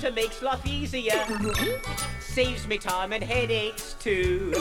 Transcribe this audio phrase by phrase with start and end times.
[0.00, 1.26] computer makes life easier.
[2.20, 4.52] Saves me time and headaches too.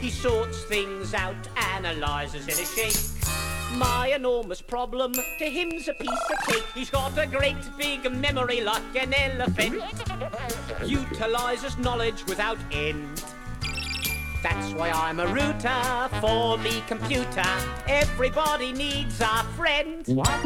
[0.00, 2.96] He sorts things out, analyzes in a shake.
[3.78, 6.64] My enormous problem to him's a piece of cake.
[6.74, 9.82] He's got a great big memory like an elephant.
[10.84, 13.22] Utilizes knowledge without end.
[14.42, 17.44] That's why I'm a router for me computer.
[17.86, 20.06] Everybody needs a friend.
[20.06, 20.40] What?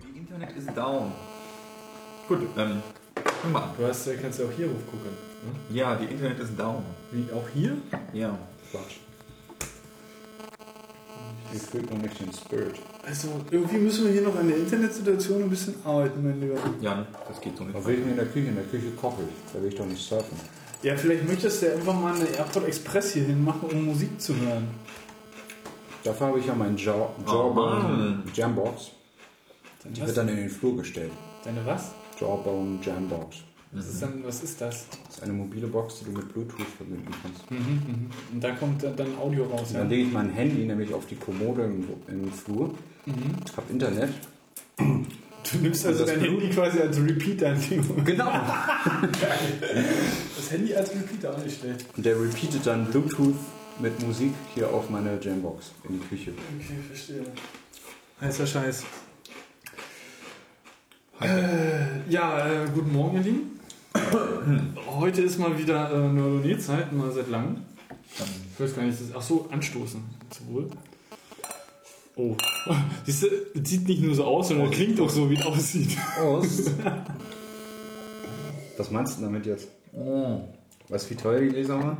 [0.00, 1.27] The Internet is down.
[2.28, 2.82] Gut, ähm,
[3.42, 3.70] fang mal an.
[3.78, 5.10] Du hast, äh, kannst ja auch hier hochgucken.
[5.42, 5.76] Ne?
[5.76, 6.84] Ja, die Internet ist down.
[7.10, 7.76] Wie, auch hier?
[8.12, 8.36] Ja.
[8.70, 8.96] Quatsch.
[11.50, 12.74] Hier fühlt noch nicht den Spirit.
[13.06, 16.56] Also, irgendwie müssen wir hier noch an der Internetsituation ein bisschen arbeiten, mein Lieber.
[16.80, 17.74] Jan, das geht so nicht.
[17.74, 18.48] Was will ich denn in der Küche?
[18.48, 19.52] In der Küche koche ich.
[19.54, 20.36] Da will ich doch nicht surfen.
[20.82, 24.36] Ja, vielleicht möchtest du ja einfach mal eine AirPod Express hier hinmachen, um Musik zu
[24.36, 24.68] hören.
[26.04, 28.22] Dafür habe ich ja meinen Oh, Jawbone Mann.
[28.34, 28.90] Jambox.
[29.82, 30.08] Dann Die was?
[30.08, 31.12] wird dann in den Flur gestellt.
[31.44, 31.92] Deine was?
[32.20, 33.36] Jawbone Jambox.
[33.72, 34.86] Was ist, dann, was ist das?
[35.06, 37.42] Das ist eine mobile Box, die du mit Bluetooth verbinden kannst.
[37.50, 39.80] Und da kommt dann- Audio raus, ja?
[39.80, 42.72] Dann lege ich mein Handy nämlich auf die Kommode im, im Flur,
[43.56, 44.08] hab Internet.
[44.78, 47.54] Du nimmst also dein Blut- Handy quasi als Repeater.
[48.04, 48.30] Genau.
[50.36, 51.84] Das Handy als Repeater auch nicht schlecht.
[51.96, 53.34] Und der repeatet dann Bluetooth
[53.80, 56.32] mit Musik hier auf meine Jambox in die Küche.
[56.58, 57.22] Okay, verstehe.
[58.20, 58.84] Heißer Scheiß.
[61.20, 63.58] Äh, ja, äh, guten Morgen, ihr Lieben.
[64.86, 67.56] Heute ist mal wieder äh, Neuronet-Zeit, mal seit langem.
[68.54, 70.00] Ich weiß gar nicht, das, ach so, anstoßen.
[70.30, 70.70] Zum Wohl.
[72.14, 72.36] Oh.
[73.04, 73.28] Siehst du,
[73.64, 75.96] sieht nicht nur so aus, sondern klingt auch so, wie es aussieht.
[76.20, 76.70] Aus.
[78.76, 79.66] Was meinst du damit jetzt?
[80.88, 81.96] Weißt du, wie teuer die Gläser waren?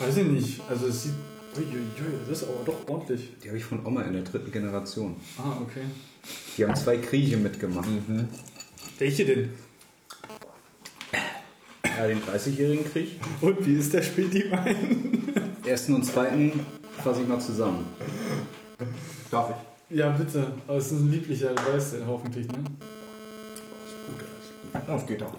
[0.00, 0.60] Weiß ich nicht.
[0.68, 1.14] Also es sieht.
[1.56, 1.82] Uiuiui,
[2.28, 3.32] das ist aber doch ordentlich.
[3.42, 5.16] Die habe ich von Oma in der dritten Generation.
[5.36, 5.80] Ah, okay.
[6.56, 7.88] Die haben zwei Kriege mitgemacht.
[8.98, 9.50] Welche denn?
[11.84, 13.20] Ja, den 30-jährigen Krieg.
[13.40, 15.56] Und wie ist der Späti-Wein?
[15.66, 16.60] Ersten und zweiten
[17.02, 17.86] fasse ich mal zusammen.
[19.30, 19.96] Darf ich?
[19.96, 20.52] Ja, bitte.
[20.66, 22.58] Aber es ist ein lieblicher, du weißt ja hoffentlich, ne?
[24.86, 25.34] Das geht auch.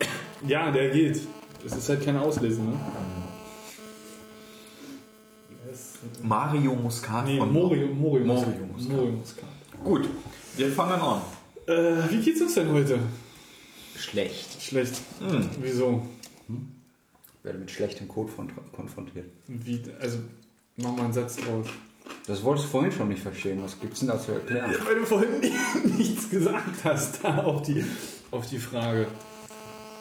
[0.48, 1.22] Ja, der geht.
[1.66, 2.74] Es ist halt keine Auslese, ne?
[6.24, 8.72] Mario Muscat Nee, von Morio, Morio, Morio Muscat.
[8.72, 8.92] Muscat.
[8.92, 9.46] Morio Muscat.
[9.84, 10.10] Gut,
[10.58, 11.22] wir fangen an.
[11.68, 13.00] Äh, wie geht's uns denn heute?
[13.98, 14.62] Schlecht.
[14.62, 14.96] Schlecht.
[15.20, 15.50] Hm.
[15.62, 16.02] Wieso?
[16.48, 19.26] Ich werde mit schlechtem Code von, konfrontiert.
[19.48, 20.20] Wie, also,
[20.78, 21.68] mach mal einen Satz draus.
[22.28, 23.62] Das wolltest du vorhin schon nicht verstehen.
[23.64, 24.74] Was gibt's denn da zu erklären?
[24.86, 25.40] Weil du vorhin
[25.98, 27.84] nichts gesagt hast, da auf die,
[28.32, 29.08] auf die Frage.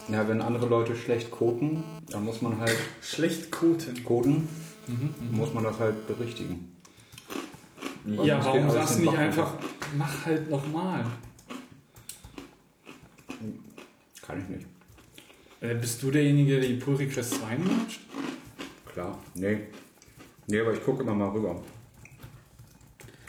[0.08, 4.02] Ja, wenn andere Leute schlecht coden, dann muss man halt Schlecht koten.
[4.04, 4.48] coden,
[5.30, 6.72] muss man das halt berichtigen.
[8.06, 9.54] Ja, sonst warum sagst du nicht einfach,
[9.96, 11.04] mach halt nochmal?
[14.22, 14.66] Kann ich nicht.
[15.60, 18.00] Äh, bist du derjenige, der die Pull Request 2 macht?
[18.92, 19.18] Klar.
[19.34, 19.60] Nee.
[20.46, 21.62] Nee, aber ich gucke immer mal rüber.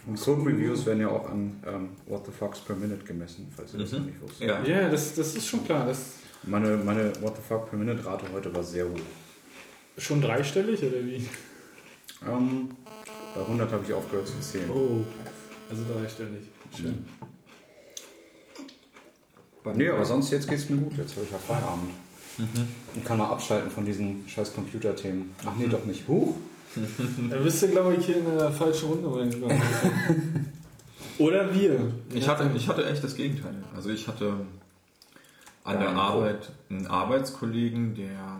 [0.07, 3.73] Und Code Reviews werden ja auch an ähm, What the Fucks per Minute gemessen, falls
[3.73, 4.47] ihr das noch nicht wusstet.
[4.47, 4.63] Ja.
[4.63, 5.85] Ja, das, das ist schon klar.
[5.85, 8.99] Das Meine, meine What the Fuck per Minute Rate heute war sehr hoch.
[9.97, 11.27] schon dreistellig oder wie?
[12.27, 12.69] Ähm,
[13.35, 14.69] bei 100 habe ich aufgehört zu zählen.
[14.69, 15.03] Oh,
[15.69, 16.43] also dreistellig.
[16.75, 17.05] Schön.
[19.75, 20.97] Nee, aber sonst jetzt geht's mir gut.
[20.97, 21.91] Jetzt habe ich ja Feierabend.
[22.95, 25.35] Und kann mal abschalten von diesen scheiß Computerthemen.
[25.45, 26.07] Ach nee, doch nicht.
[26.07, 26.35] Huch.
[27.29, 29.61] Da bist du, glaube ich, hier in der falschen Runde reingegangen.
[31.19, 31.91] Oder wir.
[32.13, 33.55] Ich hatte, ich hatte echt das Gegenteil.
[33.75, 34.45] Also ich hatte
[35.63, 38.39] an der Dein Arbeit einen Arbeitskollegen, der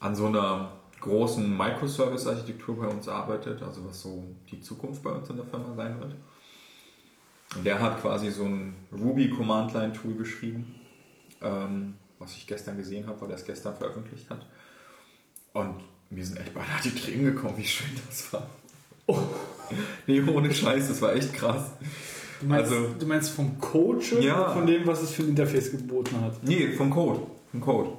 [0.00, 0.72] an so einer
[1.04, 5.74] großen Microservice-Architektur bei uns arbeitet, also was so die Zukunft bei uns in der Firma
[5.76, 6.14] sein wird.
[7.56, 10.74] Und der hat quasi so ein Ruby-Command-Line-Tool geschrieben,
[11.42, 14.46] ähm, was ich gestern gesehen habe, weil er es gestern veröffentlicht hat.
[15.52, 15.74] Und
[16.10, 18.46] mir sind echt beinahe die Tränen gekommen, wie schön das war.
[20.06, 21.70] Nee, ohne Scheiß, das war echt krass.
[22.40, 24.50] Du meinst, Also- du meinst vom Code schon Ja.
[24.52, 26.42] von dem, was es für ein Interface geboten hat?
[26.42, 27.20] Nee, vom Code.
[27.50, 27.90] Vom Code.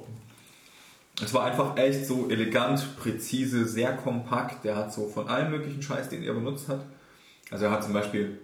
[1.22, 4.64] Es war einfach echt so elegant, präzise, sehr kompakt.
[4.64, 6.84] Der hat so von allem möglichen Scheiß, den er benutzt hat.
[7.50, 8.38] Also er hat zum Beispiel,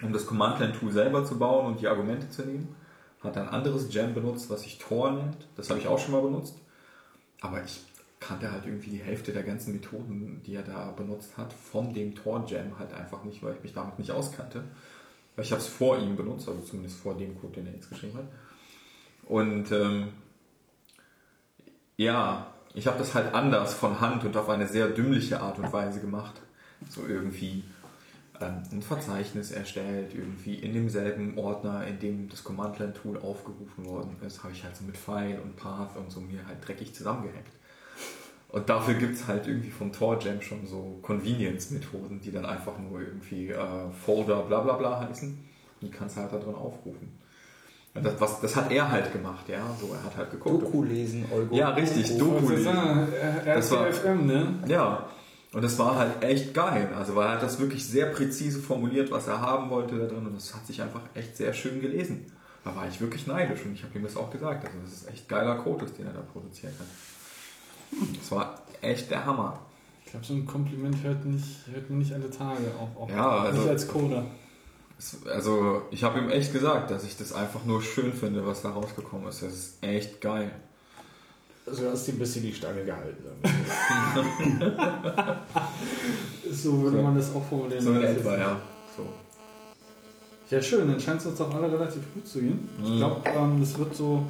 [0.00, 2.74] um das Command-Line-Tool selber zu bauen und die Argumente zu nehmen,
[3.20, 5.36] hat ein anderes Gem benutzt, was sich Tor nennt.
[5.56, 6.56] Das habe ich auch schon mal benutzt.
[7.40, 7.80] Aber ich
[8.20, 12.14] kannte halt irgendwie die Hälfte der ganzen Methoden, die er da benutzt hat, von dem
[12.14, 14.64] Tor-Gem halt einfach nicht, weil ich mich damit nicht auskannte.
[15.36, 17.90] Weil ich habe es vor ihm benutzt, also zumindest vor dem Code, den er jetzt
[17.90, 18.26] geschrieben hat.
[19.26, 20.08] Und ähm,
[21.98, 25.72] ja, ich habe das halt anders von Hand und auf eine sehr dümmliche Art und
[25.72, 26.40] Weise gemacht.
[26.88, 27.64] So irgendwie
[28.40, 34.44] ähm, ein Verzeichnis erstellt, irgendwie in demselben Ordner, in dem das Command-Line-Tool aufgerufen worden ist,
[34.44, 37.52] habe ich halt so mit File und Path und so mir halt dreckig zusammengehackt.
[38.50, 43.00] Und dafür gibt es halt irgendwie von TorGem schon so Convenience-Methoden, die dann einfach nur
[43.00, 45.36] irgendwie äh, Folder bla bla bla heißen.
[45.82, 47.17] Die kannst du halt da drin aufrufen.
[48.02, 49.60] Das, was, das hat er halt gemacht, ja.
[49.80, 50.62] So, er hat halt geguckt.
[50.64, 51.54] Doku lesen, Olgo.
[51.54, 52.74] Ja, richtig, Doku Was ist lesen.
[52.74, 53.44] das?
[53.44, 54.54] Das war- RTFM, ne?
[54.66, 55.06] Ja,
[55.52, 56.88] und das war halt echt geil.
[56.98, 60.26] Also, weil er hat das wirklich sehr präzise formuliert, was er haben wollte da drin.
[60.26, 62.26] Und das hat sich einfach echt sehr schön gelesen.
[62.64, 64.64] Da war ich wirklich neidisch und ich habe ihm das auch gesagt.
[64.66, 66.86] Also, das ist echt geiler Code, den er da produziert hat.
[68.20, 69.58] Das war echt der Hammer.
[70.04, 73.28] Ich glaube, so ein Kompliment hört, nicht, hört man nicht alle Tage, auch, auch Ja,
[73.40, 74.24] also- nicht als Coder.
[75.32, 78.70] Also, ich habe ihm echt gesagt, dass ich das einfach nur schön finde, was da
[78.70, 79.42] rausgekommen ist.
[79.42, 80.50] Das ist echt geil.
[81.66, 83.24] Also du hast dir ein bisschen die Stange gehalten.
[86.50, 87.02] so würde So.
[87.02, 87.82] man das auch formulieren.
[87.84, 88.60] So in etwa, ja.
[88.96, 89.06] So.
[90.50, 92.68] Ja, schön, dann scheint es uns doch alle relativ gut zu gehen.
[92.82, 92.96] Ich Mhm.
[92.96, 94.22] glaube, ähm, das wird so,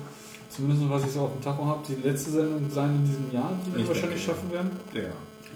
[0.50, 3.52] zumindest was ich so auf dem Tacho habe, die letzte Sendung sein in diesem Jahr,
[3.66, 4.70] die wir Ich wahrscheinlich denke, schaffen werden.
[4.92, 5.02] Ja.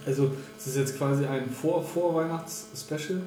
[0.07, 3.21] Also, es ist jetzt quasi ein Vor-Vorweihnachts-Special,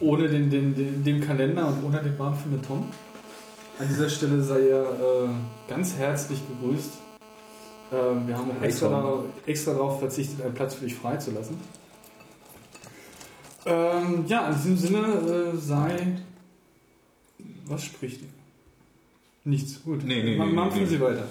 [0.00, 2.86] ohne den, den, den, den Kalender und ohne den Bahn für Tom.
[3.78, 5.28] An dieser Stelle sei er äh,
[5.68, 6.90] ganz herzlich gegrüßt.
[7.92, 11.56] Ähm, wir haben auch extra, darauf, extra darauf verzichtet, einen Platz für dich freizulassen.
[13.66, 14.98] Ähm, ja, in diesem Sinne
[15.54, 16.16] äh, sei.
[17.66, 18.20] Was spricht?
[19.44, 19.82] Nichts.
[19.84, 20.04] Gut.
[20.04, 20.84] Nee, nee, Ma- nee.
[20.86, 21.24] Sie weiter.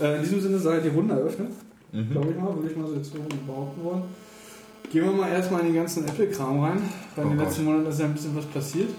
[0.00, 1.52] Äh, in diesem Sinne sei die Runde eröffnet
[1.94, 2.10] Mhm.
[2.10, 4.02] glaube ich mal, würde ich mal so jetzt behaupten wollen.
[4.92, 6.82] Gehen wir mal erstmal in den ganzen Apple-Kram rein,
[7.16, 7.46] weil Oh den Gott.
[7.46, 8.90] letzten Monaten ist ja ein bisschen was passiert.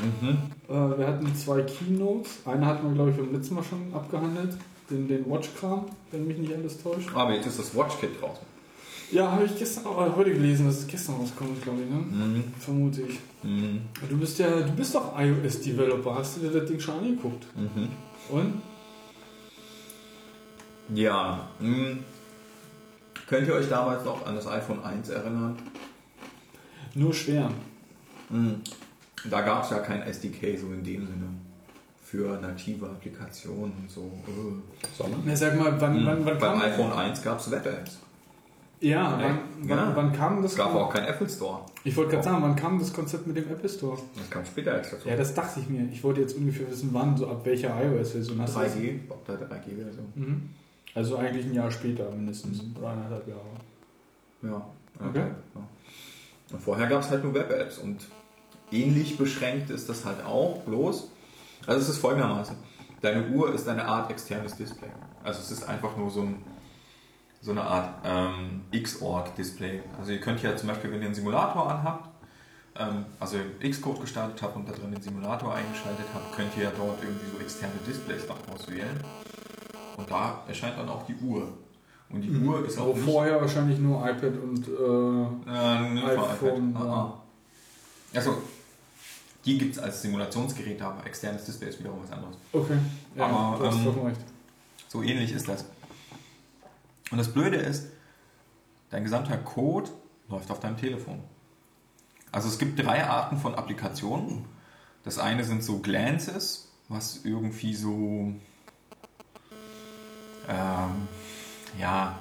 [0.00, 0.28] Mhm.
[0.68, 2.38] Äh, wir hatten zwei Keynotes.
[2.44, 4.56] Eine hatten wir, glaube ich, beim letzten Mal schon abgehandelt.
[4.88, 7.08] Den, den Watch-Kram, wenn mich nicht alles täuscht.
[7.14, 8.44] Aber jetzt ist das WatchKit draußen.
[9.10, 11.96] Ja, habe ich gestern auch äh, heute gelesen, dass es gestern rauskommt, glaube ich, ne?
[11.96, 12.44] Mhm.
[12.60, 13.18] Vermute ich.
[13.42, 13.80] Mhm.
[14.08, 16.14] Du bist ja, du bist doch iOS-Developer.
[16.14, 17.44] Hast du dir das Ding schon angeguckt?
[17.56, 17.88] Mhm.
[18.36, 18.62] Und?
[20.94, 21.48] Ja.
[21.58, 21.98] Mhm.
[23.30, 25.56] Könnt ihr euch damals noch an das iPhone 1 erinnern?
[26.96, 27.48] Nur schwer.
[28.28, 28.56] Mhm.
[29.30, 31.28] Da gab es ja kein SDK so in dem Sinne
[32.02, 34.10] für native Applikationen und so.
[34.98, 35.22] Sondern?
[35.24, 36.06] Na, sag mal, wann, Mhm.
[36.06, 38.00] wann, wann Beim kam iPhone 1 gab es Web-Apps.
[38.80, 39.92] Ja, wann, wann, Ja.
[39.94, 40.50] wann kam das?
[40.52, 41.60] Es gab auch keinen Apple Store.
[41.84, 43.96] Ich wollte gerade sagen, wann kam das Konzept mit dem Apple Store?
[44.16, 45.08] Das kam später erst dazu.
[45.08, 45.86] Ja, das dachte ich mir.
[45.92, 48.74] Ich wollte jetzt ungefähr wissen, wann, so ab welcher iOS-Version hast du das?
[48.74, 50.12] 3G, ob da 3G-Version.
[50.16, 50.50] Mhm.
[50.94, 52.62] Also eigentlich ein Jahr später mindestens.
[52.76, 53.40] Oder eineinhalb Jahre.
[54.42, 54.66] Ja.
[54.98, 55.24] Okay.
[55.54, 55.60] ja.
[56.52, 58.06] Und vorher gab es halt nur Web-Apps und
[58.72, 61.10] ähnlich beschränkt ist das halt auch, bloß.
[61.66, 62.56] Also es ist folgendermaßen.
[63.00, 64.90] Deine Uhr ist eine Art externes Display.
[65.22, 66.42] Also es ist einfach nur so, ein,
[67.40, 69.82] so eine Art ähm, Xorg-Display.
[69.98, 72.08] Also ihr könnt ja zum Beispiel, wenn ihr einen Simulator anhabt,
[72.76, 76.72] ähm, also Xcode gestartet habt und da drin den Simulator eingeschaltet habt, könnt ihr ja
[76.76, 78.98] dort irgendwie so externe Displays noch auswählen.
[80.00, 81.52] Und da erscheint dann auch die Uhr.
[82.08, 83.04] Und die Uhr ist auch nicht...
[83.04, 86.86] vorher wahrscheinlich nur iPad und äh, Äh, nee, iPhone, iPad.
[86.86, 87.20] Ah, ah.
[88.14, 88.36] Also,
[89.44, 92.36] die gibt es als Simulationsgerät, aber externes Display ist wiederum was anderes.
[92.52, 92.78] okay.
[93.14, 94.20] Ja, Aber, du hast ähm, recht.
[94.88, 95.64] So ähnlich ist das.
[97.10, 97.88] Und das Blöde ist,
[98.90, 99.90] dein gesamter Code
[100.28, 101.20] läuft auf deinem Telefon.
[102.32, 104.44] Also es gibt drei Arten von Applikationen.
[105.04, 108.32] Das eine sind so Glances, was irgendwie so,
[110.48, 111.08] ähm,
[111.78, 112.18] ja,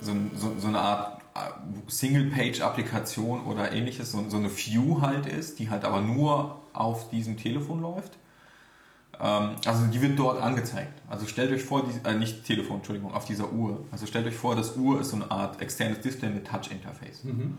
[0.00, 5.58] so, so, so eine Art äh, Single-Page-Applikation oder ähnliches, so, so eine View halt ist,
[5.58, 8.12] die halt aber nur auf diesem Telefon läuft.
[9.20, 11.00] Ähm, also die wird dort angezeigt.
[11.08, 13.84] Also stellt euch vor, die, äh, nicht Telefon, Entschuldigung, auf dieser Uhr.
[13.90, 17.24] Also stellt euch vor, das Uhr ist so eine Art externes Display mit Touch-Interface.
[17.24, 17.58] Mhm.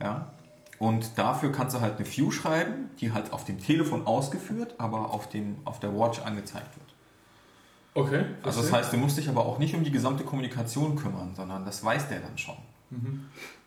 [0.00, 0.32] Ja?
[0.78, 5.12] Und dafür kannst du halt eine View schreiben, die halt auf dem Telefon ausgeführt, aber
[5.12, 6.83] auf, dem, auf der Watch angezeigt wird.
[7.94, 8.24] Okay.
[8.42, 8.78] Also das verstehe.
[8.78, 12.08] heißt, du musst dich aber auch nicht um die gesamte Kommunikation kümmern, sondern das weiß
[12.08, 12.56] der dann schon.
[12.90, 13.24] Mhm.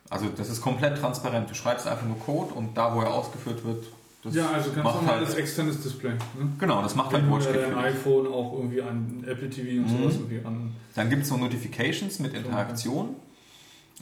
[0.10, 1.50] Also das ist komplett transparent.
[1.50, 3.86] Du schreibst einfach nur Code und da, wo er ausgeführt wird,
[4.24, 6.12] das Ja, also ganz macht normales halt, externes Display.
[6.12, 6.20] Ne?
[6.60, 9.82] Genau, das macht halt Wenn du Watch ja dein iPhone auch irgendwie an Apple TV
[9.82, 10.02] und Mhm.
[10.04, 10.74] sowas irgendwie an.
[10.96, 13.16] Dann gibt es so Notifications mit Interaktion.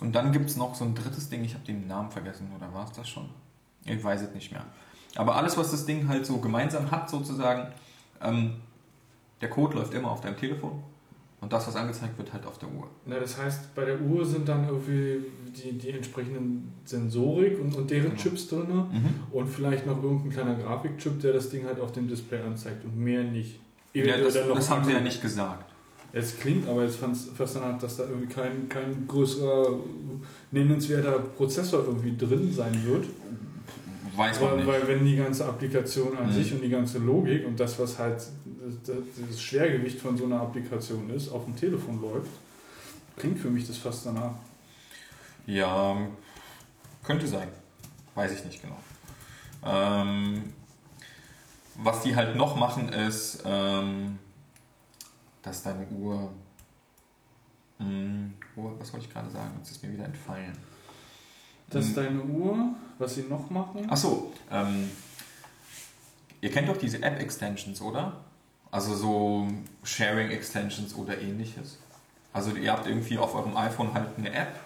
[0.02, 2.74] Und dann gibt es noch so ein drittes Ding, ich habe den Namen vergessen, oder
[2.74, 3.30] war es das schon?
[3.86, 4.66] Ich weiß es nicht mehr.
[5.16, 7.68] Aber alles, was das Ding halt so gemeinsam hat, sozusagen,
[8.22, 8.56] ähm,
[9.42, 10.84] der Code läuft immer auf deinem Telefon
[11.42, 12.88] und das, was angezeigt wird, halt auf der Uhr.
[13.06, 15.26] Na, das heißt, bei der Uhr sind dann irgendwie
[15.56, 18.16] die, die entsprechenden Sensorik und, und deren Genau.
[18.16, 18.68] Chips drin
[19.32, 22.98] und vielleicht noch irgendein kleiner Grafikchip, der das Ding halt auf dem Display anzeigt und
[22.98, 23.60] mehr nicht.
[23.94, 25.72] Ja, das, das haben sie ja nicht gesagt.
[26.18, 29.76] Es klingt aber jetzt fast danach, dass da irgendwie kein, kein größerer
[30.52, 33.06] nennenswerter Prozessor irgendwie drin sein wird.
[34.18, 34.68] Weiß man Weil, nicht.
[34.68, 36.32] weil wenn die ganze Applikation an Mhm.
[36.32, 38.18] sich und die ganze Logik und das, was halt
[38.86, 38.96] das,
[39.30, 42.32] das Schwergewicht von so einer Applikation ist, auf dem Telefon läuft,
[43.18, 44.34] klingt für mich das fast danach.
[45.46, 45.98] Ja,
[47.04, 47.48] könnte sein.
[48.16, 48.78] Weiß ich nicht genau.
[49.64, 50.54] Ähm,
[51.78, 54.18] was die halt noch machen ist, ähm,
[55.42, 56.32] dass deine Uhr.
[57.80, 59.52] Mh, Uhr, was wollte ich gerade sagen?
[59.58, 60.58] Jetzt ist mir wieder entfallen.
[61.70, 61.96] Dass Mhm.
[61.96, 62.58] deine Uhr,
[63.00, 64.90] was sie noch machen, Achso, ähm,
[66.42, 68.14] ihr kennt doch diese App-Extensions, oder?
[68.72, 69.48] Also so
[69.84, 71.80] Sharing-Extensions oder ähnliches.
[72.34, 74.60] Also ihr habt irgendwie auf eurem iPhone halt eine App,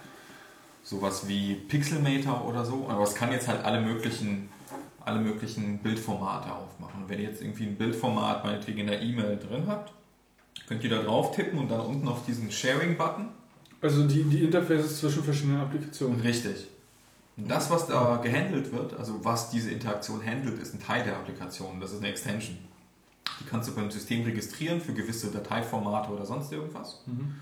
[0.83, 4.49] sowas wie Pixelmator oder so, aber es kann jetzt halt alle möglichen,
[5.05, 7.03] alle möglichen Bildformate aufmachen.
[7.03, 9.93] Und wenn ihr jetzt irgendwie ein Bildformat meinetwegen in der E-Mail drin habt,
[10.67, 13.29] könnt ihr da drauf tippen und dann unten auf diesen Sharing-Button
[13.81, 16.19] also die, die Interfaces zwischen verschiedenen Applikationen.
[16.19, 16.67] Richtig.
[17.39, 21.15] Und das, was da gehandelt wird, also was diese Interaktion handelt, ist ein Teil der
[21.15, 21.79] Applikation.
[21.79, 22.57] Das ist eine Extension.
[23.39, 27.01] Die kannst du beim System registrieren für gewisse Dateiformate oder sonst irgendwas.
[27.05, 27.35] Mhm.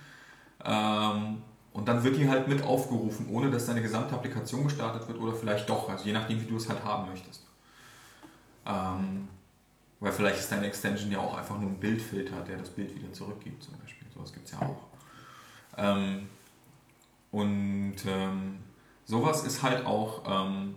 [0.63, 1.41] Ähm,
[1.73, 5.33] und dann wird die halt mit aufgerufen, ohne dass deine gesamte Applikation gestartet wird oder
[5.33, 7.43] vielleicht doch, also je nachdem, wie du es halt haben möchtest.
[8.67, 9.27] Ähm,
[9.99, 13.11] weil vielleicht ist deine Extension ja auch einfach nur ein Bildfilter, der das Bild wieder
[13.13, 14.07] zurückgibt, zum Beispiel.
[14.13, 14.77] Sowas gibt es ja auch.
[15.75, 16.29] Ähm,
[17.31, 18.59] und ähm,
[19.07, 20.75] sowas ist halt auch ähm,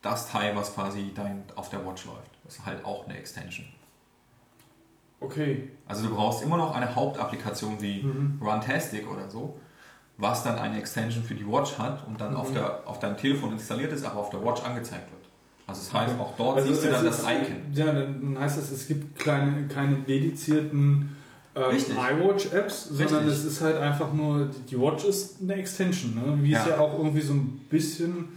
[0.00, 2.30] das Teil, was quasi dein, auf der Watch läuft.
[2.44, 3.66] Das ist halt auch eine Extension.
[5.20, 5.70] Okay.
[5.86, 8.40] Also du brauchst immer noch eine Hauptapplikation wie Mhm.
[8.42, 9.58] Runtastic oder so,
[10.18, 12.36] was dann eine Extension für die Watch hat und dann Mhm.
[12.36, 15.22] auf, der, auf deinem Telefon installiert ist, aber auf der Watch angezeigt wird.
[15.68, 16.22] Also das heißt, Okay.
[16.22, 17.72] auch dort Also siehst du dann es das Icon.
[17.72, 21.16] Ja, dann heißt das, es gibt kleine, keine dedizierten
[21.54, 26.38] ähm, iWatch-Apps, sondern es ist halt einfach nur, die- Watch ist eine Extension, ne?
[26.42, 26.70] wie es Ja.
[26.70, 28.28] ja auch irgendwie so ein bisschen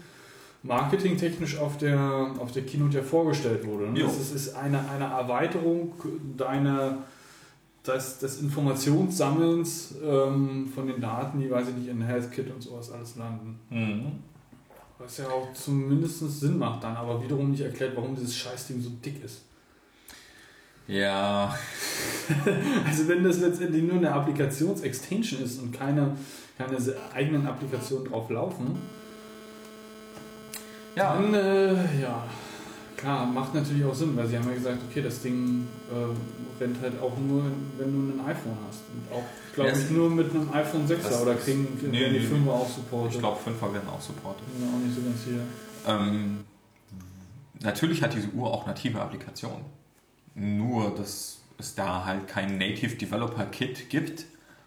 [0.64, 2.00] marketingtechnisch auf der,
[2.40, 3.92] auf der Keynote ja vorgestellt wurde.
[3.92, 4.02] Ne?
[4.02, 5.94] Es ist, ist eine, eine Erweiterung
[6.38, 6.98] deiner,
[7.86, 12.92] des, des Informationssammelns ähm, von den Daten, die, weiß ich nicht, in HealthKit und sowas
[12.92, 13.60] alles landen.
[13.70, 14.06] Mhm.
[14.98, 18.90] Was ja auch zumindest Sinn macht dann, aber wiederum nicht erklärt, warum dieses Scheißding so
[19.04, 19.44] dick ist.
[20.88, 21.56] Ja,
[22.88, 26.15] Also wenn das letztendlich nur eine Applikations-Extension ist und keine,
[26.58, 26.77] keine
[27.13, 28.77] eigenen Applikationen drauf laufen,
[30.96, 31.13] ja.
[31.15, 32.24] dann äh, ja,
[32.98, 36.82] klar, macht natürlich auch Sinn, weil sie haben ja gesagt, okay, das Ding äh, rennt
[36.82, 37.44] halt auch nur,
[37.77, 38.82] wenn du ein iPhone hast.
[38.94, 39.24] Und auch,
[39.54, 42.25] glaube Ja, ich, nur mit einem iPhone 6er Das- oder kriegen nee, werden die nee.
[42.50, 43.13] 5er auch supportet.
[43.15, 44.44] Ich glaube, 5er werden auch supportet.
[44.58, 45.42] Bin auch nicht so ganz sicher.
[45.88, 46.39] Ähm,
[47.62, 49.65] natürlich hat diese Uhr auch native Applikationen.
[50.36, 54.25] Nur, dass es da halt kein Native Developer Kit gibt,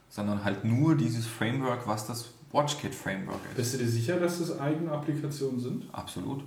[0.08, 3.56] sondern halt nur dieses Framework, was das WatchKit Framework ist.
[3.56, 5.84] Bist du dir sicher, dass das eigene Applikationen sind?
[5.92, 6.42] Absolut.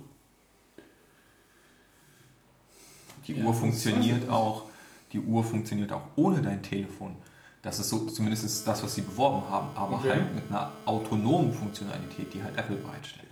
[3.26, 4.64] Die Ja, Uhr funktioniert auch,
[5.12, 7.14] die Uhr funktioniert auch ohne dein Telefon.
[7.62, 10.10] Das ist so zumindest das, was sie beworben haben, aber Okay.
[10.10, 13.28] halt mit einer autonomen Funktionalität, die halt Apple bereitstellt.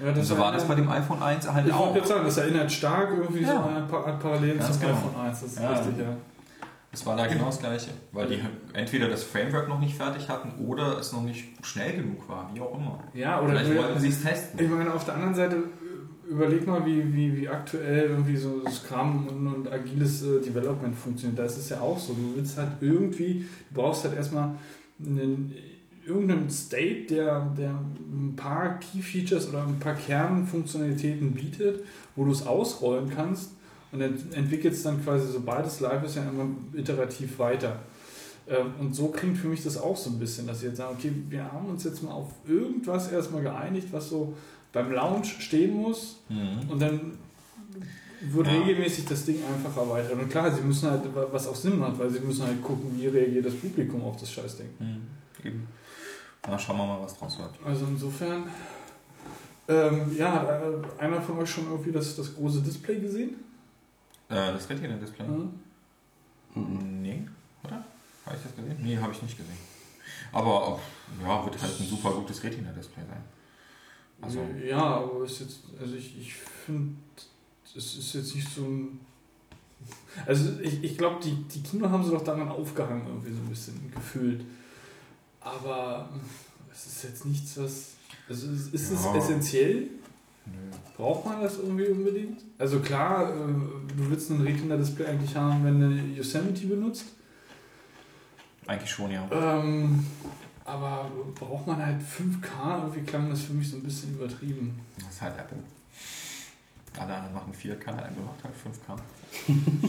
[0.00, 1.92] Ja, Und so war das bei dem iPhone 1 halt Ich wollte auch.
[1.94, 3.54] gerade sagen, das erinnert stark irgendwie Ja.
[3.54, 4.92] so an Pa- Parallelen zum genau.
[4.92, 5.40] iPhone 1.
[5.40, 5.70] Das ist Ja.
[5.70, 6.16] richtig, ja.
[6.92, 8.38] Es war da genau das gleiche, weil die
[8.74, 12.60] entweder das Framework noch nicht fertig hatten oder es noch nicht schnell genug war, wie
[12.60, 13.00] auch immer.
[13.14, 14.60] Ja, oder Vielleicht wollten sie es testen.
[14.62, 15.56] Ich meine, auf der anderen Seite,
[16.32, 21.38] überleg mal, wie, wie, wie aktuell irgendwie so Scrum und, und agiles äh, Development funktioniert.
[21.38, 22.14] Da ist es ja auch so.
[22.14, 24.50] Du willst halt irgendwie, du brauchst halt erstmal
[25.04, 25.54] einen,
[26.04, 31.84] irgendeinen State, der, der ein paar Key Features oder ein paar Kernfunktionalitäten bietet,
[32.16, 33.52] wo du es ausrollen kannst
[33.92, 37.78] und dann entwickelst dann quasi, sobald es live ist, ja immer iterativ weiter.
[38.48, 40.96] Ähm, Und so klingt für mich das auch so ein bisschen, dass sie jetzt sagen,
[40.98, 44.34] okay, wir haben uns jetzt mal auf irgendwas erstmal geeinigt, was so
[44.72, 46.70] beim Launch stehen muss Mhm.
[46.70, 47.18] und dann
[48.22, 48.52] wird Ja.
[48.52, 50.12] regelmäßig das Ding einfach erweitert.
[50.12, 51.02] Und klar, sie müssen halt,
[51.32, 54.30] was auch Sinn macht, weil sie müssen halt gucken, wie reagiert das Publikum auf das
[54.32, 54.68] Scheißding.
[54.78, 55.02] Mhm.
[55.44, 55.66] Eben.
[56.46, 57.50] Na, schauen wir mal, was draus wird.
[57.64, 58.44] Also insofern,
[59.68, 63.36] ähm, ja, hat äh, einer von euch schon irgendwie das, das große Display gesehen?
[64.28, 65.26] Äh, das Retina-Display?
[65.26, 65.50] Mhm.
[67.02, 67.22] Nee,
[67.64, 67.84] oder?
[68.26, 68.76] Habe ich das gesehen?
[68.80, 69.56] Nee, habe ich nicht gesehen.
[70.32, 70.78] Aber
[71.22, 73.22] ja, wird halt ein super gutes Retina-Display sein.
[74.22, 76.94] Also, ja, aber ist jetzt, also ich, ich finde,
[77.76, 79.00] es ist jetzt nicht so ein.
[80.26, 83.48] Also ich, ich glaube, die, die Kino haben sie doch daran aufgehangen, irgendwie so ein
[83.48, 84.44] bisschen gefühlt.
[85.40, 86.08] Aber
[86.72, 87.94] es ist jetzt nichts, was.
[88.28, 89.16] Also ist, ist es Ja.
[89.16, 89.88] essentiell?
[90.46, 90.52] nö.
[90.96, 92.40] Braucht man das irgendwie unbedingt?
[92.58, 93.36] Also klar, äh,
[93.96, 97.06] du willst ein Retina-Display eigentlich haben, wenn du Yosemite benutzt.
[98.66, 99.28] Eigentlich schon, ja.
[99.32, 100.06] Ähm,
[100.64, 102.78] Aber braucht man halt 5K?
[102.78, 104.78] Irgendwie klang das für mich so ein bisschen übertrieben.
[104.98, 105.58] Das ist halt Apple.
[106.98, 108.98] Alle anderen machen 4K, Apple macht halt 5K.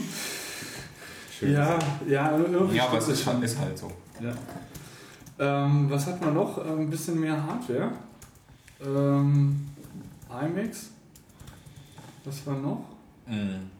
[1.38, 1.52] Schön.
[1.52, 1.78] Ja,
[2.08, 3.90] ja, irgendwie Ja, aber es ist, halt- ist halt so.
[4.20, 4.32] Ja.
[5.38, 6.64] Ähm, was hat man noch?
[6.64, 7.90] Ähm, Ein bisschen mehr Hardware.
[8.84, 9.68] Ähm,
[10.30, 10.90] IMAX.
[12.24, 12.84] Was war noch?
[13.26, 13.70] Mhm.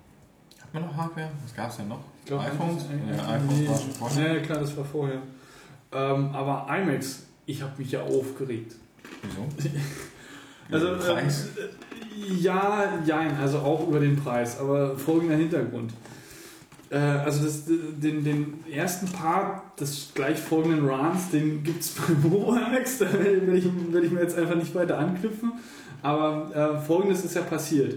[0.60, 1.30] Hat man noch Hardware?
[1.42, 2.00] Was gab es denn noch?
[2.20, 2.84] Ich glaub, iPhones?
[3.16, 4.34] Ja, iPhones war schon nee, vorher.
[4.34, 5.22] ja, klar, das war vorher.
[5.94, 8.74] Ähm, aber IMAX, ich habe mich ja aufgeregt.
[9.22, 9.70] Wieso?
[10.70, 11.48] Also, Über den Preis?
[11.58, 15.92] äh, ja, jein, also auch über den Preis, aber folgender Hintergrund.
[16.88, 22.14] Äh, also das, den, den ersten Part des gleich folgenden Runs, den gibt es bei
[22.28, 25.52] MobileX, da werde ich, werd ich mir jetzt einfach nicht weiter anknüpfen.
[26.02, 27.96] Aber äh, folgendes ist ja passiert.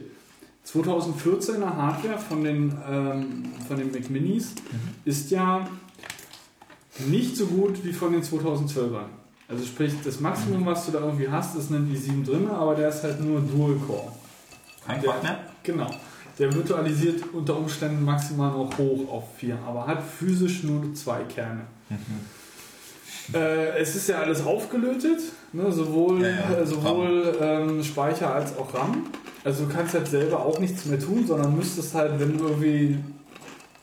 [0.65, 4.53] 2014er Hardware von den, ähm, von den Mac Minis
[5.05, 5.65] ist ja
[7.05, 9.05] nicht so gut wie von den 2012ern.
[9.47, 12.89] Also sprich, das Maximum, was du da irgendwie hast, ist ein i7 drin, aber der
[12.89, 14.11] ist halt nur Dual-Core.
[14.85, 15.39] Kein Der- Quad mehr?
[15.63, 15.89] Genau.
[16.39, 21.61] Der virtualisiert unter Umständen maximal noch hoch auf 4, aber hat physisch nur zwei Kerne.
[23.33, 25.19] Äh, es ist ja alles aufgelötet,
[25.51, 29.07] ne, sowohl, Ja, ja, äh, sowohl ähm, Speicher als auch RAM.
[29.43, 32.97] Also du kannst halt selber auch nichts mehr tun, sondern müsstest halt, wenn du irgendwie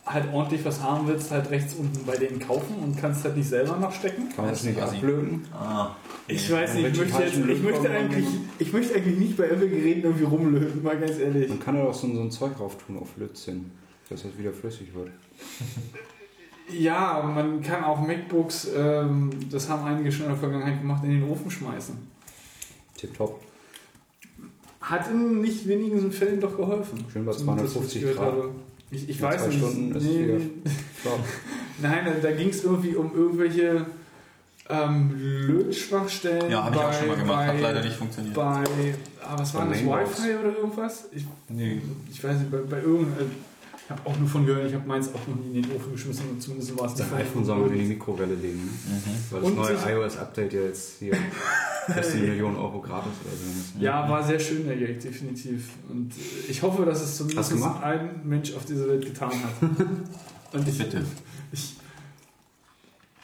[0.05, 3.49] halt ordentlich was haben willst, halt rechts unten bei denen kaufen und kannst halt nicht
[3.49, 4.29] selber noch stecken.
[4.35, 5.43] Kann man das nicht ablöten?
[5.53, 5.95] Ah.
[6.27, 6.55] Ich nee.
[6.55, 8.25] weiß nicht, ich möchte, jetzt, ich, möchte eigentlich,
[8.59, 11.49] ich möchte eigentlich nicht bei Apple-Geräten irgendwie rumlöten, mal ganz ehrlich.
[11.49, 13.71] Man kann ja auch so, so ein Zeug drauf tun auf Lötzinn,
[14.09, 15.09] dass das wieder flüssig wird.
[16.71, 21.11] Ja, man kann auch MacBooks, ähm, das haben einige schon in der Vergangenheit gemacht, in
[21.11, 21.95] den Ofen schmeißen.
[22.97, 23.39] Tipptopp.
[24.81, 27.05] Hat in nicht wenigen Fällen doch geholfen.
[27.11, 28.31] Schön bei Zumindest, was 250 gehört Grad.
[28.31, 28.51] habe.
[28.95, 29.57] Ich, ich weiß nicht.
[29.59, 30.39] Stunden ist nee.
[31.81, 33.85] Nein, da ging es irgendwie um irgendwelche
[34.69, 36.49] ähm, Lötschwachstellen.
[36.51, 38.33] Ja, habe ich auch schon mal gemacht, hat bei- leider nicht funktioniert.
[38.33, 38.63] Bei,
[39.21, 39.77] ah, was war das.
[39.79, 41.05] Wi-Fi oder irgendwas?
[41.11, 41.81] Ich, Nee.
[42.11, 43.31] ich weiß nicht, bei, bei irgendeinem.
[43.83, 45.91] Ich habe auch nur von gehört, ich habe meins auch noch nie in den Ofen
[45.91, 48.71] geschmissen und zumindest war es Das davon iPhone soll man in die Mikrowelle legen, ne?
[48.95, 49.11] Mhm.
[49.29, 51.11] weil das Und neue iOS-Update ja jetzt hier
[51.87, 53.81] 16 Millionen Euro gratis oder so ist.
[53.81, 55.69] Ja, war sehr schön, der Gag, definitiv.
[55.89, 56.13] Und
[56.49, 59.69] ich hoffe, dass es zumindest ein Mensch auf dieser Welt getan hat.
[60.53, 61.03] Und ich, Bitte.
[61.51, 61.75] ich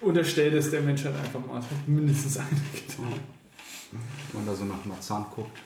[0.02, 1.60] unterstelle es der Menschheit einfach mal.
[1.60, 3.20] Es hat mindestens einer getan.
[3.92, 5.58] Wenn man da so nach Marzahn guckt.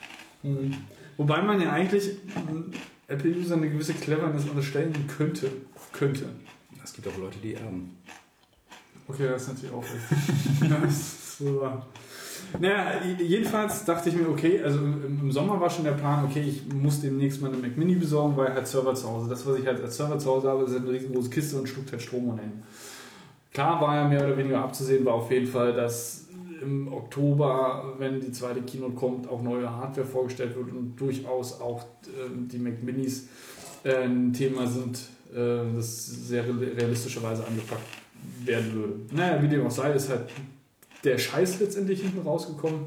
[0.42, 0.74] Mhm.
[1.16, 2.72] Wobei man ja eigentlich mm,
[3.08, 5.50] Apple-User eine gewisse Cleverness unterstellen könnte.
[5.92, 6.28] Könnte.
[6.84, 7.96] Es gibt auch Leute, die erben.
[9.08, 10.70] Okay, das ist natürlich auch richtig.
[10.70, 11.86] ja, das ist so wahr.
[12.58, 16.72] Naja, jedenfalls dachte ich mir, okay, also im, Sommer war schon der Plan, okay, ich
[16.72, 19.28] muss demnächst mal eine Mac Mini besorgen, weil halt Server zu Hause.
[19.28, 21.68] Das, was ich halt als Server zu Hause habe, ist halt eine riesengroße Kiste und
[21.68, 22.56] schluckt halt Strom ohne Ende.
[23.52, 26.26] Klar war ja mehr oder weniger abzusehen, war auf jeden Fall, dass
[26.62, 31.84] im Oktober, wenn die zweite Keynote kommt, auch neue Hardware vorgestellt wird und durchaus auch
[32.06, 33.28] ähm, die Mac Minis
[33.84, 34.98] äh, ein Thema sind,
[35.34, 37.86] äh, das sehr real- realistischerweise angepackt
[38.44, 38.94] werden würde.
[39.12, 40.22] Naja, wie dem auch sei, ist halt
[41.04, 42.80] der Scheiß letztendlich hinten rausgekommen.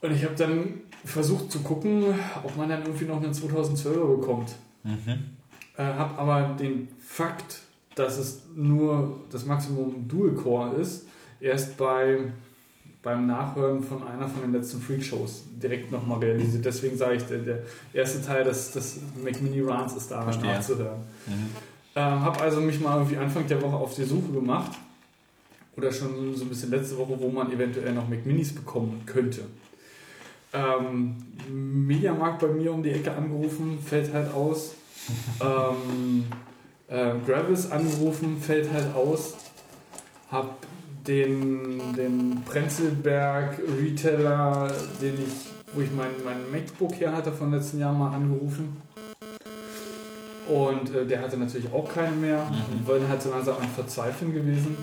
[0.00, 2.04] Und ich habe dann versucht zu gucken,
[2.44, 4.54] ob man dann irgendwie noch einen 2012er bekommt.
[4.84, 5.36] Mhm.
[5.76, 7.60] Äh, habe aber den Fakt,
[7.94, 11.06] dass es nur das Maximum Dual Core ist,
[11.40, 12.18] erst bei,
[13.02, 16.64] beim Nachhören von einer von den letzten Freak-Shows direkt nochmal realisiert.
[16.64, 20.98] Deswegen sage ich, der, der erste Teil des, des Mac Mini Runs ist da nachzuhören.
[21.26, 21.32] Mhm.
[21.96, 24.72] Ähm, habe also mich mal irgendwie Anfang der Woche auf die Suche gemacht.
[25.78, 29.42] Oder schon so ein bisschen letzte Woche, wo man eventuell noch Mac Minis bekommen könnte.
[30.52, 31.14] Ähm,
[31.48, 34.74] Mediamarkt bei mir um die Ecke angerufen, fällt halt aus.
[35.40, 36.24] ähm,
[36.88, 39.36] äh, Gravis angerufen, fällt halt aus.
[40.32, 40.56] Hab
[41.06, 47.78] den, den Prenzlberg Retailer, den ich, wo ich mein, mein MacBook her hatte von letzten
[47.78, 48.76] Jahr mal angerufen.
[50.48, 52.44] Und äh, der hatte natürlich auch keinen mehr.
[52.44, 52.80] Mhm.
[52.80, 54.76] Und war dann halt so langsam am Verzweifeln gewesen.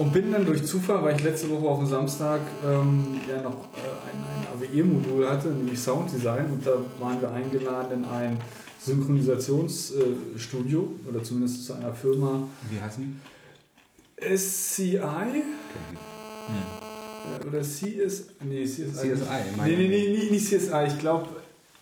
[0.00, 3.68] Und bin dann durch Zufall, weil ich letzte Woche auf dem Samstag ähm, ja noch
[3.74, 6.46] äh, ein, ein AWE-Modul hatte, nämlich Sounddesign.
[6.46, 8.38] Und da waren wir eingeladen in ein
[8.82, 13.10] Synchronisationsstudio oder zumindest zu einer Firma Wie heißen die?
[14.36, 15.42] SCI Okay.
[17.44, 18.28] Äh, oder CS.
[18.42, 18.92] Nee, CSI.
[18.92, 19.12] CSI,
[19.66, 20.86] Nee, nee, nee, nee, nicht CSI.
[20.86, 21.28] Ich glaube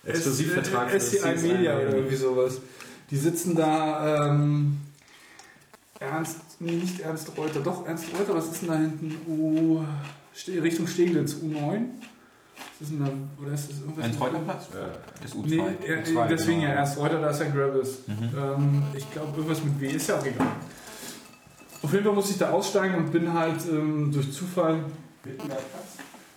[0.05, 1.79] Exklusivvertrag SCI CSI, Media ja.
[1.87, 2.61] oder irgendwie sowas.
[3.13, 4.33] Die sitzen da.
[4.33, 4.79] Ähm,
[6.01, 9.17] Ernst, nee, nicht Ernst Reuter, doch Ernst Reuter, was ist denn da hinten?
[9.27, 9.81] U,
[10.47, 11.87] Richtung Steglitz, U9?
[12.79, 14.05] Was ist denn da, oder ist das irgendwas?
[14.05, 14.69] Ein Reuterplatz?
[15.21, 15.47] Das U2.
[15.47, 16.73] Nee, er, U2, deswegen genau.
[16.73, 17.99] ja, Ernst Reuter, da ist ja Gravis.
[18.07, 18.31] Mhm.
[18.39, 20.47] Ähm, ich glaube, irgendwas mit W ist ja auch egal.
[21.83, 24.85] auf jeden Fall musste ich da aussteigen und bin halt ähm, durch Zufall.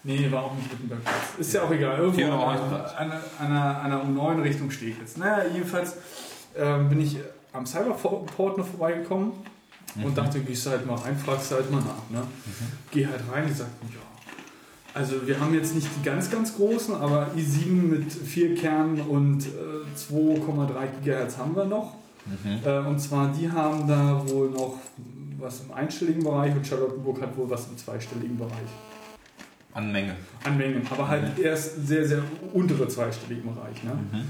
[0.03, 1.15] Nee, war auch nicht Wittenbergplatz.
[1.37, 1.99] Ist ja auch egal.
[1.99, 5.17] Irgendwo an einer U9 Richtung Steglitz.
[5.17, 5.97] Naja, jedenfalls
[6.57, 7.17] ähm, bin ich
[7.53, 9.33] am Cyberport noch vorbeigekommen
[10.03, 12.09] und dachte, gehst du halt mal rein, fragst du halt mal nach.
[12.09, 12.25] Ne?
[12.91, 13.99] Geh halt rein, die sagten, ja.
[14.93, 19.45] Also wir haben jetzt nicht die ganz, ganz großen, aber i7 mit 4 Kernen und
[19.45, 19.49] äh,
[19.97, 21.95] 2,3 GHz haben wir noch.
[22.65, 24.77] Äh, und zwar, die haben da wohl noch
[25.39, 28.69] was im einstelligen Bereich und Charlottenburg hat wohl was im zweistelligen Bereich.
[29.73, 30.15] An Menge.
[30.43, 32.21] An Mengen, aber halt erst sehr, sehr
[32.53, 33.83] untere zweistelligen Bereich.
[33.83, 33.93] Ne?
[33.93, 34.25] Mhm.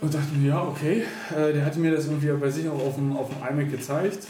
[0.00, 1.04] Und dachte mir, ja, okay.
[1.34, 4.26] Äh, der hatte mir das irgendwie bei sich auch auf dem, auf dem iMac gezeigt.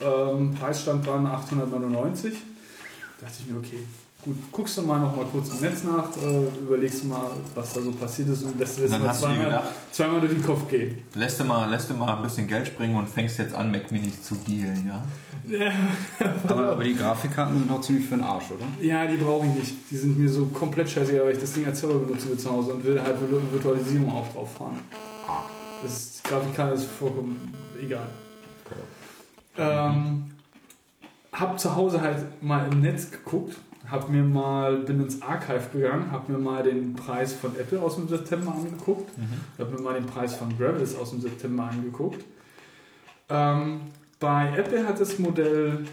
[0.00, 2.34] Ähm, Preisstand waren 899.
[3.20, 3.78] dachte ich mir, okay,
[4.24, 7.72] gut, guckst du mal noch mal kurz im Netz nach, äh, überlegst du mal, was
[7.72, 10.68] da so passiert ist und lässt du das mal dir zweimal, zweimal durch den Kopf
[10.68, 10.98] gehen.
[11.14, 13.90] lässt du, mal, lässt du mal ein bisschen Geld springen und fängst jetzt an, Mac
[13.90, 15.02] Minis zu dealen, ja?
[16.48, 18.64] Aber, aber die Grafikkarten sind auch ziemlich für den Arsch, oder?
[18.84, 19.74] Ja, die brauche ich nicht.
[19.92, 22.72] Die sind mir so komplett scheißegal, weil ich das Ding als Server benutze zu Hause
[22.74, 24.80] und will halt Virtu- Virtualisierung auch drauf fahren.
[25.84, 28.08] Das ist, Grafikkarte ist vollkommen egal.
[29.58, 30.30] Ähm,
[31.32, 33.56] hab zu Hause halt mal im Netz geguckt,
[33.90, 37.96] hab mir mal, bin ins Archive gegangen, hab mir mal den Preis von Apple aus
[37.96, 39.10] dem September angeguckt,
[39.58, 42.24] hab mir mal den Preis von Gravis aus dem September angeguckt.
[43.28, 43.80] Ähm,
[44.18, 45.84] bei Apple hat das Modell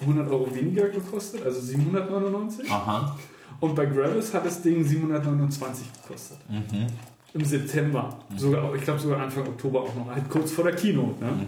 [0.00, 2.70] 100 Euro weniger gekostet, also 799.
[2.70, 3.16] Aha.
[3.60, 6.38] Und bei Gravis hat das Ding 729 gekostet.
[6.48, 6.86] Mhm.
[7.34, 8.18] Im September.
[8.36, 11.24] Sogar, ich glaube sogar Anfang Oktober auch noch, halt kurz vor der Keynote.
[11.24, 11.46] Ne?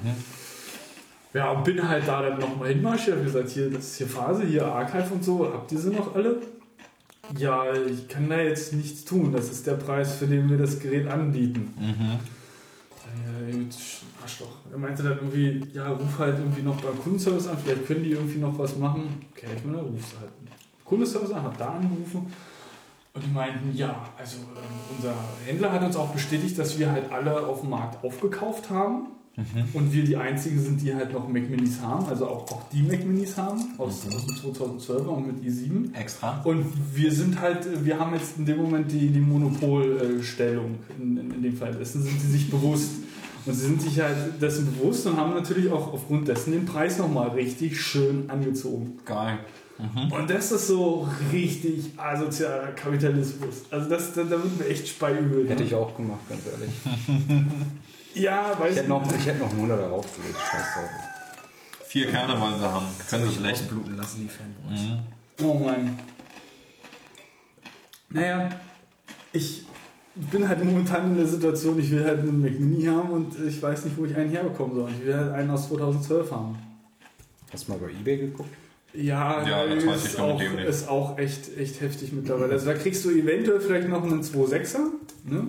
[1.32, 4.44] Ja, und bin halt da dann nochmal hinmarschiert und gesagt, hier, das ist hier Phase,
[4.44, 6.38] hier Archive und so, habt ihr sie noch alle?
[7.36, 9.32] Ja, ich kann da jetzt nichts tun.
[9.32, 11.72] Das ist der Preis, für den wir das Gerät anbieten.
[11.78, 12.18] Mhm.
[13.06, 13.76] Ja, gut,
[14.22, 14.56] Arschloch.
[14.72, 18.10] Er meinte dann irgendwie, ja, ruf halt irgendwie noch beim Kundenservice an, vielleicht können die
[18.10, 19.26] irgendwie noch was machen.
[19.32, 20.30] Okay, ich meine, ruf's halt.
[20.84, 22.32] Kundenservice an, hab da angerufen.
[23.12, 25.14] Und die meinten, ja, also ähm, unser
[25.44, 29.08] Händler hat uns auch bestätigt, dass wir halt alle auf dem Markt aufgekauft haben.
[29.72, 32.82] Und wir die einzigen sind, die halt noch Mac Minis haben, also auch, auch die
[32.82, 35.94] Mac Minis haben, aus, aus dem 2012er und mit i7.
[35.94, 36.40] Extra.
[36.44, 41.30] Und wir sind halt, wir haben jetzt in dem Moment die, die Monopolstellung in, in,
[41.30, 41.74] in dem Fall.
[41.74, 42.90] Dessen sind sie sich bewusst.
[43.46, 46.98] Und sie sind sich halt dessen bewusst und haben natürlich auch aufgrund dessen den Preis
[46.98, 48.98] nochmal richtig schön angezogen.
[49.06, 49.38] Geil.
[50.10, 53.62] Und das ist so richtig asozialer Kapitalismus.
[53.70, 55.48] Also das, da, da wird mir echt speiübel.
[55.48, 56.70] Hätte ich auch gemacht, ganz ehrlich.
[58.14, 60.36] Ja, weiß Ich hätte noch, ich hätte noch einen 100er draufgelegt.
[60.38, 60.90] Scheiß drauf.
[61.86, 62.86] Vier Kerne wollen sie haben.
[63.08, 63.68] Können sie schlecht.
[63.68, 64.80] bluten lassen, die Fanboys.
[64.80, 65.46] Mhm.
[65.46, 65.98] Oh Mann.
[68.10, 68.48] Naja,
[69.32, 69.64] ich
[70.14, 73.62] bin halt momentan in der Situation, ich will halt einen Mac Mini haben und ich
[73.62, 74.90] weiß nicht, wo ich einen herbekommen soll.
[74.90, 76.58] Ich will halt einen aus 2012 haben.
[77.52, 78.50] Hast du mal bei Ebay geguckt?
[78.92, 80.68] Ja, Ja, das weiß ich auch, dem nicht.
[80.68, 82.52] ist auch echt, echt heftig mittlerweile.
[82.52, 84.78] Also da kriegst du eventuell vielleicht noch einen 2.6er
[85.26, 85.46] ne?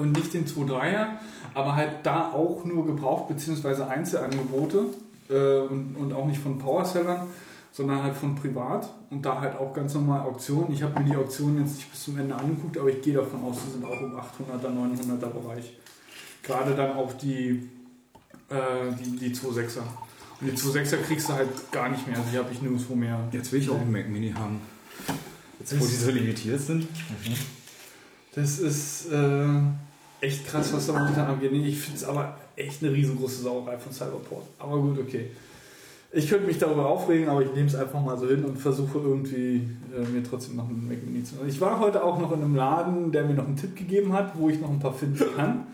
[0.00, 1.06] Und nicht den 2.3er,
[1.54, 3.84] aber halt da auch nur gebraucht bzw.
[3.84, 4.86] Einzelangebote
[5.28, 7.28] äh, und, und auch nicht von Powersellern,
[7.72, 10.72] sondern halt von privat und da halt auch ganz normal Auktionen.
[10.72, 13.42] Ich habe mir die Auktionen jetzt nicht bis zum Ende angeguckt, aber ich gehe davon
[13.44, 15.76] aus, die sind auch im 800er, 900er Bereich.
[16.42, 17.68] Gerade dann auch die,
[18.48, 19.82] äh, die, die 2.6er.
[20.40, 23.20] Und die 2.6er kriegst du halt gar nicht mehr, also die habe ich nirgendwo mehr.
[23.30, 24.60] Jetzt will ich auch einen Mac Mini haben.
[25.58, 26.88] Jetzt, wo die so limitiert sind.
[28.34, 29.48] Das ist äh,
[30.20, 31.52] echt krass, was da momentan abgeht.
[31.52, 34.46] Nee, ich finde es aber echt eine riesengroße Sauerei von Cyberport.
[34.58, 35.30] Aber gut, okay.
[36.12, 38.98] Ich könnte mich darüber aufregen, aber ich nehme es einfach mal so hin und versuche
[38.98, 41.48] irgendwie äh, mir trotzdem noch einen Mac Mini zu machen.
[41.48, 44.32] Ich war heute auch noch in einem Laden, der mir noch einen Tipp gegeben hat,
[44.36, 45.68] wo ich noch ein paar finden kann.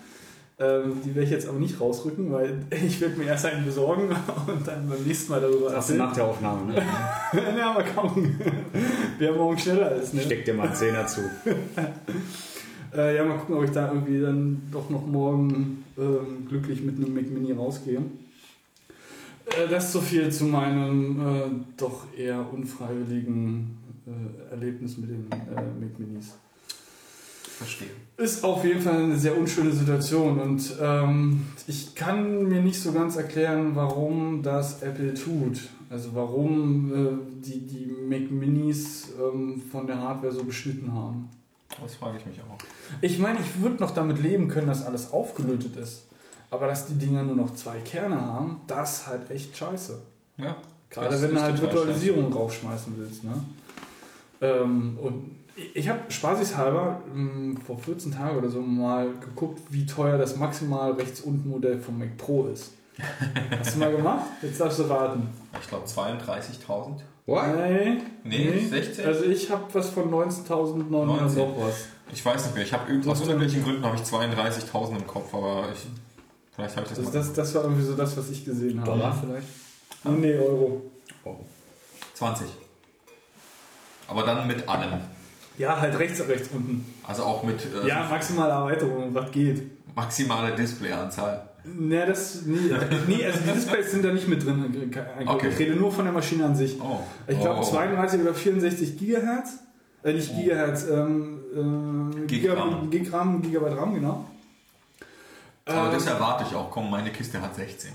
[0.58, 4.08] Ähm, die werde ich jetzt aber nicht rausrücken, weil ich werde mir erst einen besorgen
[4.46, 6.82] und dann beim nächsten Mal darüber Das ist nach der Aufnahme, ne?
[7.58, 8.38] ja, mal kaum.
[9.18, 10.20] Wer morgen schneller ist, ne?
[10.20, 11.22] Steck dir mal einen Zehner zu.
[12.94, 16.96] Äh, ja, mal gucken, ob ich da irgendwie dann doch noch morgen ähm, glücklich mit
[16.96, 18.02] einem Mac Mini rausgehe.
[19.46, 25.26] Äh, das ist so viel zu meinem äh, doch eher unfreiwilligen äh, Erlebnis mit den
[25.30, 26.34] äh, Mac Minis.
[27.56, 27.88] Verstehe.
[28.18, 32.92] Ist auf jeden Fall eine sehr unschöne Situation und ähm, ich kann mir nicht so
[32.92, 35.60] ganz erklären, warum das Apple tut.
[35.88, 41.30] Also warum äh, die, die Mac Minis ähm, von der Hardware so beschnitten haben.
[41.80, 42.58] Das frage ich mich auch.
[43.00, 46.06] Ich meine, ich würde noch damit leben können, dass alles aufgelötet ist.
[46.50, 49.98] Aber dass die Dinger nur noch zwei Kerne haben, das ist halt echt scheiße.
[50.36, 50.56] Ja.
[50.90, 53.24] Gerade wenn du halt Virtualisierung draufschmeißen willst.
[53.24, 53.34] Ne?
[54.40, 55.36] Ähm, und
[55.74, 60.92] ich habe spaßeshalber mh, vor 14 Tagen oder so mal geguckt, wie teuer das maximal
[60.92, 62.72] rechts unten Modell vom Mac Pro ist.
[63.58, 64.24] Hast du mal gemacht?
[64.42, 65.28] Jetzt darfst du raten.
[65.60, 67.00] Ich glaube 32.000.
[67.26, 67.42] What?
[67.56, 67.98] Nee.
[68.24, 69.04] Nee, 16?
[69.04, 71.38] Also ich habe was von 19.900 19.
[71.38, 71.86] noch was.
[72.12, 72.64] Ich weiß nicht mehr.
[72.64, 75.86] Ich habe aus irgendwelchen Gründen habe ich 32.000 im Kopf, aber ich,
[76.54, 77.12] vielleicht habe ich das, Das, mal.
[77.12, 78.92] das, das war irgendwie so das, was ich gesehen habe.
[78.92, 79.46] Dollar vielleicht?
[80.04, 80.82] Oh, nee, Euro.
[81.24, 81.36] Oh.
[82.14, 82.46] 20.
[84.08, 85.00] Aber dann mit allem.
[85.58, 86.86] Ja, halt rechts, rechts unten.
[87.06, 89.62] Also auch mit äh, Ja, maximale Erweiterung, was geht.
[89.96, 91.48] maximale Displayanzahl.
[91.64, 92.42] Ne, das.
[92.44, 92.58] Nee,
[93.08, 94.92] nee, also die Displays sind da nicht mit drin.
[95.26, 95.48] Okay.
[95.50, 96.80] Ich rede nur von der Maschine an sich.
[96.80, 97.00] Oh.
[97.26, 97.64] Ich glaube oh.
[97.64, 99.54] 32 oder 64 Gigahertz.
[100.06, 102.88] Äh, nicht Gigahertz, ähm, ähm, Gigramm.
[102.88, 104.24] Giga- Gigramm, Gigabyte RAM, genau.
[105.64, 106.70] Aber Ähm, das erwarte ich auch.
[106.70, 107.90] Komm, meine Kiste hat 16.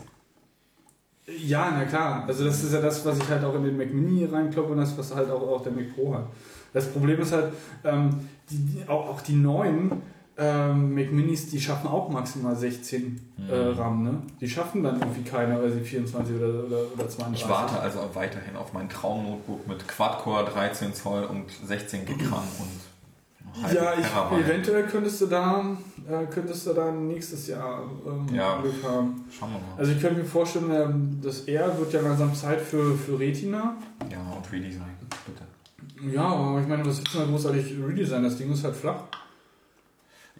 [1.37, 2.25] Ja, na klar.
[2.27, 4.79] Also das ist ja das, was ich halt auch in den Mac Mini reinkloppe und
[4.79, 6.25] das, was halt auch, auch der Mac Pro hat.
[6.73, 7.53] Das Problem ist halt,
[7.85, 8.09] ähm,
[8.49, 9.91] die, auch, auch die neuen
[10.37, 14.03] ähm, Mac Minis, die schaffen auch maximal 16 äh, RAM.
[14.03, 14.21] Ne?
[14.39, 17.33] Die schaffen dann irgendwie keine, weil sie 24 oder, oder, oder 32.
[17.43, 22.43] Ich warte also weiterhin auf mein Traumnotebook mit Quad-Core 13 Zoll und 16 GB RAM
[22.59, 24.45] und Ja, ich, Terabyte.
[24.45, 25.65] eventuell könntest du da,
[26.09, 28.59] äh, könntest du da nächstes Jahr ähm, Ja.
[28.61, 29.25] Glück haben.
[29.37, 29.77] Schauen wir mal.
[29.77, 33.75] Also ich könnte mir vorstellen, ähm, das R wird ja langsam Zeit für, für Retina.
[34.09, 34.85] Ja, und Redesign,
[35.25, 36.15] bitte.
[36.15, 38.23] Ja, aber ich meine, was ist denn da großartig Redesign?
[38.23, 39.03] Das Ding ist halt flach.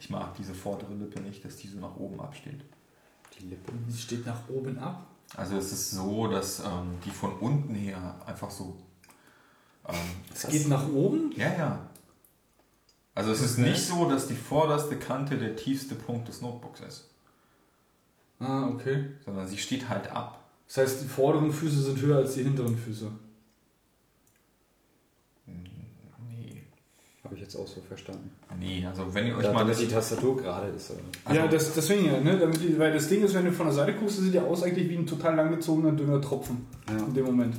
[0.01, 2.59] Ich mag diese vordere Lippe nicht, dass die so nach oben absteht.
[3.39, 3.71] Die Lippe.
[3.87, 5.05] Sie steht nach oben ab.
[5.37, 8.75] Also es ist so, dass ähm, die von unten her einfach so...
[9.87, 9.95] Ähm,
[10.33, 11.31] Es geht nach oben?
[11.37, 11.89] Ja, ja.
[13.13, 13.69] Also es ist Okay.
[13.69, 17.09] nicht so, dass die vorderste Kante der tiefste Punkt des Notebooks ist,
[18.39, 19.05] Ah, okay.
[19.23, 20.43] sondern sie steht halt ab.
[20.67, 23.11] Das heißt, die vorderen Füße sind höher als die hinteren Füße.
[27.31, 28.29] Habe ich jetzt auch so verstanden.
[28.59, 29.79] Nee, also wenn ihr euch Da, mal damit das...
[29.79, 30.91] die Tastatur gerade ist.
[31.23, 32.37] Also- ja, das, deswegen ja, ne?
[32.37, 34.43] Damit die, weil das Ding ist, wenn du von der Seite guckst, das sieht ja
[34.43, 36.67] aus eigentlich wie ein total langgezogener, dünner Tropfen.
[36.89, 36.97] Ja.
[37.05, 37.55] In dem Moment.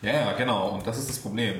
[0.00, 0.74] Ja, ja, genau.
[0.76, 1.56] Und das ist das Problem.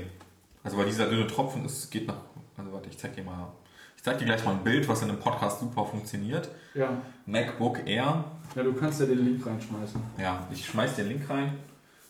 [0.63, 2.19] Also weil dieser dünne Tropfen ist, geht nach...
[2.57, 3.53] Also warte, ich zeig dir mal...
[3.97, 6.49] Ich zeig dir gleich mal ein Bild, was in einem Podcast super funktioniert.
[6.75, 7.03] Ja.
[7.27, 8.25] MacBook Air.
[8.55, 10.01] Ja, du kannst ja den Link reinschmeißen.
[10.19, 11.55] Ja, ich schmeiß den Link rein.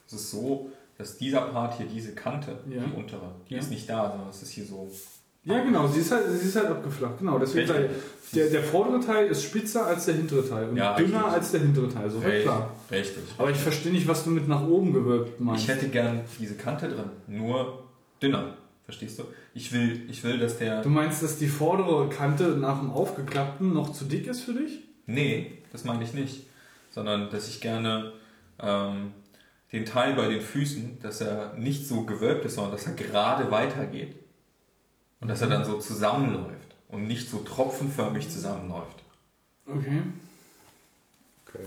[0.06, 2.82] Es ist so, dass dieser Part hier, diese Kante, Ja.
[2.84, 3.60] die untere, die Ja.
[3.60, 4.90] ist nicht da, sondern es ist hier so...
[5.44, 7.18] Ja, genau, sie ist halt, sie ist halt abgeflacht.
[7.18, 7.90] Genau, deswegen Richtig.
[8.34, 11.32] der, der vordere Teil ist spitzer als der hintere Teil und Ja, dünner richtig.
[11.32, 12.10] als der hintere Teil.
[12.10, 12.74] So halt klar.
[12.90, 13.22] Richtig.
[13.38, 15.62] Aber ich verstehe nicht, was du mit nach oben gewölbt meinst.
[15.62, 17.84] Ich hätte gern diese Kante drin, nur
[18.22, 18.54] dünner.
[18.84, 19.24] Verstehst du?
[19.54, 20.82] Ich will, ich will, dass der.
[20.82, 24.80] Du meinst, dass die vordere Kante nach dem aufgeklappten noch zu dick ist für dich?
[25.06, 26.46] Nee, das meine ich nicht.
[26.90, 28.12] Sondern, dass ich gerne
[28.60, 29.12] ähm,
[29.72, 33.50] den Teil bei den Füßen, dass er nicht so gewölbt ist, sondern dass er gerade
[33.50, 34.16] weitergeht.
[35.20, 39.02] Und dass er dann so zusammenläuft und nicht so tropfenförmig zusammenläuft.
[39.66, 40.02] Okay.
[41.46, 41.64] Okay.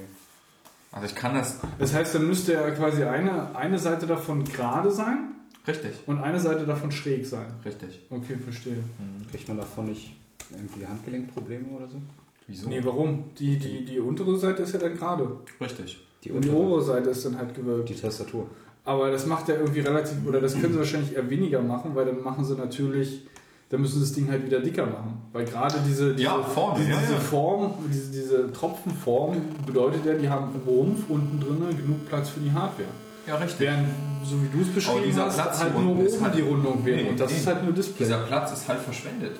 [0.92, 1.60] Also ich kann das.
[1.80, 5.30] Das heißt, dann müsste ja quasi eine, eine Seite davon gerade sein
[5.68, 7.46] Richtig, und eine Seite davon schräg sein.
[7.66, 8.02] richtig.
[8.10, 8.84] Okay, verstehe.
[9.32, 10.14] Kriegt man davon nicht
[10.52, 12.02] irgendwie Handgelenkprobleme oder so?
[12.48, 12.68] Wieso?
[12.68, 13.34] Nee, warum?
[13.40, 15.38] Die, die, die untere Seite ist ja dann gerade.
[15.62, 16.06] Richtig.
[16.24, 17.88] Die Und die untere, obere Seite ist dann halt gewölbt.
[17.90, 18.48] die Tastatur.
[18.86, 22.06] Aber das macht ja irgendwie relativ, oder das können sie wahrscheinlich eher weniger machen, weil
[22.06, 23.26] dann machen sie natürlich,
[23.74, 25.20] dann müssen sie das Ding halt wieder dicker machen.
[25.32, 27.20] Weil gerade diese, diese, Ja, vorne, diese, ja, diese ja.
[27.20, 32.40] Form, diese, diese Tropfenform bedeutet ja, die haben einen Rumpf unten drin genug Platz für
[32.40, 32.88] die Hardware.
[33.26, 33.62] Ja, richtig.
[33.62, 33.88] Während,
[34.24, 37.02] so wie du es beschrieben dieser hast, Platz halt nur oben halt- die Rundung wäre.
[37.02, 37.38] Nee, und das nee.
[37.38, 38.06] ist halt nur Display.
[38.06, 39.38] Dieser Platz ist halt verschwendet.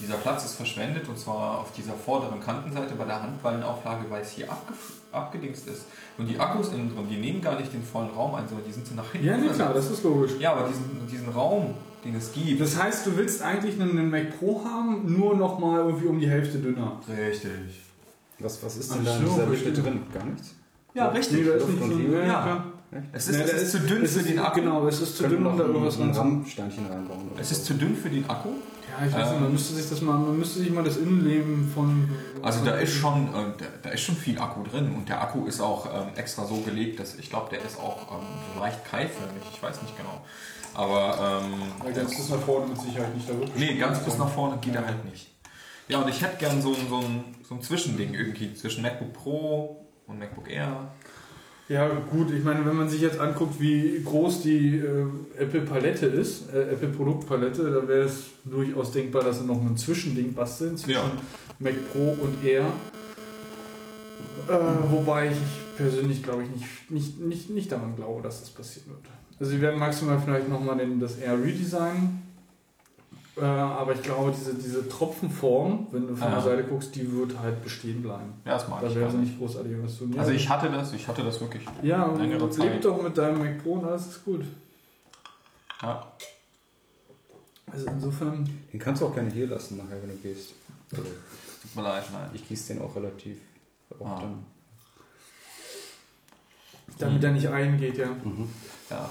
[0.00, 4.32] Dieser Platz ist verschwendet und zwar auf dieser vorderen Kantenseite bei der Handballenauflage, weil es
[4.32, 4.74] hier abge
[5.12, 5.86] abgedingst ist.
[6.18, 8.72] Und die Akkus innen drin, die nehmen gar nicht den vollen Raum ein, sondern die
[8.72, 9.28] sind so nach hinten.
[9.28, 10.32] ja, nee, klar, das ist logisch.
[10.40, 11.72] Ja, aber diesen, diesen Raum,
[12.06, 12.60] den es gibt.
[12.60, 16.28] Das heißt, du willst eigentlich einen Mac Pro haben, nur noch mal irgendwie um die
[16.28, 17.00] Hälfte dünner.
[17.08, 17.50] richtig.
[18.38, 19.46] Was, was ist denn da in dieser.
[19.46, 20.00] Lücke drin?
[20.12, 20.54] Gar nichts?
[20.94, 21.46] Ja, Nee, richtig.
[21.46, 22.64] da ist nicht so, ja, Ja.
[23.12, 24.60] Es ist, Ja, es da ist zu dünn es für ist- den Akku.
[24.60, 26.10] Genau, es ist zu dünn, um da irgendwas ein.
[26.12, 27.30] RAM-Steinchen reinbauen.
[27.38, 27.54] Es so.
[27.56, 28.48] ist zu dünn für den Akku.
[28.48, 30.96] Ja, ich weiß nicht, Ähm, man müsste sich das mal, man müsste sich mal das
[30.96, 32.08] Innenleben von.
[32.42, 35.20] Also von da ist schon, äh, da, da ist schon viel Akku drin und der
[35.20, 38.84] Akku ist auch ähm, extra so gelegt, dass ich glaube, der ist auch ähm, leicht
[38.84, 39.42] keilförmig.
[39.52, 40.22] Ich weiß nicht genau.
[40.76, 43.56] Aber ähm, ganz bis nach vorne mit Sicherheit nicht da wirklich.
[43.56, 45.30] Nee, ganz bis nach vorne geht er halt nicht.
[45.88, 49.14] Ja, und ich hätte gern so ein, so, ein, so ein Zwischending irgendwie zwischen MacBook
[49.14, 50.90] Pro und MacBook Air.
[51.68, 55.06] Ja, gut, ich meine, wenn man sich jetzt anguckt, wie groß die äh,
[55.38, 60.76] Apple-Palette ist, äh, Apple-Produktpalette, da wäre es durchaus denkbar, dass sie noch ein Zwischending basteln
[60.76, 61.10] zwischen Ja.
[61.58, 62.66] Mac Pro und Air.
[64.48, 64.52] Äh,
[64.90, 69.15] wobei ich persönlich glaube ich nicht, nicht, nicht, nicht daran glaube, dass das passieren wird.
[69.38, 72.22] Also sie werden maximal vielleicht nochmal das Air redesignen.
[73.38, 76.44] Äh, aber ich glaube, diese, diese Tropfenform, wenn du von Ah, der ja.
[76.44, 78.32] Seite guckst, die wird halt bestehen bleiben.
[78.46, 78.94] Ja, das mag Da ich.
[78.94, 79.26] werden sie gerne.
[79.28, 80.14] nicht großartig was tun.
[80.18, 81.62] Also ich hatte das, ich hatte das wirklich.
[81.82, 82.72] ja, und Zeit.
[82.72, 84.42] leb doch mit deinem Mac Pro und alles ist gut.
[85.82, 86.10] Ja.
[87.70, 90.54] Also insofern, Den kannst du auch gerne hier lassen, nachher, wenn du gehst.
[90.92, 92.30] Also, Tut mir leid, nein.
[92.32, 93.36] ich gieße den auch relativ
[93.98, 94.18] oft Ah.
[94.22, 94.44] an.
[96.98, 98.06] damit er nicht eingeht, ja.
[98.24, 98.48] Mhm.
[98.90, 99.08] Ja.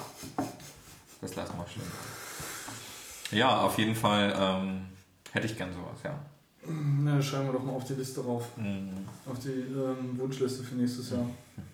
[1.22, 1.84] Das lassen wir stehen.
[3.32, 4.82] Ja, auf jeden Fall ähm,
[5.32, 6.14] hätte ich gern sowas, ja.
[6.68, 8.46] Na, schreiben wir doch mal auf die Liste rauf.
[8.58, 8.90] Mhm.
[9.30, 11.26] Auf die ähm, Wunschliste für nächstes Jahr.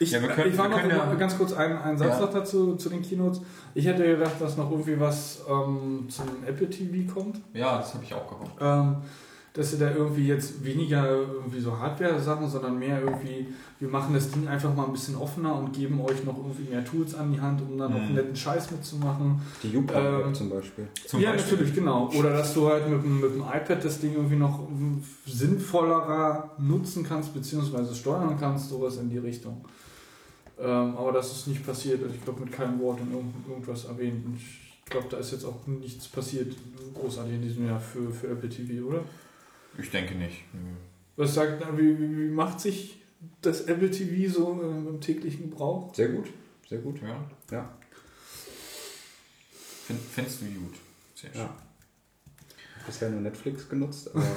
[0.00, 2.20] Ich, Ja, können- ich war noch ja- mal ganz kurz einen, einen Satz Ja.
[2.22, 3.40] noch dazu zu den Keynotes.
[3.74, 7.40] Ich hätte gedacht, dass noch irgendwie was ähm, zum Apple TV kommt.
[7.52, 8.56] Ja, das habe ich auch gehofft.
[8.60, 8.96] Ähm,
[9.56, 13.46] dass sie da irgendwie jetzt weniger irgendwie so Hardware-Sachen, sondern mehr irgendwie,
[13.78, 16.84] wir machen das Ding einfach mal ein bisschen offener und geben euch noch irgendwie mehr
[16.84, 18.04] Tools an die Hand, um dann noch Mhm.
[18.06, 19.40] einen netten Scheiß mitzumachen.
[19.62, 19.92] Die U-Pump
[20.26, 20.88] Ähm, zum Beispiel.
[21.06, 21.52] Zum ja, Beispiel.
[21.52, 22.10] natürlich, genau.
[22.18, 24.58] Oder dass du halt mit, dem- mit dem iPad das Ding irgendwie noch
[25.24, 29.64] sinnvollerer nutzen kannst, beziehungsweise steuern kannst, sowas in die Richtung.
[30.58, 32.02] Ähm, aber das ist nicht passiert.
[32.02, 34.24] Also ich glaube, mit keinem Wort in irgend, irgendwas erwähnt.
[34.26, 36.54] Und ich glaube, da ist jetzt auch nichts passiert,
[36.94, 39.00] großartig in diesem Jahr für, für Apple TV, oder?
[39.78, 40.42] Ich denke nicht.
[40.52, 40.60] Nö.
[41.16, 43.00] Was sagt, na, wie, wie, wie macht sich
[43.40, 45.94] das Apple TV so ähm, im täglichen Gebrauch?
[45.94, 46.26] Sehr gut,
[46.68, 47.00] sehr gut.
[47.02, 47.24] Ja.
[47.50, 47.70] Ja.
[49.86, 50.74] Find, findest du gut.
[51.14, 51.40] Sehr schön.
[51.42, 51.54] Ja.
[52.86, 54.24] Bisher nur Netflix genutzt, aber.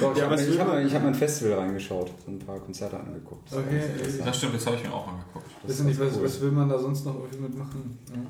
[0.00, 2.42] Doch, ich Ja, habe was mir, will ich hab, ich hab ein Festival reingeschaut und
[2.42, 3.50] ein paar Konzerte angeguckt.
[3.50, 3.82] Das Okay.
[4.24, 5.46] Das stimmt, das habe ich mir auch angeguckt.
[5.62, 6.24] Das ist nicht, was, cool.
[6.24, 7.98] was will man da sonst noch irgendwie mitmachen?
[8.08, 8.20] Ja.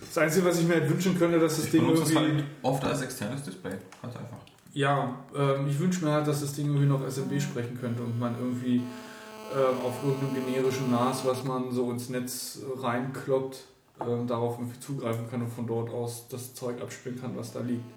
[0.00, 2.14] Das Einzige, was ich mir halt wünschen könnte, dass das Ich Ding irgendwie.
[2.14, 3.72] halt oft als externes Display.
[4.02, 4.38] Ganz einfach.
[4.78, 8.16] Ja, ähm, ich wünsche mir halt, dass das Ding irgendwie noch SMB sprechen könnte und
[8.16, 13.64] man irgendwie ähm, auf irgendeinem generischen NAS, was man so ins Netz reinkloppt,
[14.00, 17.58] ähm, darauf irgendwie zugreifen kann und von dort aus das Zeug abspielen kann, was da
[17.58, 17.90] liegt.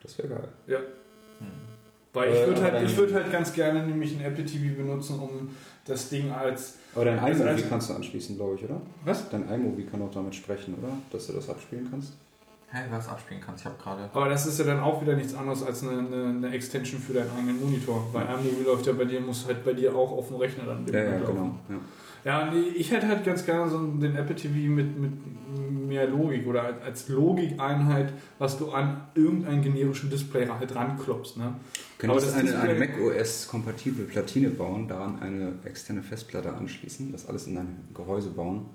[0.00, 0.48] Das wäre geil.
[0.68, 0.78] Ja.
[0.78, 1.46] Hm.
[2.12, 5.18] Weil ich Äh, würde halt, ich würd halt ganz gerne nämlich ein Apple TV benutzen,
[5.18, 5.48] um
[5.86, 6.76] das Ding als.
[6.94, 8.80] Aber dein iMovie kannst du anschließen, glaube ich, oder?
[9.04, 9.28] Was?
[9.28, 10.92] Dein iMovie kann auch damit sprechen, oder?
[11.10, 12.12] Dass du das abspielen kannst.
[12.68, 13.60] Hä, was abspielen kannst.
[13.62, 14.10] Ich habe gerade.
[14.12, 17.12] Aber das ist ja dann auch wieder nichts anderes als eine, eine, eine Extension für
[17.12, 18.08] deinen eigenen Monitor.
[18.12, 20.84] Weil iMovie läuft ja bei dir, muss halt bei dir auch auf dem Rechner dann
[20.92, 21.54] Ja, ja, genau.
[21.68, 21.76] Ja.
[22.24, 25.12] Ja, ich hätte halt ganz gerne so den Apple TV mit, mit
[25.86, 31.36] mehr Logik oder als- Logikeinheit, was du an irgendein generischen Display halt ranklopfst.
[31.36, 31.54] Ne?
[31.98, 37.28] Du Aber könntest das eine, eine macOS-kompatible Platine bauen, daran eine externe Festplatte anschließen, das
[37.28, 38.66] alles in ein Gehäuse bauen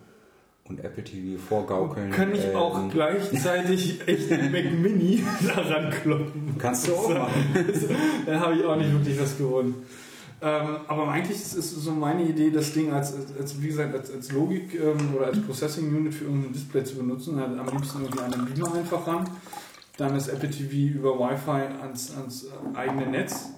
[0.71, 2.11] und Apple TV vorgaukeln.
[2.11, 5.23] Kann ich auch ähm, gleichzeitig echt einen Mac Mini
[5.55, 6.55] daran kloppen?
[6.57, 7.55] Kannst du auch machen.
[8.25, 9.75] Dann habe ich auch nicht wirklich was gewonnen.
[10.43, 14.11] Ähm, aber eigentlich ist es so meine Idee, das Ding als, als wie gesagt, als,
[14.11, 17.39] als Logik ähm, oder als Processing Unit für irgendein Display zu benutzen.
[17.39, 19.29] Halt am liebsten irgendwie einen Beamer einfach ran.
[19.97, 23.49] Dann das Apple TV über Wi-Fi ans, ans äh, eigene Netz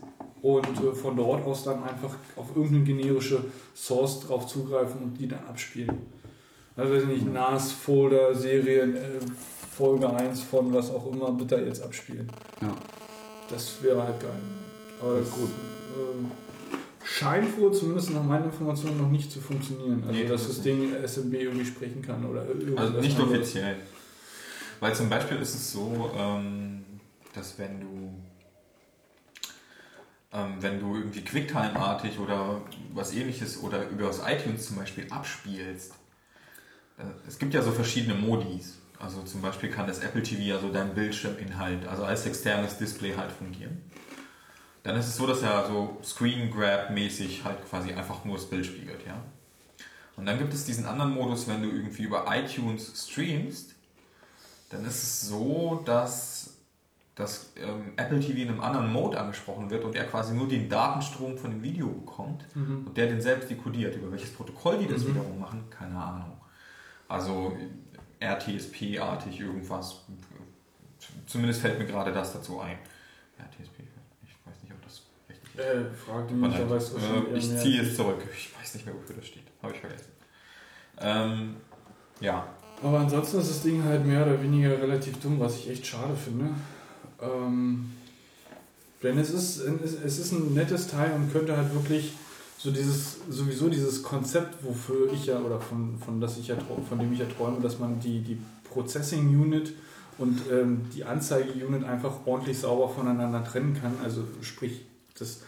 [0.42, 5.28] und äh, von dort aus dann einfach auf irgendeine generische Source drauf zugreifen und die
[5.28, 6.00] dann abspielen.
[6.76, 9.20] Also weiß ich nicht, NAS, Folder, Serien, äh,
[9.76, 12.30] Folge 1 von was auch immer, bitte jetzt abspielen.
[12.62, 12.76] Ja.
[13.50, 14.32] Das wäre halt geil.
[15.02, 15.50] Aber das gut.
[15.98, 16.32] Ähm,
[17.04, 20.04] scheint wohl zumindest nach meinen Informationen noch nicht zu funktionieren.
[20.08, 22.42] Also Nee, dass das das Ding SMB irgendwie sprechen kann oder
[22.78, 23.40] Also nicht anderes.
[23.42, 23.76] offiziell.
[24.80, 26.84] Weil zum Beispiel ist es so, ähm,
[27.34, 28.14] dass wenn du
[30.34, 32.62] ähm, wenn du irgendwie Quicktime-artig oder
[32.94, 35.96] was ähnliches oder über das iTunes zum Beispiel abspielst, äh,
[37.28, 38.78] es gibt ja so verschiedene Modis.
[39.00, 43.14] Also zum Beispiel kann das Apple TV ja so dein Bildschirminhalt, also als externes Display
[43.16, 43.82] halt fungieren.
[44.84, 48.46] Dann ist es so, dass er so Screen Grab mäßig halt quasi einfach nur das
[48.50, 49.16] Bild spiegelt, ja.
[50.16, 53.72] Und dann gibt es diesen anderen Modus, wenn du irgendwie über iTunes streamst,
[54.70, 56.52] dann ist es so, dass
[57.16, 60.68] das ähm, Apple TV in einem anderen Mode angesprochen wird und er quasi nur den
[60.70, 62.88] Datenstrom von dem Video bekommt Mhm.
[62.88, 63.96] und der den selbst dekodiert.
[63.96, 65.10] Über welches Protokoll die das Mhm.
[65.10, 66.38] wiederum machen, keine Ahnung.
[67.14, 67.56] Also
[68.20, 70.02] RTSP-artig irgendwas.
[71.28, 72.80] Zumindest fällt mir gerade das dazu ein.
[73.38, 73.84] RTSP,
[74.24, 75.62] ich weiß nicht, ob das richtig ist.
[75.62, 78.18] Äh, frag die mich, du wahrscheinlich Äh, ich ziehe es zurück.
[78.36, 79.44] Ich weiß nicht mehr, wofür das steht.
[79.62, 80.12] Habe ich vergessen.
[81.02, 81.56] Ähm,
[82.20, 82.48] ja.
[82.82, 86.16] Aber ansonsten ist das Ding halt mehr oder weniger relativ dumm, was ich echt schade
[86.16, 86.50] finde.
[87.22, 87.94] Ähm,
[89.04, 92.14] denn es ist, es es ist ein nettes Teil und könnte halt wirklich
[92.64, 96.56] so dieses, sowieso dieses Konzept, wofür ich ja, oder von, von, das ich ja,
[96.88, 99.74] von dem ich ja träume, dass man die, die Processing Unit
[100.18, 103.96] und ähm, die Anzeige-Unit einfach ordentlich sauber voneinander trennen kann.
[104.02, 104.86] Also sprich,
[105.20, 105.42] das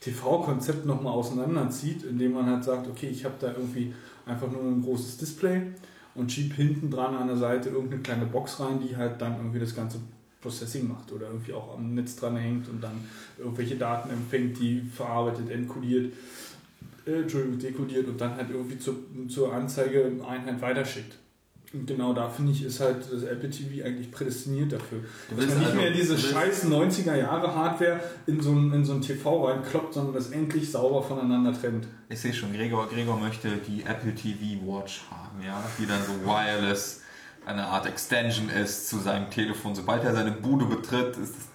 [0.00, 3.92] TV-Konzept nochmal auseinanderzieht, indem man halt sagt, okay, ich habe da irgendwie
[4.24, 5.72] einfach nur ein großes Display
[6.14, 9.60] und schieb hinten dran an der Seite irgendeine kleine Box rein, die halt dann irgendwie
[9.60, 9.98] das ganze
[10.40, 13.04] Processing macht oder irgendwie auch am Netz dran hängt und dann
[13.38, 16.12] irgendwelche Daten empfängt, die verarbeitet, enkodiert,
[17.06, 18.96] äh, Entschuldigung, dekodiert und dann halt irgendwie zur,
[19.28, 21.18] zur Anzeigeeinheit weiterschickt.
[21.72, 24.98] Und genau da finde ich, ist halt das Apple TV eigentlich prädestiniert dafür.
[25.30, 28.72] Du Dass willst man nicht also- mehr diese scheiß 90er Jahre Hardware in so ein,
[28.74, 31.86] in so ein TV reinkloppt, sondern das endlich sauber voneinander trennt.
[32.10, 36.12] Ich sehe schon, Gregor, Gregor möchte die Apple TV Watch haben, ja, die dann so
[36.28, 37.00] wireless
[37.46, 39.74] eine Art Extension ist zu seinem Telefon.
[39.74, 41.46] Sobald er seine Bude betritt, ist das,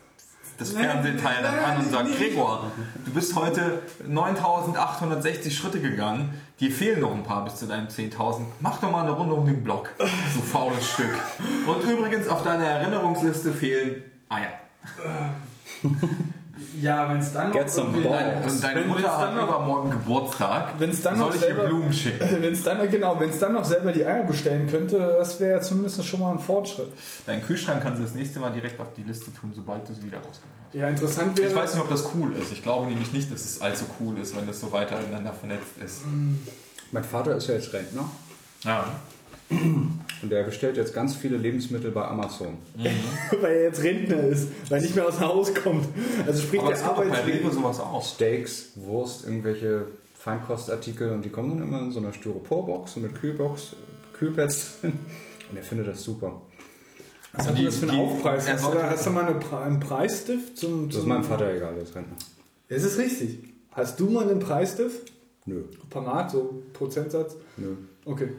[0.57, 2.17] das Fernsehteil dann an und sagt.
[2.17, 2.71] Gregor,
[3.05, 8.45] du bist heute 9860 Schritte gegangen, dir fehlen noch ein paar bis zu deinen 10.000.
[8.59, 11.13] Mach doch mal eine Runde um den Block, du faules Stück.
[11.65, 14.53] Und übrigens, auf deiner Erinnerungsliste fehlen Eier.
[16.81, 18.53] Ja, wenn es dann irgendwie- balls.
[18.53, 20.73] Und deine Wenn- Mutter wenn's hat noch- übermorgen Geburtstag.
[20.79, 22.27] Wenn's dann soll noch ich ihr selber- Blumen schicken.
[22.41, 25.53] Wenn es dann, genau, wenn es dann noch selber die Eier bestellen könnte, das wäre
[25.57, 26.89] ja zumindest schon mal ein Fortschritt.
[27.25, 30.03] Deinen Kühlschrank kannst du das nächste Mal direkt auf die Liste tun, sobald du sie
[30.03, 30.75] wieder rausgenommen hast.
[30.75, 31.49] Ja, interessant wäre.
[31.49, 32.51] Ich weiß nicht, ob das cool ist.
[32.51, 35.77] Ich glaube nämlich nicht, dass es allzu cool ist, wenn das so weiter ineinander vernetzt
[35.83, 36.01] ist.
[36.91, 38.03] Mein Vater ist ja jetzt Rentner
[38.63, 38.85] Ja.
[40.21, 42.57] und der bestellt jetzt ganz viele Lebensmittel bei Amazon.
[43.41, 45.85] weil er jetzt Rentner ist, weil er nicht mehr aus dem Haus kommt.
[46.25, 47.25] Also sprich, Aber der.
[47.27, 48.13] Rewe sowas aus.
[48.13, 49.85] Steaks, Wurst, irgendwelche
[50.17, 53.75] Feinkostartikel und die kommen dann immer in so einer Styroporbox und mit Kühlbox,
[54.13, 54.93] Kühlpads drin.
[55.49, 56.41] Und er findet das super.
[57.31, 58.49] Was hat Die- denn das für einen Aufpreis?
[58.51, 61.23] Hast du, da, hast du mal eine, Pre- einen Preisstift zum, Das zum ist meinem
[61.23, 62.17] Vater egal, der ist Rentner.
[62.67, 63.39] Es ist richtig.
[63.71, 65.13] Hast du mal einen Preisstift?
[65.45, 67.37] Nö, Parat, so Prozentsatz?
[67.55, 67.75] nö.
[68.09, 68.29] Okay,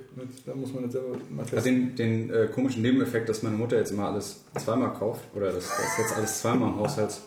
[0.46, 1.94] da muss man jetzt selber mal Also testen.
[1.96, 5.68] den, den äh, komischen Nebeneffekt, dass meine Mutter jetzt immer alles zweimal kauft, oder dass,
[5.68, 7.20] dass jetzt alles zweimal im Haushalt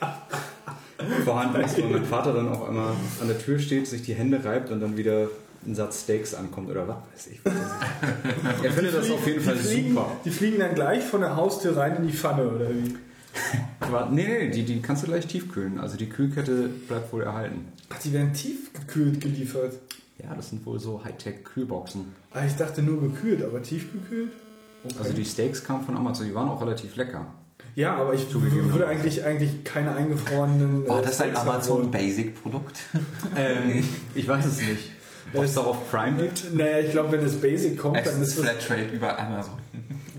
[1.24, 4.44] vorhanden ist, weil mein Vater dann auch immer an der Tür steht, sich die Hände
[4.44, 5.28] reibt und dann wieder
[5.66, 7.40] ein Satz Steaks ankommt oder was weiß ich.
[8.64, 10.10] er findet das auf jeden Fall die fliegen, super.
[10.24, 12.94] Die fliegen dann gleich von der Haustür rein in die Pfanne, oder wie?
[14.12, 15.80] Nee, nee, die, die kannst du gleich tiefkühlen.
[15.80, 17.66] Also die Kühlkette bleibt wohl erhalten.
[17.88, 19.72] Ach, die werden tiefgekühlt geliefert.
[20.22, 22.12] Ja, das sind wohl so Hightech-Kühlboxen.
[22.32, 24.32] Ah, ich dachte nur gekühlt, aber tiefgekühlt?
[24.84, 24.94] Okay.
[24.98, 27.26] Also die Steaks kamen von Amazon, die waren auch relativ lecker.
[27.74, 30.88] ja, aber ich würde eigentlich, eigentlich keine eingefrorenen.
[30.88, 31.90] War äh, das ein Steaks haben Amazon wollen.
[31.90, 32.80] Basic Produkt?
[33.36, 34.90] Ähm, ich weiß es nicht.
[35.32, 36.52] Ob es darauf Prime gibt?
[36.54, 38.44] Naja, ich glaube, wenn das Basic kommt, dann Access ist das.
[38.64, 39.54] Flatrate über Amazon.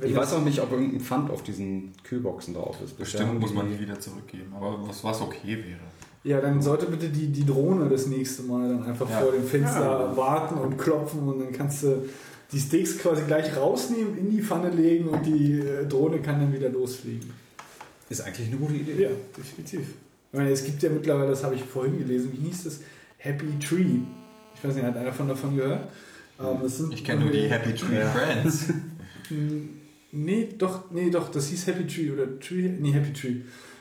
[0.04, 2.97] Ich weiß auch nicht, ob irgendein Pfand auf diesen Kühlboxen drauf ist.
[2.97, 4.54] Bestimmt muss man die wieder zurückgeben.
[4.56, 5.91] Aber was, was okay wäre.
[6.24, 9.19] Ja, dann sollte bitte die, die Drohne das nächste Mal dann einfach Ja.
[9.22, 10.17] vor dem Fenster Ja.
[10.17, 12.03] warten und klopfen und dann kannst du
[12.51, 16.53] die Steaks quasi gleich rausnehmen, in die Pfanne legen und die äh, Drohne kann dann
[16.53, 17.32] wieder losfliegen.
[18.09, 19.03] Ist eigentlich eine gute Idee.
[19.03, 19.82] Ja, definitiv.
[20.32, 22.80] Ich meine, es gibt ja mittlerweile, das habe ich vorhin gelesen, wie hieß das?
[23.17, 23.99] Happy Tree.
[24.55, 25.88] Ich weiß nicht, hat einer von davon gehört?
[26.38, 28.65] Aber das sind Ich kenne nur die Happy Tree Friends.
[29.30, 29.69] Hm,
[30.13, 33.36] Nee, doch, nee, doch, das hieß Happy Tree oder Tree, nee, Happy Tree.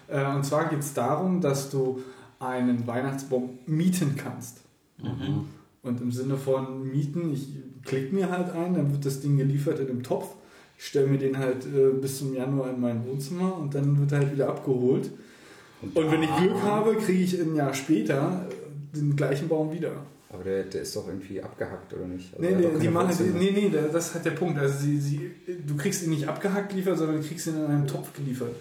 [0.07, 2.03] Äh, und zwar geht es darum, dass du
[2.41, 4.59] einen Weihnachtsbaum mieten kannst.
[4.99, 5.45] Mhm.
[5.83, 7.49] Und im Sinne von mieten, ich
[7.85, 10.27] klicke mir halt ein, dann wird das Ding geliefert in einem Topf.
[10.79, 14.13] Ich stelle mir den halt äh, bis zum Januar in mein Wohnzimmer und dann wird
[14.13, 15.11] er halt wieder abgeholt.
[15.83, 18.47] Und wenn ich Glück habe, kriege ich ein Jahr später
[18.95, 19.93] den gleichen Baum wieder.
[20.33, 22.33] Aber der, der ist doch irgendwie abgehackt, oder nicht?
[22.39, 24.59] Also Nee, die machen, nee, nee, da- das hat der Punkt.
[24.59, 25.31] Also sie, sie,
[25.67, 28.55] du kriegst ihn nicht abgehackt geliefert, sondern du kriegst ihn in einem Topf geliefert.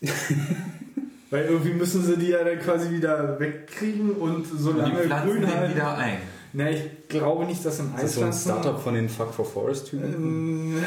[1.30, 5.40] Weil irgendwie müssen sie die ja dann quasi wieder wegkriegen und so lange pflanzen grün
[5.42, 5.74] den halten.
[5.74, 6.18] wieder ein.
[6.52, 8.32] Na, ich glaube nicht, dass in Ist das so ein.
[8.32, 10.12] Startup von den Fuck for Forest-Typen?
[10.14, 10.84] Ähm,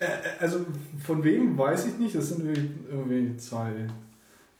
[0.00, 0.06] äh,
[0.40, 0.60] also
[1.04, 2.14] von wem weiß ich nicht.
[2.14, 3.70] Das sind irgendwie- zwei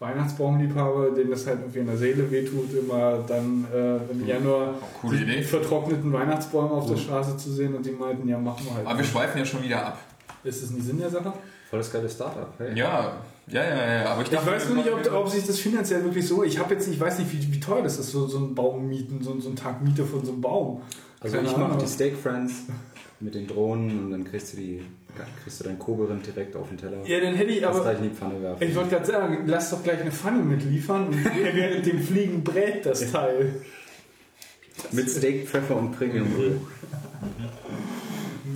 [0.00, 5.00] Weihnachtsbaumliebhaber, denen das halt irgendwie in der Seele wehtut, immer dann äh, im Januar Auch
[5.00, 5.42] coole die Idee.
[5.42, 8.86] vertrockneten Weihnachtsbäume auf der Straße zu sehen und die meinten, ja, machen wir halt.
[8.86, 9.98] Aber wir schweifen ja schon wieder ab.
[10.44, 11.32] Ist das nicht Sinn der Sache?
[11.68, 12.48] Voll das geile Startup.
[12.58, 12.78] Hey.
[12.78, 13.12] Ja,
[13.50, 14.04] ja, ja, ja.
[14.06, 16.42] Aber ich, Ich weiß nur nicht, ob, ob sich das finanziell wirklich so.
[16.44, 18.88] Ich habe jetzt, ich weiß nicht, wie, wie teuer das ist, so, so ein Baum
[18.88, 20.82] mieten, so, so ein Tag Miete von so einem Baum.
[21.20, 22.64] Also Keine ich mache die Steak Friends
[23.20, 24.82] mit den Drohnen und dann kriegst du die,
[25.42, 27.04] kriegst du deinen Koberind direkt auf den Teller.
[27.04, 27.80] Ja, dann hätte ich aber.
[27.80, 28.62] gleich in die Pfanne werfen.
[28.62, 32.86] Ich wollte gerade sagen, lass doch gleich eine Pfanne mitliefern und während dem Fliegen brät
[32.86, 33.62] das Teil.
[34.92, 36.60] Mit Steak, Pfeffer und Premiumöl.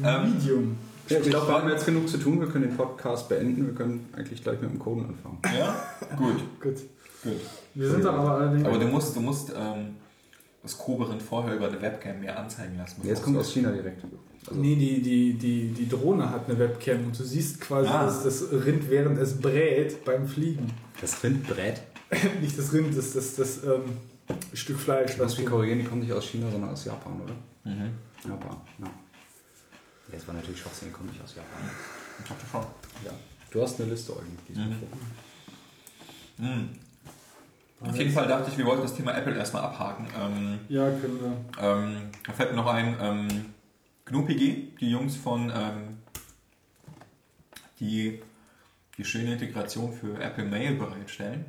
[0.05, 0.77] Ähm, Medium.
[1.09, 2.41] Ja, ich glaube, wir haben jetzt genug zu tun.
[2.41, 3.67] Wir können den Podcast beenden.
[3.67, 5.39] Wir können eigentlich gleich mit dem Coden anfangen.
[5.59, 5.77] Ja,
[6.17, 6.77] gut, Gut.
[7.23, 7.33] gut.
[7.75, 8.65] Wir sind dann aber allerdings.
[8.67, 9.97] Aber du musst, du musst ähm,
[10.63, 13.01] das Koberind vorher über eine Webcam mehr anzeigen lassen.
[13.05, 14.03] Jetzt kommt es- aus China direkt.
[14.05, 18.05] Also, Nee, die, die, die, die Drohne hat eine Webcam und du siehst quasi Ah.
[18.07, 20.67] das, das Rind, während es brät beim Fliegen.
[21.01, 21.81] das Rind brät.
[22.41, 23.83] Nicht das Rind, das, das, das ähm,
[24.53, 25.17] Stück Fleisch.
[25.19, 27.35] Was wir korrigieren, die kommen nicht aus China, sondern aus Japan, oder?
[27.65, 27.91] Mhm.
[28.29, 28.91] Japan, ja.
[30.11, 31.71] Das war natürlich Schwachsinn, kommt nicht aus Japan.
[32.19, 32.63] Ich dachte schon.
[33.05, 33.13] Ja.
[33.51, 34.39] Du hast eine Liste, Eugen.
[34.49, 34.59] Die ist
[36.39, 36.49] Mhm.
[36.49, 36.69] Mhm.
[37.81, 40.07] Auf jeden Fall dachte ich, wir wollten das Thema Apple erstmal abhaken.
[40.19, 41.65] Ähm, Ja, können wir.
[41.65, 41.97] ähm,
[42.27, 43.29] da fällt mir noch ein, ähm,
[44.05, 45.99] GNU-PG, die Jungs von, ähm,
[47.81, 48.21] die
[48.99, 51.47] die schöne Integration für Apple Mail bereitstellen.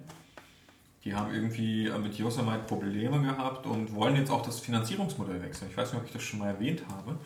[1.03, 5.69] Die haben irgendwie äh, mit Yosemite Probleme gehabt und wollen jetzt auch das Finanzierungsmodell wechseln.
[5.69, 7.19] Ich weiß nicht, ob ich das schon mal erwähnt habe.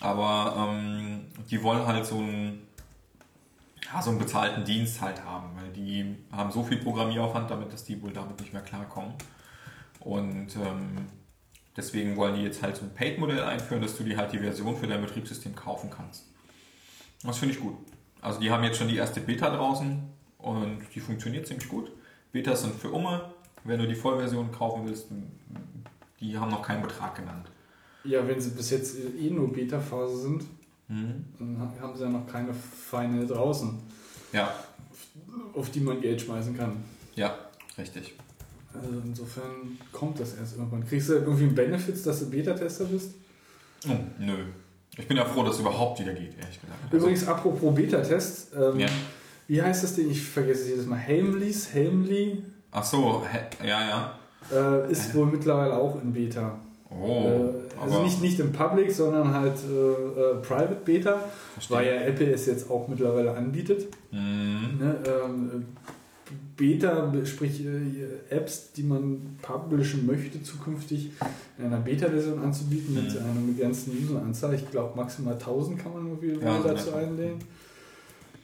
[0.00, 2.66] Aber ähm, die wollen halt so einen,
[3.92, 7.84] ja, so einen bezahlten Dienst halt haben, weil die haben so viel Programmieraufwand damit, dass
[7.84, 9.14] die wohl damit nicht mehr klarkommen.
[10.00, 11.06] Und ähm,
[11.76, 14.76] deswegen wollen die jetzt halt so ein Paid-Modell einführen, dass du dir halt die Version
[14.76, 16.26] für dein Betriebssystem kaufen kannst.
[17.24, 17.76] Das finde ich gut.
[18.20, 20.02] Also die haben jetzt schon die erste Beta draußen
[20.38, 21.90] und die funktioniert ziemlich gut.
[22.32, 23.32] Betas sind für Umme.
[23.64, 25.08] Wenn du die Vollversion kaufen willst,
[26.20, 27.50] die haben noch keinen Betrag genannt.
[28.04, 30.44] Ja, wenn sie bis jetzt eh nur Beta-Phase sind,
[30.90, 31.24] Mhm.
[31.38, 33.78] dann haben sie ja noch keine Feine draußen,
[34.32, 34.50] Ja,
[35.54, 36.76] auf die man Geld schmeißen kann.
[37.14, 37.34] ja,
[37.76, 38.14] richtig.
[38.72, 40.86] Also insofern kommt das erst irgendwann.
[40.86, 43.12] Kriegst du irgendwie einen Benefits, dass du Beta-Tester bist?
[43.88, 44.34] Oh, nö.
[44.96, 46.78] Ich bin ja froh, dass es überhaupt wieder geht, ehrlich gesagt.
[46.84, 48.88] Also, Übrigens, apropos Beta-Test, ähm, Ja.
[49.46, 50.10] wie heißt das Ding?
[50.10, 50.96] Ich vergesse es jedes Mal.
[50.96, 53.22] Helmleys, Helmly, ach so,
[53.64, 54.18] ja, ja.
[54.52, 56.58] äh, ist wohl mittlerweile auch in Beta.
[56.90, 61.24] Oh, äh, also nicht, nicht im Public, sondern halt äh, äh, Private Beta,
[61.54, 61.76] verstehe.
[61.76, 63.86] weil ja Apple es jetzt auch mittlerweile anbietet.
[64.10, 64.78] Mhm.
[64.80, 65.64] Ne, ähm,
[66.56, 71.12] Beta, sprich äh, Apps, die man publishen möchte, zukünftig
[71.58, 73.18] in einer Beta-Version anzubieten mit Mhm.
[73.18, 74.54] einer begrenzten Useranzahl.
[74.54, 77.38] Ich glaube, maximal 1000 kann man irgendwie Ja, so dazu einlegen.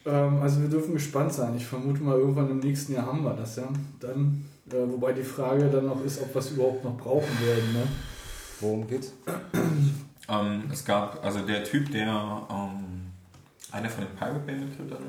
[0.06, 1.54] Ähm, also wir dürfen gespannt sein.
[1.56, 3.68] Ich vermute mal, irgendwann im nächsten Jahr haben wir das ja.
[4.00, 7.72] Dann, äh, wobei die Frage dann noch ist, ob wir es überhaupt noch brauchen werden.
[7.72, 7.82] Ne?
[8.64, 9.12] Worum geht's?
[10.26, 13.10] Ähm, es gab, also der Typ, der, ähm,
[13.70, 15.02] einer von den Pirate Bay Mitgliedern,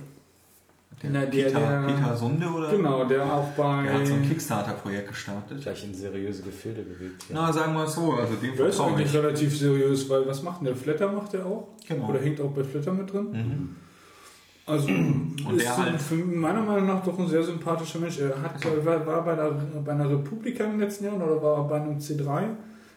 [1.01, 2.69] der, Na, der- Peter, der- Peter Sunde oder?
[2.71, 3.83] Genau, der auch bei.
[3.83, 5.61] Der hat so ein Kickstarter-Projekt gestartet.
[5.61, 7.23] Gleich in seriöse Gefilde bewegt.
[7.27, 7.35] hier.
[7.35, 9.15] Na, sagen wir es so, also dem Der ist eigentlich ich.
[9.15, 10.75] relativ seriös, weil was macht denn der?
[10.75, 11.67] Flatter macht der auch?
[11.87, 12.09] Genau.
[12.09, 13.31] Oder hängt auch bei Flatter mit drin?
[13.31, 13.75] Mhm.
[14.67, 18.17] Also Und ist halt- für meiner Meinung nach doch ein sehr sympathischer Mensch.
[18.19, 19.51] Er hat, war, war bei, der,
[19.85, 22.43] bei einer Republika im letzten Jahr oder war er bei einem C3?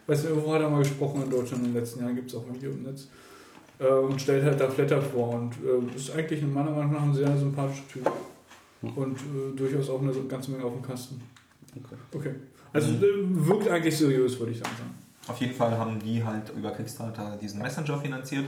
[0.09, 2.35] Weiß nicht, irgendwo hat er mal gesprochen in Deutschland in den letzten Jahren, gibt es
[2.35, 3.07] auch ein Video im Netz.
[3.77, 5.29] Äh, und stellt halt da Flatter vor.
[5.35, 8.11] Und äh, ist eigentlich meiner Meinung nach ein sehr sympathischer Typ.
[8.81, 11.21] Und äh, durchaus auch eine ganze Menge auf dem Kasten.
[11.75, 11.95] Okay.
[12.13, 12.35] Okay.
[12.73, 12.99] Also äh,
[13.47, 14.71] wirkt eigentlich seriös, würde ich sagen.
[15.27, 18.45] Auf jeden Fall haben die halt über Kickstarter diesen Messenger finanziert,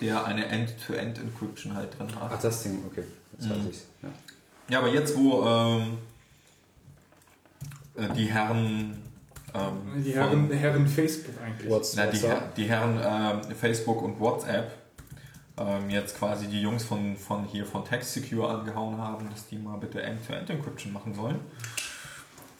[0.00, 2.30] der eine End-to-End-Encryption halt drin hat.
[2.34, 3.02] Ach, das Ding, okay.
[3.32, 3.68] Jetzt weiß Mhm.
[3.70, 3.86] ich's.
[4.02, 4.08] Ja.
[4.70, 5.98] Ja, aber jetzt, wo ähm,
[7.96, 8.96] äh, die Herren.
[9.56, 11.70] Ähm, Die von- Herren, Herren Facebook eigentlich.
[11.70, 12.30] What's, Na, die, what's up?
[12.30, 13.00] Her- die Herren
[13.48, 14.70] ähm, Facebook und WhatsApp
[15.58, 19.76] ähm, jetzt quasi die Jungs von, von hier von TextSecure angehauen haben, dass die mal
[19.78, 21.36] bitte End-to-End-Encryption machen sollen.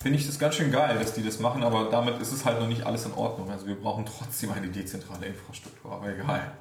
[0.00, 2.60] Finde ich das ganz schön geil, dass die das machen, aber damit ist es halt
[2.60, 3.50] noch nicht alles in Ordnung.
[3.50, 6.52] Also wir brauchen trotzdem eine dezentrale Infrastruktur, aber egal.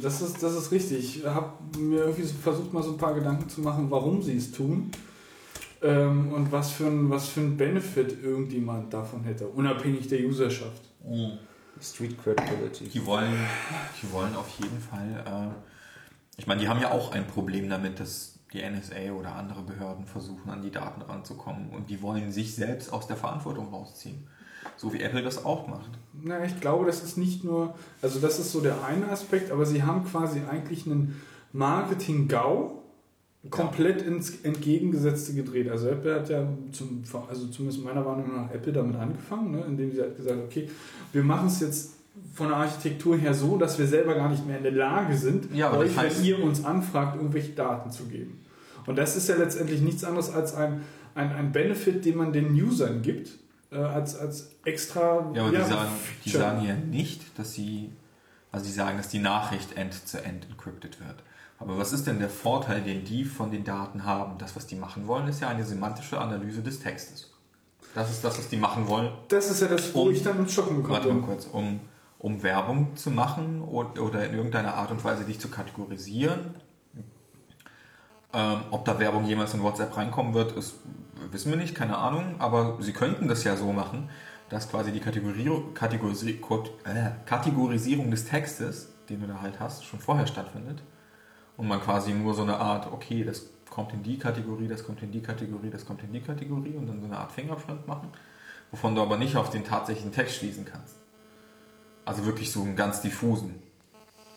[0.00, 1.18] Das ist, das ist richtig.
[1.18, 4.52] Ich habe mir irgendwie versucht, mal so ein paar Gedanken zu machen, warum sie es
[4.52, 4.90] tun.
[5.82, 10.82] Ähm, und was für, ein, was für ein Benefit irgendjemand davon hätte, unabhängig der Userschaft.
[11.80, 12.88] Street Credibility.
[12.88, 13.34] Die wollen,
[14.02, 15.54] die wollen auf jeden Fall, äh,
[16.38, 20.06] ich meine, die haben ja auch ein Problem damit, dass die NSA oder andere Behörden
[20.06, 24.26] versuchen, an die Daten ranzukommen und die wollen sich selbst aus der Verantwortung rausziehen.
[24.76, 25.90] So wie Apple das auch macht.
[26.12, 29.66] Na, ich glaube, das ist nicht nur, also das ist so der eine Aspekt, aber
[29.66, 31.20] sie haben quasi eigentlich einen
[31.52, 32.75] Marketing-GAU
[33.50, 35.68] komplett ins Entgegengesetzte gedreht.
[35.70, 39.92] Also Apple hat ja, zum, also zumindest meiner Meinung nach, Apple damit angefangen, ne, indem
[39.92, 40.68] sie halt gesagt okay,
[41.12, 41.92] wir machen es jetzt
[42.34, 45.54] von der Architektur her so, dass wir selber gar nicht mehr in der Lage sind,
[45.54, 48.40] Ja, euch, das heißt- wenn ihr uns anfragt, irgendwelche Daten zu geben.
[48.86, 50.82] Und das ist ja letztendlich nichts anderes als ein,
[51.14, 53.30] ein, ein Benefit, den man den Usern gibt,
[53.70, 55.90] äh, als, als extra Ja, aber die, sagen,
[56.24, 57.90] die sagen ja nicht, dass sie,
[58.52, 61.16] also die sagen, dass die Nachricht end-zu-end encrypted wird.
[61.58, 64.36] Aber was ist denn der Vorteil, den die von den Daten haben?
[64.38, 67.32] Das, was die machen wollen, ist ja eine semantische Analyse des Textes.
[67.94, 69.10] Das ist das, was die machen wollen.
[69.28, 70.98] Das ist ja das, wo Um- ich dann ins Schocken bekomme.
[70.98, 71.80] Warte mal kurz, um,
[72.18, 76.56] um Werbung zu machen oder, oder in irgendeiner Art und Weise dich zu kategorisieren.
[78.34, 80.74] Ähm, ob da Werbung jemals in WhatsApp reinkommen wird, ist,
[81.30, 82.34] wissen wir nicht, keine Ahnung.
[82.38, 84.10] Aber sie könnten das ja so machen,
[84.50, 86.38] dass quasi die Kategorisierung, Kategorisi
[86.84, 90.82] äh, Kategorisierung des Textes, den du da halt hast, schon vorher stattfindet.
[91.56, 95.02] Und man quasi nur so eine Art, okay, das kommt in die Kategorie, das kommt
[95.02, 98.08] in die Kategorie, das kommt in die Kategorie und dann so eine Art Fingerprint machen,
[98.70, 100.96] wovon du aber nicht auf den tatsächlichen Text schließen kannst.
[102.04, 103.56] Also wirklich so einen ganz diffusen.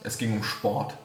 [0.03, 0.97] Es ging um Sport.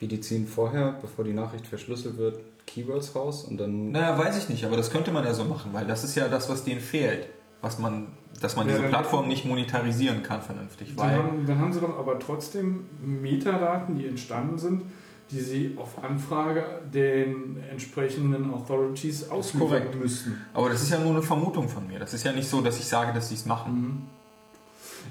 [0.00, 3.90] Wie die ziehen vorher, bevor die Nachricht verschlüsselt wird, Keywords raus und dann.
[3.90, 6.28] Naja, weiß ich nicht, aber das könnte man ja so machen, weil das ist ja
[6.28, 7.28] das, was denen fehlt.
[7.60, 8.08] Was man,
[8.40, 10.94] dass man Ja, diese Plattform nicht monetarisieren kann vernünftig.
[10.96, 14.82] Dann haben, dann haben sie doch aber trotzdem Metadaten, die entstanden sind,
[15.30, 19.94] die sie auf Anfrage den entsprechenden Authorities ausliefern korrekt.
[19.96, 20.40] müssten.
[20.54, 21.98] aber das ist ja nur eine Vermutung von mir.
[21.98, 23.72] Das ist ja nicht so, dass ich sage, dass sie es machen.
[23.72, 24.02] Mhm.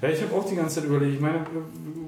[0.00, 1.14] Ja, ich habe auch die ganze Zeit überlegt.
[1.14, 1.44] Ich meine,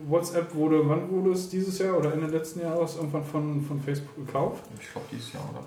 [0.09, 4.27] WhatsApp wurde, wann wurde es dieses Jahr oder Ende letzten Jahres irgendwann von, von Facebook
[4.27, 4.65] gekauft?
[4.81, 5.65] Ich glaube, dieses Jahr oder.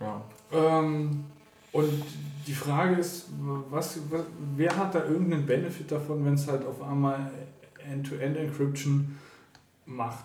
[0.00, 0.80] Ja.
[0.80, 1.24] Ähm,
[1.76, 2.02] und
[2.46, 3.26] die Frage ist,
[3.70, 4.24] was, was,
[4.56, 7.30] wer hat da irgendeinen Benefit davon, wenn es halt auf einmal
[7.90, 9.16] End-to-End-Encryption
[9.86, 10.24] macht?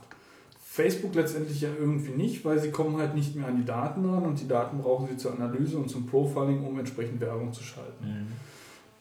[0.64, 4.24] Facebook letztendlich ja irgendwie nicht, weil sie kommen halt nicht mehr an die Daten ran
[4.24, 8.32] und die Daten brauchen sie zur Analyse und zum Profiling, um entsprechend Werbung zu schalten.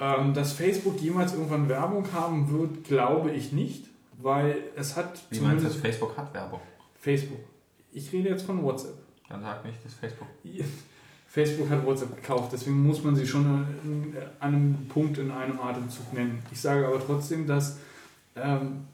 [0.00, 3.84] Ähm, dass Facebook jemals irgendwann Werbung haben wird, glaube ich nicht,
[4.18, 6.60] weil es hat Wie meinst du, dass Facebook hat Werbung?
[6.98, 7.40] Facebook.
[7.92, 8.94] Ich rede jetzt von WhatsApp.
[9.28, 10.28] Dann sag nicht, dass Facebook.
[11.32, 16.12] Facebook hat WhatsApp gekauft, deswegen muss man sie schon an einem Punkt in einem Atemzug
[16.12, 16.42] nennen.
[16.50, 17.78] Ich sage aber trotzdem, dass
[18.34, 18.86] ähm,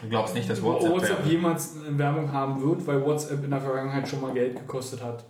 [0.00, 4.06] Du glaubst nicht, dass WhatsApp, Werbung- jemals Werbung haben wird, weil WhatsApp in der Vergangenheit
[4.08, 5.24] schon mal Geld gekostet hat.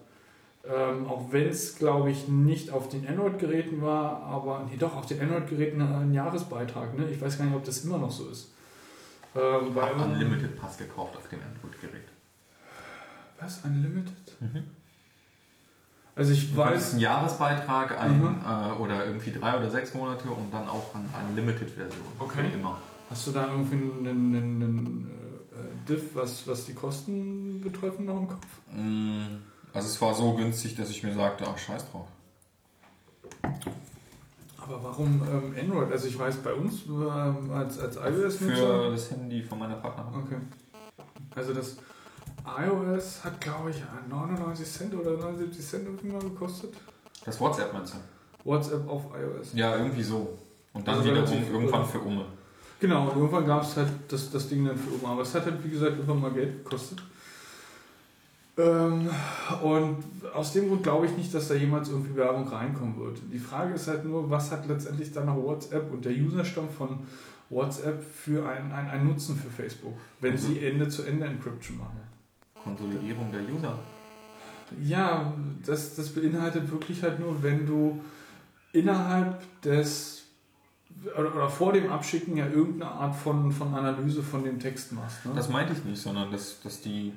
[0.66, 5.06] Ähm, auch wenn es, glaube ich, nicht auf den Android-Geräten war, aber nee, doch auf
[5.06, 6.96] den Android-Geräten ein Jahresbeitrag.
[6.98, 7.08] Ne?
[7.10, 8.50] Ich weiß gar nicht, ob das immer noch so ist.
[9.34, 12.04] Ähm, Ich habe Unlimited Pass gekauft auf dem Android-Gerät.
[13.40, 13.60] was?
[13.64, 14.12] Unlimited?
[14.40, 14.64] Mhm.
[16.16, 16.92] Also ich Du weiß.
[16.92, 18.36] einen Jahresbeitrag ein, Mhm.
[18.46, 22.04] äh, oder irgendwie drei oder sechs Monate und dann auch eine Unlimited-Version.
[22.18, 22.48] Okay.
[22.50, 22.78] Für immer.
[23.10, 25.10] Hast du da irgendwie einen, einen, einen
[25.52, 28.46] äh, Diff, was, was die Kosten betreffen, noch im Kopf?
[28.72, 29.38] Mm,
[29.72, 32.06] Also es war so günstig, dass ich mir sagte, ach scheiß drauf.
[34.62, 35.92] Aber warum ähm, Android?
[35.92, 38.90] Also ich weiß, bei uns ähm, als, als Für iOS-Nutzer...
[38.92, 40.22] das Handy von meiner Partnerin.
[40.24, 40.36] Okay.
[41.34, 41.76] Also das
[42.46, 46.74] iOS hat, glaube ich, 99 Cent oder 79 Cent irgendwie mal gekostet.
[47.24, 47.98] Das WhatsApp meinst du?
[48.48, 49.52] WhatsApp auf iOS.
[49.54, 50.36] Ja, irgendwie so.
[50.74, 52.26] Und dann Also wiederum relativ- irgendwann für Umme.
[52.80, 55.12] Genau, und irgendwann gab es halt das, das Ding dann für Oma.
[55.14, 57.02] Aber es hat halt, wie gesagt, irgendwann mal Geld gekostet.
[58.56, 59.08] Ähm,
[59.62, 63.18] und aus dem Grund glaube ich nicht, dass da jemals irgendwie Werbung reinkommen wird.
[63.32, 67.00] Die Frage ist halt nur, was hat letztendlich dann noch WhatsApp und der Userstamm von
[67.50, 72.00] WhatsApp für einen ein Nutzen für Facebook, wenn sie Ende-zu-Ende-Encryption machen.
[72.64, 73.78] Konsolidierung der User.
[74.82, 75.32] Ja,
[75.64, 78.00] das, das beinhaltet wirklich halt nur, wenn du
[78.72, 80.24] innerhalb des
[81.18, 85.24] oder, vor dem Abschicken ja irgendeine Art von, von Analyse von dem Text machst.
[85.26, 85.32] Ne?
[85.34, 87.12] Das meinte ich nicht, sondern dass, dass die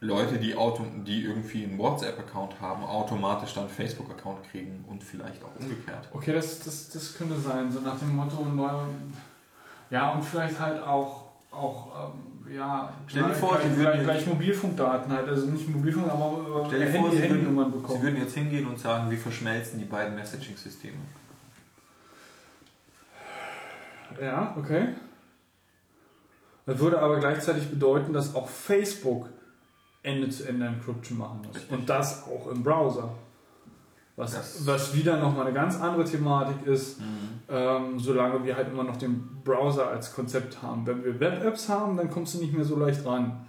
[0.00, 5.42] Leute, die, Auto, die irgendwie einen WhatsApp-Account haben, automatisch dann einen Facebook-Account kriegen und vielleicht
[5.44, 6.08] auch umgekehrt.
[6.12, 8.46] okay, das, das, das könnte sein, so nach dem Motto,
[9.90, 14.26] ja, und vielleicht halt auch, auch ähm, ja, Stell dir vor, sie gleich, würden gleich,
[14.26, 18.02] Mobilfunkdaten halt, also nicht Mobilfunk, aber Stell dir äh, vor, sie würden, Handynummern sie bekommen.
[18.02, 20.96] würden jetzt hingehen und sagen, wir verschmelzen die beiden Messaging-Systeme.
[24.20, 24.88] Ja, okay.
[26.66, 29.28] Das würde aber gleichzeitig bedeuten, dass auch Facebook
[30.02, 31.56] Ende-zu-Ende-Encryption machen muss.
[31.56, 31.72] Richtig.
[31.72, 33.12] Und das auch im Browser.
[34.20, 37.00] Was, Das- was wieder nochmal eine ganz andere Thematik ist,
[37.48, 40.86] ähm, solange wir halt immer noch den Browser als Konzept haben.
[40.86, 43.46] Wenn wir Web-Apps haben, dann kommst du nicht mehr so leicht ran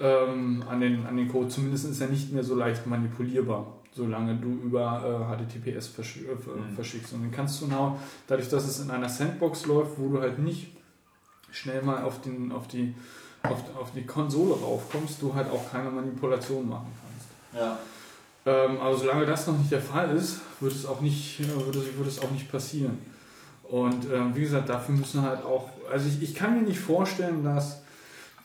[0.00, 1.48] ähm, an, den, an den Code.
[1.48, 6.22] Zumindest ist er nicht mehr so leicht manipulierbar, solange du über äh, HTTPS versch äh,
[6.32, 6.74] Mhm.
[6.74, 7.12] verschickst.
[7.12, 10.38] Und dann kannst du now, dadurch, dass es in einer Sandbox läuft, wo du halt
[10.38, 10.74] nicht
[11.50, 12.94] schnell mal auf, den, auf, die,
[13.42, 17.62] auf, auf die Konsole raufkommst, du halt auch keine Manipulation machen kannst.
[17.62, 17.78] Ja.
[18.46, 21.76] Ähm, aber solange das noch nicht der Fall ist, wird es auch nicht, äh, wird
[21.76, 22.98] es, wird es auch nicht passieren.
[23.64, 27.44] Und ähm, wie gesagt, dafür müssen halt auch, also ich, ich kann mir nicht vorstellen,
[27.44, 27.82] dass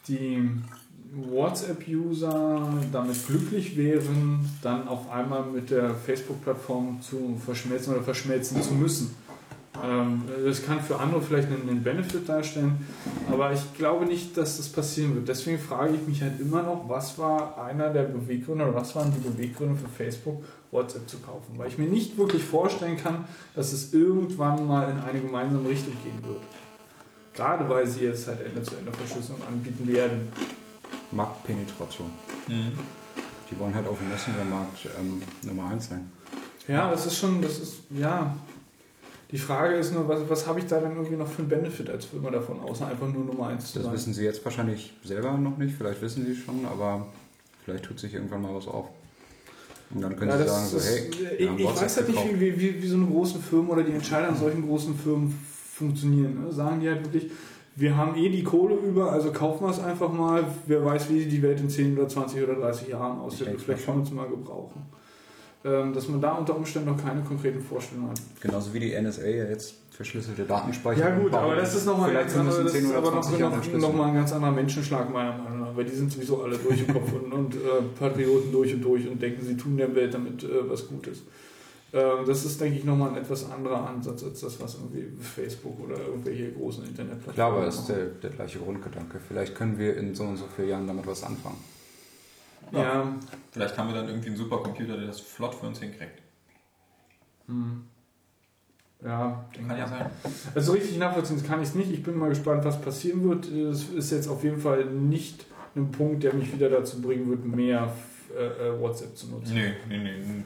[0.07, 0.49] die
[1.13, 8.73] WhatsApp-User damit glücklich wären, dann auf einmal mit der Facebook-Plattform zu verschmelzen oder verschmelzen zu
[8.73, 9.15] müssen.
[9.83, 12.85] Ähm, das kann für andere vielleicht einen, einen Benefit darstellen,
[13.29, 15.27] aber ich glaube nicht, dass das passieren wird.
[15.27, 19.13] Deswegen frage ich mich halt immer noch, was war einer der Beweggründe oder was waren
[19.13, 21.57] die Beweggründe für Facebook, WhatsApp zu kaufen?
[21.57, 25.93] Weil ich mir nicht wirklich vorstellen kann, dass es irgendwann mal in eine gemeinsame Richtung
[26.03, 26.41] gehen wird.
[27.33, 30.29] Gerade weil sie jetzt halt Ende-zu-Ende-Verschlüsselung anbieten werden.
[31.11, 32.09] Marktpenetration.
[32.47, 32.71] Mhm.
[33.51, 36.09] Die wollen halt auf dem Messenger-Markt ähm, Nummer 1 sein.
[36.67, 38.35] Ja, das ist schon, das ist, ja.
[39.31, 41.89] Die Frage ist nur, was, was habe ich da dann irgendwie noch für einen Benefit
[41.89, 43.93] als Firma davon, außer einfach nur Nummer 1 zu Das sein?
[43.93, 47.07] wissen sie jetzt wahrscheinlich selber noch nicht, vielleicht wissen sie es schon, aber
[47.63, 48.89] vielleicht tut sich irgendwann mal was auf.
[49.93, 52.39] Und dann können Ja, sie das sagen, so, hey, ich, wir ich weiß halt nicht,
[52.39, 55.35] wie, wie, wie, so eine große Firma oder die Entscheider an solchen großen Firmen
[55.73, 56.43] funktionieren.
[56.43, 56.51] Ne?
[56.51, 57.31] Sagen die halt wirklich,
[57.75, 60.43] wir haben eh die Kohle über, also kaufen wir es einfach mal.
[60.65, 63.49] Wer weiß, wie die Welt in 10 oder 20 oder 30 Jahren aussieht.
[63.57, 64.83] Vielleicht kann man es mal gebrauchen.
[65.65, 68.21] Ähm, dass man da unter Umständen noch keine konkreten Vorstellungen hat.
[68.39, 71.09] Genauso wie die NSA ja jetzt verschlüsselte Datenspeicher.
[71.09, 72.89] Ja gut, aber das ist nochmal Vielleicht ganz sind das andere, in das 10 ist
[72.89, 73.81] oder aber noch, 20 Jahren noch, entschlüsselt.
[73.81, 76.87] noch mal ein ganz anderer Menschenschlag meiner Meinung nach, weil die sind sowieso alle durch
[76.87, 77.57] im Kopf und, und äh,
[77.97, 81.23] Patrioten durch und durch und denken, sie tun der Welt damit äh, was Gutes.
[81.93, 85.79] Ähm, das ist, denke ich, nochmal ein etwas anderer Ansatz als das, was irgendwie Facebook
[85.83, 89.17] oder irgendwelche großen Internetplattformen Klar, aber es ist der, der gleiche Grundgedanke.
[89.27, 91.57] Vielleicht können wir in so und so vielen Jahren damit was anfangen.
[92.71, 93.13] Ja,
[93.51, 96.21] Vielleicht haben wir dann irgendwie einen Supercomputer, der das flott für uns hinkriegt.
[97.47, 97.83] hm.
[99.03, 100.09] ja, Kann ja sein.
[100.53, 101.91] Also richtig nachvollziehen kann ich es nicht.
[101.91, 103.45] Ich bin mal gespannt, was passieren wird.
[103.47, 105.45] Es ist jetzt auf jeden Fall nicht
[105.75, 107.93] ein Punkt, der mich wieder dazu bringen wird, mehr
[108.37, 109.53] äh, äh, WhatsApp zu nutzen.
[109.53, 110.43] Nee, nee, nee.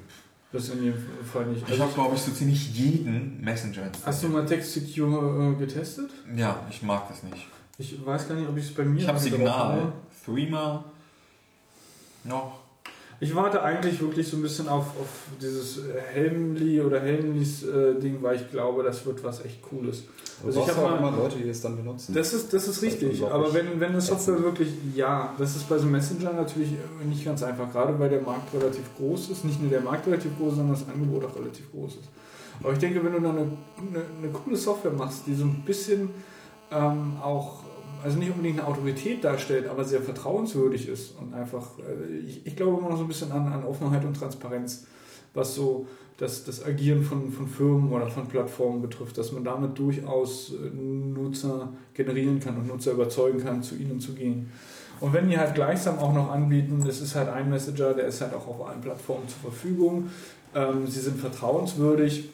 [0.52, 1.00] Das in jedem
[1.32, 1.64] Fall nicht.
[1.64, 4.08] Ich Also, habe, glaube ich, so ziemlich jeden Messenger installiert.
[4.08, 6.10] hast du mal Text Secure äh, getestet?
[6.36, 7.48] Ja, ich mag das nicht.
[7.78, 9.94] Ich weiß gar nicht, ob ich es bei mir Ich habe Signal.
[10.26, 10.84] Threema,
[12.24, 12.60] noch.
[13.22, 15.10] Ich warte eigentlich wirklich so ein bisschen auf, auf
[15.42, 15.82] dieses
[16.14, 20.04] Helmli oder Helmlis äh, Ding, weil ich glaube, das wird was echt Cooles.
[20.46, 22.14] Also Also ich ich hab habe mal- immer Leute, die das dann benutzen.
[22.14, 24.46] Das ist, das ist Das ist richtig, unglaublich aber wenn, wenn eine Software ätzend.
[24.46, 28.10] wirklich, ja, das ist bei so einem Messenger natürlich äh, nicht ganz einfach, gerade weil
[28.10, 31.36] der Markt relativ groß ist, nicht nur der Markt relativ groß, sondern das Angebot auch
[31.36, 32.10] relativ groß ist.
[32.64, 35.62] Aber ich denke, wenn du dann eine, eine, eine coole Software machst, die so ein
[35.66, 36.10] bisschen
[36.72, 37.64] ähm, auch,
[38.04, 42.56] also nicht unbedingt eine Autorität darstellt, aber sehr vertrauenswürdig ist und einfach, äh, ich, ich
[42.56, 44.86] glaube immer noch so ein bisschen an, an Offenheit und Transparenz,
[45.34, 45.88] was so
[46.18, 50.76] das, das Agieren von, von Firmen oder von Plattformen betrifft, dass man damit durchaus äh,
[50.76, 54.52] Nutzer generieren kann und Nutzer überzeugen kann, zu ihnen zu gehen.
[55.00, 58.20] Und wenn die halt gleichsam auch noch anbieten, das ist halt ein Messenger, der ist
[58.20, 60.10] halt auch auf allen Plattformen zur Verfügung.
[60.54, 62.30] Ähm, sie sind vertrauenswürdig,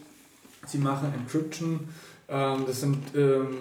[0.66, 1.82] sie machen Encryption,
[2.28, 3.57] ähm, das sind ähm,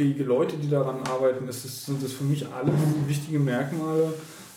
[0.00, 1.46] fähige Leute, die daran arbeiten.
[1.46, 2.72] Das ist, sind das für mich alle
[3.06, 4.14] wichtige Merkmale,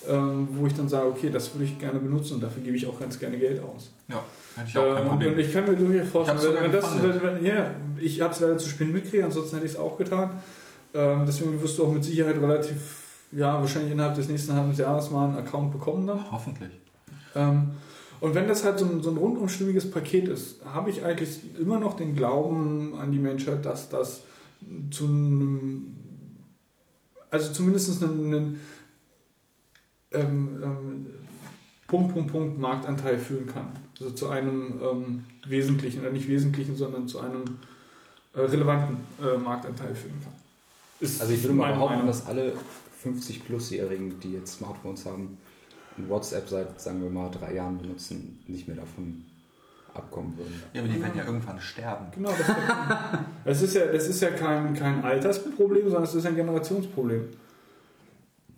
[0.08, 2.88] ähm, wo ich dann sage, okay, das würde ich gerne benutzen und dafür gebe ich
[2.88, 3.92] auch ganz gerne Geld aus.
[4.08, 4.24] Ja,
[4.56, 5.34] hätte ich auch kein Ähm, Problem.
[5.34, 8.40] Und ich kann mir durchaus vorstellen, Ich wenn, das, wenn, wenn, ja, ich habe es
[8.40, 10.30] leider zu spät mitgekriegt, ansonsten hätte ich es auch getan.
[10.94, 12.78] Ähm, deswegen wirst du auch mit Sicherheit relativ,
[13.34, 16.32] ja, wahrscheinlich innerhalb des nächsten halben Jahres mal einen Account bekommen dann.
[16.32, 16.72] Hoffentlich.
[17.36, 17.72] Ähm,
[18.22, 21.42] und wenn das halt so ein, so ein rundum stimmiges Paket ist, habe ich eigentlich
[21.60, 24.22] immer noch den Glauben an die Menschheit, dass das
[24.92, 25.96] zu einem,
[27.30, 28.60] also zumindest einen, einen
[30.12, 31.06] ähm, ähm,
[31.88, 33.68] Punkt, Punkt, Punkt Marktanteil führen kann.
[34.00, 37.44] Also zu einem ähm, wesentlichen, oder nicht wesentlichen, sondern zu einem
[38.34, 40.34] äh, relevanten äh, Marktanteil führen kann.
[41.00, 42.08] Ist Also ich würde mal behaupten, Meinung.
[42.08, 42.54] dass alle
[43.04, 45.38] 50-Plus-Jährigen, die jetzt Smartphones haben
[45.98, 49.26] und WhatsApp seit, sagen wir mal, drei Jahren benutzen, nicht mehr davon
[49.96, 50.54] abkommen würden.
[50.74, 52.06] Ja, aber die werden ja irgendwann sterben.
[52.14, 52.48] Genau, das,
[53.46, 57.24] das ist ja, das ist ja kein, kein Altersproblem, sondern es ist ein Generationsproblem.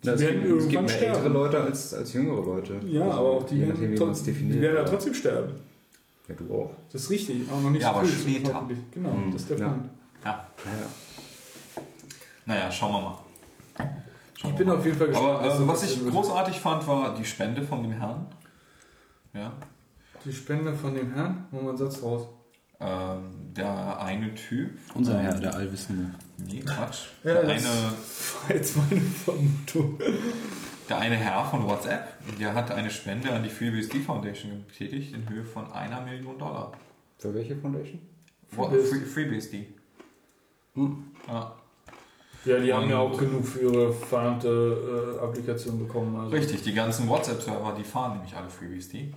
[0.02, 1.34] Die es, werden gibt, es gibt irgendwann mehr ältere sterben.
[1.34, 2.80] Leute als, als jüngere Leute.
[2.86, 4.56] Ja, Also, aber auch die, je nachdem, werden, definiert.
[4.56, 5.52] die werden ja trotzdem sterben.
[6.28, 6.70] Ja, du auch.
[6.92, 8.32] Das ist richtig, aber noch nicht Ja, so aber früh.
[8.32, 8.68] später.
[8.92, 9.68] Genau, Mhm, das ist der ja.
[9.68, 9.88] Punkt.
[10.24, 10.30] Ja.
[10.64, 11.52] Ja.
[12.46, 13.18] Naja, schauen wir mal.
[14.38, 14.76] Schauen Ich bin mal.
[14.76, 15.28] auf jeden Fall gespannt.
[15.30, 18.26] Aber äh, das was ich großartig fand, war die Spende von dem Herrn.
[19.34, 19.52] Ja.
[20.26, 22.26] Die Spende von dem Herrn, wo man Satz raus.
[22.80, 24.70] Ähm, der eine Typ.
[24.94, 26.10] Unser Herr, der Allwissende.
[26.36, 27.06] Nee, Quatsch.
[27.24, 27.64] Ja, der, das- eine,
[28.48, 29.98] war jetzt meine Vermutung.
[30.88, 32.08] der eine Herr von WhatsApp,
[32.38, 36.72] der hat eine Spende an die FreeBSD Foundation getätigt in Höhe von einer Million Dollar.
[37.18, 38.00] Für welche Foundation?
[38.48, 38.88] FreeBSD.
[38.90, 39.66] Free- FreeBSD.
[40.74, 41.04] Hm.
[41.28, 41.56] Ja.
[42.44, 46.14] Ja, die haben ja Und- auch genug für ihre verdammte äh, Applikation bekommen.
[46.16, 46.36] Also.
[46.36, 49.14] Richtig, die ganzen WhatsApp-Server, die fahren nämlich alle FreeBSD.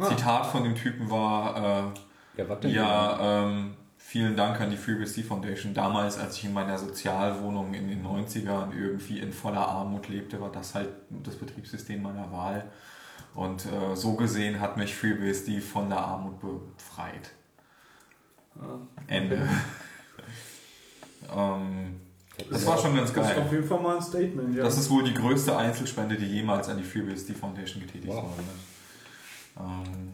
[0.00, 0.08] Ah.
[0.08, 1.92] Zitat von dem Typen war,
[2.36, 2.70] Ja, was äh, denn?
[2.70, 5.74] ja, ähm, vielen Dank an die FreeBSD Foundation.
[5.74, 10.50] Damals, als ich in meiner Sozialwohnung in den 90ern irgendwie in voller Armut lebte, war
[10.50, 12.64] das halt das Betriebssystem meiner Wahl.
[13.34, 17.30] Und äh, so gesehen hat mich FreeBSD von der Armut befreit.
[18.58, 18.78] Ah.
[19.06, 19.38] Ende.
[21.36, 22.00] ähm,
[22.50, 23.44] das war schon ganz Das ist geil.
[23.44, 24.62] auf jeden Fall mal ein Statement, ja.
[24.64, 28.30] Das ist wohl die größte Einzelspende, die jemals an die FreeBSD Foundation getätigt Wow.
[28.38, 28.77] ist.
[29.58, 30.12] Ähm,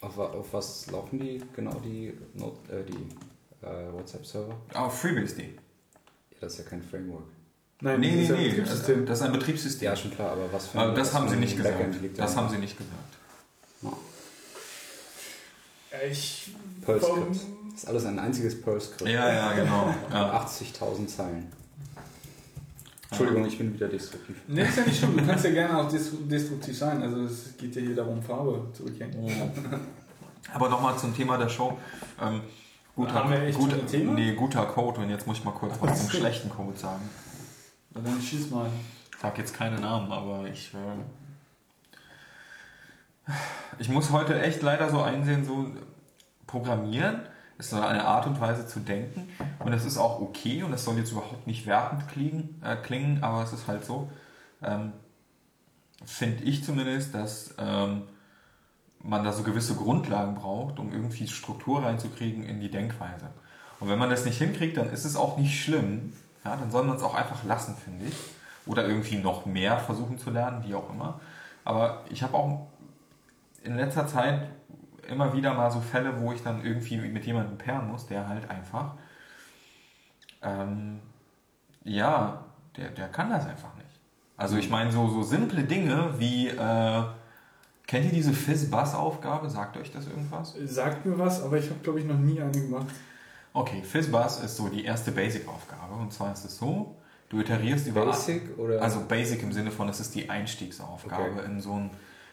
[0.00, 4.54] Auf, auf was laufen die genau die, Not, äh, die äh, WhatsApp-Server?
[4.72, 5.42] aber FreeBSD.
[5.42, 5.48] Ja,
[6.40, 7.24] das ist ja kein Framework.
[7.82, 8.48] Nein, Nee, das nee, ein nee.
[8.50, 9.06] Betriebssystem.
[9.06, 9.84] Das ist ein Betriebssystem.
[9.86, 12.02] Ja, schon klar, aber was für Aber das haben sie ein nicht Backend gesagt.
[12.02, 12.40] liegt Das da?
[12.40, 12.94] haben sie nicht gesagt.
[16.10, 16.54] Ich,
[16.84, 17.30] Perl-Skript.
[17.72, 19.10] Das ist alles ein einziges Perl-Skript.
[19.10, 19.94] Ja, ja, genau.
[20.12, 20.44] Ja.
[20.44, 21.52] 80.000 Zeilen.
[23.10, 24.36] Entschuldigung, ich bin wieder destruktiv.
[24.46, 25.16] Nee, ist ja nicht schlimm.
[25.16, 27.02] Du kannst ja gerne auch destru- destruktiv sein.
[27.02, 29.28] Also es geht ja hier darum, Farbe zu erkennen.
[30.54, 31.76] Aber nochmal zum Thema der Show.
[32.20, 32.40] Ähm,
[32.96, 34.12] Guter, Haben wir echt guter, schon ein Thema?
[34.14, 35.00] Nee, guter Code.
[35.00, 37.08] Und jetzt muss ich mal kurz was zum schlechten Code sagen.
[37.94, 38.68] Na dann schieß mal.
[39.12, 40.72] Ich sag jetzt keine Namen, aber ich.
[40.74, 40.78] Äh,
[43.78, 45.66] ich muss heute echt leider so einsehen, so
[46.46, 47.20] Programmieren
[47.60, 49.28] ist so eine Art und Weise zu denken.
[49.58, 53.22] Und das ist auch okay und das soll jetzt überhaupt nicht wertend klingen, äh, klingen
[53.22, 54.10] aber es ist halt so.
[54.62, 54.92] Ähm,
[56.04, 58.02] Finde ich zumindest, dass ähm,
[59.02, 63.30] man da so gewisse Grundlagen braucht, um irgendwie Struktur reinzukriegen in die Denkweise.
[63.78, 66.14] Und wenn man das nicht hinkriegt, dann ist es auch nicht schlimm.
[66.44, 68.14] Ja, dann soll man es auch einfach lassen, finde ich.
[68.66, 71.20] Oder irgendwie noch mehr versuchen zu lernen, wie auch immer.
[71.64, 72.66] Aber ich habe auch
[73.62, 74.48] in letzter Zeit
[75.10, 78.48] immer wieder mal so Fälle, wo ich dann irgendwie mit jemandem pairen muss, der halt
[78.48, 78.94] einfach,
[80.42, 81.00] ähm,
[81.84, 82.44] ja,
[82.76, 83.88] der, der kann das einfach nicht.
[84.36, 87.02] Also ich meine, so, so simple Dinge wie, äh,
[87.86, 89.50] kennt ihr diese Fizz-Buzz-Aufgabe?
[89.50, 90.54] Sagt euch das irgendwas?
[90.64, 92.86] Sagt mir was, aber ich habe, glaube ich, noch nie eine gemacht.
[93.52, 95.94] Okay, Fizz-Buzz ist so die erste Basic-Aufgabe.
[95.94, 96.96] Und zwar ist es so,
[97.28, 98.06] du iterierst über...
[98.06, 98.80] Basic oder?
[98.80, 101.44] Also Basic im Sinne von, es ist die Einstiegsaufgabe Okay.
[101.46, 101.90] in so ein,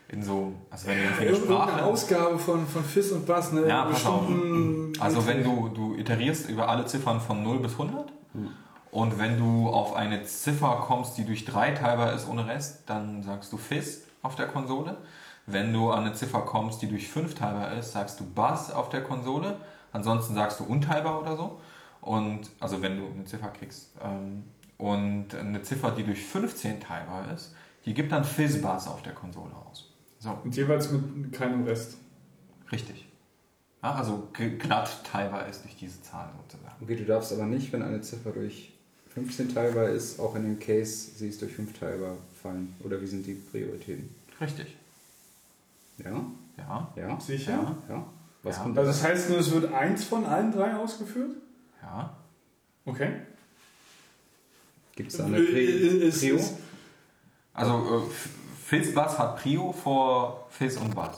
[0.09, 1.83] in so, also wenn du irgendwie eine Irgendeine Sprache...
[1.83, 3.67] Ausgabe von, von Fizz und Bass, ne?
[3.67, 4.23] Ja, pass auf.
[4.99, 8.11] Also wenn du, du iterierst über alle Ziffern von 0 bis 100
[8.91, 13.21] und wenn du auf eine Ziffer kommst, die durch 3 teilbar ist ohne Rest, dann
[13.23, 14.97] sagst du Fizz auf der Konsole.
[15.45, 18.89] Wenn du an eine Ziffer kommst, die durch 5 teilbar ist, sagst du Buzz auf
[18.89, 19.57] der Konsole.
[19.91, 21.59] Ansonsten sagst du unteilbar oder so.
[22.01, 23.91] Und also wenn du eine Ziffer kriegst.
[24.03, 24.43] Ähm,
[24.77, 27.55] Und eine Ziffer, die durch 15 teilbar ist,
[27.85, 29.86] die gibt dann Fizz-Buzz auf der Konsole aus.
[30.20, 30.38] So.
[30.43, 31.97] Und jeweils mit keinem Rest.
[32.72, 33.07] Richtig.
[33.84, 36.76] Ja, also glatt teilbar ist durch diese Zahl sozusagen.
[36.82, 38.74] Okay, du darfst aber nicht, wenn eine Ziffer durch
[39.13, 42.76] 15 teilbar ist, auch in dem Case sie ist durch 5 teilbar fallen.
[42.84, 44.09] Oder wie sind die Prioritäten?
[44.41, 44.76] Richtig.
[46.03, 46.26] Ja?
[46.57, 47.20] Ja, Ja?
[47.20, 47.51] Sicher?
[47.51, 47.95] Ja.
[47.95, 48.07] Ja?
[48.43, 48.63] Was Ja.
[48.63, 51.36] kommt Also das heißt nur, es wird eins von allen drei ausgeführt?
[51.82, 52.15] ja.
[52.86, 53.11] Okay.
[54.95, 56.39] Gibt es da eine Äh, äh, Prio?
[57.53, 57.74] Also
[58.07, 58.11] äh,
[58.68, 61.15] Fizz Bass hat Prio vor Fizz und Bass.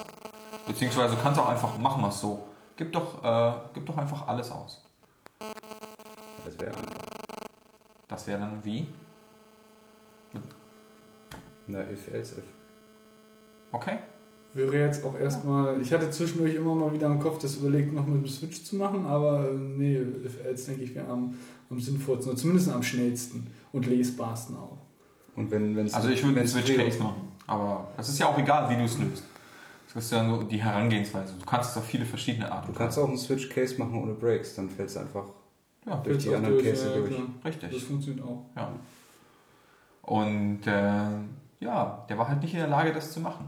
[0.67, 2.47] Beziehungsweise du kannst auch einfach, machen wir es so.
[2.77, 4.85] Gib doch, äh, gib doch einfach alles aus.
[6.45, 6.93] Das wäre einfach.
[8.07, 8.85] Das wäre dann wie?
[11.65, 12.43] Na, if, else, if.
[13.71, 13.97] Okay.
[14.53, 15.81] Wäre jetzt auch erstmal.
[15.81, 18.75] Ich hatte zwischendurch immer mal wieder im Kopf, das überlegt, noch mit dem Switch zu
[18.75, 21.33] machen, aber äh, nee, if else denke ich, wäre am,
[21.71, 24.77] am sinnvollsten, oder zumindest am schnellsten und lesbarsten auch.
[25.35, 27.28] Und wenn es Also ich würde einen Switch Case machen.
[27.49, 29.23] Aber es ist ja auch egal, wie du es löst.
[29.91, 31.33] Das ist ja nur die Herangehensweise.
[31.39, 34.13] Du kannst es auf viele verschiedene Arten Du kannst auch einen Switch Case machen ohne
[34.13, 35.25] Breaks, dann fällt es einfach
[35.85, 37.09] Ja, durch die anderen durch, Cases ja, durch.
[37.09, 37.27] klar.
[37.43, 37.83] Das richtig.
[37.85, 38.45] funktioniert auch.
[38.55, 38.71] Ja.
[40.03, 43.47] Und äh, ja, der war halt nicht in der Lage, das zu machen.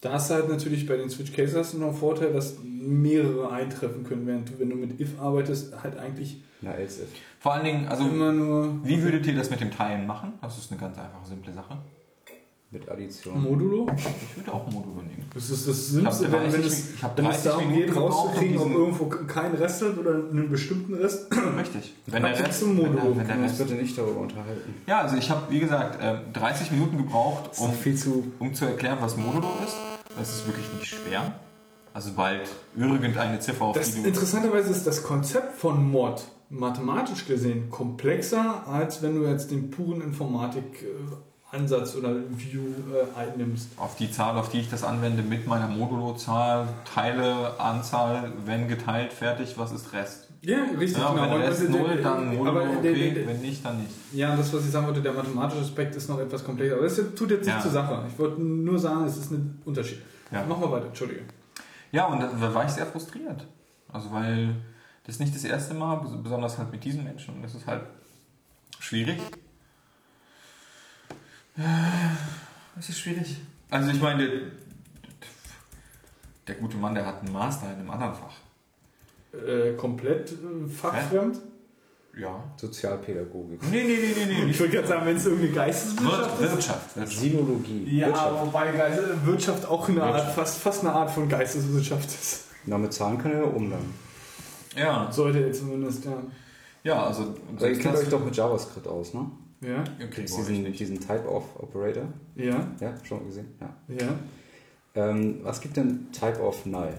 [0.00, 2.56] Da hast du halt natürlich bei den Switch Cases hast du noch einen Vorteil, dass
[2.62, 7.08] mehrere eintreffen können, während du, wenn du mit if arbeitest, halt eigentlich Na, else, if.
[7.40, 10.32] Vor allen Dingen, also immer nur wie würdet ihr das mit dem Teilen machen?
[10.40, 11.76] Das ist eine ganz einfache, simple Sache.
[12.72, 13.40] Mit Addition.
[13.40, 13.86] Modulo.
[13.96, 15.30] Ich würde auch Modulo nehmen.
[15.32, 18.02] Das ist das Simpste, wenn, wenn 30 es, wenn es 30 darum Minuten geht, um
[18.02, 21.28] rauszukriegen, ob irgendwo kein Rest hat oder einen bestimmten Rest.
[21.58, 21.94] Richtig.
[22.06, 23.16] Wenn der Rest, zum wenn der, Modulo.
[23.16, 24.74] wenn der wir uns Rest bitte nicht darüber unterhalten.
[24.86, 28.32] Ja, also ich habe, wie gesagt, äh, 30 Minuten gebraucht, um, viel zu.
[28.40, 29.76] um zu erklären, was Modulo ist.
[30.18, 31.38] Das ist wirklich nicht schwer.
[31.94, 34.08] Also bald irgendeine Ziffer, auf Das, die du...
[34.08, 40.02] interessanterweise ist das Konzept von Mod mathematisch gesehen komplexer, als wenn du jetzt den puren
[41.52, 43.68] Informatik-Ansatz oder View äh, einnimmst.
[43.76, 49.12] Auf die Zahl, auf die ich das anwende, mit meiner Modulo-Zahl, Teile, Anzahl, wenn geteilt,
[49.12, 50.28] fertig, was ist Rest?
[50.42, 53.40] Ja, richtig, Ja, wenn Und Rest der- 0, dann Modulo, aber okay, der- der- wenn
[53.40, 53.90] nicht, dann nicht.
[54.12, 56.76] Ja, das, was ich sagen wollte, der mathematische Aspekt ist noch etwas komplexer.
[56.76, 57.60] Aber das tut jetzt nicht Ja.
[57.60, 58.04] zur Sache.
[58.12, 60.02] Ich wollte nur sagen, es ist ein Unterschied.
[60.30, 60.44] Ja.
[60.48, 61.22] Mach mal weiter, Entschuldige.
[61.92, 63.46] Ja, und da war ich sehr frustriert.
[63.92, 64.54] Also weil
[65.04, 67.34] das ist nicht das erste Mal, bes- besonders halt mit diesen Menschen.
[67.36, 67.82] Und das ist halt
[68.80, 69.18] schwierig.
[72.78, 73.36] Es ist schwierig.
[73.70, 74.40] Also ich meine, der,
[76.48, 78.34] der gute Mann, der hat einen Master in einem anderen Fach.
[79.46, 81.38] Äh, komplett äh, fachfremd?
[82.18, 82.42] Ja.
[82.56, 83.60] Sozialpädagogik.
[83.70, 84.50] Nee, nee, nee, nee, nee.
[84.50, 86.52] Ich würde gerade sagen, wenn es irgendwie Geisteswissenschaft Wir ist.
[86.54, 86.96] Wirtschaft.
[86.96, 87.18] Wirtschaft.
[87.18, 87.98] Sinologie.
[87.98, 88.40] Ja, Wirtschaft.
[88.46, 90.34] wobei Geist- Wirtschaft auch eine Art, Wirtschaft.
[90.34, 92.44] fast, fast eine Art von Geisteswissenschaft ist.
[92.64, 93.92] Na, mit Zahlen kann er ja umlernen.
[94.74, 95.10] Ja.
[95.12, 96.16] Sollte er zumindest, ja.
[96.84, 97.34] Ja, also.
[97.54, 99.26] Aber ihr kennt euch doch mit JavaScript aus, ne?
[99.66, 102.04] Ja, Okay, diesen, diesen Type-of-Operator.
[102.36, 103.48] ja, Ja, schon mal gesehen?
[103.60, 103.76] Ja.
[104.06, 104.14] ja.
[104.94, 106.94] Ähm, was gibt denn Type-of Null?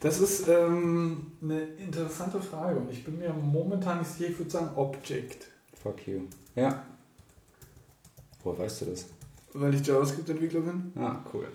[0.00, 4.50] Das ist ähm, eine interessante Frage und ich bin mir momentan nicht sicher, ich würde
[4.50, 5.50] sagen Object.
[5.82, 6.22] Fuck you.
[6.56, 6.82] Ja.
[8.42, 9.06] Woher weißt du das?
[9.52, 10.92] Weil ich JavaScript-Entwickler bin.
[10.96, 11.46] Ah, cool.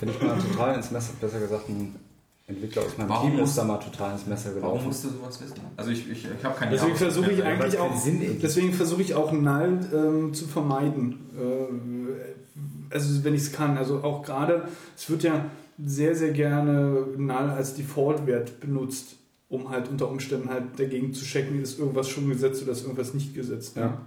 [0.00, 1.94] Wenn ich mal total ins Messer, besser gesagt, ein
[2.46, 4.74] Entwickler aus meinem Warum Team muss- ist da mal total ins Messer gelaufen.
[4.74, 5.54] Warum musst du sowas wissen?
[5.76, 6.98] Also ich, ich, ich habe keine Deswegen Ahnung.
[6.98, 11.20] versuche ich eigentlich keinen auch, deswegen versuche ich auch Null ähm, zu vermeiden.
[11.38, 13.78] Äh, also wenn ich es kann.
[13.78, 15.46] Also auch gerade, es wird ja
[15.82, 19.16] sehr, sehr gerne Null als Default-Wert benutzt,
[19.48, 23.14] um halt unter Umständen halt dagegen zu checken, ist irgendwas schon gesetzt oder ist irgendwas
[23.14, 23.76] nicht gesetzt.
[23.76, 24.02] Ja.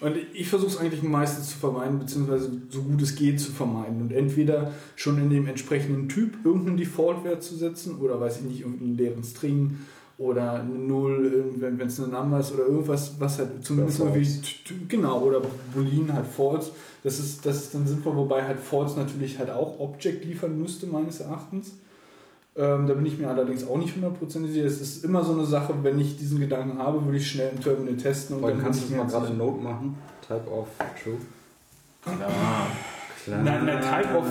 [0.00, 4.00] Und ich versuche es eigentlich meistens zu vermeiden, beziehungsweise so gut es geht zu vermeiden.
[4.00, 8.60] Und entweder schon in dem entsprechenden Typ irgendeinen Default-Wert zu setzen oder weiß ich nicht,
[8.60, 9.78] irgendeinen leeren String
[10.16, 14.86] oder eine Null, wenn es eine Number ist oder irgendwas, was halt zumindest Oder irgendwie,
[14.86, 15.40] genau, oder
[15.74, 16.72] Boolean halt False.
[17.02, 20.86] Das ist, das ist dann sinnvoll, wobei halt False natürlich halt auch Object liefern müsste,
[20.86, 21.72] meines Erachtens.
[22.60, 24.66] Ähm, da bin ich mir allerdings auch nicht hundertprozentig sicher.
[24.66, 27.62] Es ist immer so eine Sache, wenn ich diesen Gedanken habe, würde ich schnell im
[27.62, 28.36] Terminal testen.
[28.36, 29.96] Und dann kannst du es mal mir gerade in Note machen.
[30.26, 30.68] Type of
[31.02, 31.16] true.
[32.06, 32.66] Ja.
[33.24, 33.42] Klar.
[33.42, 34.24] Nein, nein, Type of,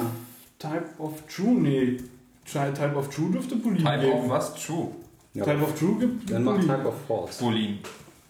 [0.59, 1.97] Type of True, nee.
[2.45, 4.19] Ty- Type of True dürfte Boolean Type geben.
[4.25, 4.55] of was?
[4.55, 4.88] True.
[5.34, 6.77] Ja, Type of True gibt dann mach Boolean.
[6.77, 7.43] Type of false.
[7.43, 7.77] Boolean.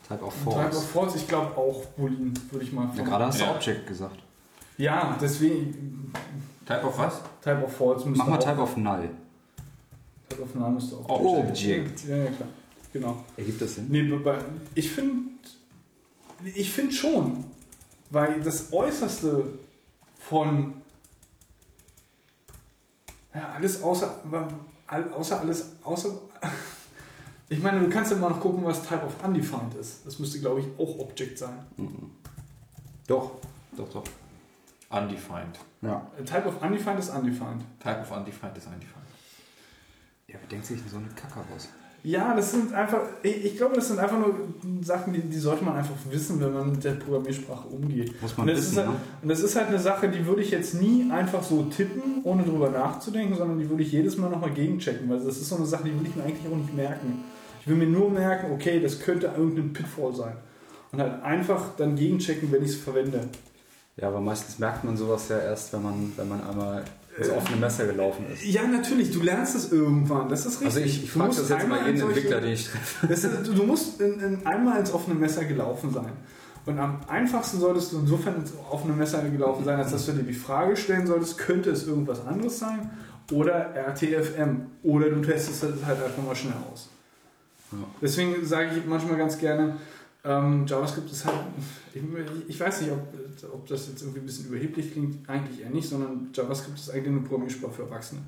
[0.07, 0.87] Type of Und Type of false.
[0.87, 3.09] False, ich glaube auch Boolean, würde ich mal Ja, vermuten.
[3.09, 3.51] gerade hast du Ja.
[3.55, 4.19] Object gesagt.
[4.77, 6.11] Ja, deswegen
[6.65, 7.21] Type of was?
[7.43, 9.09] Type of False Mach mal Type of null.
[10.55, 11.09] Null müsste auch.
[11.09, 12.07] Object.
[12.07, 12.49] Ja, ja, klar.
[12.91, 13.23] Genau.
[13.37, 13.87] Ergibt das Sinn?
[13.89, 14.11] Nee,
[14.75, 15.29] ich finde
[16.55, 17.43] ich finde schon,
[18.09, 19.45] weil das Äußerste
[20.17, 20.73] von
[23.33, 24.15] ja, alles außer,
[25.15, 26.09] außer alles, außer
[27.49, 30.05] ich meine, du kannst ja mal noch gucken, was Type of Undefined ist.
[30.05, 31.59] Das müsste, glaube ich, auch Object sein.
[33.07, 33.31] Doch.
[33.77, 34.03] Doch, doch.
[34.89, 35.59] Undefined.
[35.81, 36.09] Ja.
[36.17, 37.63] Äh, Type of Undefined ist Undefined.
[37.79, 38.98] Type of undefined ist undefined.
[40.31, 41.69] Ja, wer denkt sich denn so eine Kacke aus?
[42.03, 44.33] Ja, das sind einfach, ich, ich glaube, das sind einfach nur
[44.81, 48.21] Sachen, die, die sollte man einfach wissen, wenn man mit der Programmiersprache umgeht.
[48.21, 48.95] Muss man und, das wissen, ist halt, ne?
[49.21, 52.43] und das ist halt eine Sache, die würde ich jetzt nie einfach so tippen, ohne
[52.43, 55.65] drüber nachzudenken, sondern die würde ich jedes Mal nochmal gegenchecken, weil das ist so eine
[55.65, 57.23] Sache, die will ich mir eigentlich auch nicht merken.
[57.61, 60.37] Ich will mir nur merken, okay, das könnte irgendein Pitfall sein.
[60.91, 63.27] Und halt einfach dann gegenchecken, wenn ich es verwende.
[63.97, 66.85] Ja, aber meistens merkt man sowas ja erst, wenn man, wenn man einmal
[67.19, 68.43] ins offene Messer gelaufen ist.
[68.45, 70.65] Ja, natürlich, du lernst es irgendwann, das ist richtig.
[70.65, 73.07] Also ich, ich frage das jetzt einmal mal jeden Entwickler, den ich treffe.
[73.07, 76.11] Ist, du, du musst in, in einmal ins offene Messer gelaufen sein.
[76.65, 80.23] Und am einfachsten solltest du insofern ins offene Messer gelaufen sein, als dass du dir
[80.23, 82.89] die Frage stellen solltest, könnte es irgendwas anderes sein?
[83.31, 84.67] Oder RTFM.
[84.83, 86.89] Oder du testest es halt einfach mal schnell aus.
[87.71, 87.77] Ja.
[88.01, 89.77] Deswegen sage ich manchmal ganz gerne,
[90.23, 91.37] ähm, JavaScript ist halt,
[92.47, 95.87] ich, weiß nicht, ob, ob das jetzt irgendwie ein bisschen überheblich klingt, eigentlich eher nicht,
[95.87, 98.21] sondern JavaScript ist eigentlich eine Programmiersprache für Erwachsene.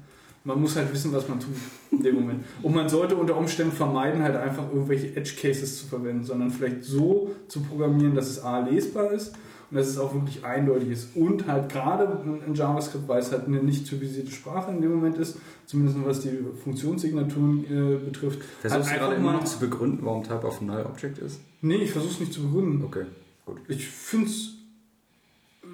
[0.44, 1.54] Man muss halt wissen, was man tut
[1.92, 2.44] in dem Moment.
[2.64, 6.84] Und man sollte unter Umständen vermeiden, halt einfach irgendwelche Edge Cases zu verwenden, sondern vielleicht
[6.84, 9.36] so zu programmieren, dass es A lesbar ist
[9.70, 11.16] und dass es auch wirklich eindeutig ist.
[11.16, 15.18] Und halt gerade in JavaScript, weil es halt eine nicht typisierte Sprache in dem Moment
[15.18, 18.40] ist, zumindest was die Funktionssignaturen äh, betrifft.
[18.62, 21.42] Versuchst du gerade immer noch zu begründen, warum Type of Null Object ist?
[21.62, 22.84] Nee, ich versuche es nicht zu begründen.
[22.84, 23.06] Okay,
[23.46, 23.60] gut.
[23.68, 24.56] Ich finde es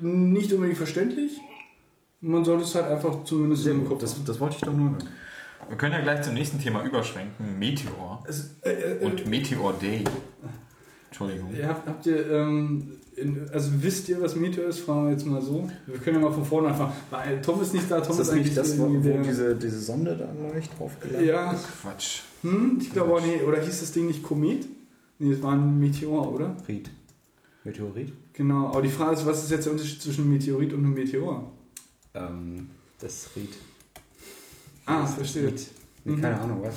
[0.02, 1.40] nicht unbedingt verständlich.
[2.22, 3.88] Man sollte es halt einfach zumindest Sehr im.
[3.88, 5.04] Kopf Das, das wollte ich doch nur hören.
[5.70, 7.60] Wir können ja gleich zum nächsten Thema überschwenken.
[7.60, 10.04] Meteor Es, äh, äh, und Meteor Day.
[11.08, 11.54] Entschuldigung.
[11.54, 14.80] äh, habt, habt ihr, ähm, in, also wisst ihr, was Meteor ist?
[14.80, 15.70] Fragen wir jetzt mal so.
[15.88, 16.94] Wir können ja mal von vorne anfangen.
[17.10, 20.16] Weil Tom ist nicht da, Tom Ist das nicht das, wo, der- diese, diese Sonde
[20.16, 22.22] da leicht draufgeladen Ja, Quatsch.
[22.44, 24.68] hm, ich glaube auch, nee, oder hieß das Ding nicht Komet?
[25.20, 26.56] Nee, es war ein Meteor, oder?
[26.68, 26.90] Ried.
[27.64, 28.14] Meteorit?
[28.34, 30.94] Genau, aber die Frage ist, was ist jetzt der Unterschied zwischen einem Meteorit und einem
[30.94, 31.52] Meteor?
[32.14, 33.50] Ähm, das Ried.
[34.86, 35.48] Ah, Das verstehe.
[35.48, 35.68] Ried.
[36.06, 36.76] Nee, keine Ahnung, was.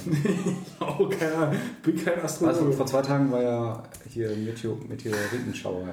[0.80, 1.54] Oh, keine Ahnung.
[1.76, 2.58] Ich bin kein Astrologe.
[2.58, 5.86] Also vor zwei Tagen war ja hier Meteor Meteoritenschauer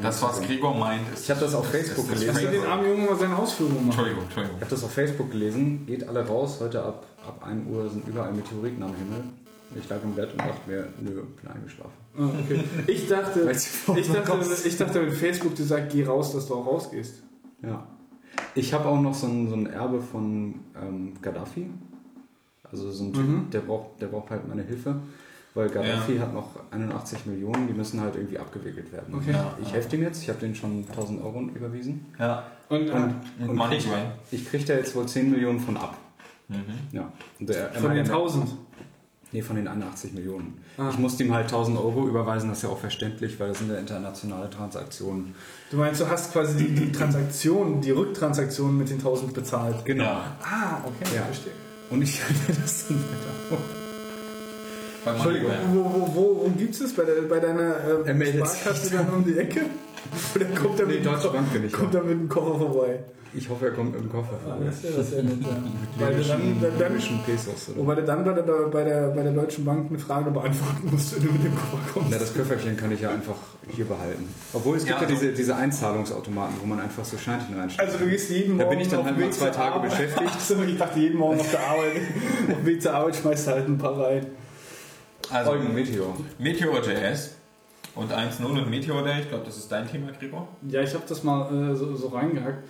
[0.00, 0.40] Das, was.
[0.42, 1.24] Gregor meint, ist.
[1.24, 2.40] Ich habe das auf Facebook das gelesen.
[2.40, 3.86] Dir den armen Jungen mal seine Ausführungen machen.
[3.88, 4.56] Entschuldigung, Entschuldigung.
[4.58, 5.86] Ich habe das auf Facebook gelesen.
[5.86, 6.58] Geht alle raus.
[6.60, 9.24] Heute ab, ab 1 Uhr sind überall Meteoriten am Himmel.
[9.76, 11.92] Ich lag im Bett und dachte mir, nö, bin eingeschlafen.
[12.16, 12.62] Ah, okay.
[12.86, 16.66] Ich dachte, ich dachte, ich dachte, wenn Facebook dir sagt, geh raus, dass du auch
[16.66, 17.22] rausgehst.
[17.62, 17.84] Ja.
[18.54, 21.68] Ich habe auch noch so ein, so ein Erbe von ähm, Gaddafi.
[22.70, 23.50] Also so ein Typ, Mhm.
[23.50, 24.96] der, braucht, der braucht halt meine Hilfe.
[25.54, 29.14] Weil Gaddafi hat noch 81 Millionen, die müssen halt irgendwie abgewickelt werden.
[29.14, 29.30] Okay.
[29.32, 29.54] Ja.
[29.62, 32.06] Ich helfe dem jetzt, ich habe den schon 1000 Euro überwiesen.
[32.18, 32.42] Ja.
[32.68, 33.88] Und, Und, Und und Money krieg,
[34.32, 35.96] ich kriege da jetzt wohl 10 Millionen von ab.
[36.48, 36.56] Mhm.
[36.92, 37.12] Ja.
[37.38, 38.48] Und der, er von den meinte- 1000.
[39.32, 40.58] Nee, von den 81 Millionen.
[40.76, 40.90] Ah.
[40.90, 43.68] Ich musste ihm halt 1000 Euro überweisen, das ist ja auch verständlich, weil das sind
[43.70, 45.34] ja internationale Transaktionen.
[45.72, 49.84] Du meinst, du hast quasi die, die Transaktion, die Rücktransaktion mit den 1000 bezahlt.
[49.84, 50.04] Genau.
[50.04, 50.36] Ja.
[50.42, 51.22] Ah, okay, Ja.
[51.22, 51.52] verstehe.
[51.90, 53.58] Und ich halte das dann weiter.
[55.06, 56.92] Entschuldigung, wo, wo, wo, wo gibt es das?
[56.92, 59.60] Bei, der, bei deiner Er äh, meldet Sparkasse dann um die Ecke?
[60.34, 61.72] Oder kommt er Nee, mit, Deutsche Bank bin ich.
[61.72, 62.00] kommt ja.
[62.00, 63.00] er mit dem Koffer vorbei?
[63.36, 64.66] Ich hoffe, er kommt mit dem Koffer vorbei.
[64.66, 65.48] das wäre das ja nett, ja.
[66.06, 67.68] Weil du dann, libyschen, dann, dann, libyschen Pesos.
[67.70, 67.78] Oder?
[67.78, 71.16] wobei du dann bei der, bei, der, bei der Deutschen Bank eine Frage beantworten musst,
[71.16, 72.08] wenn du mit dem Koffer kommst.
[72.12, 73.34] Na, das Köfferchen kann ich ja einfach
[73.68, 74.28] hier behalten.
[74.52, 77.88] Obwohl es gibt Ja, ja, diese, diese Einzahlungsautomaten, wo man einfach so Scheinchen reinsteckt.
[77.88, 79.90] Also du gehst jeden Morgen Da bin ich dann halt mal Weg zwei Tage Arbeit.
[79.90, 80.30] beschäftigt.
[80.36, 81.92] Achso, ich dachte jeden Morgen auf der Arbeit.
[82.50, 84.26] auf dem Weg zur Arbeit schmeißt du halt ein paar rein.
[85.30, 86.14] Also Eugen Meteor.
[86.38, 87.30] Meteor.js
[87.94, 90.48] und 1.0 und Meteor Day, ich glaube, das ist dein Thema, Gregor.
[90.68, 92.64] Ja, ich habe das mal äh, so, so reingehackt.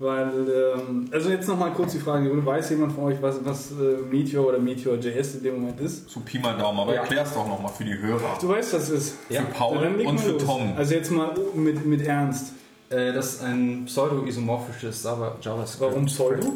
[0.00, 0.30] Weil,
[0.78, 4.46] ähm, also jetzt nochmal kurz die Frage, weiß jemand von euch, was, was äh, Meteor
[4.46, 6.08] oder Meteor.js in dem Moment ist?
[6.08, 7.00] So Pi mal Daumen, aber Ja.
[7.00, 8.38] erklär's doch nochmal für die Hörer.
[8.40, 9.14] Du weißt, was es ist.
[9.28, 10.44] Für Paul leg und für los.
[10.44, 10.72] Tom.
[10.76, 12.52] Also jetzt mal mit, mit Ernst.
[12.90, 15.90] Äh, das ist ein pseudo-isomorphisches Java- JavaScript.
[15.90, 16.52] Warum Pseudo?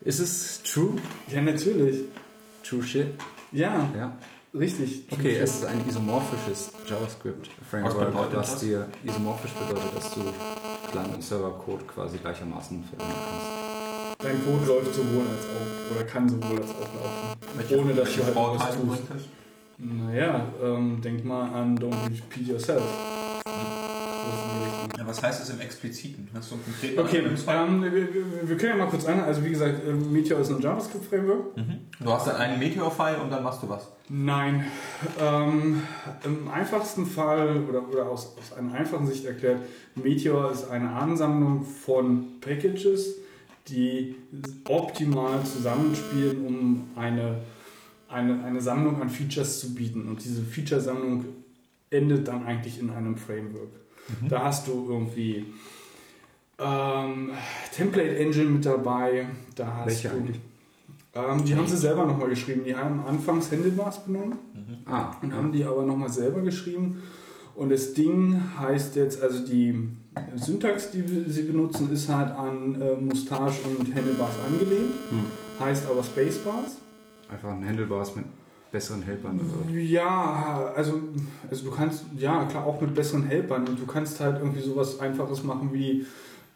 [0.00, 0.94] Ist es true?
[1.30, 1.98] Ja, natürlich.
[2.66, 3.08] True shit?
[3.52, 4.12] Ja, Ja.
[4.58, 5.04] Richtig.
[5.10, 10.20] Okay, es ist ein isomorphisches JavaScript-Framework, Was dir isomorphisch bedeutet, dass du
[10.90, 14.20] Client- und Server-Code quasi gleichermaßen verwenden kannst.
[14.24, 17.80] Dein Code läuft sowohl als auch, oder kann sowohl als auch laufen.
[17.80, 19.02] Ohne dass Welche du halt was tust.
[19.76, 22.82] Naja, ähm, denk mal an Don't Repeat Yourself.
[24.96, 26.28] Ja, was heißt das im Expliziten?
[26.34, 27.18] Hast du einen konkreten Okay,
[27.48, 29.20] ähm, wir, wir, wir können ja mal kurz an.
[29.20, 31.56] Also wie gesagt, ähm, Meteor ist ein JavaScript-Framework.
[31.56, 31.80] Mhm.
[32.00, 33.88] Du hast dann einen Meteor-File und dann machst du was.
[34.08, 34.64] Nein.
[35.20, 35.82] Ähm,
[36.24, 39.60] Im einfachsten Fall oder, oder aus, aus einer einfachen Sicht erklärt,
[39.94, 43.16] Meteor ist eine Ansammlung von Packages,
[43.68, 44.14] die
[44.68, 47.40] optimal zusammenspielen, um eine,
[48.08, 50.08] eine, eine Sammlung an Features zu bieten.
[50.08, 51.24] Und diese Feature-Sammlung
[51.90, 53.70] endet dann eigentlich in einem Framework.
[54.28, 55.46] Da hast du irgendwie
[56.58, 57.30] ähm,
[57.74, 59.26] Template Engine mit dabei.
[59.54, 60.40] Da hast Welche du, eigentlich?
[61.14, 62.62] Ähm, die haben sie selber nochmal geschrieben.
[62.64, 64.38] Die haben anfangs Handlebars benommen
[64.86, 67.02] Ah, und haben die aber nochmal selber geschrieben.
[67.54, 69.88] Und das Ding heißt jetzt, also die
[70.34, 74.92] Syntax, die sie benutzen, ist halt an äh, Mustache und Handlebars angelehnt.
[75.10, 75.24] Hm.
[75.64, 76.78] Heißt aber Spacebars.
[77.32, 78.24] einfach ein Handlebars mit
[78.74, 79.38] besseren Helpern.
[79.40, 79.70] oder?
[79.78, 81.00] Ja, also,
[81.48, 83.66] also du kannst, ja klar, auch mit besseren Helpern.
[83.68, 86.04] Und du kannst halt irgendwie sowas Einfaches machen wie,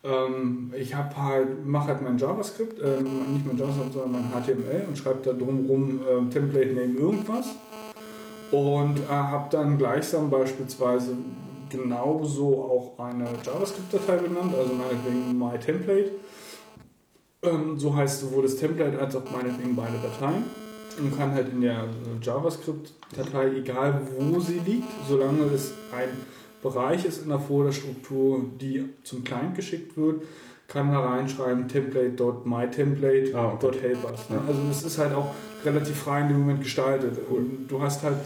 [0.02, 4.86] ähm, ich habe halt, mache halt mein JavaScript, ähm, nicht mein JavaScript, sondern mein HTML
[4.88, 7.46] und schreibe da drumherum ähm, Template Name irgendwas.
[8.50, 11.12] Und äh, habe dann gleichsam beispielsweise
[11.70, 16.10] genauso auch eine JavaScript-Datei benannt, also meinetwegen myTemplate.
[17.42, 20.67] Ähm, so heißt sowohl das Template als auch meinetwegen beide Dateien.
[20.98, 21.86] Und kann halt in der äh,
[22.20, 26.08] JavaScript-Datei, egal wo sie liegt, solange es ein
[26.62, 30.22] Bereich ist in der Folderstruktur, die zum Client geschickt wird,
[30.66, 33.34] kann da reinschreiben template.mytemplate.helpers.
[33.34, 33.96] Ah, okay.
[34.30, 34.40] ne?
[34.46, 35.34] Also das ist halt auch
[35.64, 37.18] relativ frei in dem Moment gestaltet.
[37.30, 38.16] Und du hast halt,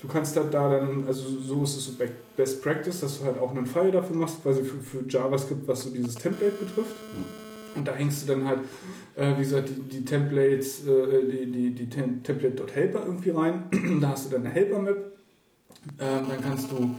[0.00, 1.92] du kannst halt da dann, also so ist es so
[2.36, 5.82] Best Practice, dass du halt auch einen File dafür machst, quasi für, für JavaScript, was
[5.82, 6.96] so dieses Template betrifft.
[7.74, 8.60] Und da hängst du dann halt,
[9.16, 13.64] äh, wie gesagt, die, die Templates, äh, die, die, die Tem Template.helper irgendwie rein.
[14.00, 15.12] da hast du dann eine Helper-Map.
[15.98, 16.94] Ähm, dann kannst du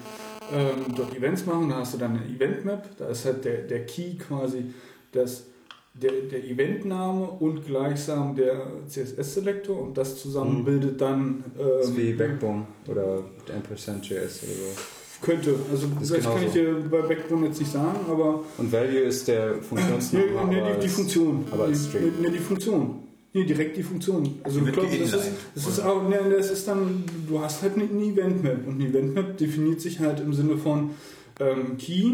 [0.51, 2.97] ähm, dort Events machen, da hast du dann eine Event-Map.
[2.97, 4.65] Da ist halt der, der Key quasi
[5.11, 5.45] das,
[5.93, 10.65] der, der Eventname und gleichsam der CSS-Selektor und das zusammen Mhm.
[10.65, 11.43] bildet dann.
[11.57, 13.24] Das ist Ähm, wie Backbone oder
[13.55, 14.11] Ampersand.js
[14.43, 14.82] oder so.
[15.24, 16.45] Könnte, also Ist das kann genauso.
[16.45, 20.26] ich dir bei Backbone jetzt nicht sagen, aber Und Value ist der Nee, Funktionsname.
[20.49, 21.45] nee, aber die, die Funktion.
[21.51, 22.11] aber als Die- String.
[22.21, 22.95] Nee, die Funktion.
[23.36, 24.30] Nee, direkt die Funktion.
[24.43, 27.74] Also Die glaube, das ist, das ist auch, nee, das ist dann, du hast halt
[27.76, 30.91] eine eine Event-Map und eine Event-Map definiert sich halt im Sinne von
[31.39, 32.11] ähm, Key.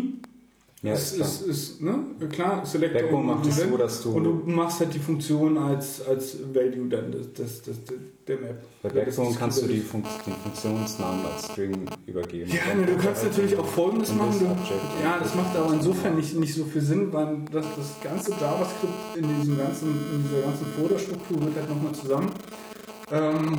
[0.81, 1.49] Ja, es ist klar.
[1.49, 1.99] ist, ne?
[2.29, 5.57] Klar, Selector Backbone und macht es so, dass du- Und du machst halt die Funktion
[5.57, 7.75] als, als Value dann des, des, des,
[8.25, 8.63] der Map.
[8.81, 9.91] Bei Backbone kannst du die Kubernetes.
[9.91, 12.49] Fun den Funktionsnamen als String übergeben.
[12.49, 14.29] Ja, ne, du kannst natürlich auch Folgendes machen.
[14.29, 17.87] das Du, ja, das macht aber insofern nicht, nicht so viel Sinn, weil das, das
[18.01, 22.31] ganze JavaScript in, diesem ganzen, in dieser ganzen Folderstruktur wird halt nochmal zusammen
[23.11, 23.57] ähm,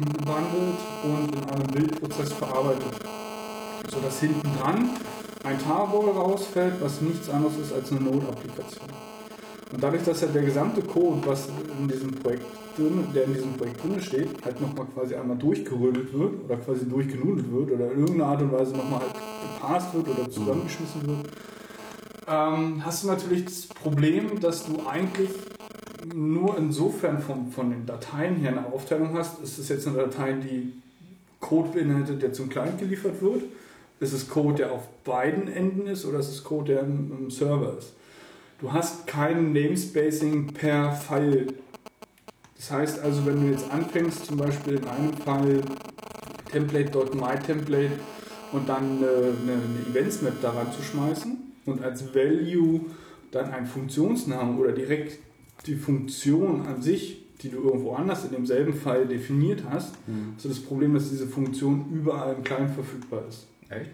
[1.04, 2.94] und in einem Bildprozess verarbeitet.
[3.90, 4.90] Sodass hinten dran
[5.44, 8.88] ein Tarball rausfällt, was nichts anderes ist als eine Node-Applikation.
[9.72, 11.48] Und dadurch, dass halt der gesamte Code, was
[11.78, 12.44] in diesem Projekt
[12.76, 16.88] drin, der in diesem Projekt drin steht, halt nochmal quasi einmal durchgerödelt wird oder quasi
[16.88, 21.28] durchgenudelt wird oder in irgendeiner Art und Weise nochmal halt gepasst wird oder zusammengeschmissen wird,
[22.28, 25.30] ähm, hast du natürlich das Problem, dass du eigentlich
[26.14, 29.40] nur insofern von, von den Dateien her eine Aufteilung hast.
[29.42, 30.72] Ist es jetzt eine Datei, die
[31.40, 33.42] Code beinhaltet, der zum Client geliefert wird?
[34.00, 37.30] Ist es Code, der auf beiden Enden ist oder ist es Code, der im, im
[37.30, 37.92] Server ist?
[38.58, 41.48] Du hast kein Namespacing per File.
[42.56, 45.60] Das heißt also, wenn du jetzt anfängst, zum Beispiel in einem Fall
[46.50, 47.92] template.mytemplate
[48.52, 49.08] und dann eine,
[49.42, 51.36] eine, Events-Map daran zu schmeißen
[51.66, 52.80] und als Value
[53.30, 55.18] dann einen Funktionsnamen oder direkt
[55.66, 60.32] die Funktion an sich, die du irgendwo anders in demselben Fall definiert hast, Mhm.
[60.34, 63.46] hast du das Problem, dass diese Funktion überall im Client verfügbar ist.
[63.70, 63.90] Echt?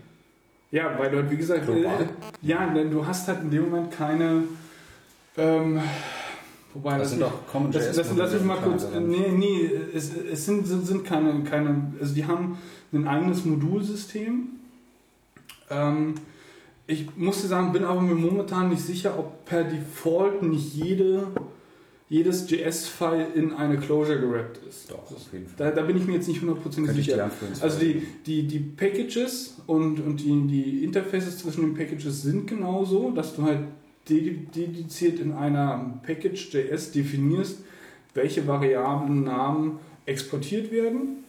[0.73, 1.87] Ja, weil du halt, wie gesagt, äh,
[2.43, 4.45] ja, denn du hast halt in dem Moment keine.
[5.37, 5.81] Ähm,
[6.75, 8.87] wobei Das sind doch Common das, das, lass mich mal kurz.
[8.93, 11.93] Nee, nee, es, es sind, sind, sind keine, keine.
[12.01, 12.59] Also, die haben
[12.93, 14.49] ein eigenes Modulsystem.
[15.71, 16.15] Ähm,
[16.87, 21.29] ich musste sagen, bin aber mir momentan nicht sicher, ob per Default nicht jede,
[22.09, 24.91] jedes JS-File in eine Closure gerappt ist.
[24.91, 25.55] Doch, auf jeden Fall.
[25.57, 27.17] Da, da bin ich mir jetzt nicht hundertprozentig sicher.
[27.17, 27.53] dir anführen.
[27.61, 33.11] Also die, die, die Packages und, und die, die Interfaces zwischen den Packages sind genauso,
[33.11, 33.61] dass du halt
[34.09, 37.59] de- dediziert in einer Package.js definierst,
[38.15, 41.25] welche Variablen Namen exportiert werden.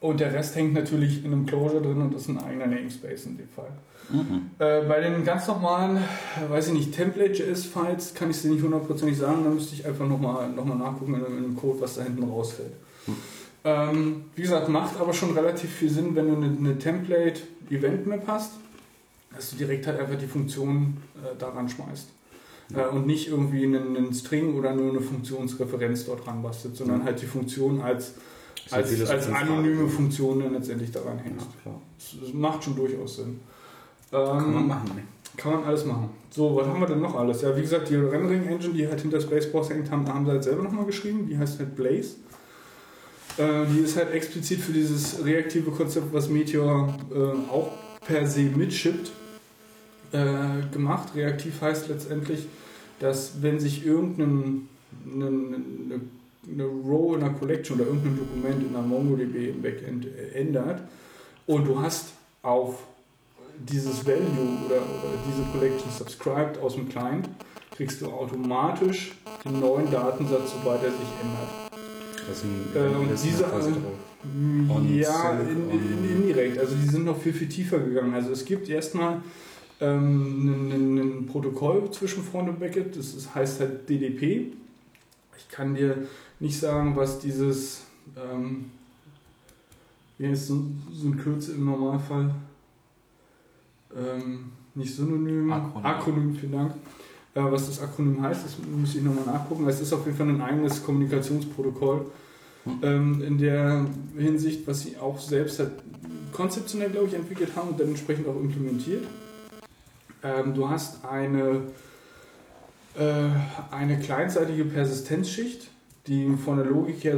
[0.00, 3.38] Und der Rest hängt natürlich in einem Closure drin und ist ein eigener Namespace in
[3.38, 3.70] dem Fall.
[4.08, 4.50] Mhm.
[4.58, 5.98] Äh, bei den ganz normalen,
[6.48, 10.06] weiß ich nicht, Template.js-Files kann ich es dir nicht hundertprozentig sagen, da müsste ich einfach
[10.06, 12.72] nochmal noch mal nachgucken in, in dem Code, was da hinten rausfällt.
[13.64, 18.52] Ähm, wie gesagt, macht aber schon relativ viel Sinn, wenn du eine, eine Template-Event-Map hast,
[19.34, 22.08] dass du direkt halt einfach die Funktion äh, daran schmeißt.
[22.74, 27.04] Äh, und nicht irgendwie einen, einen String oder nur eine Funktionsreferenz dort dran bastet, sondern
[27.04, 28.14] halt die Funktion als,
[28.70, 29.88] als, als anonyme.
[29.88, 31.40] Funktion dann letztendlich daran hängt.
[31.64, 31.72] Ja,
[32.20, 33.40] das macht schon durchaus Sinn.
[34.24, 34.90] Kann Ähm, man machen.
[34.94, 35.02] Ne?
[35.36, 36.10] kann man alles machen.
[36.30, 37.42] So, was haben wir denn noch alles?
[37.42, 40.62] Ja, wie gesagt, die Rendering-Engine, die halt hinter Spaceforce hängt, haben, haben sie halt selber
[40.62, 41.26] nochmal geschrieben.
[41.28, 42.16] Die heißt halt Blaze.
[43.36, 47.70] Äh, die ist halt explizit für dieses reaktive Konzept, was Meteor äh, auch
[48.06, 49.10] per se mitschippt,
[50.12, 51.14] äh, gemacht.
[51.14, 52.46] Reaktiv heißt letztendlich,
[52.98, 54.68] dass wenn sich irgendein
[55.04, 56.00] eine, eine,
[56.50, 60.80] eine Row in einer Collection oder irgendein Dokument in einer MongoDB im Backend äh, ändert
[61.46, 62.06] und du hast
[62.42, 62.78] auf
[63.58, 67.28] dieses Value oder, oder diese Collection subscribed aus dem Client,
[67.70, 69.12] kriegst du automatisch
[69.44, 71.66] den neuen Datensatz, sobald er sich ändert.
[72.28, 72.42] Das
[72.74, 73.44] Äh, das ist diese-.
[74.24, 76.58] Und ja, in, in, indirekt.
[76.58, 78.12] Also die sind noch viel, viel tiefer gegangen.
[78.14, 79.20] Also es gibt erstmal
[79.80, 84.52] ähm, ein, Protokoll zwischen Front und Backend, das ist, heißt halt DDP.
[85.38, 86.06] Ich kann dir
[86.40, 87.82] nicht sagen, was dieses,
[88.16, 88.70] ähm,
[90.18, 92.34] wie heißt so, so ein Kürzel im Normalfall?
[93.96, 95.86] Ähm, nicht Synonym, Akronym.
[95.86, 96.72] Akronym vielen Dank.
[97.34, 99.66] Äh, was das Akronym heißt, das muss ich nochmal nachgucken.
[99.66, 102.06] Es ist auf jeden Fall ein eigenes Kommunikationsprotokoll
[102.82, 103.86] ähm, in der
[104.16, 105.72] Hinsicht, was sie auch selbst halt
[106.32, 109.04] konzeptionell, glaube ich, entwickelt haben und dann entsprechend auch implementiert.
[110.22, 111.62] Ähm, du hast eine,
[112.98, 113.28] äh,
[113.70, 115.68] eine kleinseitige Persistenzschicht,
[116.06, 117.16] die von der Logik her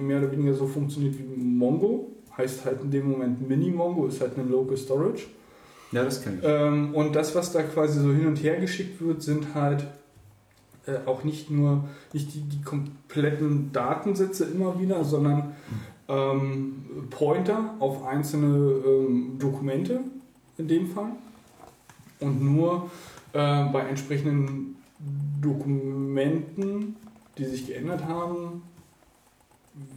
[0.00, 2.08] mehr oder weniger so funktioniert wie Mongo.
[2.36, 5.24] Heißt halt in dem Moment Mini-Mongo, ist halt eine Local Storage.
[5.92, 6.44] Ja, das kenne ich.
[6.44, 9.86] Ähm, und das, was da quasi so hin und her geschickt wird, sind halt
[10.86, 15.54] äh, auch nicht nur nicht die, die kompletten Datensätze immer wieder, sondern
[16.08, 20.00] ähm, Pointer auf einzelne ähm, Dokumente
[20.58, 21.12] in dem Fall.
[22.20, 22.90] Und nur
[23.32, 24.76] äh, bei entsprechenden
[25.40, 26.96] Dokumenten,
[27.36, 28.62] die sich geändert haben,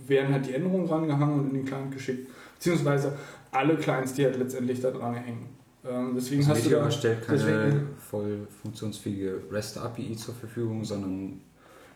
[0.08, 2.30] werden halt die Änderungen rangehangen und in den Client geschickt.
[2.56, 3.18] Beziehungsweise
[3.52, 5.50] alle Clients, die halt letztendlich da dran hängen.
[5.90, 6.92] Ähm, deswegen Also hast du Meteor da.
[6.92, 11.42] stellt keine deswegen- voll funktionsfähige REST-API zur Verfügung, sondern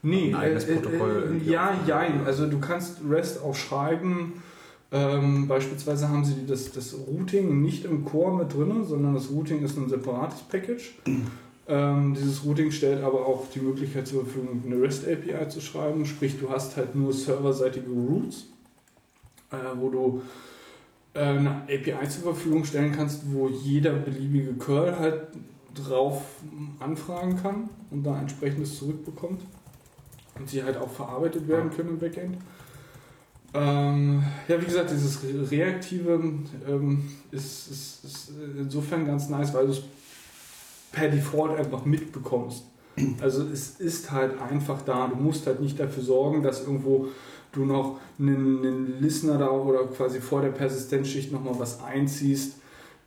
[0.01, 2.25] Nee, ein eigenes äh, Protokoll äh, ja, jein.
[2.25, 4.41] Also du kannst REST auch schreiben.
[4.91, 9.63] Ähm, beispielsweise haben sie das, das Routing nicht im Core mit drin, sondern das Routing
[9.63, 10.95] ist ein separates Package.
[11.67, 16.05] ähm, dieses Routing stellt aber auch die Möglichkeit zur Verfügung, eine REST-API zu schreiben.
[16.05, 18.45] Sprich, du hast halt nur serverseitige Routes,
[19.51, 20.21] äh, wo du äh,
[21.13, 25.27] eine API zur Verfügung stellen kannst, wo jeder beliebige Curl halt
[25.73, 26.21] drauf
[26.79, 29.41] anfragen kann und da entsprechendes zurückbekommt
[30.37, 32.37] und sie halt auch verarbeitet werden können im Backend.
[33.53, 36.21] Ähm, ja, wie gesagt, dieses Re- Reaktive
[36.67, 39.81] ähm, ist, ist, ist insofern ganz nice, weil du es
[40.91, 42.63] per Default einfach mitbekommst.
[43.21, 45.07] Also es ist halt einfach da.
[45.07, 47.07] Du musst halt nicht dafür sorgen, dass irgendwo
[47.51, 52.57] du noch einen, einen Listener da oder quasi vor der Persistenzschicht nochmal was einziehst,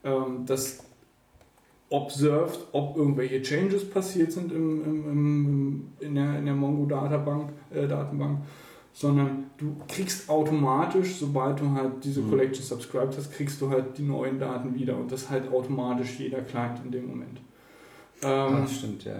[0.04, 0.78] ähm, das
[1.90, 7.86] observed, ob irgendwelche Changes passiert sind im, im, im, in der, in der Mongo-Datenbank, äh,
[7.86, 8.38] Datenbank,
[8.94, 12.30] sondern du kriegst automatisch, sobald du halt diese Mhm.
[12.30, 16.40] Collection subscribed hast, kriegst du halt die neuen Daten wieder und das halt automatisch jeder
[16.40, 17.40] Client in dem Moment.
[18.22, 19.12] Ähm, Ah, stimmt, ja.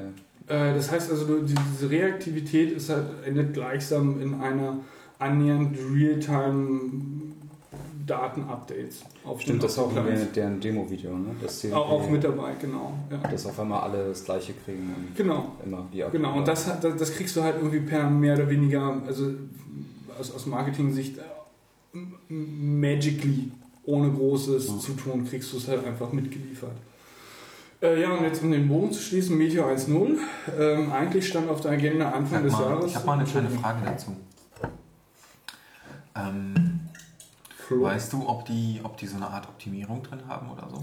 [0.46, 4.78] äh, das heißt also, du, die- diese Reaktivität ist halt, endet gleichsam in einer
[5.22, 6.80] annähernd real-time
[8.06, 9.04] Datenupdates.
[9.24, 11.34] Auf Stimmt, das auch in deren Demo-Video, ne?
[11.46, 12.92] Sie Auch, auch mit dabei, genau.
[13.10, 13.18] Ja.
[13.30, 15.52] dass auf einmal alle das gleiche kriegen und Genau.
[15.64, 19.00] immer die Genau, und das, das, das kriegst du halt irgendwie per mehr oder weniger,
[19.06, 19.30] also
[20.18, 21.94] aus, aus Marketing-Sicht, äh,
[22.28, 23.52] magically,
[23.84, 24.78] ohne großes Ja.
[24.78, 26.72] Zutun, kriegst du es halt einfach mitgeliefert.
[27.80, 30.16] Äh, ja, und jetzt um den Bogen zu schließen, Meteor 1.0.
[30.58, 32.86] Ähm, eigentlich stand auf der Agenda Anfang Sag des mal, Jahres.
[32.86, 33.50] ich habe mal eine kleine.
[33.50, 34.16] Frage dazu.
[36.14, 36.80] Ähm,
[37.70, 40.80] weißt du, ob die, ob die so eine Art Optimierung drin haben oder so?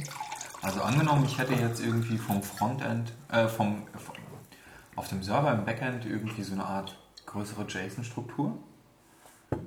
[0.62, 4.16] Also angenommen, ich hätte jetzt irgendwie vom Frontend, äh, vom, vom
[4.96, 8.58] auf dem Server im Backend irgendwie so eine Art größere JSON-Struktur.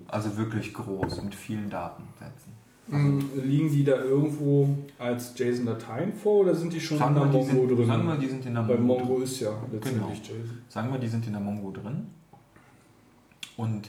[0.09, 2.53] Also wirklich groß mit vielen Datensätzen.
[2.91, 4.69] Ähm, Liegen die da irgendwo
[4.99, 7.87] als JSON-Dateien vor oder sind die schon in der Mongo sind, drin?
[7.87, 8.99] sagen wir, die sind in der Bei Mongo.
[9.05, 9.23] Mongo drin.
[9.25, 10.41] ist ja letztendlich Genau.
[10.41, 10.59] JSON.
[10.69, 12.09] Sagen wir, die sind in der Mongo drin.
[13.57, 13.89] Und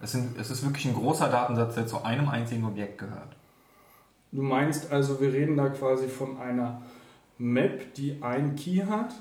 [0.00, 3.36] es, sind, es ist wirklich ein großer Datensatz, der zu einem einzigen Objekt gehört.
[4.32, 6.82] Du meinst also, wir reden da quasi von einer
[7.38, 9.14] Map, die ein Key hat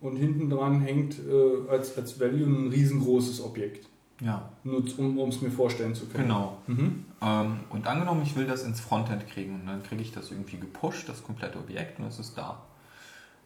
[0.00, 3.88] und hinten dran hängt äh, als, als Value ein riesengroßes Objekt.
[4.20, 6.24] Ja, Nur um es mir vorstellen zu können.
[6.24, 6.58] genau.
[6.68, 7.04] Mhm.
[7.20, 10.58] Ähm, und angenommen, ich will das ins Frontend kriegen und dann kriege ich das irgendwie
[10.58, 12.62] gepusht, das komplette Objekt, und es ist da.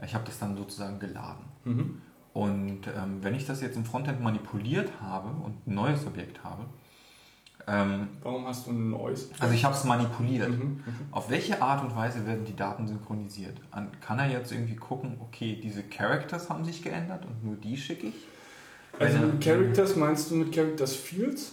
[0.05, 1.45] Ich habe das dann sozusagen geladen.
[1.65, 2.03] Mhm.
[2.37, 6.67] Und ähm, wenn ich das jetzt im Frontend manipuliert habe und ein neues Objekt habe,
[7.67, 9.31] ähm, Warum hast du ein neues?
[9.41, 10.51] also ich habe es manipuliert.
[10.51, 10.55] Mhm.
[10.57, 10.83] Mhm.
[11.13, 13.57] Auf welche Art und Weise werden die Daten synchronisiert?
[13.71, 17.75] An, kann er jetzt irgendwie gucken, okay, diese Characters haben sich geändert und nur die
[17.75, 18.29] schicke ich?
[19.01, 21.53] Also mit Characters meinst du mit Characters Fields?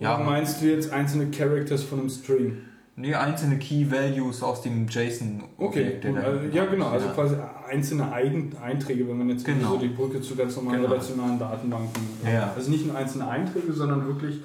[0.00, 0.16] Ja.
[0.16, 2.62] Oder meinst du jetzt einzelne Characters von einem String?
[3.00, 6.04] Nee, einzelne Key Values aus dem Okay, JSON-Objekt.
[6.04, 7.36] gut, also, ja genau, also quasi
[7.68, 9.74] einzelne Eigen Einträge, wenn man jetzt Genau.
[9.74, 10.92] so die Brücke zu ganz normalen Genau.
[10.94, 12.02] relationalen Datenbanken.
[12.24, 12.52] Ja.
[12.56, 14.40] Also nicht nur einzelne Einträge, sondern wirklich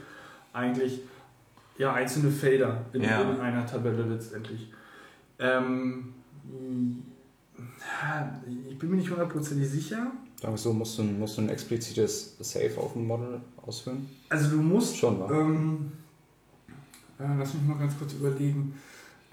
[0.53, 1.01] eigentlich
[1.80, 3.21] ja, einzelne Felder in, Ja.
[3.21, 4.71] in einer Tabelle letztendlich.
[5.39, 6.13] Ähm,
[7.57, 8.39] ja,
[8.69, 10.11] ich bin mir nicht hundertprozentig sicher.
[10.39, 14.07] Sagen wir so, musst du, musst du ein explizites Save auf dem Model ausführen?
[14.30, 15.19] Also du musst Schon?
[15.31, 15.91] Ähm,
[17.19, 18.73] äh, lass mich mal ganz kurz überlegen.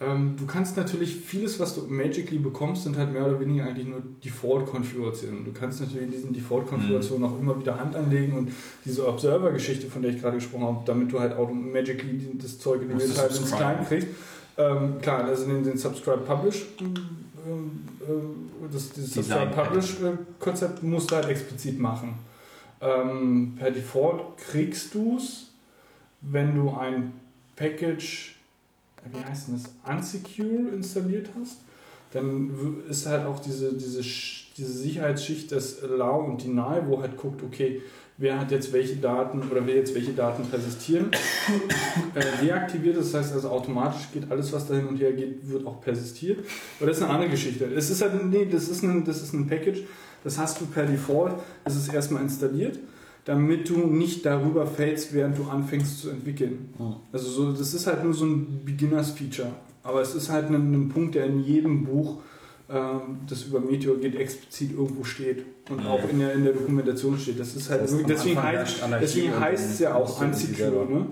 [0.01, 3.87] Ähm, du kannst natürlich vieles, was du magically bekommst, sind halt mehr oder weniger eigentlich
[3.87, 5.45] nur Default-Konfigurationen.
[5.45, 8.51] Du kannst natürlich in diesen Default-Konfigurationen auch immer wieder Hand anlegen und
[8.85, 12.81] diese Observer-Geschichte, von der ich gerade gesprochen habe, damit du halt auch magically das Zeug
[12.83, 13.51] in den du Teil ins.
[13.51, 14.09] Klein kriegst.
[14.57, 16.67] Ähm, klar, also den, den Subscribe-Publish
[17.47, 22.15] ähm, äh, das, das Subscribe-Publish-Konzept musst du halt explizit machen.
[22.81, 25.49] Ähm, per Default kriegst du es,
[26.23, 27.13] wenn du ein
[27.61, 28.37] Package,
[29.05, 31.59] äh, wie heißt denn das, unsecure installiert hast.
[32.13, 32.51] Dann
[32.89, 37.83] ist halt auch diese, diese, diese Sicherheitsschicht des Allow und Deny, wo halt guckt, okay,
[38.17, 41.11] wer hat jetzt welche Daten oder wer jetzt welche Daten persistieren,
[42.15, 42.97] äh, deaktiviert.
[42.97, 46.41] Das heißt also automatisch geht alles, was da hin und her geht, wird auch persistiert.
[46.79, 47.67] Aber das ist eine andere Geschichte.
[47.67, 49.83] Es ist halt, nee, das ist ein, das ist ein Package,
[50.25, 51.35] das hast du per Default,
[51.65, 52.79] das ist erstmal installiert,
[53.31, 56.71] damit du nicht darüber fällst, während du anfängst zu entwickeln.
[56.79, 56.95] Hm.
[57.13, 59.53] Also so, das ist halt nur so ein Beginners-Feature.
[59.85, 62.19] Aber es ist halt ein, ein Punkt, der in jedem Buch,
[62.69, 65.45] ähm, das über Meteor geht, explizit irgendwo steht.
[65.69, 65.87] Und Mhm.
[65.87, 67.39] auch in der, in der Dokumentation steht.
[67.39, 70.87] Das ist halt Das am deswegen Anfang heißt, deswegen heißt es ja auch unsecure.
[70.91, 71.07] Ne?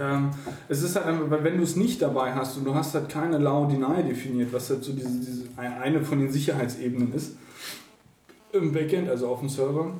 [0.00, 0.30] Ähm,
[0.68, 3.08] es ist halt einfach, weil wenn du es nicht dabei hast und du hast halt
[3.08, 7.36] keine Allow Deny definiert, was halt so diese, diese eine von den Sicherheitsebenen ist,
[8.52, 9.92] im Backend, also auf dem Server,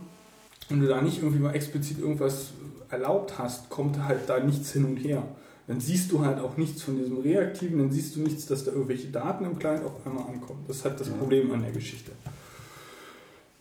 [0.73, 2.51] und du da nicht irgendwie mal explizit irgendwas
[2.90, 5.23] erlaubt hast, kommt halt da nichts hin und her.
[5.66, 8.73] Dann siehst du halt auch nichts von diesem Reaktiven, dann siehst du nichts, dass da
[8.73, 10.65] irgendwelche Daten im Client auf einmal ankommen.
[10.66, 11.15] Das ist halt das Ja.
[11.15, 12.12] Problem an der Geschichte.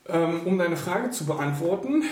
[0.07, 2.03] Ähm, um deine Frage zu beantworten,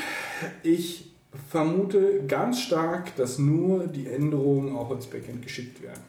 [0.63, 1.11] ich
[1.49, 5.99] vermute ganz stark, dass nur die Änderungen auch ins Backend geschickt werden.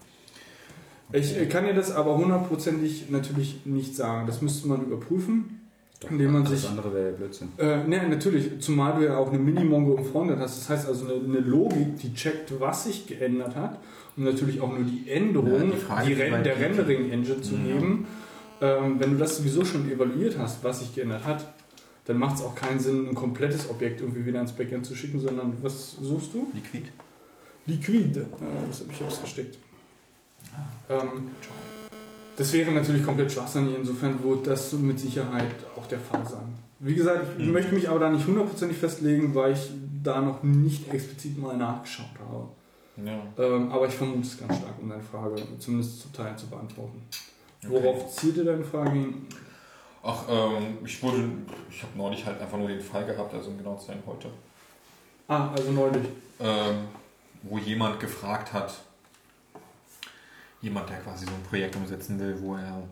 [1.12, 4.26] Ich kann dir das aber hundertprozentig natürlich nicht sagen.
[4.28, 5.59] Das müsste man überprüfen.
[6.08, 7.48] Indem man sich- andere wäre ja Blödsinn.
[7.58, 10.58] Äh, ne, natürlich, zumal du ja auch eine Mini-Mongo im Frontend hast.
[10.58, 13.78] Das heißt also eine, eine Logik, die checkt, was sich geändert hat
[14.16, 18.06] und natürlich auch nur die Änderung Ja, die Frage, die Ren der Rendering-Engine zu geben.
[18.62, 21.46] Ähm, wenn du das sowieso schon evaluiert hast, was sich geändert hat,
[22.06, 25.20] dann macht es auch keinen Sinn, ein komplettes Objekt irgendwie wieder ins Backend zu schicken,
[25.20, 26.46] sondern was suchst du?
[26.54, 26.88] Liquid.
[27.66, 28.16] Liquid.
[28.20, 28.22] Ja,
[28.68, 29.58] das habe ich jetzt versteckt.
[30.88, 31.30] Ähm,
[32.40, 36.56] das wäre natürlich komplett schwachsinnig, insofern wird das mit Sicherheit auch der Fall sein.
[36.78, 37.52] Wie gesagt, ich Mhm.
[37.52, 39.70] möchte mich aber da nicht hundertprozentig festlegen, weil ich
[40.02, 42.48] da noch nicht explizit mal nachgeschaut habe.
[43.06, 43.18] Ja.
[43.44, 47.02] Ähm, aber ich vermute es ganz stark, um deine Frage zumindest zu Teilen zu beantworten.
[47.68, 49.26] Worauf zielte deine Frage hin?
[50.02, 51.24] Ach, ähm, ich wurde,
[51.70, 54.28] ich habe neulich halt einfach nur den Fall gehabt, also um genau zu sein heute,
[55.28, 56.06] Ah, also neulich.
[56.40, 56.76] ähm,
[57.42, 58.72] wo jemand gefragt hat,
[60.62, 62.82] jemand, der quasi so ein Projekt umsetzen will, wo er,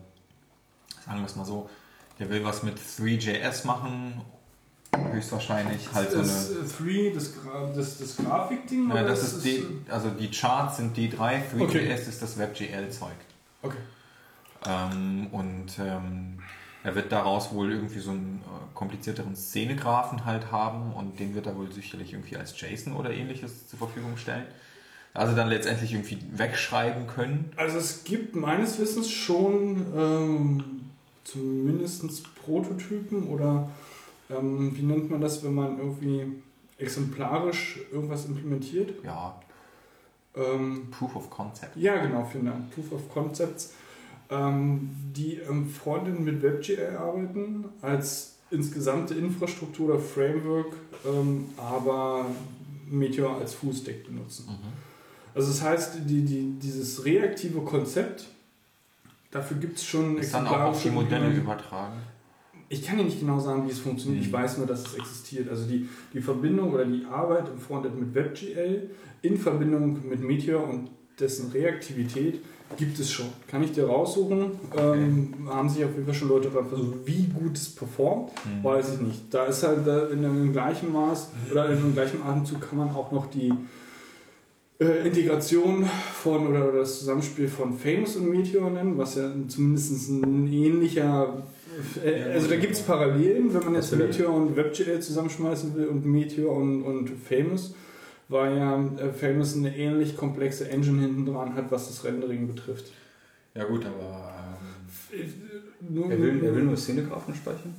[1.05, 1.69] sagen wir es mal so,
[2.19, 4.21] der will was mit 3JS machen,
[4.97, 6.61] höchstwahrscheinlich halt so ist eine.
[6.61, 7.33] äh, 3 das,
[7.77, 8.89] das, das Grafikding?
[8.89, 11.93] Ja, oder das ist ist die, also die Charts sind D3, 3JS Okay.
[11.95, 13.13] ist das WebGL-Zeug.
[13.63, 13.77] Okay.
[14.67, 16.39] Ähm, und ähm,
[16.83, 21.47] er wird daraus wohl irgendwie so einen äh, komplizierteren Szenegraphen halt haben und den wird
[21.47, 24.47] er wohl sicherlich irgendwie als JSON oder ähnliches zur Verfügung stellen.
[25.15, 27.51] Also dann letztendlich irgendwie wegschreiben können.
[27.57, 30.65] Also es gibt meines Wissens schon ähm,
[31.25, 33.69] zumindest Prototypen oder
[34.31, 36.27] ähm, wie nennt man das, wenn man irgendwie
[36.79, 38.93] exemplarisch irgendwas implementiert?
[39.05, 39.41] Ja,
[40.37, 41.77] Ähm, Proof of Concept.
[41.77, 42.71] ja, genau, vielen Dank.
[42.73, 43.73] Proof of Concepts,
[44.31, 50.75] ähm, die im Frontend mit WebGL arbeiten als insgesamte Infrastruktur oder Framework,
[51.07, 52.27] ähm, aber
[52.89, 54.49] Meteor als Fußdeck benutzen.
[55.39, 58.27] Also das heißt, die, die, dieses reaktive Konzept,
[59.31, 61.95] dafür gibt es schon Ist dann auch auf die Modelle übertragen.
[62.69, 64.23] Ich kann dir nicht genau sagen, wie es funktioniert.
[64.25, 64.33] Ich Mhm.
[64.33, 65.49] weiß nur, dass es existiert.
[65.49, 68.91] Also die, die Verbindung oder die Arbeit im Frontend mit WebGL
[69.23, 70.91] in Verbindung mit Meteor und
[71.21, 72.41] dessen Reaktivität
[72.77, 73.27] gibt es schon.
[73.47, 74.51] Kann ich dir raussuchen.
[74.77, 77.07] Ähm, haben sich auf jeden Fall schon Leute versucht.
[77.07, 78.65] Wie gut es performt, Mhm.
[78.65, 79.21] weiß ich nicht.
[79.33, 83.13] Da ist halt in dem gleichen Maß oder in dem gleichen Atemzug kann man auch
[83.13, 83.53] noch die
[84.81, 90.09] äh, Integration von oder, oder das Zusammenspiel von Famous und Meteor nennen, was ja zumindest
[90.11, 91.43] ein ähnlicher.
[92.05, 93.97] Äh, also da gibt es Parallelen, wenn man jetzt.
[93.97, 97.75] Meteor und WebGL zusammenschmeißen will und Meteor und, und Famous,
[98.29, 102.93] weil ja äh, Famous eine ähnlich komplexe Engine hinten dran hat, was das Rendering betrifft.
[103.55, 104.33] Ja gut, aber
[105.13, 107.75] ähm, Äh, Er will, er will nur Szenegraphen speichern?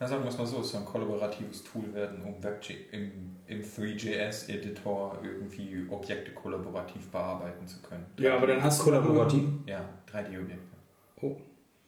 [0.00, 3.10] ja, sagen wir es mal so, es soll ein kollaboratives Tool werden, um WebG im,
[3.48, 8.04] im 3JS-Editor irgendwie Objekte kollaborativ bearbeiten zu können.
[8.18, 9.44] ja, aber dann hast du Kollaborativ?
[9.66, 10.76] Ja, 3D-Objekte.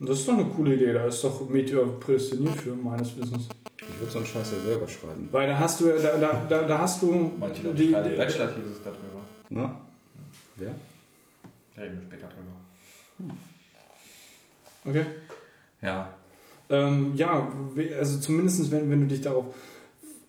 [0.01, 3.49] Das ist doch eine coole Idee, da ist doch Meteor prädestiniert für, meines Wissens.
[3.81, 5.29] Ich würde so einen Scheiß ja selber schreiben.
[5.33, 8.81] Weil da hast du ja, da, da, da, da hast du Manche die, die, Bachelor-Thesis
[8.85, 9.25] darüber.
[9.49, 9.81] Na?
[10.57, 10.75] Wer?
[11.75, 13.35] Da reden wir später drüber.
[14.85, 15.05] Okay.
[15.83, 16.15] Ja,
[16.71, 17.49] Ähm, ja,
[17.99, 19.47] also zumindest wenn, wenn du dich darauf.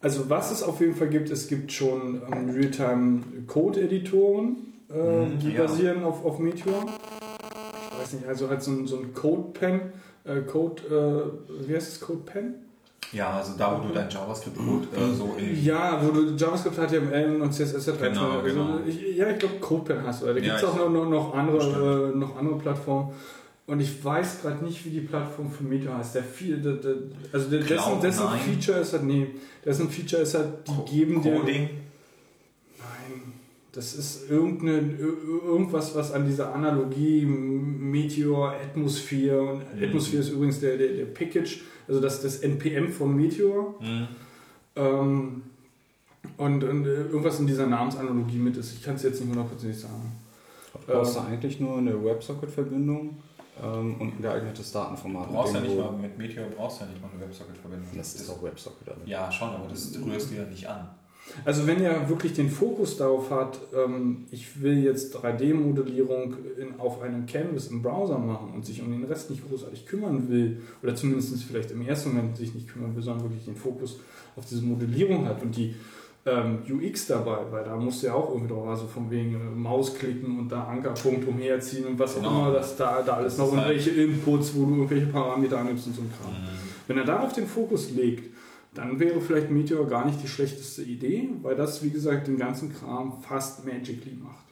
[0.02, 4.56] Also was es auf jeden Fall gibt, es gibt schon ähm, Realtime-Code-Editoren,
[4.90, 5.64] äh, Mhm, die ja.
[5.64, 6.86] basieren auf, auf Meteor.
[7.92, 9.82] Ich weiß nicht, also halt so ein, so ein Code-Pen,
[10.24, 12.56] äh, Code, äh, wie heißt das, Code-Pen?
[13.12, 15.64] ja also da, wo du dein JavaScript-Code äh, so in.
[15.64, 18.00] Ja, wo du JavaScript, HTML und CSS hat.
[18.02, 18.78] Genau, also, genau.
[18.86, 20.28] Ich, ja, ich glaube CodePen hast du.
[20.28, 23.10] Da gibt Ja, es auch ich- noch, noch, andere, äh, noch andere Plattformen.
[23.70, 26.16] Und ich weiß gerade nicht, wie die Plattform für Meteor heißt.
[26.16, 26.96] Der viel, der, der,
[27.32, 28.02] also der, dessen, Cloud9?
[28.02, 29.28] dessen Feature ist halt, nee,
[29.64, 31.40] dessen Feature ist halt, die geben dir.
[31.40, 31.70] Coding.
[32.80, 33.34] Nein,
[33.72, 39.84] das ist irgendeine, ir- irgendwas, was an dieser Analogie Meteor, Atmosphere und Mhm.
[39.84, 43.76] Atmosphere ist übrigens der, der, der Package, also das, das NPM von Meteor.
[43.80, 44.08] Hm.
[44.76, 45.41] Ähm,
[46.38, 48.74] und, und äh, irgendwas in dieser Namensanalogie mit ist.
[48.74, 50.12] Ich kann es jetzt nicht hundertprozentig sagen.
[50.74, 51.24] Du brauchst Ähm.
[51.24, 53.18] du eigentlich nur eine WebSocket-Verbindung
[53.64, 55.30] ähm, und ein geeignetes Datenformat.
[55.30, 57.88] Du brauchst ja mit nicht mal, mit Meteor brauchst du ja nicht mal eine Websocket-Verbindung.
[57.91, 58.90] du- Das ist auch WebSocket.
[58.90, 59.02] Also.
[59.06, 60.90] Ja, schon, aber das rührst du ja nicht an.
[61.45, 67.02] Also wenn ihr wirklich den Fokus darauf hat, ähm, ich will jetzt 3D-Modellierung in- auf
[67.02, 70.95] einem Canvas im Browser machen und sich um den Rest nicht großartig kümmern will, oder
[70.95, 73.99] zumindest vielleicht im ersten Moment sich nicht kümmern will, sondern wirklich den Fokus
[74.36, 75.76] auf diese Modellierung hat und die
[76.26, 79.56] ähm, UX dabei, weil da musst du ja auch irgendwie drauf, also von wegen äh,
[79.56, 82.41] Maus klicken und da Ankerpunkt umherziehen und was auch Genau.
[82.48, 85.88] immer, dass da, da alles Das noch halt- irgendwelche Inputs, wo du irgendwelche Parameter annimmst
[85.88, 86.34] und so ein Kram.
[86.88, 88.36] Wenn er darauf den Fokus legt,
[88.74, 92.74] dann wäre vielleicht Meteor gar nicht die schlechteste Idee, weil das, wie gesagt, den ganzen
[92.74, 94.46] Kram fast magically macht.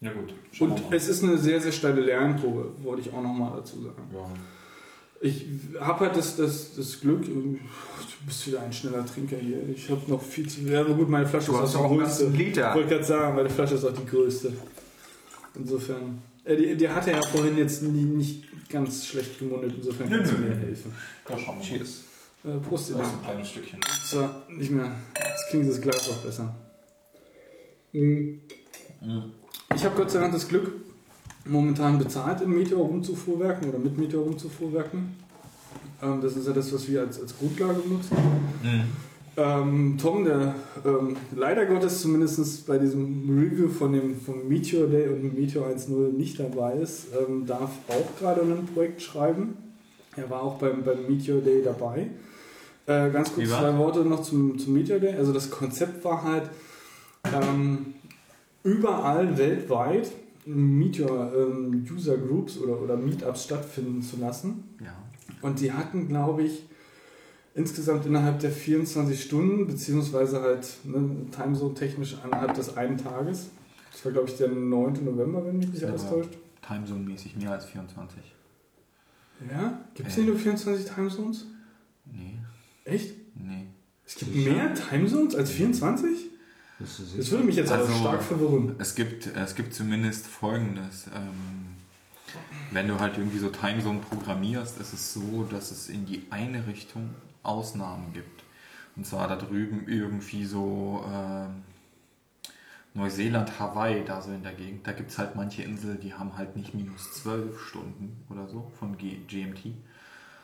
[0.00, 3.80] Ja gut, Und es ist eine sehr, sehr steile Lernprobe, wollte ich auch nochmal dazu
[3.82, 4.02] sagen.
[4.12, 4.26] Ja.
[5.20, 5.46] Ich
[5.80, 7.58] habe halt das, das, das Glück, du
[8.26, 9.58] bist wieder ein schneller Trinker hier.
[9.74, 10.60] Ich habe noch viel zu.
[10.62, 12.24] Ja, aber gut, meine Flasche Du ist hast auch die größte.
[12.24, 12.74] ganzen Ich Liter.
[12.74, 14.52] wollte gerade sagen, meine Flasche ist auch die größte.
[15.54, 16.22] Insofern.
[16.44, 20.36] Äh, die, die hatte ja vorhin jetzt nie, nicht ganz schlecht gemundet, insofern kannst du
[20.38, 20.92] mir helfen.
[21.28, 21.60] Ja, wir mal.
[21.62, 22.04] Cheers.
[22.44, 23.14] Äh, Prost, ihr Das Lieben.
[23.14, 23.78] ist ein kleines Stückchen.
[24.04, 24.92] So, nicht mehr.
[25.16, 26.54] Jetzt klingt das Glas auch besser.
[27.92, 28.40] Mhm.
[29.74, 30.72] Ich habe Gott sei Dank das Glück,
[31.48, 35.16] momentan bezahlt in Meteor rumzufuhrwerken oder mit Meteor rumzufuhrwerken.
[36.02, 38.16] Ähm, das ist ja das, was wir als, als Grundlage benutzen.
[38.62, 38.82] Mhm.
[39.38, 40.54] Ähm, Tom, der
[40.84, 46.12] ähm, leider Gottes zumindest bei diesem Review von dem vom Meteor Day und Meteor 1.0
[46.12, 49.58] nicht dabei ist, ähm, darf auch gerade ein Projekt schreiben.
[50.16, 52.08] Er war auch beim, beim Meteor Day dabei.
[52.86, 55.14] Äh, ganz kurz zwei Worte noch zum, zum Meteor Day.
[55.16, 56.48] Also das Konzept war halt
[57.24, 57.94] ähm,
[58.62, 60.10] überall weltweit
[60.46, 64.64] Meteor ähm, User Groups oder, oder Meetups stattfinden zu lassen.
[64.82, 64.94] Ja.
[65.42, 66.64] Und die hatten, glaube ich,
[67.54, 73.50] insgesamt innerhalb der 24 Stunden, beziehungsweise halt ne, Timezone technisch innerhalb des einen Tages.
[73.92, 75.04] Das war, glaube ich, der 9.
[75.04, 75.88] November, wenn mich nicht Ja.
[75.88, 76.30] alles täuscht.
[76.62, 78.20] Timezone-mäßig mehr als 24.
[79.50, 79.80] Ja?
[79.94, 80.20] Gibt es Äh.
[80.20, 81.46] nicht nur 24 Timezones?
[82.04, 82.38] Nee,
[82.84, 83.14] Echt?
[83.34, 83.66] nee.
[84.04, 84.52] Es gibt Sicher?
[84.52, 86.30] mehr Timezones als 24?
[86.78, 87.30] Das sicher?
[87.32, 88.74] würde mich jetzt aber Also- stark verwirren.
[88.78, 91.06] Es gibt, es gibt zumindest folgendes.
[91.14, 91.76] Ähm,
[92.70, 96.66] wenn du halt irgendwie so Timezone programmierst, ist es so, dass es in die eine
[96.66, 97.10] Richtung
[97.42, 98.42] Ausnahmen gibt.
[98.96, 101.62] Und zwar da drüben irgendwie so ähm,
[102.94, 104.86] Neuseeland, Hawaii, da so in der Gegend.
[104.86, 108.70] Da gibt es halt manche Inseln, die haben halt nicht minus 12 Stunden oder so
[108.78, 109.74] von G GMT,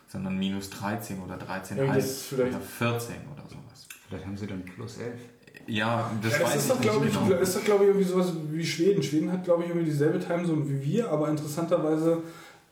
[0.08, 3.88] sondern minus 13 oder 13,5 Ja, das oder 14 oder sowas.
[4.08, 5.18] Vielleicht haben sie dann plus 11.
[5.66, 7.36] Ja, das Ja, das weiß ist doch, nicht glaube ich, genau.
[7.40, 9.02] ist doch, glaube ich, irgendwie sowas wie Schweden.
[9.02, 12.18] Schweden hat, glaube ich, irgendwie dieselbe Timezone wie wir, aber interessanterweise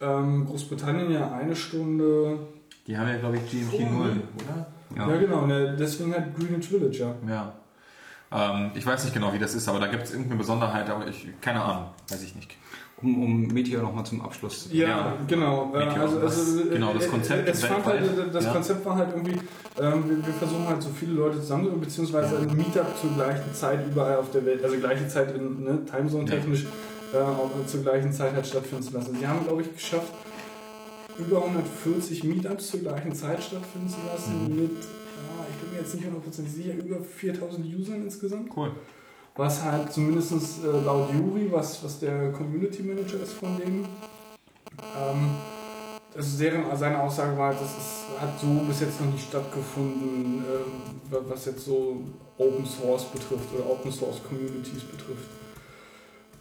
[0.01, 2.39] ähm, Großbritannien ja eine Stunde.
[2.87, 4.23] Die haben ja, glaube ich, GMT Oh, 0, ne?
[4.37, 4.67] oder?
[4.97, 7.15] Ja, genau, ne, deswegen hat Greenwich Village, ja.
[7.29, 7.53] Ja.
[8.33, 11.07] Ähm, ich weiß nicht genau, wie das ist, aber da gibt es irgendeine Besonderheit, aber
[11.07, 12.57] ich, keine Ahnung, weiß ich nicht.
[13.03, 15.17] Um, um Meteor nochmal zum Abschluss zu Ja, Ja.
[15.27, 15.67] genau.
[15.73, 18.53] Meteor, also, also, äh, genau, das äh, Konzept Es fand halt, das ja.
[18.53, 19.41] Konzept war halt irgendwie,
[19.81, 23.87] ähm, wir, wir versuchen halt so viele Leute zusammenzubringen, beziehungsweise ein Meetup zur gleichen Zeit
[23.91, 26.37] überall auf der Welt, also gleiche Zeit in ne, Timezone Ja.
[26.37, 26.67] technisch
[27.15, 29.17] äh, auch zur gleichen Zeit halt stattfinden zu lassen.
[29.19, 30.13] Sie haben, glaube ich, geschafft,
[31.19, 34.57] über 140 Meetups zur gleichen Zeit stattfinden zu lassen Mhm.
[34.57, 38.51] mit, ja, ich bin mir jetzt nicht hundertprozentig sicher, über 4000 Usern insgesamt.
[38.55, 38.73] Cool.
[39.41, 43.87] Was halt zumindest äh, laut Juri, was, was der Community Manager ist von denen,
[44.99, 45.31] ähm,
[46.15, 50.45] also deren, seine Aussage war, halt, das ist, hat so bis jetzt noch nicht stattgefunden,
[51.11, 52.03] wa- was jetzt so
[52.37, 55.31] Open Source betrifft oder Open Source Communities betrifft.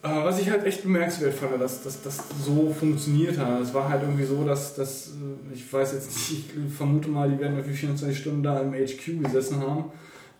[0.03, 3.61] Äh, was ich halt echt bemerkenswert fand, dass dass das so funktioniert hat.
[3.61, 7.29] Es war halt irgendwie so, dass, dass äh, ich weiß jetzt nicht, ich vermute mal,
[7.29, 9.85] die werden irgendwie 24 Stunden da im HQ gesessen haben.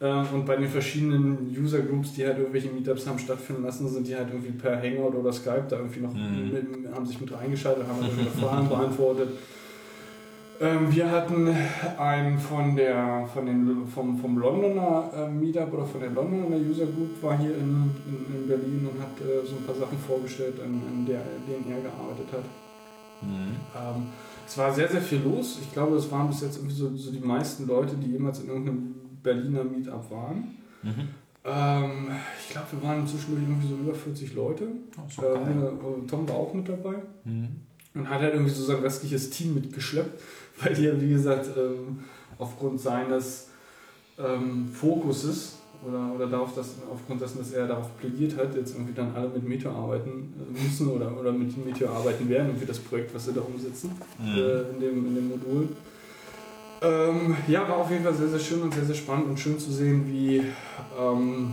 [0.01, 4.07] Ähm, Und bei den verschiedenen User Groups, die halt irgendwelche Meetups haben stattfinden lassen, sind
[4.07, 6.51] die halt irgendwie per Hangout oder Skype da irgendwie noch Mhm.
[6.53, 9.29] mit, haben sich mit reingeschaltet, haben halt irgendwelche Fragen beantwortet.
[10.61, 11.49] Ähm, wir hatten
[11.97, 16.85] einen von der, von den, vom, vom Londoner äh, Meetup oder von der Londoner User
[16.85, 20.55] Group war hier in, in, in Berlin und hat äh, so ein paar Sachen vorgestellt,
[20.59, 22.43] an, an der, denen er gearbeitet hat.
[23.21, 23.55] Mhm.
[23.75, 24.03] Ähm,
[24.45, 25.59] es war sehr, sehr viel los.
[25.61, 28.47] Ich glaube, es waren bis jetzt irgendwie so, so die meisten Leute, die jemals in
[28.49, 30.55] irgendeinem Berliner Meetup waren.
[30.83, 31.07] Mhm.
[31.45, 32.09] Ähm,
[32.41, 34.67] ich glaube, wir waren zwischendurch irgendwie so über 40 Leute.
[34.97, 36.07] Oh, Äh.
[36.07, 37.47] Tom war auch mit dabei Mhm.
[37.95, 40.19] und hat halt irgendwie so sein restliches Team mitgeschleppt,
[40.61, 41.99] weil die ja, wie gesagt, ähm,
[42.37, 43.47] aufgrund seines
[44.17, 45.55] ähm, Fokuses
[45.87, 49.29] oder, oder darauf, dass, aufgrund dessen, dass er darauf plädiert hat, jetzt irgendwie dann alle
[49.29, 53.15] mit Meteor arbeiten äh, müssen oder, oder mit Meteor arbeiten werden und für das Projekt,
[53.15, 54.27] was sie da umsetzen Mhm.
[54.37, 55.69] äh, in, dem, in dem Modul.
[56.81, 59.59] Ähm, ja, war auf jeden Fall sehr, sehr schön und sehr, sehr spannend und schön
[59.59, 60.37] zu sehen, wie,
[60.97, 61.51] ähm,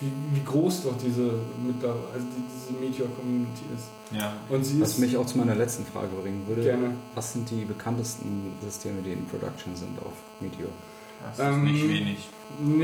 [0.00, 4.16] wie, wie groß doch diese, also die, diese Meteor-Community ist.
[4.16, 4.34] Ja.
[4.48, 6.62] Und sie Was ist mich auch zu meiner letzten Frage bringen würde.
[6.62, 6.90] gerne.
[7.14, 10.68] Was sind die bekanntesten Systeme, die in Production sind auf Meteor?
[11.24, 12.28] Das ist Ähm, nicht wenig.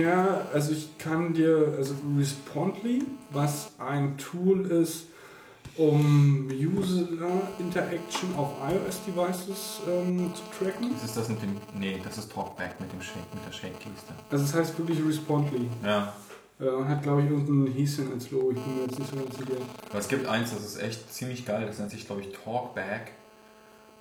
[0.03, 5.07] Ja, also ich kann dir, also Respondly, was ein Tool ist,
[5.77, 7.07] um User
[7.59, 10.93] Interaction auf iOS-Devices ähm, zu tracken.
[10.93, 11.57] Das ist das mit dem.
[11.79, 14.13] Nee, das ist Talkback mit dem Shake, mit der Shake-Kiste.
[14.31, 15.69] Also es heißt wirklich Respondly.
[15.85, 16.13] Ja.
[16.61, 19.37] Äh, hat glaube ich irgendein Häschen als Logo, ich bin mir jetzt nicht so ganz
[19.37, 19.61] sicher.
[19.91, 23.13] Aber es gibt eins, das ist echt ziemlich geil, das nennt sich, glaube ich, Talkback.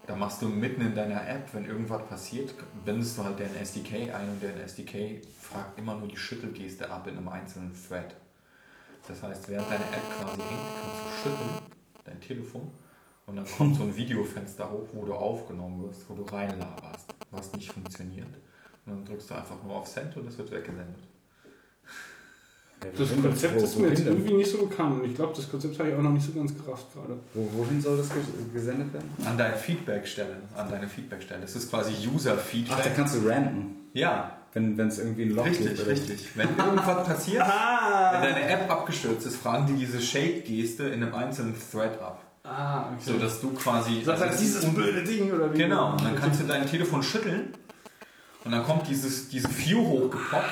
[0.07, 2.53] Da machst du mitten in deiner App, wenn irgendwas passiert,
[2.85, 7.07] bindest du halt deinen SDK ein und der SDK fragt immer nur die Schüttelgeste ab
[7.07, 8.15] in einem einzelnen Thread.
[9.07, 11.49] Das heißt, während deine App quasi hängt, kannst du schütteln,
[12.05, 12.69] dein Telefon,
[13.25, 17.51] und dann kommt so ein Videofenster hoch, wo du aufgenommen wirst, wo du reinlaberst, was
[17.53, 18.27] nicht funktioniert.
[18.85, 20.97] Und dann drückst du einfach nur auf Send und es wird weggesendet.
[22.97, 25.89] Das Konzept ist mir jetzt irgendwie nicht so bekannt und ich glaube, das Konzept habe
[25.89, 27.15] ich auch noch nicht so ganz gerafft gerade.
[27.35, 29.07] Wo, wohin soll das ges- gesendet werden?
[29.23, 31.41] An deine Feedbackstelle, an deine Feedbackstelle.
[31.41, 32.75] Das ist quasi User-Feedback.
[32.79, 35.79] Ach, da kannst du ranten, Ja, wenn es irgendwie ein Loch richtig, gibt.
[35.81, 36.27] oder- richtig.
[36.35, 41.55] Wenn irgendwas passiert, wenn deine App abgestürzt ist, fragen die diese Shake-Geste in einem einzelnen
[41.71, 42.21] Thread ab.
[42.43, 44.01] Ah, So dass du quasi.
[44.03, 45.57] Das heißt, also dieses blöde Ding oder wie?
[45.59, 47.53] Genau, und dann kannst du dein Telefon schütteln
[48.43, 50.49] und dann kommt dieses, diese View hochgepoppt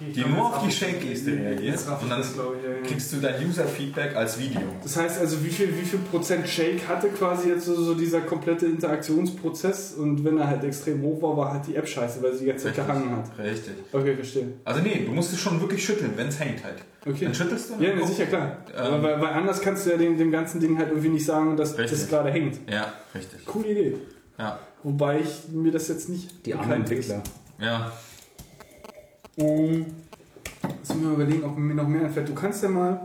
[0.00, 2.82] die nur auf die Shake-Geste reagiert und dann glaube ich, ja, ja.
[2.82, 4.60] kriegst du dein User-Feedback als Video.
[4.82, 8.22] Das heißt also, wie viel, wie viel Prozent Shake hatte quasi jetzt so, so dieser
[8.22, 12.34] komplette Interaktionsprozess und wenn er halt extrem hoch war, war halt die App scheiße, weil
[12.34, 12.86] sie jetzt Richtig.
[12.86, 13.38] gehangen hat.
[13.38, 13.74] Richtig.
[13.92, 14.48] Okay, verstehe.
[14.64, 16.82] Also nee, du musst es schon wirklich schütteln, wenn es hängt halt.
[17.06, 17.26] Okay.
[17.26, 17.82] Dann schüttelst du?
[17.82, 18.58] Ja, ne, sicher, klar.
[18.72, 18.80] Ähm.
[18.80, 21.56] Aber weil, weil anders kannst du ja dem, dem ganzen Ding halt irgendwie nicht sagen,
[21.56, 22.00] dass Richtig.
[22.00, 22.58] das gerade hängt.
[22.70, 23.44] Ja, richtig.
[23.44, 23.96] Coole Idee.
[24.38, 24.58] Ja.
[24.82, 27.22] Wobei ich mir das jetzt nicht Die armen Entwickler.
[27.60, 27.92] Ja.
[29.36, 29.86] Um,
[30.62, 32.28] lass mich mal überlegen, ob mir noch mehr einfällt.
[32.28, 33.04] Du kannst ja mal,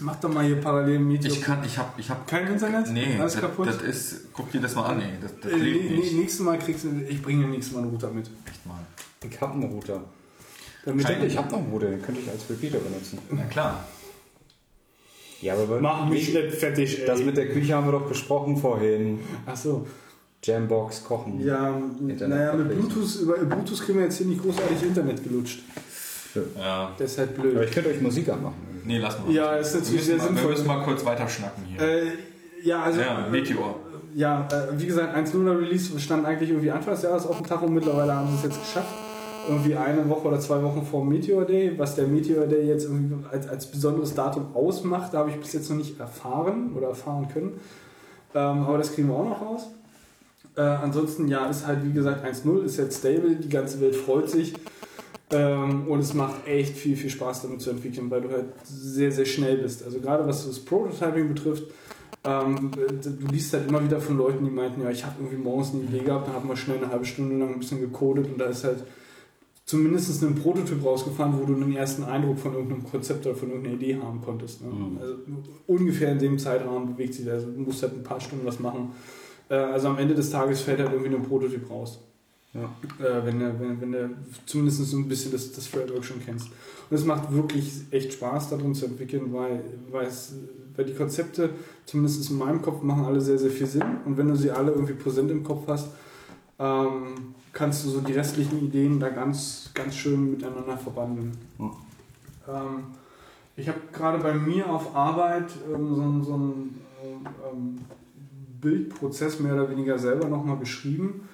[0.00, 1.32] mach doch mal hier parallel Medium.
[1.34, 2.26] Ich kann, ich hab, ich hab.
[2.26, 2.90] Kein Internet?
[2.92, 3.68] Nee, Alles das, kaputt?
[3.68, 5.10] das ist, guck dir das mal an, ey.
[5.20, 6.12] Das, das äh, lebt nee, nicht.
[6.14, 8.30] nächstes Mal kriegst du, ich bringe dir nächstes Mal einen Router mit.
[8.48, 8.78] Echt mal.
[9.28, 10.02] Ich habe einen Router.
[10.84, 13.18] Damit Ich denke, ich habe noch einen Router, den könnte ich als Repeater benutzen.
[13.30, 13.84] Na klar.
[15.42, 17.06] Ja, aber Mach mich nicht fertig, ey.
[17.06, 19.20] das mit der Küche haben wir doch besprochen vorhin.
[19.44, 19.86] Ach so.
[20.42, 21.40] Jambox, Kochen.
[21.44, 22.68] Ja, Internet naja, mit.
[22.68, 25.60] Bluetooth, über Bluetooth kriegen wir jetzt hier nicht großartig Internet gelutscht.
[26.56, 26.92] Ja.
[26.98, 27.64] Das ist halt Aber blöd.
[27.64, 28.54] ich könnte euch Musik anmachen.
[28.84, 29.32] Nee, lass mal.
[29.32, 30.44] Ja, ist wir natürlich sehr mal, sinnvoll.
[30.44, 31.80] wir müssen mal kurz weiter schnacken hier.
[31.80, 32.06] Äh,
[32.62, 33.00] ja, also.
[33.00, 33.76] ja, Meteor.
[34.14, 37.66] Ja, äh, wie gesagt, 1.0er Release stand eigentlich irgendwie Anfang des Jahres auf dem Tacho.
[37.68, 38.94] Mittlerweile haben sie es jetzt geschafft.
[39.48, 41.72] Irgendwie eine Woche oder zwei Wochen vor Meteor Day.
[41.76, 45.52] Was der Meteor Day jetzt irgendwie als, als besonderes Datum ausmacht, da habe ich bis
[45.52, 47.60] jetzt noch nicht erfahren oder erfahren können.
[48.34, 49.68] Ähm, aber das kriegen wir auch noch raus.
[50.56, 54.30] Äh, ansonsten, ja, ist halt wie gesagt 1.0, ist jetzt stable, die ganze Welt freut
[54.30, 54.54] sich.
[55.30, 59.10] Ähm, und es macht echt viel, viel Spaß damit zu entwickeln, weil du halt sehr,
[59.10, 59.84] sehr schnell bist.
[59.84, 61.64] Also gerade was das Prototyping betrifft,
[62.24, 65.72] ähm, du liest halt immer wieder von Leuten, die meinten, ja, ich habe irgendwie morgens
[65.74, 68.38] eine Idee gehabt, dann haben wir schnell eine halbe Stunde lang ein bisschen gecodet und
[68.38, 68.84] da ist halt
[69.64, 73.76] zumindest ein Prototyp rausgefahren, wo du einen ersten Eindruck von irgendeinem Konzept oder von irgendeiner
[73.76, 74.62] Idee haben konntest.
[74.62, 74.68] Ne?
[74.68, 74.98] Mhm.
[75.00, 75.14] Also
[75.66, 77.44] ungefähr in dem Zeitrahmen bewegt sich das.
[77.44, 78.92] Also du musst halt ein paar Stunden was machen.
[79.48, 81.98] Äh, also am Ende des Tages fällt halt irgendwie ein Prototyp raus.
[82.54, 82.64] Ja.
[83.04, 84.08] Äh, wenn, du, wenn, wenn du
[84.46, 86.48] zumindest so ein bisschen das, das Framework schon kennst.
[86.88, 90.34] Und es macht wirklich echt Spaß, darin zu entwickeln, weil, weil, es,
[90.74, 91.50] weil die Konzepte,
[91.84, 93.84] zumindest in meinem Kopf, machen alle sehr, sehr viel Sinn.
[94.04, 95.88] Und wenn du sie alle irgendwie präsent im Kopf hast,
[96.58, 101.32] ähm, kannst du so die restlichen Ideen da ganz, ganz schön miteinander verbandeln.
[101.58, 101.70] Ja.
[102.48, 102.84] Ähm,
[103.56, 107.78] ich habe gerade bei mir auf Arbeit ähm, so, so einen ähm,
[108.60, 111.28] Bildprozess mehr oder weniger selber nochmal geschrieben,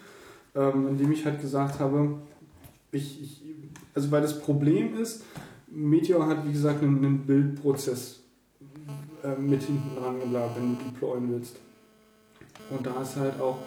[0.55, 2.19] ähm, indem ich halt gesagt habe,
[2.91, 3.43] ich, ich,
[3.95, 5.25] also weil das Problem ist,
[5.71, 8.21] Meteor hat wie gesagt einen, einen Bildprozess
[9.25, 11.57] äh, mit hinten dran gebleibt, wenn du deployen willst.
[12.71, 13.59] Und da ist halt auch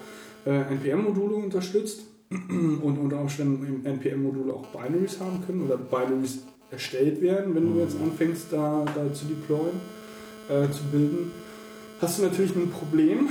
[0.46, 6.40] äh, NPM-Module unterstützt und unter Umständen im NPM-Module auch Binaries haben können oder Binaries
[6.72, 9.80] erstellt werden, wenn du jetzt anfängst da, da zu deployen,
[10.50, 11.32] äh, zu bilden.
[12.06, 13.30] Hast du natürlich ein Problem,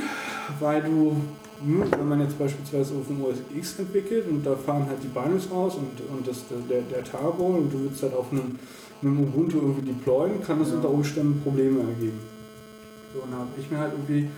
[0.58, 1.14] weil du,
[1.62, 5.06] hm, wenn man jetzt beispielsweise auf dem OS X entwickelt und da fahren halt die
[5.06, 8.58] Binaries raus und, und das, der, der Tarball und du willst halt auf einem,
[9.00, 12.18] einem Ubuntu irgendwie deployen, kann das unter Umständen Probleme ergeben.
[13.14, 14.28] So, und da habe ich mir halt irgendwie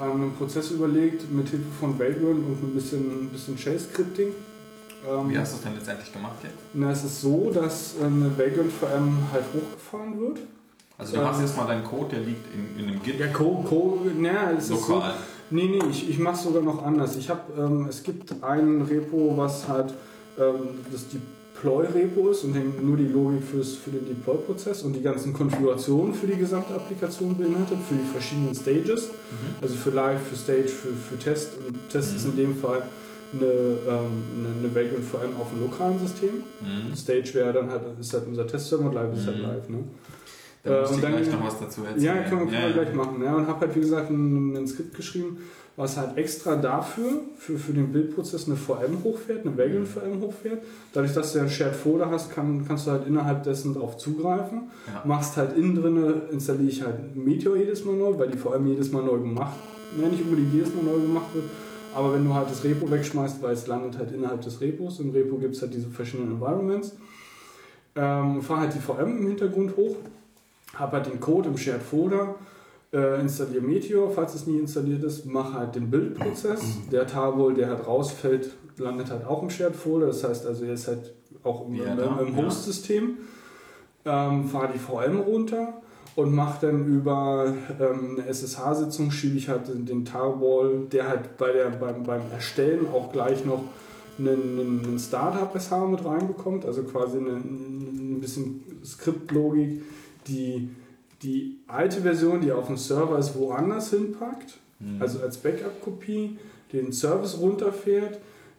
[0.00, 4.32] ähm, einen Prozess überlegt mit Hilfe von Vagrant und ein bisschen, ein bisschen Shell-Scripting.
[5.08, 6.56] Ähm, Wie hast du es denn letztendlich gemacht jetzt?
[6.72, 10.40] na, es ist so, dass eine Vagrant VM halt hochgefahren wird.
[10.96, 13.26] Also du Ähm, hast jetzt mal deinen Code, der liegt in, in einem Git Ja,
[13.28, 14.94] Co, Co, na, es ist so.
[14.94, 15.14] lokal.
[15.50, 17.16] Nee, nee, ich, ich mache es sogar noch anders.
[17.16, 19.92] Ich habe, ähm, es gibt ein Repo, was halt
[20.38, 20.54] ähm,
[20.90, 26.14] das Deploy-Repo ist und nur die Logik fürs, für den Deploy-Prozess und die ganzen Konfigurationen
[26.14, 29.10] für die gesamte Applikation beinhaltet, für die verschiedenen Stages.
[29.60, 31.52] Also für Live, für Stage, für, für Test.
[31.68, 32.82] Und Test ist in dem Fall
[33.32, 36.42] eine, ähm, eine, eine Vagrant vor allem auf dem lokalen System.
[36.60, 36.94] Mhm.
[36.96, 39.42] Stage wäre dann halt, ist halt unser Testserver und Live ist halt Mhm.
[39.42, 39.68] live.
[39.68, 39.78] Ne?
[40.64, 42.02] Da Äh, muss und ich dann- gleich noch was dazu erzählen.
[42.04, 42.72] Ja, können wir, können wir ja.
[42.72, 43.22] gleich machen.
[43.22, 45.38] Ja, und habe halt, wie gesagt, ein, ein Skript geschrieben,
[45.76, 50.62] was halt extra dafür, für, für den Bildprozess eine VM hochfährt, eine Vagrant VM hochfährt.
[50.92, 53.96] Dadurch, dass du ja ein Shared Folder hast, kann, kannst du halt innerhalb dessen drauf
[53.98, 54.70] zugreifen.
[54.86, 55.02] Ja.
[55.04, 58.90] Machst halt innen drin, installiere ich halt Meteor jedes Mal neu, weil die VM jedes
[58.92, 59.56] Mal neu gemacht,
[60.00, 61.44] ne, nicht unbedingt jedes Mal neu gemacht wird.
[61.94, 65.10] Aber wenn du halt das Repo wegschmeißt, weil es landet halt innerhalb des Repos, im
[65.10, 66.96] Repo gibt es halt diese verschiedenen Environments,
[67.96, 69.96] ähm, fahr halt die VM im Hintergrund hoch,
[70.74, 72.36] habe halt den Code im Shared Folder,
[72.92, 76.60] äh, installiere Meteor, falls es nie installiert ist, mache halt den Bildprozess.
[76.92, 80.06] Der Tarball, der halt rausfällt, landet halt auch im Shared Folder.
[80.06, 82.36] Das heißt also, er ist halt auch im, Ja, im, im.
[82.36, 83.18] Host-System.
[84.04, 85.80] Ähm, fahre die VM runter
[86.14, 91.36] und mache dann über ähm, eine SSH-Sitzung, schiebe ich halt den, den Tarball, der halt
[91.38, 93.62] bei der, beim, beim Erstellen auch gleich noch
[94.18, 99.82] einen, einen einen Startup-SH mit reinbekommt, also quasi eine, ein bisschen Skriptlogik,
[100.28, 100.70] die
[101.22, 105.00] die alte Version, die auf dem Server ist, woanders hinpackt, Mhm.
[105.00, 106.38] also als Backup-Kopie,
[106.72, 108.18] den Service runterfährt,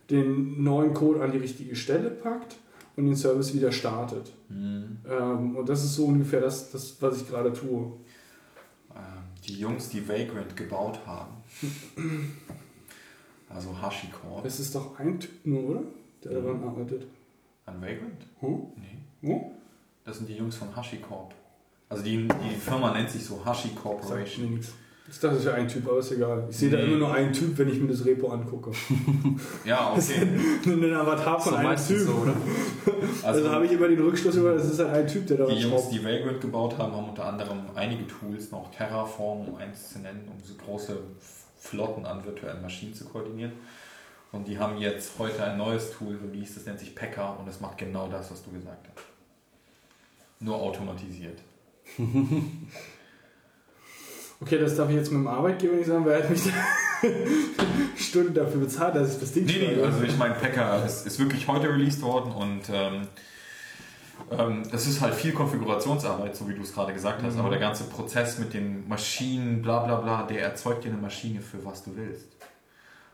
[0.10, 2.56] den neuen Code an die richtige Stelle packt
[2.96, 4.32] und den Service wieder startet.
[4.50, 4.98] Mhm.
[5.08, 7.92] Ähm, und das ist so ungefähr das, das was ich gerade tue.
[8.96, 11.34] Ähm, die Jungs, die Vagrant gebaut haben.
[13.50, 14.46] Also HashiCorp.
[14.46, 15.84] Es ist doch ein Typ nur, oder?
[16.24, 17.06] Der daran arbeitet.
[17.66, 18.26] An Vagrant?
[18.40, 18.60] Hm?
[19.22, 19.30] Nee.
[19.34, 19.42] Hm?
[20.04, 21.34] Das sind die Jungs von HashiCorp.
[21.90, 24.60] Also die, die Firma nennt sich so Hashi Corporation.
[25.08, 26.48] Ich dachte, das ist ja ein Typ, aber ist egal.
[26.50, 26.86] Ich sehe da Nee.
[26.86, 28.72] immer nur einen Typ, wenn ich mir das Repo angucke.
[29.64, 30.28] Ja, okay.
[30.66, 32.00] Einen Avatar von So einem Typ.
[32.00, 32.34] so, oder?
[33.24, 35.46] Also, Also habe ich immer den Rückschluss über, das ist halt ein Typ, der da
[35.46, 35.94] die Jungs, schraubt.
[35.94, 40.28] die Vagrant gebaut haben, haben unter anderem einige Tools, noch Terraform, um eins zu nennen,
[40.28, 40.98] um so große
[41.60, 43.52] Flotten an virtuellen Maschinen zu koordinieren.
[44.32, 47.62] Und die haben jetzt heute ein neues Tool released, das nennt sich Packer und das
[47.62, 49.06] macht genau das, was du gesagt hast.
[50.40, 51.40] Nur automatisiert.
[54.42, 57.08] Okay, das darf ich jetzt mit dem Arbeitgeber nicht sagen, weil er hat mich da
[57.98, 61.20] Stunden dafür bezahlt, dass ich das Ding Nee, nee, also ich meine, Packer ist, ist
[61.20, 63.08] wirklich heute released worden und ähm,
[64.32, 67.60] ähm, das ist halt viel Konfigurationsarbeit, so wie du es gerade gesagt hast, aber der
[67.60, 71.84] ganze Prozess mit den Maschinen, bla bla bla, der erzeugt dir eine Maschine für was
[71.86, 72.28] du willst.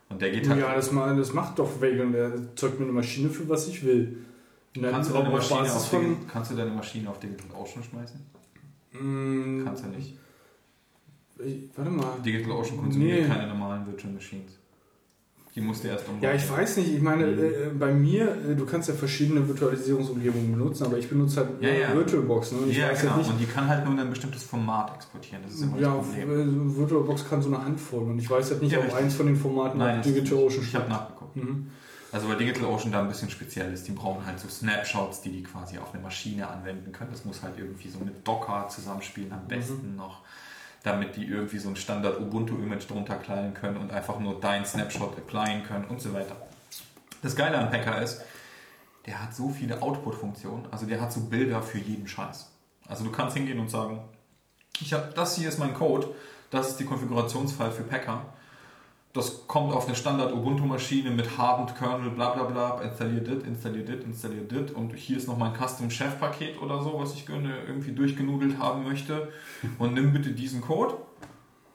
[0.10, 0.60] Und der geht halt.
[0.60, 2.14] Ja, das, ma- das macht doch Vagrant.
[2.16, 4.18] Der zeugt mir eine Maschine für was ich will.
[4.74, 6.28] Kannst, du Maschine Basis auf von.
[6.28, 8.20] Kannst du deine Maschine auf Digital Ocean schmeißen?
[9.02, 10.16] Mm, Kannst du nicht.
[11.44, 12.14] ich, warte mal.
[12.26, 13.28] Digital Ocean konsumiert Nee.
[13.28, 14.58] keine normalen Virtual Machines.
[15.54, 16.24] Die musst du erst umbauen.
[16.24, 16.94] Ja, ich weiß nicht.
[16.94, 17.40] Ich meine, Mhm.
[17.40, 21.70] äh, bei mir, äh, du kannst ja verschiedene Virtualisierungsumgebungen benutzen, aber ich benutze halt Ja,
[21.70, 21.94] ja.
[21.94, 22.54] VirtualBox.
[22.54, 22.58] Ne?
[22.60, 23.16] Und Ja, genau.
[23.16, 23.28] halt.
[23.28, 25.44] Und die kann halt nur in ein bestimmtes Format exportieren.
[25.44, 26.72] Das ist immer Ja, das Problem.
[26.72, 29.26] äh, VirtualBox kann so eine Handvoll und ich weiß halt nicht, Ja, ob eins von
[29.26, 31.36] den Formaten Nein, auf das- DigitalOcean ich habe nachgeguckt.
[31.36, 31.68] Mhm.
[32.12, 33.88] Also weil DigitalOcean da ein bisschen speziell ist.
[33.88, 37.12] Die brauchen halt so Snapshots, die die quasi auf eine Maschine anwenden können.
[37.12, 40.22] Das muss halt irgendwie so mit Docker zusammenspielen am besten noch,
[40.84, 45.18] damit die irgendwie so ein Standard Ubuntu-Image drunter kleiden können und einfach nur dein Snapshot
[45.18, 46.36] applyen können und so weiter.
[47.22, 48.22] Das Geile an Packer ist,
[49.06, 50.68] der hat so viele Output-Funktionen.
[50.72, 52.50] Also der hat so Bilder für jeden Scheiß.
[52.88, 54.02] Also du kannst hingehen und sagen,
[54.82, 56.14] ich habe das hier ist mein Code,
[56.50, 58.31] das ist die Konfigurationsfile für Packer.
[59.14, 63.90] Das kommt auf eine Standard Ubuntu-Maschine mit Hardened Kernel, bla bla bla, installiert dit, installiert
[63.90, 64.72] dit, installiert dit.
[64.72, 68.58] Und hier ist noch mein Custom Chef Paket oder so, was ich gerne irgendwie durchgenudelt
[68.58, 69.30] haben möchte.
[69.80, 70.96] Und nimm bitte diesen Code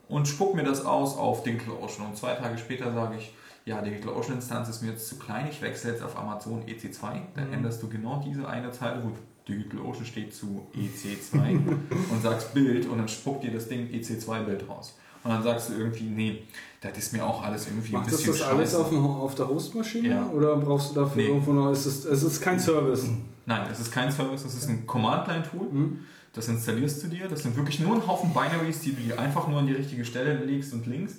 [0.08, 2.06] und spuck mir das aus auf DigitalOcean.
[2.06, 3.34] Und zwei Tage später sage ich,
[3.66, 7.52] ja, DigitalOcean Instanz ist mir jetzt zu klein, ich wechsle jetzt auf Amazon EC2, dann
[7.52, 9.12] änderst du genau diese eine Zeile, wo
[9.46, 11.58] DigitalOcean steht zu EC2
[12.10, 14.96] und sagst Bild und dann spuckt dir das Ding EC2-Bild raus.
[15.24, 16.42] Und dann sagst du irgendwie, nee,
[16.90, 18.82] das ist mir auch alles irgendwie ein Macht das bisschen das alles scheiße.
[18.82, 20.26] auf, dem, auf der Hostmaschine Ja.
[20.30, 21.28] oder brauchst du dafür Nee.
[21.28, 21.70] irgendwo noch?
[21.70, 23.04] Es ist, es ist kein Service.
[23.46, 25.68] Nein, es ist kein Service, es ist ein Command-Line-Tool.
[25.70, 25.98] Mhm.
[26.32, 27.28] Das installierst du dir.
[27.28, 30.04] Das sind wirklich nur ein Haufen Binaries, die du dir einfach nur an die richtige
[30.04, 31.16] Stelle legst und linkst.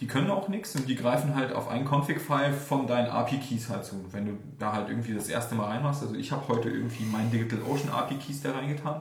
[0.00, 3.84] Die können auch nichts und die greifen halt auf ein Config-File von deinen API-Keys halt
[3.84, 3.96] zu.
[4.12, 7.30] Wenn du da halt irgendwie das erste Mal reinmachst, also ich habe heute irgendwie meinen
[7.30, 9.00] DigitalOcean API-Keys da reingetan,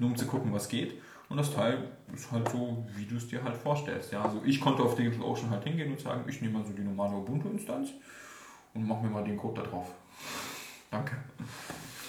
[0.00, 0.94] nur um zu gucken, was geht.
[1.30, 4.12] Und das Teil ist halt so, wie du es dir halt vorstellst.
[4.12, 6.82] Ja, also ich konnte auf DigitalOcean halt hingehen und sagen, ich nehme mal so die
[6.82, 7.90] normale Ubuntu-Instanz
[8.74, 9.92] und mache mir mal den Code da drauf.
[10.90, 11.16] Danke.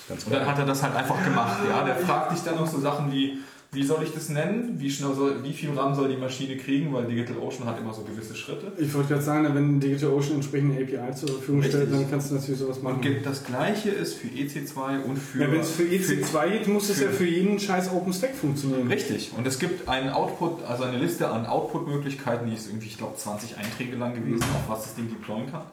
[0.09, 1.59] Ganz Und dann hat er das halt einfach gemacht.
[1.69, 3.37] Ja, der fragt dich dann noch so Sachen wie,
[3.73, 4.75] wie soll ich das nennen?
[4.81, 6.91] Wie, schnell soll, wie viel RAM soll die Maschine kriegen?
[6.93, 8.73] Weil DigitalOcean hat immer so gewisse Schritte.
[8.77, 11.99] Ich wollte gerade sagen, wenn DigitalOcean entsprechende API zur Verfügung stellt, Richtig.
[12.01, 13.01] dann kannst du natürlich sowas machen.
[13.01, 15.43] Und das gleiche ist für EC2 und für.
[15.43, 18.89] ja, wenn es für EC2 geht, muss es ja für jeden scheiß OpenStack funktionieren.
[18.89, 19.31] Richtig.
[19.37, 23.15] Und es gibt einen Output, also eine Liste an Output-Möglichkeiten, die ist irgendwie, ich glaube,
[23.15, 25.63] 20 Einträge lang gewesen, auf was das Ding deployen kann.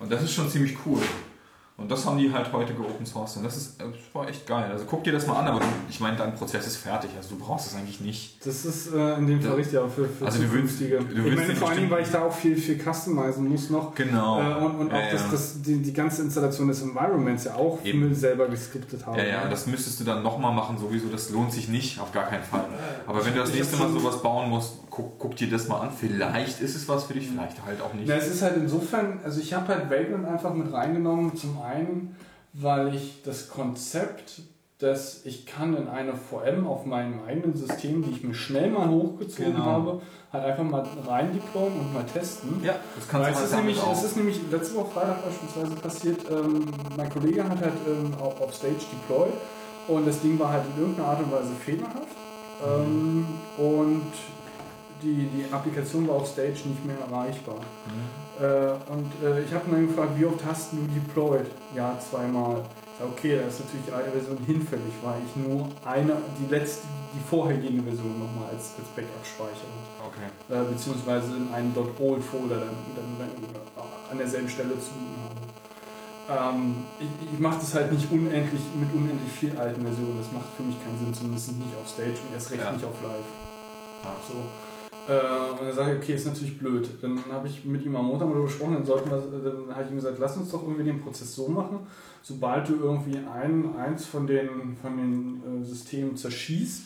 [0.00, 1.00] Und das ist schon ziemlich cool.
[1.78, 3.36] Und das haben die halt heute geopen sourced.
[3.36, 4.68] Und das, ist, das war echt geil.
[4.68, 7.08] Also guck dir das mal an, aber du, ich meine, dein Prozess ist fertig.
[7.16, 8.44] Also du brauchst es eigentlich nicht.
[8.44, 9.56] Das ist äh, in dem Fall Ja.
[9.56, 10.98] richtig, aber für, für Also du willst- zukünftige.
[10.98, 12.78] du ich willst meine, den vor allen Dingen, bestimmten- weil ich da auch viel, viel
[12.82, 13.94] customizen muss noch.
[13.94, 14.40] Genau.
[14.40, 15.28] Äh, und und auch Ja, das, ja.
[15.30, 18.12] das, die, die ganze Installation des Environments ja auch Eben.
[18.12, 19.16] selber geskriptet haben.
[19.16, 21.06] Ja, ja, das müsstest du dann nochmal machen, sowieso.
[21.10, 22.64] Das lohnt sich nicht, auf gar keinen Fall.
[23.06, 25.78] Aber wenn du das Ich nächste Mal sowas bauen musst, guck, guck dir das mal
[25.82, 25.90] an.
[25.96, 28.08] Vielleicht ist es was für dich, vielleicht halt auch nicht.
[28.08, 31.67] Na, es ist halt insofern, also ich habe halt Vagrant einfach mit reingenommen, zum einen,
[32.52, 34.40] weil ich das Konzept,
[34.78, 38.88] dass ich kann in eine VM auf meinem eigenen System, die ich mir schnell mal
[38.88, 39.64] hochgezogen Genau.
[39.64, 42.62] habe, halt einfach mal rein deployen und mal testen.
[42.62, 43.92] Ja, das kannst Weil du es, ist halt damit nämlich, auch.
[43.92, 46.64] es ist nämlich letzte Woche Freitag beispielsweise passiert, ähm,
[46.96, 49.32] mein Kollege hat halt ähm, auch auf Stage deployed
[49.88, 52.16] und das Ding war halt in irgendeiner Art und Weise fehlerhaft
[52.64, 53.26] ähm,
[53.56, 54.12] und
[55.02, 57.56] die, die Applikation war auf Stage nicht mehr erreichbar.
[57.56, 61.46] Äh, und äh, ich habe ihn dann gefragt, wie oft hast du deployed?
[61.74, 62.62] Ja, zweimal.
[62.92, 66.46] Ich sag, okay, da ist natürlich die alte Version hinfällig, weil ich nur eine, die
[66.52, 69.74] letzte, die vorhergehende Version nochmal als, als Backup speichere
[70.06, 70.28] Okay.
[70.50, 73.30] äh, beziehungsweise in einen .old Folder dann, dann, dann
[74.10, 74.90] an derselben Stelle zu
[76.30, 76.56] habe.
[76.58, 80.18] ähm, ich, ich mache das halt nicht unendlich mit unendlich viel alten Versionen.
[80.18, 82.72] Das macht für mich keinen Sinn, zumindest nicht auf Stage und erst recht Ja.
[82.72, 83.26] nicht auf Live.
[84.26, 84.34] So.
[85.08, 86.88] Äh, und sage ich, okay, ist natürlich blöd.
[87.00, 89.90] Dann habe ich mit ihm am Montag darüber gesprochen, dann, sollten wir, dann habe ich
[89.90, 91.80] ihm gesagt, lass uns doch irgendwie den Prozess so machen,
[92.22, 96.82] sobald du irgendwie ein, eins von den, von den äh, Systemen zerschießt,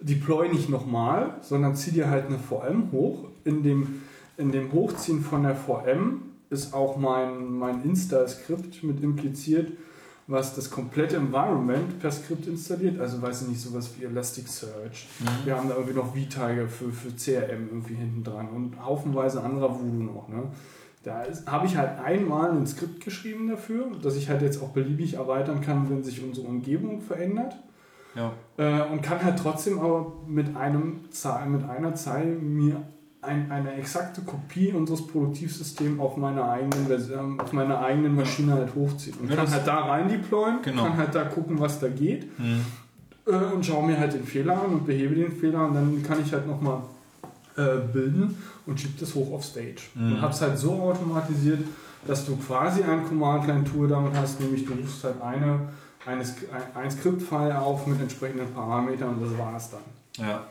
[0.00, 3.26] deploy nicht nochmal, sondern zieh dir halt eine VM hoch.
[3.44, 4.02] In dem,
[4.38, 9.72] in dem Hochziehen von der VM ist auch mein, mein Install-Skript mit impliziert,
[10.26, 12.98] was das komplette Environment per Skript installiert.
[12.98, 15.06] Also weiß ich nicht, sowas wie Elasticsearch.
[15.44, 19.70] Wir haben da irgendwie noch V-Tiger für, für CRM irgendwie hinten dran und haufenweise anderer
[19.70, 20.28] Voodoo noch.
[20.28, 20.44] Ne?
[21.02, 25.14] Da habe ich halt einmal ein Skript geschrieben dafür, dass ich halt jetzt auch beliebig
[25.14, 27.56] erweitern kann, wenn sich unsere Umgebung verändert.
[28.14, 28.32] Ja.
[28.56, 32.80] Äh, und kann halt trotzdem aber mit, einem Zahl, mit einer Zeile mir
[33.26, 38.74] ein, eine exakte Kopie unseres Produktivsystems auf meiner eigenen Version, auf meiner eigenen Maschine halt
[38.74, 39.16] hochziehen.
[39.20, 40.84] Und Ja, kann halt da rein deployen, Genau.
[40.84, 42.60] kann halt da gucken, was da geht Mhm.
[43.26, 46.18] äh, und schaue mir halt den Fehler an und behebe den Fehler und dann kann
[46.24, 46.78] ich halt nochmal
[47.56, 48.36] äh, bilden
[48.66, 49.82] und schiebe das hoch auf Stage.
[49.94, 50.12] Mhm.
[50.14, 51.60] Und habe es halt so automatisiert,
[52.06, 55.60] dass du quasi ein Command-Line-Tool damit hast, nämlich du rufst halt eine,
[56.04, 56.26] eine, ein,
[56.74, 59.80] ein Skript-File auf mit entsprechenden Parametern und das war es dann.
[60.26, 60.42] Ja,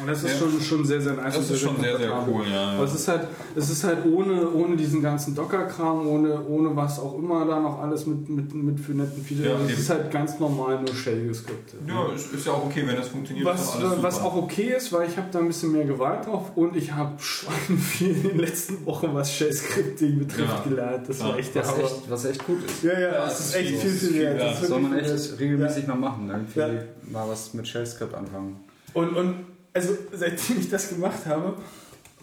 [0.00, 0.38] Und das ist Ja.
[0.38, 1.34] schon, schon sehr, sehr nice.
[1.34, 2.72] das ist schon sehr, sehr cool, ja.
[2.72, 3.22] Aber es ist halt,
[3.56, 7.80] es ist halt ohne, ohne diesen ganzen Docker-Kram, ohne, ohne was auch immer da noch
[7.80, 9.46] alles mit, mit, mit für netten Features.
[9.46, 11.78] Ja, Also es ist halt ganz normal nur Shell-Geskripte.
[11.88, 13.44] Ja, ist, ist ja auch okay, wenn das funktioniert.
[13.46, 14.26] Was, alles was super.
[14.26, 17.20] auch okay ist, weil ich habe da ein bisschen mehr Gewalt drauf und ich habe
[17.20, 20.68] Schwein viel in den letzten Wochen, was Shell-Scripting betrifft, Ja.
[20.70, 21.08] gelernt.
[21.08, 21.28] Das Ja.
[21.30, 21.82] war echt der Was Hammer.
[21.84, 22.82] echt, was echt gut ist.
[22.84, 24.40] Ja, ja, Ja, das das ist echt viel- viel, viel wert.
[24.40, 26.28] Das Soll man echt regelmäßig mal machen.
[26.30, 26.68] Irgendwie Ja.
[27.10, 28.60] mal was mit Shell-Script anfangen.
[28.94, 29.34] Und, und
[29.72, 31.56] also seitdem ich das gemacht habe,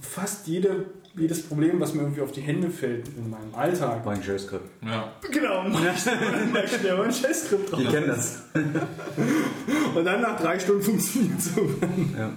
[0.02, 0.86] fast jede,
[1.16, 4.06] jedes Problem, was mir irgendwie auf die Hände fällt in meinem Alltag.
[4.06, 4.70] Mein Shell-Script.
[4.84, 5.14] Ja.
[5.32, 7.80] Genau, mach schnell mal ein Shell-Skript drauf.
[7.80, 8.44] Die kennen das.
[9.96, 11.70] Und dann nach drei Stunden funktioniert es so.
[12.18, 12.32] Ja.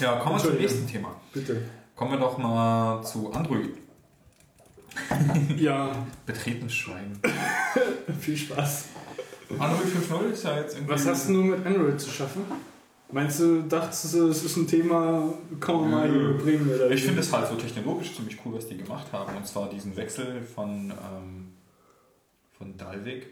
[0.00, 1.20] ja, kommen wir zum nächsten Thema.
[1.32, 1.62] Bitte.
[1.94, 3.70] Kommen wir doch mal zu Android.
[5.56, 7.18] Ja, Betretenes Schwein.
[8.20, 8.86] viel Spaß.
[9.58, 10.92] Android 5.0 ist ja jetzt irgendwie...
[10.92, 12.44] Was hast du nur mit Android zu schaffen?
[13.12, 16.68] Meinst du, dachtest du, es ist ein Thema, kann man mal bringen?
[16.68, 19.36] Oder Ich finde es halt so technologisch ziemlich cool, was die gemacht haben.
[19.36, 21.52] Und zwar diesen Wechsel von, ähm,
[22.58, 23.26] von Dalvik,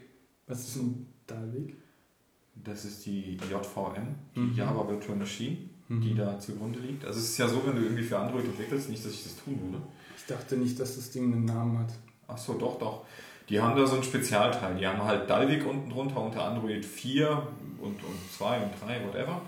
[0.47, 1.75] Was ist ein Dalvik?
[2.55, 4.53] das ist die JVM, die Mhm.
[4.55, 5.57] Java Virtual Machine,
[5.89, 7.03] die da zugrunde liegt.
[7.03, 9.35] Also es ist ja so, wenn du irgendwie für Android entwickelst, nicht, dass ich das
[9.43, 9.83] tun würde.
[10.15, 11.93] Ich dachte nicht, dass das Ding einen Namen hat.
[12.27, 13.01] Ach so, doch, doch.
[13.49, 14.75] Die haben da so ein Spezialteil.
[14.77, 17.29] Die haben halt Dalvik unten drunter unter Android 4
[17.81, 19.41] und, und 2 und 3, whatever.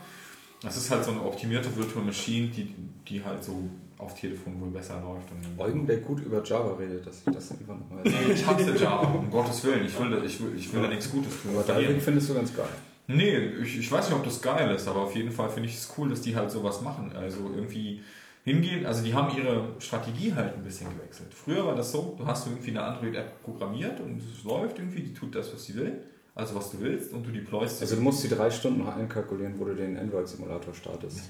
[0.62, 2.74] Das ist halt so eine optimierte Virtual Machine, die,
[3.08, 5.28] die halt so auf Telefon wohl besser läuft.
[5.32, 8.02] Und Eugen, der gut über Java redet, dass ich das einfach nochmal
[8.34, 9.86] ich hasse Java, um Gottes Willen.
[9.86, 11.52] Ich will, da- ich will, ich will da nichts Gutes tun.
[11.54, 12.66] Aber Dalvik findest du ganz geil.
[13.08, 15.76] Nee, ich, ich weiß nicht, ob das geil ist, aber auf jeden Fall finde ich
[15.76, 17.12] es cool, dass die halt sowas machen.
[17.16, 18.02] Also irgendwie
[18.44, 21.32] hingehen, also die haben ihre Strategie halt ein bisschen gewechselt.
[21.34, 25.14] Früher war das so, du hast irgendwie eine Android-App programmiert und es läuft irgendwie, die
[25.14, 26.02] tut das, was sie will,
[26.36, 29.58] also was du willst und du deployst Also du musst die drei Stunden noch einkalkulieren,
[29.58, 31.30] wo du den Android-Simulator startest.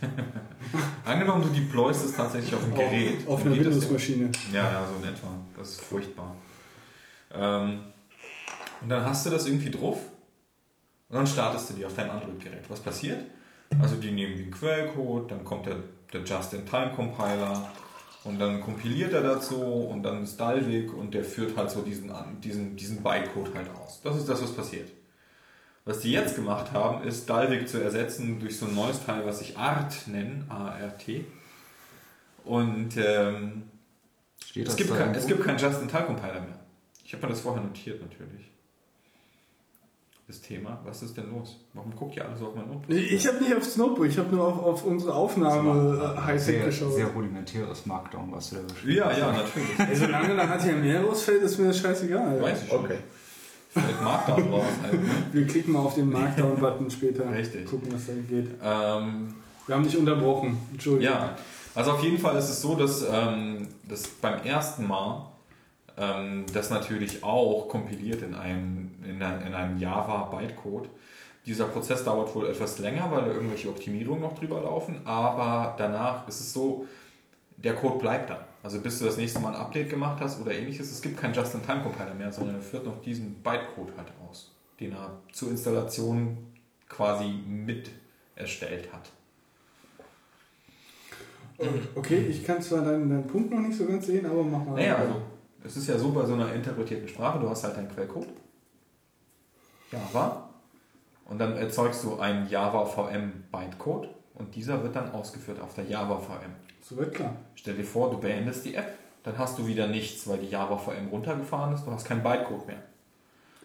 [1.06, 3.28] Angenommen, du deployst es tatsächlich auf dem Gerät.
[3.28, 4.32] Auf dann einer Windows-Maschine.
[4.52, 5.28] Ja, ja, so in etwa.
[5.56, 6.36] Das ist furchtbar.
[7.32, 7.82] Ähm,
[8.82, 10.00] und dann hast du das irgendwie drauf
[11.10, 12.64] und dann startest du die auf dein Android-Gerät.
[12.68, 13.24] Was passiert?
[13.80, 15.78] Also die nehmen den Quellcode, dann kommt der,
[16.14, 17.72] der Just-in-Time-Compiler
[18.26, 22.12] und dann kompiliert er dazu und dann ist Dalvik und der führt halt so diesen,
[22.12, 24.02] an- diesen, diesen Bytecode halt aus.
[24.04, 24.90] Das ist das, was passiert.
[25.86, 29.40] Was die jetzt gemacht haben, ist Dalvik zu ersetzen durch so ein neues Teil, was
[29.40, 31.26] sich ART nennen, A-R-T.
[32.44, 33.64] Und ähm,
[34.44, 36.60] Steht es gibt, kein, es gibt keinen Just-in-Time-Compiler mehr.
[37.04, 38.52] Ich habe mir das vorher notiert natürlich.
[40.28, 40.80] Das Thema.
[40.84, 41.60] Was ist denn los?
[41.74, 42.90] Warum guckt ihr alle so auf mein Notebook?
[42.96, 46.66] Ich habe nicht aufs Notebook, ich habe nur auf, auf unsere Aufnahme äh, Hightech sehr,
[46.66, 46.94] geschaut.
[46.96, 49.80] sehr rudimentäres Markdown, was du da beschrieben Ja, ja, natürlich.
[49.90, 52.42] Ey, solange da HTML rausfällt, ist mir das scheißegal.
[52.42, 52.80] Weiß ich schon.
[52.86, 52.98] Okay.
[53.70, 54.94] Vielleicht Markdown raus halt.
[54.94, 55.10] Ne?
[55.32, 57.32] Wir klicken mal auf den Markdown-Button später.
[57.32, 57.66] Richtig.
[57.70, 58.50] Gucken, was da geht.
[58.64, 59.36] Ähm,
[59.68, 60.58] Wir haben dich unterbrochen.
[60.72, 61.14] Entschuldigung.
[61.14, 61.36] ja,
[61.76, 65.28] also auf jeden Fall ist es so, dass, ähm, dass beim ersten Mal
[65.98, 70.90] ähm, das natürlich auch kompiliert in einem, in einem, in einem Java-Bytecode.
[71.46, 76.28] Dieser Prozess dauert wohl etwas länger, weil da irgendwelche Optimierungen noch drüber laufen, aber danach
[76.28, 76.88] ist es so,
[77.58, 78.40] der Code bleibt dann.
[78.64, 81.36] Also bis du das nächste Mal ein Update gemacht hast oder ähnliches, es gibt keinen
[81.36, 86.38] Just-in-Time-Compiler mehr, sondern er führt noch diesen Bytecode halt aus, den er zur Installation
[86.90, 87.92] quasi mit
[88.36, 89.12] erstellt hat.
[91.96, 94.76] Okay, ich kann zwar deinen, deinen Punkt noch nicht so ganz sehen, aber mach mal.
[94.76, 95.22] Naja, also
[95.66, 98.28] es ist ja so bei so einer interpretierten Sprache, du hast halt deinen Quellcode,
[99.92, 100.50] Java,
[101.26, 105.86] und dann erzeugst du einen Java VM Bytecode und dieser wird dann ausgeführt auf der
[105.86, 106.52] Java VM.
[106.82, 107.36] So wird klar.
[107.56, 108.94] Stell dir vor, du beendest die App,
[109.24, 112.68] dann hast du wieder nichts, weil die Java VM runtergefahren ist, du hast keinen Bytecode
[112.68, 112.84] mehr.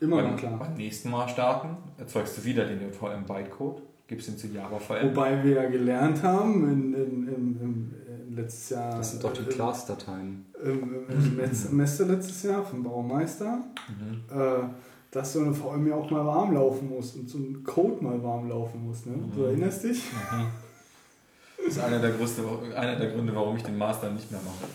[0.00, 0.58] Immer beim, noch klar.
[0.58, 5.10] beim nächsten Mal starten, erzeugst du wieder den VM Bytecode, gibst ihn zu Java VM.
[5.10, 7.94] Wobei wir ja gelernt haben, in, in, in
[8.34, 8.96] letztes Jahr.
[8.96, 10.46] Das sind doch die äh, Class-Dateien.
[10.62, 11.06] Im,
[11.52, 13.64] Semester letztes Jahr vom Baumeister,
[14.30, 14.62] äh,
[15.10, 18.22] dass so eine VM ja auch mal warm laufen muss und so ein Code mal
[18.22, 19.06] warm laufen muss.
[19.06, 19.14] Ne?
[19.34, 20.02] Du erinnerst dich?
[21.56, 22.42] Das ist einer der, größte,
[22.76, 24.70] einer der Gründe, warum ich den Master nicht mehr mache.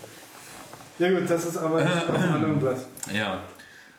[0.98, 2.78] Ja gut, das ist aber auf einem anderen Blatt.
[3.12, 3.40] Ja.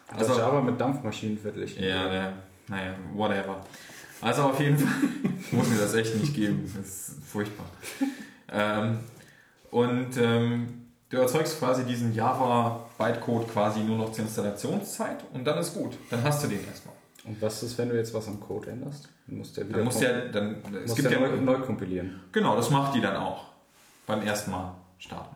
[0.09, 1.83] Also Also, Java mit Dampfmaschinen verglichen.
[1.83, 2.33] ja, ne,
[2.67, 3.61] naja, whatever.
[4.21, 4.87] Also auf jeden Fall
[5.51, 6.71] muss mir das echt nicht geben.
[6.75, 7.65] Das ist furchtbar.
[8.51, 8.99] Ähm,
[9.71, 15.57] und ähm, du erzeugst quasi diesen Java Bytecode quasi nur noch zur Installationszeit und dann
[15.59, 15.97] ist gut.
[16.09, 16.95] Dann hast du den erstmal.
[17.25, 19.09] Und was ist, wenn du jetzt was am Code änderst?
[19.27, 21.59] Dann musst du ja wieder Dann musst ja, dann, es gibt ja ja, neu, neu
[21.59, 22.21] kompilieren.
[22.31, 23.43] genau, das macht die dann auch
[24.05, 25.35] beim ersten Mal starten.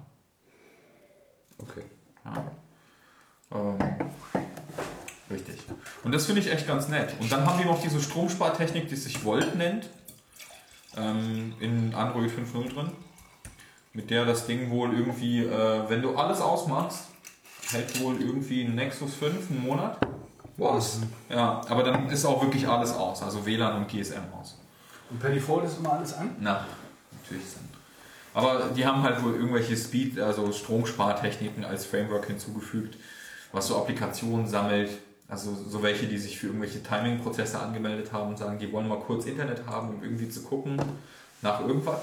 [1.58, 1.84] Okay.
[2.26, 2.52] Ja.
[3.54, 3.78] Ähm,
[5.30, 5.58] richtig.
[6.04, 7.14] Und das finde ich echt ganz nett.
[7.20, 9.90] Und dann haben die noch diese Stromspartechnik, die sich Volt nennt,
[10.98, 12.92] ähm, in Android 5.0 drin,
[13.94, 17.08] mit der das Ding wohl irgendwie, äh, wenn du alles ausmachst,
[17.72, 19.98] hält wohl irgendwie ein Nexus 5 einen Monat.
[20.58, 21.00] Was?
[21.30, 24.60] Ja, aber dann ist auch wirklich alles aus, also WLAN und GSM aus.
[25.10, 26.36] Und per Default ist immer alles an?
[26.40, 26.66] Na,
[27.12, 27.70] natürlich sind.
[28.34, 32.98] Aber die haben halt wohl irgendwelche Speed, also Stromspartechniken als Framework hinzugefügt,
[33.52, 34.90] was so Applikationen sammelt.
[35.28, 39.00] Also so welche, die sich für irgendwelche Timing-Prozesse angemeldet haben und sagen, die wollen mal
[39.00, 40.82] kurz Internet haben, um irgendwie zu gucken
[41.42, 42.02] nach irgendwas.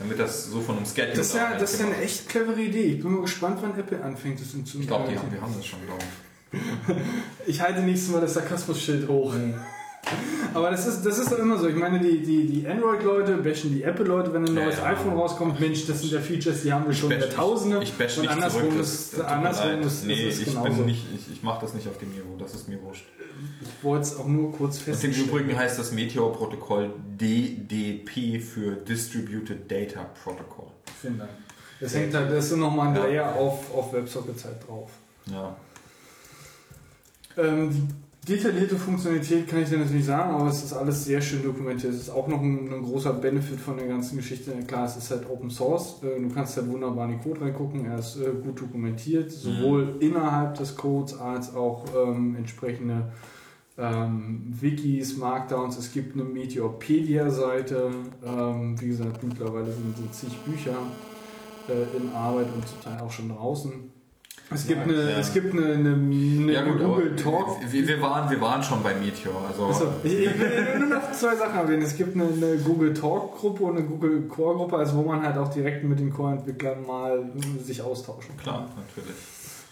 [0.00, 2.60] Damit das so von einem Schedule Das ist ja, das ist ja eine echt clevere
[2.60, 2.94] Idee.
[2.94, 5.54] Ich bin mal gespannt, wann Apple anfängt, das zu Ich glaube, die haben, wir haben
[5.56, 6.58] das schon, glaube ich.
[7.46, 9.34] Ich halte nächstes Mal das Sarkasmus-Schild hoch.
[10.54, 11.68] Aber das ist, das ist doch immer so.
[11.68, 14.86] Ich meine, die, die, die Android-Leute bashen die Apple-Leute, wenn ein Ja, neues ja.
[14.86, 15.60] iPhone rauskommt.
[15.60, 17.78] Mensch, das sind ja Features, die haben wir schon Jahrtausende.
[17.78, 20.72] nicht- ich bash nicht andersrum zurück, ist, das- andersrum ist, Nee, ist es ich, genauso.
[20.72, 23.04] bin nicht, ich, ich mache das nicht auf dem Niveau, das ist mir wurscht.
[23.80, 25.26] Ich wollte es auch nur kurz Und im feststellen.
[25.28, 30.66] Übrigen heißt das Meteor-Protokoll DDP für Distributed Data Protocol.
[31.00, 31.30] Vielen Dank.
[31.80, 33.04] Das hängt halt, das ist nochmal ein Ja.
[33.06, 34.90] Layer auf, auf WebSockets halt drauf.
[35.32, 35.56] Ja.
[37.38, 37.70] Ähm,
[38.26, 41.94] die detaillierte Funktionalität kann ich dir natürlich sagen, aber es ist alles sehr schön dokumentiert.
[41.94, 44.52] Es ist auch noch ein, ein großer Benefit von der ganzen Geschichte.
[44.66, 46.02] Klar, es ist halt Open Source.
[46.02, 47.86] Äh, Du kannst halt wunderbar in den Code reingucken.
[47.86, 53.10] Er ist äh, gut dokumentiert, sowohl innerhalb des Codes als auch ähm, entsprechende
[53.80, 55.78] ähm, Wikis, Markdowns.
[55.78, 57.90] Es gibt eine Meteorpedia-Seite.
[58.24, 60.76] Ähm, wie gesagt, mittlerweile sind, sind zig Bücher
[61.68, 63.72] äh, in Arbeit und zum Teil auch schon draußen.
[64.52, 65.18] Es gibt eine, Ja.
[65.18, 67.46] es gibt eine, eine, eine Ja gut, Google Talk.
[67.70, 69.44] Wir, wir, waren, wir waren schon bei Meteor.
[69.48, 71.82] Also, Achso, ich, ich will nur noch zwei Sachen erwähnen.
[71.82, 75.22] Es gibt eine, eine Google Talk Gruppe und eine Google Core Gruppe, also wo man
[75.22, 77.30] halt auch direkt mit den Core-Entwicklern mal
[77.62, 78.42] sich austauschen kann.
[78.42, 79.14] klar, natürlich.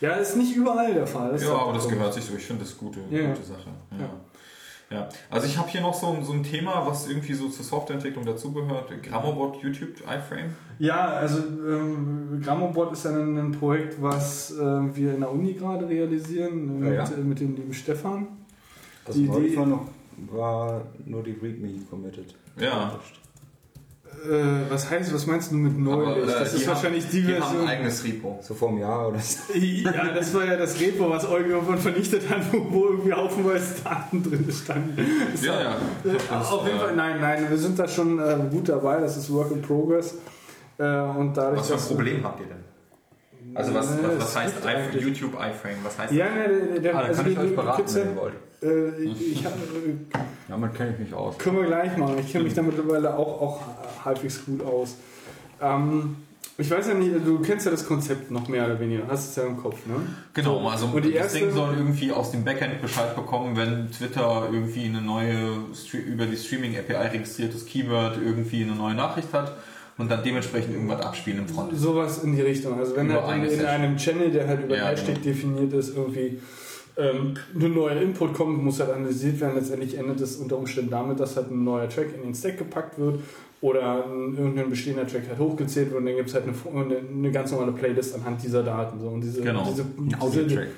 [0.01, 1.35] Ja, ist nicht überall der Fall.
[1.35, 1.91] ist Ja, aber das so.
[1.91, 2.35] gehört sich so.
[2.37, 3.29] Ich finde das gute, Ja, ja.
[3.31, 3.69] gute Sache.
[3.99, 4.09] Ja.
[4.91, 5.07] Ja.
[5.29, 8.25] Also ich habe hier noch so, ein- so ein Thema, was irgendwie so zur Softwareentwicklung
[8.25, 8.91] dazugehört.
[9.03, 10.55] Grammobot, YouTube, iFrame.
[10.79, 14.57] Ja, also ähm, Grammobot ist ja ein, ein Projekt, was äh,
[14.97, 17.05] wir in der Uni gerade realisieren Ja, mit, ja.
[17.17, 18.29] äh, mit dem lieben Stefan.
[19.05, 19.83] Das Die Idee- war noch
[20.33, 22.35] war nur die README committed.
[22.59, 22.99] Ja.
[24.29, 26.09] Äh, was heißt, was meinst du mit neulich?
[26.25, 27.63] Aber, äh, das ist wahrscheinlich haben, die Die haben Version.
[27.63, 28.39] ein eigenes Repo.
[28.43, 29.39] So vor einem Jahr oder so.
[29.55, 34.23] Ja, das war ja das Repo, was Eugen irgendwann vernichtet hat, wo, irgendwie haufenweise Daten
[34.23, 34.97] drin standen.
[35.33, 35.71] Das Ja, war- ja.
[36.05, 39.01] Äh, Das, auf jeden äh, Fall, nein, nein, wir sind da schon äh, gut dabei,
[39.01, 40.15] das ist Work in Progress.
[40.79, 43.57] Äh, und dadurch, Was für ein Problem habt ihr denn?
[43.57, 44.55] Also was, Nee, was, was heißt
[45.01, 45.77] YouTube, iFrame?
[45.85, 48.35] Was heißt Ja, ne, der, der, Ah, also kann ich euch beraten, wenn ihr wollt.
[48.63, 49.53] Äh, ich, hab,
[50.49, 51.39] Damit kenne ich mich aus.
[51.39, 52.17] können wir gleich machen.
[52.21, 53.61] Ich kenne mich da mittlerweile auch, auch
[54.05, 54.97] halbwegs gut aus.
[55.61, 56.17] Ähm,
[56.61, 59.37] ich weiß ja nicht, du kennst ja das Konzept noch mehr oder weniger, hast es
[59.37, 59.95] ja im Kopf, ne?
[60.35, 63.91] Genau, also Und die das erste- Ding soll irgendwie aus dem Backend Bescheid bekommen, wenn
[63.93, 65.51] Twitter irgendwie eine neue
[66.07, 69.57] über die Streaming API registriertes Keyword irgendwie eine neue Nachricht hat
[69.99, 71.77] und dann dementsprechend irgendwas abspielen im Front.
[71.79, 72.77] Sowas in die Richtung.
[72.77, 75.27] Also wenn Über halt in, in einem Channel, der halt über Ja, Hashtag genau.
[75.27, 76.41] definiert ist, irgendwie
[76.99, 79.55] ähm, ein neuer Input kommt, muss halt analysiert werden.
[79.55, 82.99] Letztendlich endet es unter Umständen damit, dass halt ein neuer Track in den Stack gepackt
[82.99, 83.21] wird
[83.61, 86.97] oder ein, irgendein bestehender Track halt hochgezählt wird und dann gibt es halt eine, eine,
[86.99, 89.01] eine ganz normale Playlist anhand dieser Daten.
[89.01, 89.09] So.
[89.09, 89.65] Und diese, Genau.
[89.69, 90.69] diese, Ein Audio-Track,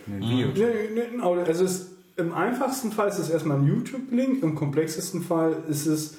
[1.22, 1.42] Audio.
[1.44, 6.16] Also es, im einfachsten Fall ist es erstmal ein YouTube-Link, im komplexesten Fall ist es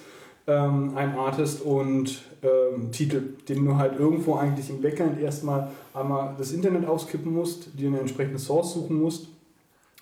[0.48, 6.34] ähm, ein Artist und ähm, Titel, den du halt irgendwo eigentlich im Backend erstmal einmal
[6.40, 9.28] das Internet auskippen musst, dir eine entsprechende Source suchen musst,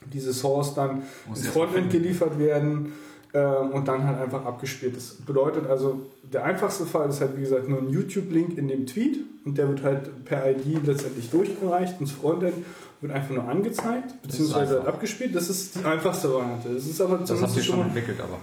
[0.06, 2.94] diese Source dann Muss ins Frontend geliefert werden
[3.34, 4.96] ähm, und dann halt einfach abgespielt.
[4.96, 8.88] Das bedeutet also, der einfachste Fall ist halt wie gesagt nur ein YouTube-Link in dem
[8.88, 12.54] Tweet und der wird halt per ID letztendlich durchgereicht ins Frontend,
[13.02, 14.94] wird einfach nur angezeigt, beziehungsweise halt einfach.
[14.94, 15.36] abgespielt.
[15.36, 16.74] Das ist die einfachste Variante.
[16.74, 18.38] Das ist aber Das zumindest sie schon entwickelt, aber.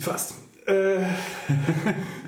[0.00, 0.34] Fast.
[0.66, 0.98] Äh,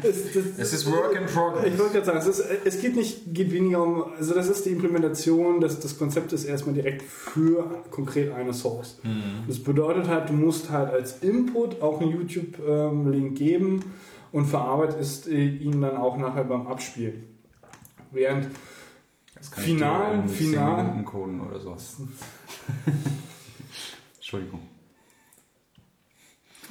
[0.03, 1.67] es, das, Es ist Work in Progress.
[1.67, 4.65] Ich wollte gerade sagen, es, ist, es geht nicht, geht weniger um, also das ist
[4.67, 8.99] die Implementation, das, das Konzept ist erstmal direkt für konkret eine Source.
[9.47, 13.85] Das bedeutet halt, du musst halt als Input auch einen YouTube-Link geben
[14.33, 17.25] und verarbeitet ist äh, ihn dann auch nachher beim Abspielen.
[18.11, 18.49] Während
[19.53, 21.97] Final- final- 10 Minuten coden oder sowas.
[24.17, 24.61] Entschuldigung.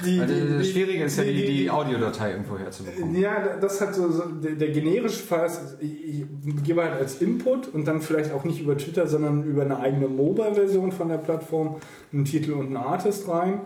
[0.05, 3.15] Die, Also das Schwierige ist ja, die, die, die- Audiodatei irgendwo herzubekommen.
[3.15, 7.21] Ja, das hat so, so der, der generische Fall ist, ich, ich gebe halt als
[7.21, 11.17] Input und dann vielleicht auch nicht über Twitter, sondern über eine eigene Mobile-Version von der
[11.17, 11.77] Plattform
[12.11, 13.61] einen Titel und einen Artist rein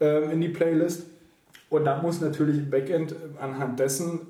[0.00, 1.06] ähm, in die Playlist.
[1.70, 4.20] Und dann muss natürlich im Backend anhand dessen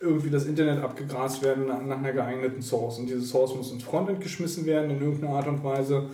[0.00, 3.00] irgendwie das Internet abgegrast werden nach, nach einer geeigneten Source.
[3.00, 6.04] Und diese Source muss ins Frontend geschmissen werden in irgendeiner Art und Weise.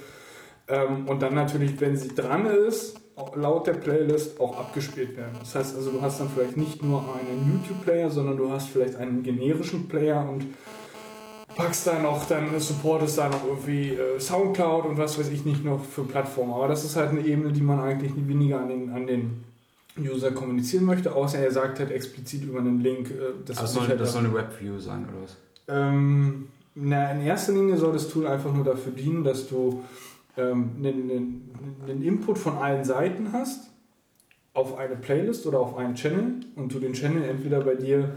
[0.69, 3.01] Ähm, und dann natürlich, wenn sie dran ist,
[3.35, 5.37] laut der Playlist auch abgespielt werden.
[5.39, 8.97] Das heißt also, du hast dann vielleicht nicht nur einen YouTube-Player, sondern du hast vielleicht
[8.97, 10.47] einen generischen Player und
[11.55, 15.65] packst da noch, dann supportest da noch irgendwie äh, Soundcloud und was weiß ich nicht
[15.65, 16.53] noch für Plattformen.
[16.53, 19.45] Aber das ist halt eine Ebene, die man eigentlich nie weniger an den, an den
[19.97, 23.87] User kommunizieren möchte, außer er sagt halt explizit über einen Link, äh, das ich soll,
[23.87, 25.37] halt das soll eine Webview sein oder was?
[25.69, 29.85] ähm, na, in erster Linie soll das Tool einfach nur dafür dienen, dass du
[30.37, 31.51] ähm, einen, einen,
[31.89, 33.71] einen Input von allen Seiten hast
[34.55, 38.15] auf eine Playlist oder auf einen Channel und du den Channel entweder bei dir,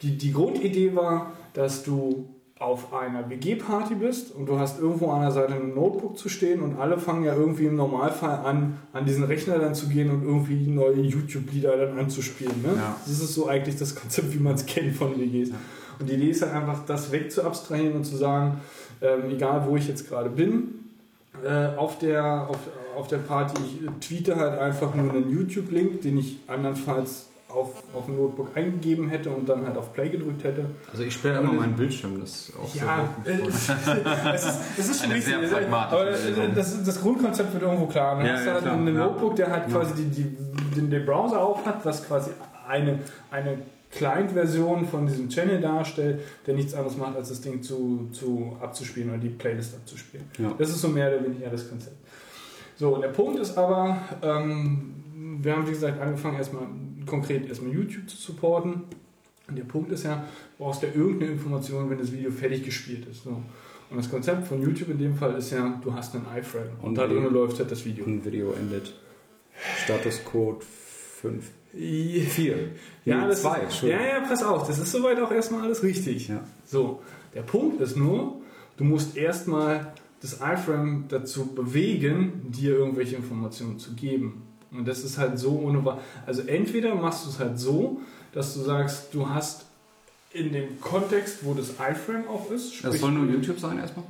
[0.00, 2.28] die, die Grundidee war, dass du
[2.62, 6.62] auf einer WG-Party bist und du hast irgendwo an der Seite ein Notebook zu stehen
[6.62, 10.22] und alle fangen ja irgendwie im Normalfall an, an diesen Rechner dann zu gehen und
[10.22, 12.62] irgendwie neue YouTube-Lieder dann anzuspielen.
[12.62, 12.74] Ne?
[12.76, 12.96] Ja.
[13.04, 15.50] Das ist so eigentlich das Konzept, wie man es kennt von WGs.
[15.98, 18.60] Und die Idee ist halt einfach, das weg zu abstrahieren und zu sagen,
[19.00, 20.81] ähm, egal wo ich jetzt gerade bin,
[21.44, 22.58] äh, auf, der, auf,
[22.96, 27.82] auf der Party, ich äh, tweete halt einfach nur einen YouTube-Link, den ich andernfalls auf,
[27.94, 30.64] auf dem Notebook eingegeben hätte und dann halt auf Play gedrückt hätte.
[30.90, 33.42] Also ich sperre immer meinen Bildschirm, das ist auch Ja, sehr äh,
[34.34, 35.38] es ist, es ist schon Eine sehr
[35.70, 36.54] Aber äh, Lösung.
[36.54, 38.18] das, das Grundkonzept wird irgendwo klar.
[38.20, 38.94] Du Ja, hast ja, halt klar, einen.
[38.96, 39.78] Notebook, der halt Ja.
[39.78, 40.36] quasi die, die,
[40.76, 42.30] den, den Browser aufhat, was quasi
[42.66, 43.00] eine,
[43.30, 43.58] eine
[43.92, 49.10] Client-Version von diesem Channel darstellt, der nichts anderes macht, als das Ding zu, zu abzuspielen
[49.10, 50.26] oder die Playlist abzuspielen.
[50.38, 50.54] Ja.
[50.58, 51.96] Das ist so mehr oder weniger das Konzept.
[52.76, 54.94] So, und der Punkt ist aber, ähm,
[55.40, 56.66] wir haben wie gesagt angefangen, erstmal
[57.06, 58.82] konkret erstmal YouTube zu supporten.
[59.48, 60.24] Und der Punkt ist ja,
[60.56, 63.24] du brauchst ja irgendeine Information, wenn das Video fertig gespielt ist.
[63.24, 63.30] So.
[63.30, 66.88] Und das Konzept von YouTube in dem Fall ist ja, du hast einen iFrame und,
[66.88, 68.06] Und da drin läuft halt das Video.
[68.06, 68.94] Und Video endet.
[69.84, 71.50] Statuscode 5.
[71.72, 72.56] 4.
[73.04, 76.28] Ja, das 2, ist, ja, ja, pass auf, das ist soweit auch erstmal alles richtig.
[76.28, 76.42] Ja.
[76.66, 77.00] So,
[77.34, 78.40] der Punkt ist nur,
[78.76, 84.42] du musst erstmal das iFrame dazu bewegen, dir irgendwelche Informationen zu geben.
[84.70, 85.98] Und das ist halt so ohne.
[86.26, 88.00] Also entweder machst du es halt so,
[88.32, 89.66] dass du sagst, du hast
[90.32, 94.06] in dem Kontext, wo das iFrame auch ist, Das soll nur YouTube sein erstmal?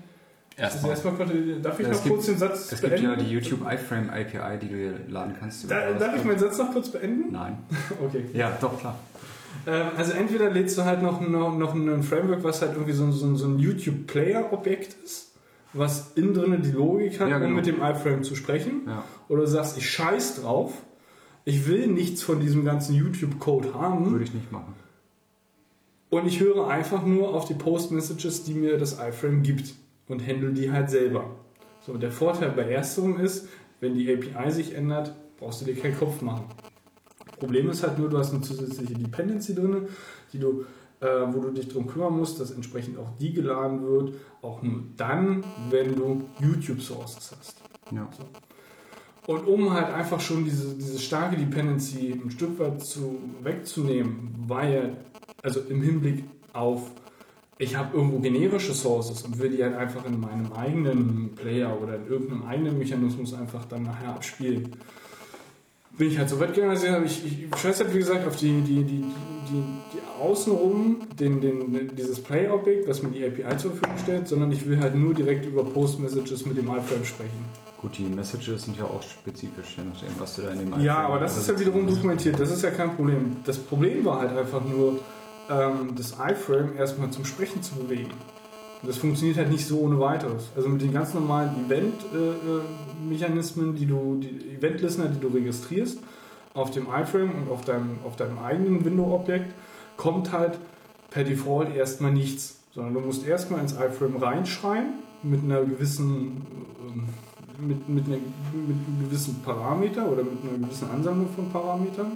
[0.56, 0.90] Das ist Erstmal.
[0.92, 3.24] erstmal konnte, darf ich Ja, es noch gibt- kurz den Satz Es gibt ja beenden?
[3.24, 5.70] die YouTube iFrame API, die du dir laden kannst.
[5.70, 7.32] da, darf ich meinen Satz noch kurz beenden?
[7.32, 7.58] Nein.
[8.06, 8.24] Okay.
[8.34, 8.98] Ja, doch, klar.
[9.66, 13.04] Ähm, also entweder lädst du halt noch, noch, noch ein Framework, was halt irgendwie so,
[13.04, 15.32] ein- so, ein- so ein YouTube-Player-Objekt ist,
[15.72, 17.54] was innen drin die Logik hat, Ja, um genau.
[17.56, 18.82] mit dem iFrame zu sprechen.
[18.86, 19.04] Ja.
[19.28, 20.72] Oder du sagst, ich scheiß drauf,
[21.44, 24.74] ich will nichts von diesem ganzen YouTube-Code haben Würde ich nicht machen.
[26.10, 29.74] und ich höre einfach nur auf die Post-Messages, die mir das iFrame gibt
[30.08, 31.36] und handle die halt selber.
[31.80, 33.48] So, der Vorteil bei ersterem ist,
[33.80, 36.44] wenn die API sich ändert, brauchst du dir keinen Kopf machen.
[37.38, 39.88] Problem ist halt nur, du hast eine zusätzliche Dependency drin,
[40.32, 40.64] die du,
[41.00, 44.84] äh, wo du dich darum kümmern musst, dass entsprechend auch die geladen wird, auch nur
[44.96, 47.62] dann, wenn du YouTube-Sources hast.
[47.90, 48.08] Ja.
[49.26, 54.96] Und um halt einfach schon diese, diese starke Dependency ein Stück weit zu, wegzunehmen, weil,
[55.42, 56.90] also im Hinblick auf,
[57.62, 61.97] ich habe irgendwo generische Sources und will die halt einfach in meinem eigenen Player oder
[61.97, 64.72] in irgendeinem eigenen Mechanismus einfach dann nachher abspielen.
[65.97, 68.34] Bin ich halt so weit gegangen, dass ich, ich, ich scheiße halt wie gesagt auf
[68.36, 69.62] die, die, die, die,
[69.93, 74.66] die außenrum, den, den, dieses Play-Objekt, was mir die API zur Verfügung stellt, sondern ich
[74.66, 77.44] will halt nur direkt über Post-Messages mit dem iFrame sprechen.
[77.80, 80.78] Gut, die Messages sind ja auch spezifisch, je nachdem, was du da in dem Ja,
[80.78, 82.40] iFrame aber das ist ja wiederum dokumentiert.
[82.40, 83.36] Das ist ja kein Problem.
[83.44, 84.98] Das Problem war halt einfach nur,
[85.51, 88.10] ähm, das iFrame erstmal zum Sprechen zu bewegen.
[88.82, 90.51] Das funktioniert halt nicht so ohne weiteres.
[90.56, 96.01] Also mit den ganz normalen Event-Mechanismen, die du, die Event-Listener, die du registrierst,
[96.55, 99.55] auf dem iFrame und auf deinem, auf deinem eigenen Window-Objekt,
[99.97, 100.59] kommt halt
[101.10, 102.59] per Default erstmal nichts.
[102.74, 106.43] Sondern du musst erstmal ins iFrame reinschreien mit einer gewissen
[106.81, 107.05] ähm,
[107.59, 112.12] mit, mit, einer, mit einem gewissen Parameter oder mit einer gewissen Ansammlung von Parametern,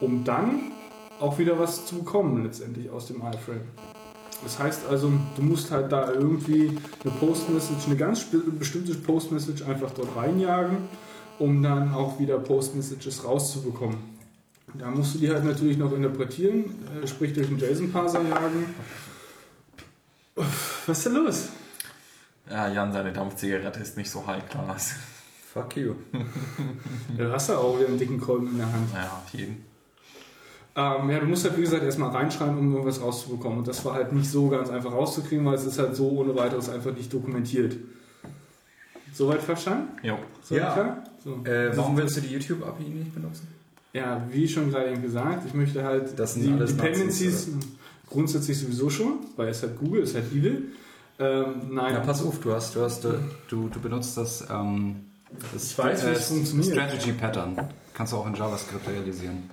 [0.00, 0.72] um dann
[1.20, 3.62] auch wieder was zu bekommen letztendlich aus dem iFrame.
[4.42, 8.26] Das heißt also, du musst halt da irgendwie eine Postmessage, eine ganz
[8.58, 10.76] bestimmte Postmessage einfach dort reinjagen,
[11.38, 13.96] um dann auch wieder Postmessages rauszubekommen.
[14.74, 18.74] Da musst du die halt natürlich noch interpretieren, äh, sprich durch einen JSON-Parser jagen.
[20.34, 21.48] Was ist denn los?
[22.50, 24.94] Ja, Jan, seine Dampfzigarette ist nicht so high class.
[25.52, 25.94] Fuck you.
[27.16, 28.92] Du hast ja auch wieder einen dicken Kolben in der Hand.
[28.92, 29.64] Ja, auf jeden.
[30.76, 33.58] Ähm, ja, du musst halt wie gesagt erstmal reinschreiben, um irgendwas rauszubekommen.
[33.58, 36.34] Und das war halt nicht so ganz einfach rauszukriegen, weil es ist halt so ohne
[36.36, 37.76] weiteres einfach nicht dokumentiert.
[39.14, 39.88] Soweit verstanden?
[40.02, 40.18] Jo.
[40.42, 40.72] Soweit Ja.
[40.74, 41.04] klar?
[41.24, 41.50] So.
[41.50, 43.48] Äh, warum willst du die YouTube-API nicht benutzen?
[43.94, 47.68] Ja, wie schon gerade eben gesagt, ich möchte halt Das sind die alles Dependencies Nazis,
[48.10, 50.64] grundsätzlich sowieso schon, weil es halt Google, es ist halt evil.
[51.18, 53.14] Ähm, nein, Ja, pass auf, du hast, du hast, äh,
[53.48, 54.96] du, du benutzt das, ähm,
[55.54, 56.72] das Ich weiß, wie es funktioniert.
[56.74, 57.56] Strategy Pattern.
[57.94, 59.48] Kannst du auch in JavaScript realisieren.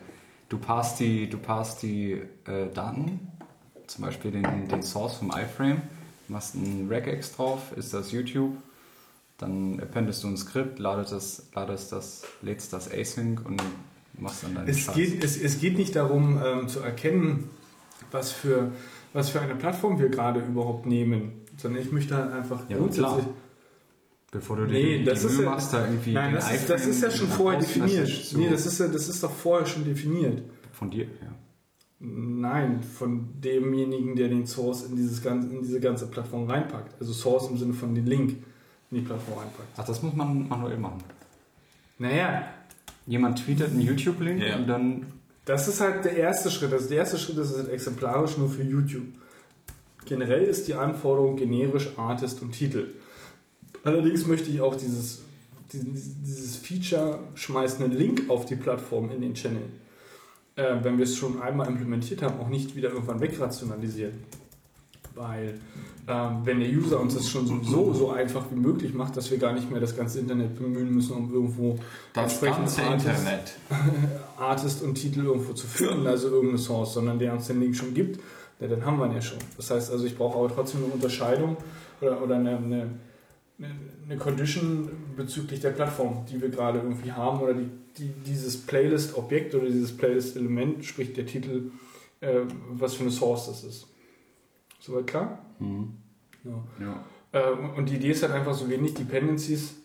[0.54, 2.12] Du passt die, du passt die
[2.46, 3.28] äh, Daten,
[3.88, 5.82] zum Beispiel den, den Source vom iFrame,
[6.28, 8.56] machst einen Regex drauf, ist das YouTube,
[9.40, 13.64] dann appendest du ein Skript, ladest das, ladest das, lädst das Async und
[14.20, 17.50] machst dann deinen Es geht, es, es geht nicht darum ähm, zu erkennen,
[18.12, 18.74] was für,
[19.12, 23.22] was für eine Plattform wir gerade überhaupt nehmen, sondern ich möchte halt einfach Ja, klar.
[24.34, 26.70] Bevor du Nee, die, das die ist Mühe ja- machst, da irgendwie Nein, das ist,
[26.70, 28.08] das ist ja schon vorher definiert.
[28.08, 30.42] Zu- Nee, das ist, ja, das ist doch vorher schon definiert.
[30.72, 31.32] von dir, ja.
[32.00, 37.00] Nein, von demjenigen, der den Source in, dieses ganze, in diese ganze Plattform reinpackt.
[37.00, 38.32] Also Source im Sinne von den Link
[38.92, 39.70] in die Plattform reinpackt.
[39.78, 41.00] Ach, das muss man manuell machen.
[42.00, 42.48] Naja,
[43.06, 44.56] Jemand tweetet einen YouTube-Link Ja.
[44.56, 45.06] und dann
[45.46, 46.72] das ist halt der erste Schritt.
[46.72, 49.04] Also der erste Schritt ist halt exemplarisch nur für YouTube.
[50.06, 52.88] Generell ist die Anforderung generisch Artist und Titel.
[53.84, 55.22] Allerdings möchte ich auch dieses,
[55.72, 59.64] dieses, Feature, schmeißt einen Link auf die Plattform in den Channel.
[60.56, 64.14] Äh, wenn wir es schon einmal implementiert haben, auch nicht wieder irgendwann wegrationalisieren.
[65.16, 65.60] Weil
[66.08, 69.38] ähm, wenn der User uns das schon sowieso so einfach wie möglich macht, dass wir
[69.38, 71.78] gar nicht mehr das ganze Internet bemühen müssen, um irgendwo
[72.14, 73.54] Das entsprechend ganze Artist- Internet.
[74.38, 77.94] Artist und Titel irgendwo zu finden, also irgendeine Source, sondern der uns den Link schon
[77.94, 78.20] gibt,
[78.60, 79.38] ja, dann haben wir ihn ja schon.
[79.58, 81.58] Das heißt also, ich brauche aber trotzdem eine Unterscheidung
[82.02, 82.90] oder, oder eine, eine,
[83.60, 89.54] eine Condition bezüglich der Plattform, die wir gerade irgendwie haben oder die, die, dieses Playlist-Objekt
[89.56, 91.72] oder dieses Playlist-Element, sprich der Titel,
[92.20, 93.88] äh, was für eine Source das ist.
[94.80, 95.40] Soweit klar?
[95.60, 95.94] Mhm.
[96.44, 96.64] Ja.
[96.80, 97.04] Ja.
[97.32, 99.76] Äh, und- die Idee ist halt einfach so wenig Dependencies,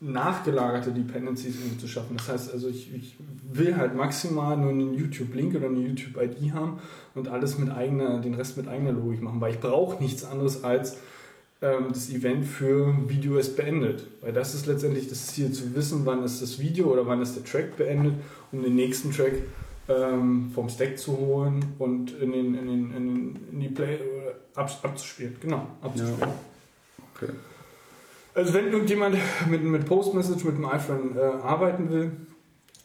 [0.00, 2.16] nachgelagerte Dependencies irgendwie zu schaffen.
[2.16, 3.16] Das heißt also, ich, ich
[3.50, 6.78] will halt maximal nur einen YouTube-Link oder eine YouTube-ID haben
[7.14, 10.62] und alles mit eigener, den Rest mit eigener Logik machen, weil ich brauche nichts anderes
[10.62, 10.98] als
[11.88, 14.06] das Event für Video ist beendet.
[14.20, 17.36] Weil das ist letztendlich das Ziel, zu wissen, wann ist das Video oder wann ist
[17.36, 18.14] der Track beendet,
[18.52, 19.34] um den nächsten Track
[19.88, 23.94] ähm, vom Stack zu holen und in, den, in, den, in, den, in die Play
[23.94, 23.98] äh,
[24.54, 25.36] ab, abzuspielen.
[25.40, 26.32] Genau, abzuspielen.
[27.14, 27.32] Okay.
[28.34, 29.16] Also wenn irgendjemand
[29.48, 32.12] mit, mit Postmessage, mit dem iPhone äh, arbeiten will,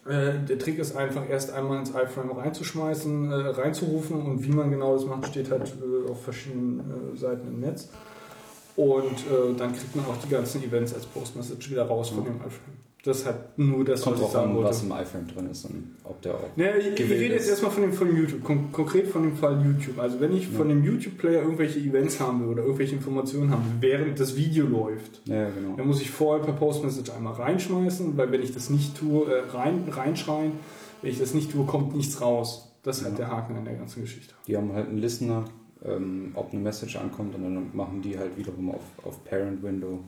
[0.05, 4.69] äh, der Trick ist einfach erst einmal ins iPhone reinzuschmeißen, äh, reinzurufen und wie man
[4.69, 7.89] genau das macht, steht halt äh, auf verschiedenen äh, Seiten im Netz.
[8.75, 12.35] Und äh, dann kriegt man auch die ganzen Events als Postmessage wieder raus von dem
[12.37, 12.79] iPhone.
[13.03, 14.69] Das ist halt nur das, Kommt was ich sagen an, wollte.
[14.69, 16.39] was im iPhone drin ist und ob der auch.
[16.57, 19.63] Ja, ich, ich rede jetzt erstmal von dem, von YouTube, kon konkret von dem Fall
[19.65, 19.97] YouTube.
[19.99, 23.89] Also wenn ich von dem YouTube-Player irgendwelche Events haben will oder irgendwelche Informationen haben will,
[23.91, 25.75] während das Video läuft, Ja, genau.
[25.77, 29.49] dann muss ich vorher per Postmessage einmal reinschmeißen, weil wenn ich das nicht tue, äh,
[29.49, 30.51] rein, reinschreien,
[31.01, 32.65] wenn ich das nicht tue, kommt nichts raus.
[32.83, 33.25] Das ist halt Ja.
[33.27, 34.33] der Haken an der ganzen Geschichte.
[34.45, 35.45] Die haben halt einen Listener,
[35.85, 39.99] ähm, ob eine Message ankommt und dann machen die halt wiederum auf, auf Parent Window.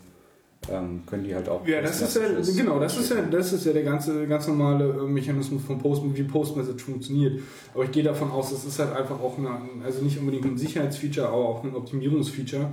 [0.70, 1.66] Ähm, können die halt auch.
[1.66, 2.22] Ja, das ist ja,
[2.56, 6.04] genau, das ist ja, das ist ja der ganze, ganz normale äh, Mechanismus von Post,
[6.06, 7.40] wie Postmessage funktioniert.
[7.74, 9.50] Aber ich gehe davon aus, das ist halt einfach auch eine,
[9.84, 12.68] also nicht unbedingt ein Sicherheitsfeature, aber auch ein Optimierungsfeature,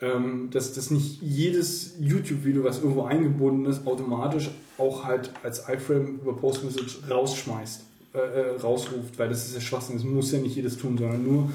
[0.00, 6.18] ähm, dass das nicht jedes YouTube-Video, was irgendwo eingebunden ist, automatisch auch halt als iFrame
[6.20, 7.84] über Postmessage rausschmeißt,
[8.14, 9.96] äh, äh, rausruft, weil das ist ja Schwachsinn.
[9.96, 11.50] Das muss ja nicht jedes tun, sondern nur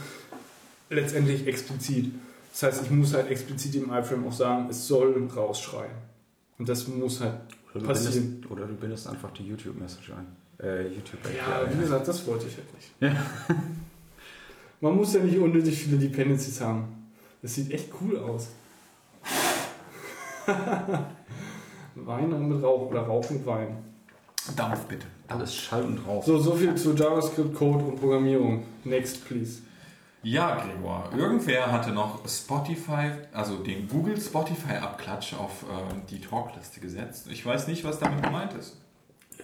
[0.94, 2.14] letztendlich explizit.
[2.52, 5.92] Das heißt, ich muss halt explizit im iFrame auch sagen, es soll rausschreien.
[6.60, 7.34] Und das muss halt
[7.74, 8.32] Oder passieren.
[8.32, 10.28] bindest, oder du bindest einfach die YouTube-Message ein.
[10.64, 12.92] Äh, YouTube Ja, wie gesagt, das wollte ich halt nicht.
[13.00, 13.16] Ja.
[14.82, 17.10] Man muss ja nicht unnötig viele Dependencies haben.
[17.42, 18.50] Das sieht echt cool aus.
[21.96, 23.78] Wein mit Rauch oder Rauch mit Wein.
[24.56, 25.06] Dampf bitte.
[25.28, 26.24] Alles Schall und Rauch.
[26.24, 28.64] So, so viel zu JavaScript, Code und Programmierung.
[28.84, 29.62] Next, please.
[30.24, 37.28] Ja, Gregor, irgendwer hatte noch Spotify, also den Google Spotify-Abklatsch auf äh, die Talkliste gesetzt.
[37.30, 38.78] Ich weiß nicht, was damit gemeint ist.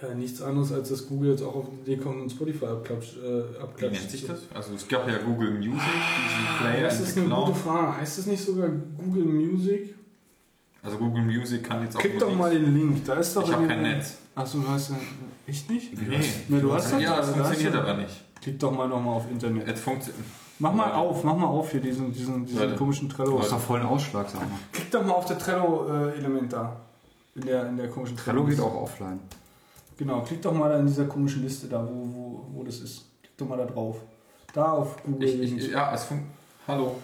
[0.00, 3.18] Ja, nichts anderes, als dass Google jetzt auch auf die Idee kommt Spotify abklatscht.
[3.18, 3.42] Äh,
[3.76, 4.38] Wie nennt sich das?
[4.54, 7.46] Also es gab ja Google Music, diesen Player Das ist eine Cloud.
[7.48, 7.96] gute Frage.
[7.98, 9.94] Heißt das nicht sogar Google Music?
[10.82, 13.04] Also Google Music kann jetzt auch Klick doch mal den Link.
[13.04, 14.16] Da ist doch Ich habe in kein Netz.
[14.34, 14.96] Achso, du hast ja.
[15.46, 15.92] Echt nicht?
[16.08, 16.20] Nee.
[16.48, 18.24] Nee, du hast doch Ja, da- es da funktioniert aber nicht.
[18.40, 19.68] Klick doch mal nochmal auf Internet.
[19.68, 20.24] Es funktioniert.
[20.60, 22.76] Mach mal auf, mach mal auf hier diesen, diesen, diesen Leute.
[22.76, 23.30] komischen Trello.
[23.32, 24.58] Du hast doch vollen Ausschlag, sag mal.
[24.72, 26.76] Klick doch mal auf das Trello-Element da.
[27.34, 29.20] In der, in der komischen Trello geht auch offline.
[29.96, 33.06] Genau, klick doch mal da in dieser komischen Liste da, wo, wo, wo das ist.
[33.22, 33.96] Klick doch mal da drauf.
[34.52, 35.28] Da auf Google.
[35.28, 36.36] Ich, ich, ja, es funktioniert.
[36.68, 36.96] Hallo.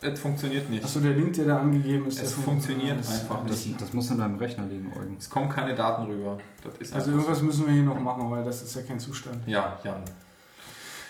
[0.00, 0.84] Es funktioniert nicht.
[0.84, 2.22] Achso, der Link, der da angegeben ist.
[2.22, 3.80] Es der funktioniert das- einfach Das, nicht.
[3.80, 5.16] das muss an deinem Rechner liegen, Eugen.
[5.18, 6.38] Es kommen keine Daten rüber.
[6.62, 9.38] Das ist Also irgendwas müssen wir hier noch machen, weil das ist ja kein Zustand.
[9.44, 9.50] so.
[9.50, 10.02] Ja, Jan.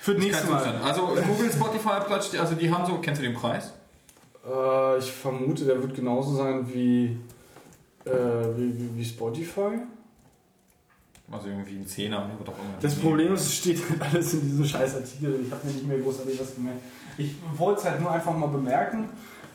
[0.07, 0.63] Für das Ist nächste kein Mal.
[0.63, 0.85] Zustand.
[0.85, 3.73] Also Google Spotify abklatscht, also die haben so, kennst du den Preis?
[4.49, 7.19] Äh, ich vermute, der wird genauso sein wie,
[8.05, 8.11] äh,
[8.57, 9.81] wie, wie, wie Spotify.
[11.29, 12.79] Also irgendwie ein Zehner oder doch immer.
[12.81, 15.41] Das Problem ist, es steht halt alles in diesem scheiß Artikel.
[15.45, 16.83] Ich habe mir nicht mehr großartig was gemerkt.
[17.19, 19.09] Ich wollte es halt nur einfach mal bemerken,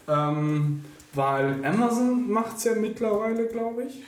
[0.10, 0.84] ähm,
[1.14, 4.03] weil Amazon macht es ja mittlerweile, glaube ich.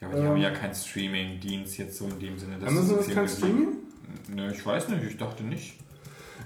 [0.00, 2.64] Ja, aber die Ähm, haben ja keinen Streaming-Dienst jetzt so in dem Sinne.
[2.64, 3.78] Amazon ist kein Streaming?
[4.28, 5.74] Ne, ich weiß nicht, ich dachte nicht.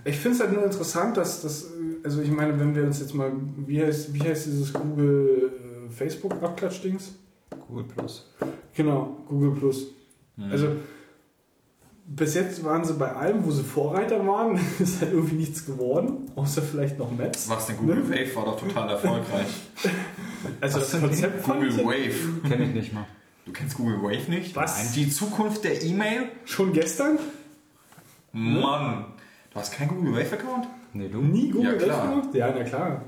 [0.04, 1.70] Ich finde es halt nur interessant, dass das,
[2.02, 3.32] also ich meine, wenn wir uns jetzt mal,
[3.66, 5.52] wie heißt, wie heißt dieses Google
[5.88, 7.14] äh, Facebook Abklatsch-Dings?
[7.68, 8.30] Google Plus.
[8.74, 9.86] Genau, Google Plus.
[10.36, 10.50] Hm.
[10.50, 10.68] Also
[12.04, 16.30] bis jetzt waren sie bei allem, wo sie Vorreiter waren, ist halt irgendwie nichts geworden,
[16.34, 17.48] außer vielleicht noch Maps.
[17.48, 19.46] Was denn Google Wave war doch total erfolgreich.
[20.60, 22.48] Also das Konzept Google ich Wave.
[22.48, 23.06] Kenne ich nicht mal.
[23.46, 24.56] Du kennst Google Wave nicht?
[24.56, 24.76] Was?
[24.76, 24.92] Nein.
[24.96, 26.30] Die Zukunft der E-Mail?
[26.44, 27.20] schon gestern
[28.32, 29.04] Mann.
[29.52, 30.66] Du hast keinen Google Wave-Account?
[30.94, 31.18] Nee, du?
[31.20, 31.98] nie Google Ja, klar.
[32.04, 32.34] Earth gemacht?
[32.34, 32.88] Ja, na klar.
[32.90, 33.00] Ja,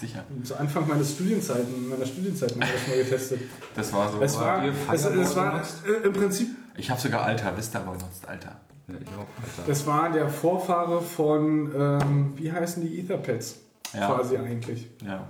[0.00, 0.24] sicher.
[0.42, 3.40] Zu Anfang meiner Studienzeiten, meiner Studienzeiten habe ich das mal getestet.
[3.74, 4.20] Das war so.
[4.20, 8.26] Es war, ihr es, es war äh, im Prinzip, Ich habe sogar Alter Vista benutzt,
[8.26, 8.60] Alter.
[8.88, 9.62] Ja, ich auch, Alter.
[9.68, 13.56] das war der Vorfahre von, ähm, wie heißen die Etherpads?
[13.94, 14.06] Ja.
[14.14, 14.88] Quasi eigentlich.
[15.04, 15.26] Ja.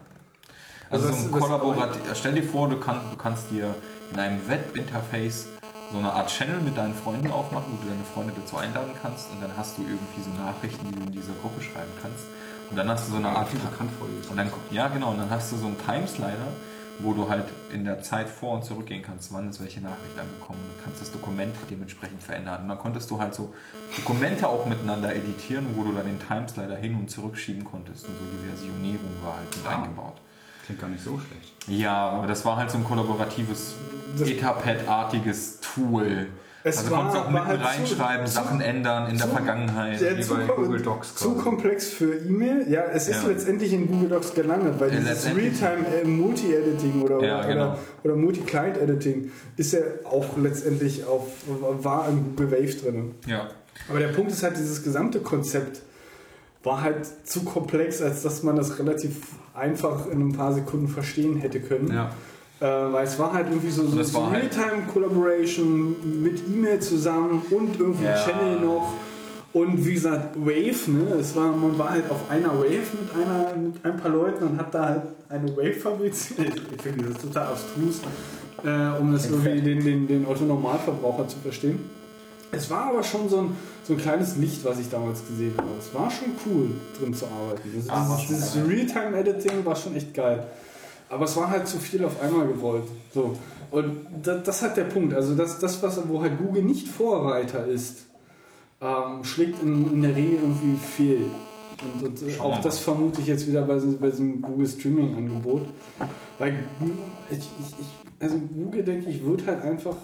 [0.90, 2.00] Also, Also so ein das- das- Kollaborativ.
[2.14, 3.74] Stell dir vor, du, kann, du kannst dir
[4.12, 5.48] in einem Webinterface
[5.92, 9.30] so eine Art Channel mit deinen Freunden aufmachen, wo du deine Freunde dazu einladen kannst
[9.30, 12.24] und dann hast du irgendwie so Nachrichten, die du in dieser Gruppe schreiben kannst.
[12.70, 13.48] Und dann hast du so eine Art
[14.30, 16.48] Und dann, ja, genau, und dann hast du so einen Timeslider,
[17.00, 20.60] wo du halt in der Zeit vor- und zurückgehen kannst, wann ist welche Nachricht angekommen.
[20.76, 22.62] Du kannst das Dokument dementsprechend verändern.
[22.62, 23.52] Und dann konntest du halt so
[23.96, 28.06] Dokumente auch miteinander editieren, wo du dann den Timeslider hin und zurückschieben konntest.
[28.06, 29.76] Und so die Versionierung war halt mit Ah.
[29.82, 30.16] eingebaut.
[30.64, 31.52] Klingt gar nicht so schlecht.
[31.68, 33.74] Ja, aber das war halt so ein kollaboratives,
[34.56, 36.26] Etapad-artiges Tool.
[36.64, 39.32] Es also war- konntest auch mitten halt zu- reinschreiben, zu- Sachen ändern in der zu-
[39.32, 40.00] Vergangenheit.
[40.00, 41.42] Ja, Wie zu, bei Google Docs zu quasi.
[41.42, 42.66] komplex für E-Mail.
[42.70, 43.28] Ja, es ist Ja.
[43.30, 45.26] letztendlich in Google Docs gelandet, weil Ja, dieses.
[45.34, 47.64] Realtime äh, Multi-Editing oder, Ja, genau.
[47.70, 51.26] oder, oder Multi-Client-Editing ist ja auch letztendlich auf,
[51.82, 53.14] war in Google Wave drin.
[53.26, 53.48] Ja.
[53.88, 55.82] Aber der Punkt ist halt, dieses gesamte Konzept
[56.64, 59.16] war halt zu komplex, als dass man das relativ
[59.54, 61.92] einfach in ein paar Sekunden verstehen hätte können.
[61.92, 62.10] Ja.
[62.60, 67.78] Äh, weil es war halt irgendwie so, so, war halt- Realtime-Collaboration mit E-Mail zusammen und
[67.80, 68.14] irgendwie Ja.
[68.14, 68.92] Channel noch.
[69.52, 71.14] Und wie gesagt, Wave, ne?
[71.20, 74.58] Es war, man war halt auf einer Wave mit, einer, mit ein paar Leuten und
[74.58, 76.54] hat da halt eine Wave fabriziert.
[76.74, 78.00] Ich finde das total abstrus,
[78.64, 81.80] äh, um das irgendwie den, den, den Otto-Normalverbraucher zu verstehen.
[82.50, 85.68] Es war aber schon so ein, so ein kleines Licht, was ich damals gesehen habe.
[85.78, 87.62] Es war schon cool, drin zu arbeiten.
[87.76, 88.68] Also Ah, dieses, dieses.
[88.68, 90.46] Realtime-Editing war schon echt geil.
[91.08, 92.84] Aber es war halt zu viel auf einmal gewollt.
[93.12, 93.36] So.
[93.70, 95.14] Und das, das hat der Punkt.
[95.14, 98.06] Also das, das was, wo halt Google nicht Vorreiter ist,
[98.80, 101.24] ähm, schlägt in, in der Regel irgendwie fehl.
[102.00, 105.66] Und, und äh, auch das vermute ich jetzt wieder bei, diesem- bei diesem Google Streaming-Angebot.
[106.38, 106.90] Weil Gu-
[107.30, 107.44] ich, ich,
[107.80, 107.86] ich,
[108.20, 109.96] also Google, denke ich, wird halt einfach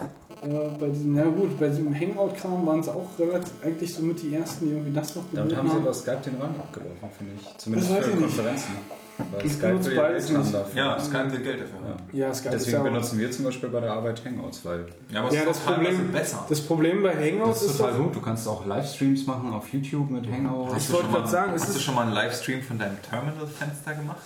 [0.42, 4.22] äh, bei diesem, ja gut, bei diesem Hangout-Kram waren es auch relativ, eigentlich so mit
[4.22, 7.08] die ersten, die irgendwie das noch Damit geboten haben sie über Skype den Rand abgelaufen,
[7.16, 7.58] finde ich.
[7.58, 8.18] Zumindest für ich nicht.
[8.20, 8.72] Konferenzen.
[9.32, 10.54] Weil Ich Skype will ja Geld haben nicht.
[10.54, 10.78] dafür.
[10.80, 11.88] Ja, Skype will Geld dafür.
[11.88, 12.02] haben.
[12.12, 15.28] Ja, Skype Deswegen ja benutzen wir zum Beispiel bei der Arbeit Hangouts, weil Ja, aber
[15.30, 16.46] es Ja, ist das Problem, besser.
[16.48, 18.14] das Problem bei Hangouts das ist total gut.
[18.14, 20.70] Du kannst auch Livestreams machen auf YouTube mit Hangouts.
[20.70, 22.78] Ich Hast du wollte schon mal- grad sagen, hast du schon mal einen Livestream von
[22.78, 24.18] deinem Terminal-Fenster gemacht?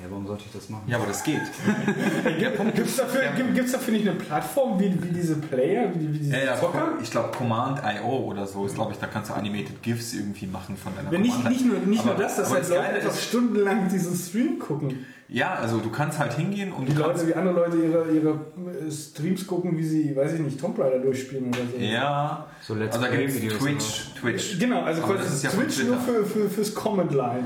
[0.00, 0.84] Ja, warum sollte ich das machen?
[0.86, 1.40] Ja, aber das geht.
[2.74, 3.22] Gibt es dafür,
[3.54, 6.92] gibt's dafür nicht eine Plattform wie, wie diese Player, wie, wie diese Ja, ja, Zocker?
[7.02, 10.76] ich glaube Command.io oder so ist, glaube ich, da kannst du Animated GIFs irgendwie machen
[10.76, 12.82] von deiner Wenn nicht, Command- nicht, nur, nicht Aber- nur das, dass halt das Leute
[12.82, 15.04] einfach ist- stundenlang diesen Stream gucken.
[15.30, 18.90] Ja, also du kannst halt hingehen und Die Leute, wie andere Leute ihre, ihre äh,
[18.90, 21.76] Streams gucken, wie sie, weiß ich nicht, Tomb Raider durchspielen oder so.
[21.76, 24.58] Ja, So Let's also da gibt es Twitch, Twitch.
[24.58, 27.44] Genau, also Aber quasi das ist ja Twitch nur für, für, fürs Comment Line.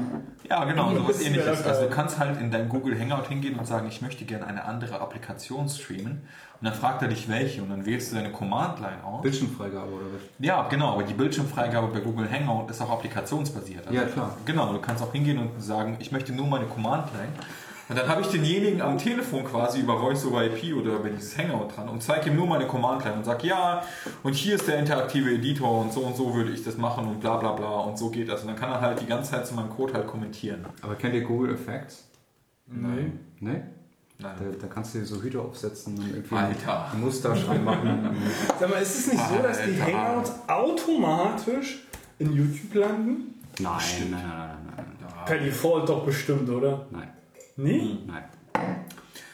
[0.48, 1.64] Ja, genau, sowas Das ähnliches.
[1.64, 4.64] Also du kannst halt in dein Google Hangout hingehen und sagen, ich möchte gerne eine
[4.64, 6.23] andere Applikation streamen.
[6.60, 9.23] Und dann fragt er dich welche und dann wählst du deine Command-Line aus.
[9.23, 10.23] Bildschirmfreigabe oder was?
[10.39, 13.86] Ja, genau, aber die Bildschirmfreigabe bei Google Hangout ist auch applikationsbasiert.
[13.86, 14.36] Also Ja, klar.
[14.44, 17.32] Genau, du kannst auch hingehen und sagen, ich möchte nur meine Command-Line.
[17.88, 21.36] Und dann habe ich denjenigen am Telefon quasi über Voice over IP oder über dieses
[21.36, 23.82] Hangout dran und zeige ihm nur meine Command-Line und sage, ja,
[24.22, 27.20] und hier ist der interaktive Editor und so und so würde ich das machen und
[27.20, 28.42] bla bla bla und so geht das.
[28.42, 30.64] Und dann kann er halt die ganze Zeit zu meinem Code halt kommentieren.
[30.80, 32.09] Aber kennt ihr Google Effects?
[32.66, 33.18] Nein.
[33.40, 33.66] Ne?
[34.18, 34.36] Nein.
[34.38, 36.92] Da, da kannst du dir so Hüte aufsetzen und irgendwie Alter.
[36.92, 37.30] ein Muster
[37.64, 38.16] machen.
[38.60, 39.98] Sag mal, ist es nicht so, dass die Alter.
[39.98, 41.82] Hangouts automatisch
[42.20, 43.40] in YouTube landen?
[43.59, 43.80] Nein,
[44.10, 46.86] nein, nein, nein, nein, Per Default doch bestimmt, oder?
[46.90, 47.09] nein.
[47.56, 47.98] Nee?
[48.06, 48.24] nein.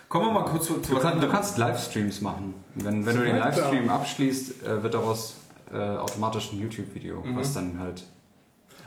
[0.09, 2.55] Kommen wir mal kurz zu, zu Du, kann, du kannst Livestreams machen.
[2.75, 3.37] Wenn, wenn du den.
[3.37, 5.37] Livestream abschließt, äh, wird daraus
[5.73, 7.37] äh, automatisch ein YouTube-Video, Mhm.
[7.37, 8.05] was dann halt.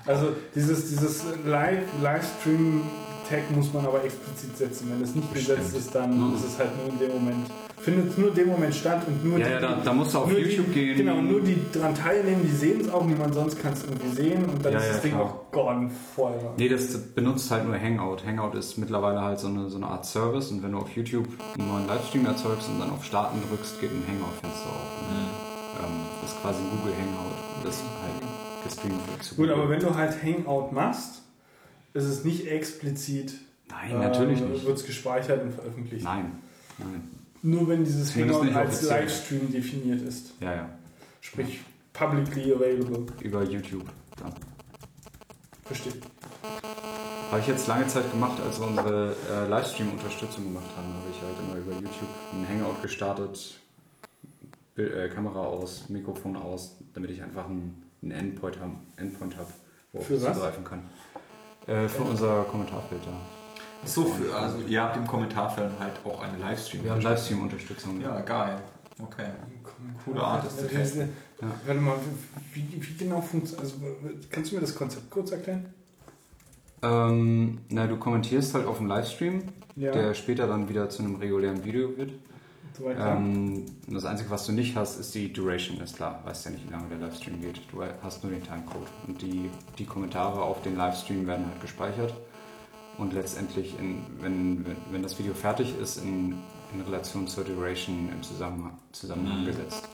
[0.08, 1.84] Also dieses, dieses Live,
[3.32, 4.92] Livestream-Tag muss man aber explizit setzen.
[4.94, 6.36] Wenn es nicht gesetzt ist, dann Mhm.
[6.36, 7.48] ist es halt nur in dem Moment,
[7.80, 10.20] findet nur in dem Moment statt und nur Ja, die, ja, da, da musst du
[10.20, 10.98] auf YouTube die, gehen.
[10.98, 14.46] Genau, nur die dran teilnehmen, die sehen es auch, niemand sonst kann es irgendwie sehen
[14.46, 15.24] und dann Ja, ist ja, das Ding klar.
[15.26, 16.54] auch gone Feuer.
[16.58, 18.18] Nee, das benutzt halt nur Hangout.
[18.26, 21.28] Hangout ist mittlerweile halt so eine, so eine Art Service und wenn du auf YouTube
[21.58, 25.10] einen neuen Livestream erzeugst und dann auf Starten drückst, geht ein Hangout-Fenster auf.
[25.10, 27.36] Und, ähm, das ist quasi ein Google Hangout.
[27.64, 31.22] Das halt gestreamt wird Gut, aber wenn du halt Hangout machst,
[31.94, 33.34] ist es nicht explizit
[33.70, 34.66] Nein, natürlich nicht.
[34.66, 36.04] wird es gespeichert und veröffentlicht.
[36.04, 36.40] Nein,
[36.78, 37.10] nein.
[37.44, 38.84] Nur wenn dieses Hangout als.
[38.84, 40.34] Livestream definiert ist.
[40.40, 40.70] Ja, ja.
[41.22, 41.62] Sprich,
[41.94, 43.06] publicly available.
[43.22, 43.86] Über YouTube.
[44.18, 44.34] Dann.
[45.66, 45.94] Verstehe.
[47.32, 51.22] Habe ich jetzt lange Zeit gemacht, als wir unsere äh, Livestream-Unterstützung gemacht haben, habe ich
[51.22, 53.60] halt immer über YouTube ein Hangout gestartet,
[54.76, 59.48] Bild, äh, Kamera aus, Mikrofon aus, damit ich einfach einen, einen Endpoint habe, Endpoint hab,
[59.94, 60.90] worauf ich zugreifen kann.
[61.68, 63.12] Äh, für unser Kommentarfilter.
[63.86, 66.84] So, für, also ihr habt im Kommentarfeld halt auch eine Livestream.
[66.84, 68.00] Wir haben Livestream-Unterstützung.
[68.02, 68.58] Ja, geil.
[69.02, 69.26] Okay.
[70.06, 71.10] Coole Art ist diese-
[71.66, 71.96] Warte mal,
[72.54, 73.76] wie, wie genau funktioniert also,
[74.30, 75.74] Kannst du mir das Konzept kurz erklären?
[76.84, 79.44] Ähm, na, du kommentierst halt auf dem Livestream,
[79.76, 82.12] Ja, der später dann wieder zu einem regulären Video wird.
[82.82, 82.98] Soweit.
[83.00, 86.22] Ähm, das Einzige, was du nicht hast, ist die Duration, ist klar.
[86.26, 87.62] Weißt ja nicht, wie lange der Livestream geht.
[87.72, 88.88] Du hast nur den Timecode.
[89.08, 92.14] Und die, die Kommentare auf den Livestream werden halt gespeichert.
[92.98, 96.36] Und letztendlich, in, wenn, wenn, wenn das Video fertig ist, in,
[96.74, 99.88] in Relation zur Duration im Zusammenhang, Zusammenhang gesetzt.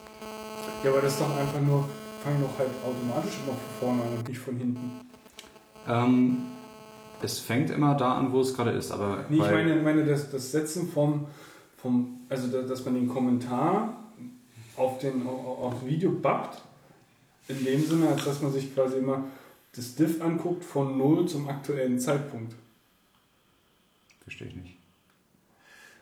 [0.84, 1.88] Ja, aber das ist doch einfach nur,
[2.24, 4.92] fang doch halt automatisch immer von vorne an und nicht von hinten.
[5.88, 6.38] Ähm,
[7.22, 8.92] es fängt immer da an, wo es gerade ist.
[8.92, 11.28] Aber Nee, ich meine, meine das, das Setzen vom,
[11.78, 14.04] vom, also da- dass man den Kommentar
[14.76, 16.62] auf, den, auf, auf Video bappt,
[17.48, 19.24] in dem Sinne, als dass man sich quasi immer
[19.76, 22.56] das Diff anguckt von null zum aktuellen Zeitpunkt.
[24.24, 24.78] Verstehe ich nicht.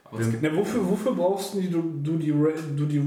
[0.06, 3.02] Aber es gibt, Na, wofür, wofür brauchst du die, du, die, du, die,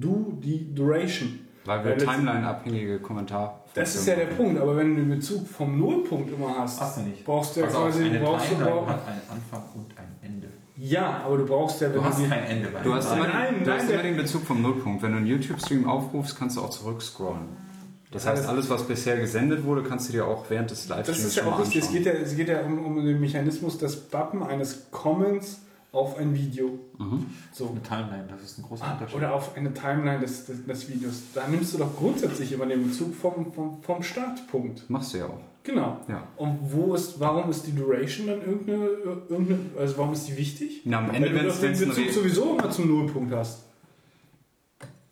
[0.00, 1.40] du die Duration?
[1.64, 3.64] Weil wir Timeline-abhängige Kommentar.
[3.74, 6.98] Das ist ja der Punkt, aber wenn du den Bezug vom Nullpunkt immer hast, hast
[6.98, 7.24] du nicht.
[7.24, 10.48] brauchst du ja quasi, eine brauchst du, Timeline brauch, hat einen Anfang und ein Ende.
[10.76, 13.18] Ja, aber du brauchst ja, wenn Du hast kein Ende bei Du hast, Nein.
[13.18, 15.02] immer, den, Nein, du nein, hast immer den Bezug vom Nullpunkt.
[15.02, 17.64] Wenn du einen YouTube-Stream aufrufst, kannst du auch zurückscrollen.
[18.10, 20.96] Das heißt, das- alles, was bisher gesendet wurde, kannst du dir auch während des Das
[20.96, 21.82] Livestreams ist ja auch mal richtig.
[21.84, 25.60] Es geht ja, es geht ja um, um den Mechanismus des Bappen eines Comments
[25.90, 26.78] auf ein Video.
[26.98, 27.26] Mhm.
[27.52, 27.68] So.
[27.70, 29.16] Eine Timeline, das ist ein großer Unterschied.
[29.16, 31.22] Oder auf eine Timeline des, des, des Videos.
[31.34, 34.88] Da nimmst du doch grundsätzlich immer den Bezug vom, vom, vom Startpunkt.
[34.90, 35.38] Machst du ja auch.
[35.64, 35.98] Genau.
[36.08, 36.28] Ja.
[36.36, 38.86] Und wo ist, warum ist die Duration dann irgendeine,
[39.28, 40.82] irgendeine also warum ist die wichtig?
[40.84, 43.62] Na, am Ende, du wenn doch den Bezug sowieso immer zum Nullpunkt hast.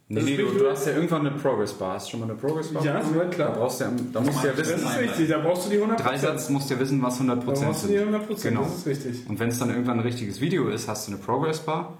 [0.08, 1.94] Nee, Das nee, du, du hast ja irgendwann eine Progress Bar.
[1.94, 2.84] Hast du schon mal eine Progress Bar?
[2.84, 3.52] Ja, soweit Da klar.
[3.54, 5.78] brauchst du ja, da musst du ja Das wissen, ist richtig, da brauchst du die
[5.78, 5.96] 100%.
[5.96, 8.14] drei Satz musst du ja wissen, was 100% da brauchst du die sind.
[8.14, 8.62] 100%, Genau.
[8.64, 9.26] das ist richtig.
[9.30, 11.96] Und wenn es dann irgendwann ein richtiges Video ist, hast du eine Progress Bar,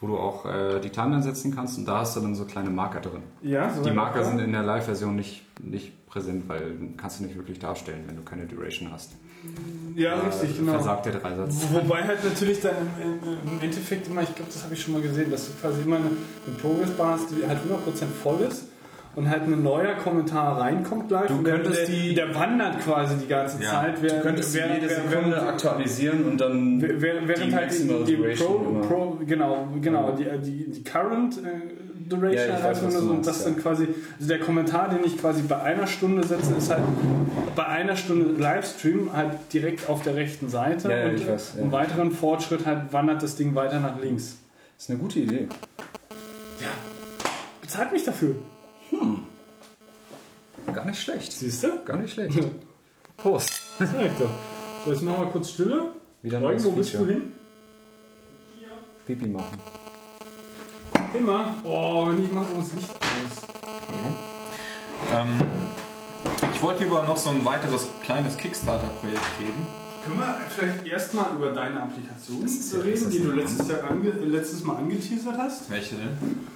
[0.00, 2.70] wo du auch äh, die Timeline setzen kannst und da hast du dann so kleine
[2.70, 3.22] Marker drin.
[3.42, 7.36] Ja, soweit Die Marker sind in der Live-Version nicht, nicht präsent, weil kannst du nicht
[7.36, 9.12] wirklich darstellen, wenn du keine Duration hast.
[9.94, 10.72] Ja, Da richtig, genau.
[10.72, 11.68] Versagt der Dreisatz.
[11.72, 14.94] Wobei halt natürlich dann im, im, im Endeffekt immer, ich glaube, das habe ich schon
[14.94, 16.06] mal gesehen, dass du quasi immer eine,
[16.46, 18.66] eine Progress-Bar hast, die halt 100% voll ist
[19.16, 21.26] und halt ein neuer Kommentar reinkommt gleich.
[21.28, 23.96] Du könntest der, die- der wandert quasi die ganze Ja, Zeit.
[23.98, 27.84] Du Während, könntest während, jede Sekunde während, aktualisieren und dann während, während die halt die,
[27.84, 28.58] Maximal die, Pro.
[28.86, 31.40] Pro, genau, genau, die, die, die Current äh,
[32.08, 33.50] Duration Ja, weiß, du so, und das ja.
[33.50, 36.82] dann quasi, also der Kommentar, den ich quasi bei einer Stunde setze, ist halt
[37.56, 41.62] bei einer Stunde Livestream halt direkt auf der rechten Seite Ja, ja, und weiß, ja.
[41.64, 44.36] im weiteren Fortschritt halt wandert das Ding weiter nach links.
[44.76, 45.48] Das ist eine gute Idee.
[47.60, 48.36] Bezahlt mich dafür.
[50.72, 51.32] Gar nicht schlecht.
[51.32, 51.84] Siehst du?
[51.84, 52.38] Gar nicht schlecht.
[53.16, 53.50] Prost.
[53.78, 54.30] Sag ich doch.
[54.84, 55.92] So, jetzt machen wir kurz Stille.
[56.22, 57.32] Wieder neues wo bist du hin?
[59.06, 59.58] Pipi machen.
[61.16, 61.54] Immer.
[61.64, 63.46] Oh, wenn ich mache uns Licht aus.
[65.14, 65.40] Ähm,
[66.52, 69.66] ich wollte über noch so ein weiteres kleines Kickstarter-Projekt reden.
[70.04, 73.82] Können wir vielleicht erstmal über deine Applikation ja- reden, die du letztes, Jahr
[74.24, 75.70] letztes Mal angeteasert hast?
[75.70, 76.46] Welche denn?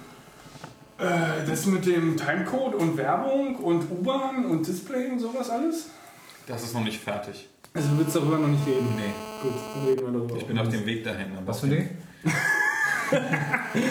[1.01, 5.87] Äh, das mit dem Timecode und Werbung und U-Bahn und Display und sowas alles?
[6.47, 7.49] Das ist noch nicht fertig.
[7.73, 8.87] Also du willst darüber noch nicht reden?
[8.97, 10.35] Nee, Gut, dann reden wir darüber.
[10.37, 11.27] ich bin auf dem Weg dahin.
[11.45, 11.89] Was für ein Ding?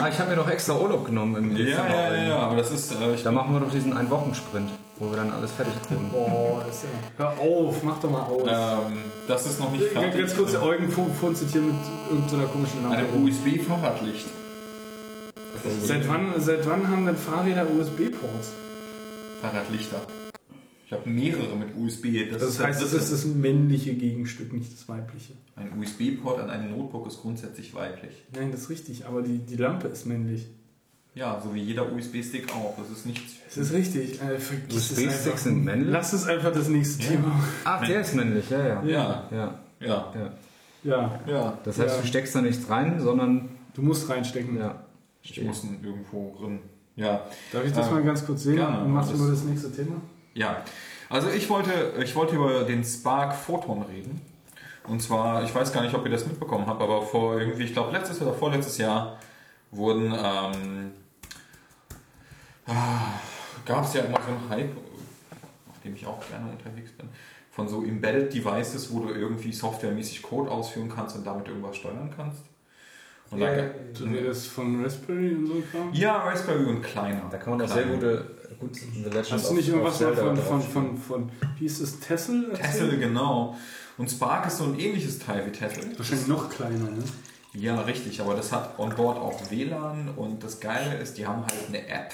[0.01, 1.89] ah, ich habe mir doch extra Urlaub genommen im Ja, Dezember.
[1.95, 2.93] ja, ja, ja, aber das ist.
[2.93, 6.11] Äh, Da machen wir doch diesen Ein-Wochen-Sprint, wo wir dann alles fertig kriegen.
[6.11, 7.25] Boah, das ist ja...
[7.25, 8.43] Hör auf, mach doch mal aus.
[8.47, 10.21] ähm, das ist noch nicht fertig.
[10.21, 11.75] Ganz kurz, Eugen funzelt hier mit
[12.11, 12.99] irgendeiner komischen Lampe.
[12.99, 13.25] Eine.
[13.25, 14.27] USB-Fahrradlicht.
[15.85, 18.53] Seit wann, seit wann haben denn Fahrräder USB-Ports?
[19.41, 20.01] Fahrradlichter.
[20.87, 22.29] Ich habe mehrere mit USB.
[22.31, 22.97] Das, Das ist der heißt, dritte.
[22.97, 25.35] ist das männliche Gegenstück, nicht das weibliche.
[25.57, 28.13] Ein USB-Port an einem Notebook ist grundsätzlich weiblich.
[28.35, 30.47] Nein, das ist richtig, aber die, die Lampe ist männlich.
[31.15, 32.75] Ja, so wie jeder USB-Stick auch.
[32.79, 33.35] Das ist nichts.
[33.47, 34.21] Das ist richtig.
[34.21, 34.37] Äh,
[34.75, 35.91] USB-Sticks sind männlich?
[35.93, 37.11] Lass es einfach das nächste Ja.
[37.11, 37.41] Thema.
[37.65, 38.83] Ach, der ist männlich, ja, ja.
[38.85, 40.33] Ja, Ja, ja, ja.
[40.83, 41.59] Ja, ja.
[41.65, 42.01] Das heißt, Ja.
[42.01, 44.57] du steckst da nichts rein, sondern du musst reinstecken.
[44.59, 44.83] ja.
[45.23, 46.61] Ich muss ihn irgendwo drin.
[46.97, 47.23] Ja,
[47.53, 48.57] Darf ich das Ähm, mal ganz kurz sehen?
[48.57, 48.83] gerne.
[48.85, 49.97] Und machst du Das- mal das nächste Thema?
[50.35, 50.65] ja.
[51.09, 51.73] Also ich wollte,
[52.03, 54.21] ich wollte über den Spark Photon reden.
[54.87, 57.73] Und zwar, ich weiß gar nicht, ob ihr das mitbekommen habt, aber vor irgendwie, ich
[57.73, 59.19] glaube letztes oder vorletztes Jahr
[59.73, 60.93] wurden, ähm,
[63.67, 64.77] gab es ja immer so einen Hype,
[65.69, 67.09] auf dem ich auch gerne unterwegs bin,
[67.51, 72.13] von so Embedded Devices, wo du irgendwie softwaremäßig Code ausführen kannst und damit irgendwas steuern
[72.17, 72.43] kannst.
[73.31, 75.91] Und da- Du redest von Raspberry und so Kram?
[75.93, 77.23] ja, Raspberry und kleiner.
[77.31, 78.25] Da kann man auch sehr gute,
[78.59, 80.73] gut, The Legend Hast du nicht irgendwas von, von, stehen.
[80.73, 82.53] von, von, wie hieß es, Tessel?
[82.55, 83.57] Tessel, genau.
[83.99, 85.85] Und Spark ist so ein ähnliches Teil wie Tessel.
[85.97, 87.03] Wahrscheinlich noch kleiner, ne?
[87.53, 91.43] Ja, richtig, aber das hat on board auch WLAN und das Geile ist, die haben
[91.43, 92.13] halt eine App,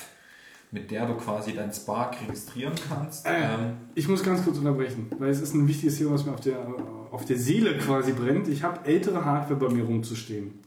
[0.70, 3.26] mit der du quasi dein Spark registrieren kannst.
[3.26, 6.32] Äh, Ähm, ich muss ganz kurz unterbrechen, weil es ist ein wichtiges Thema, was mir
[6.32, 6.66] auf der,
[7.10, 8.48] auf der Seele quasi brennt.
[8.48, 10.58] Ich habe ältere Hardware bei mir rumzustehen.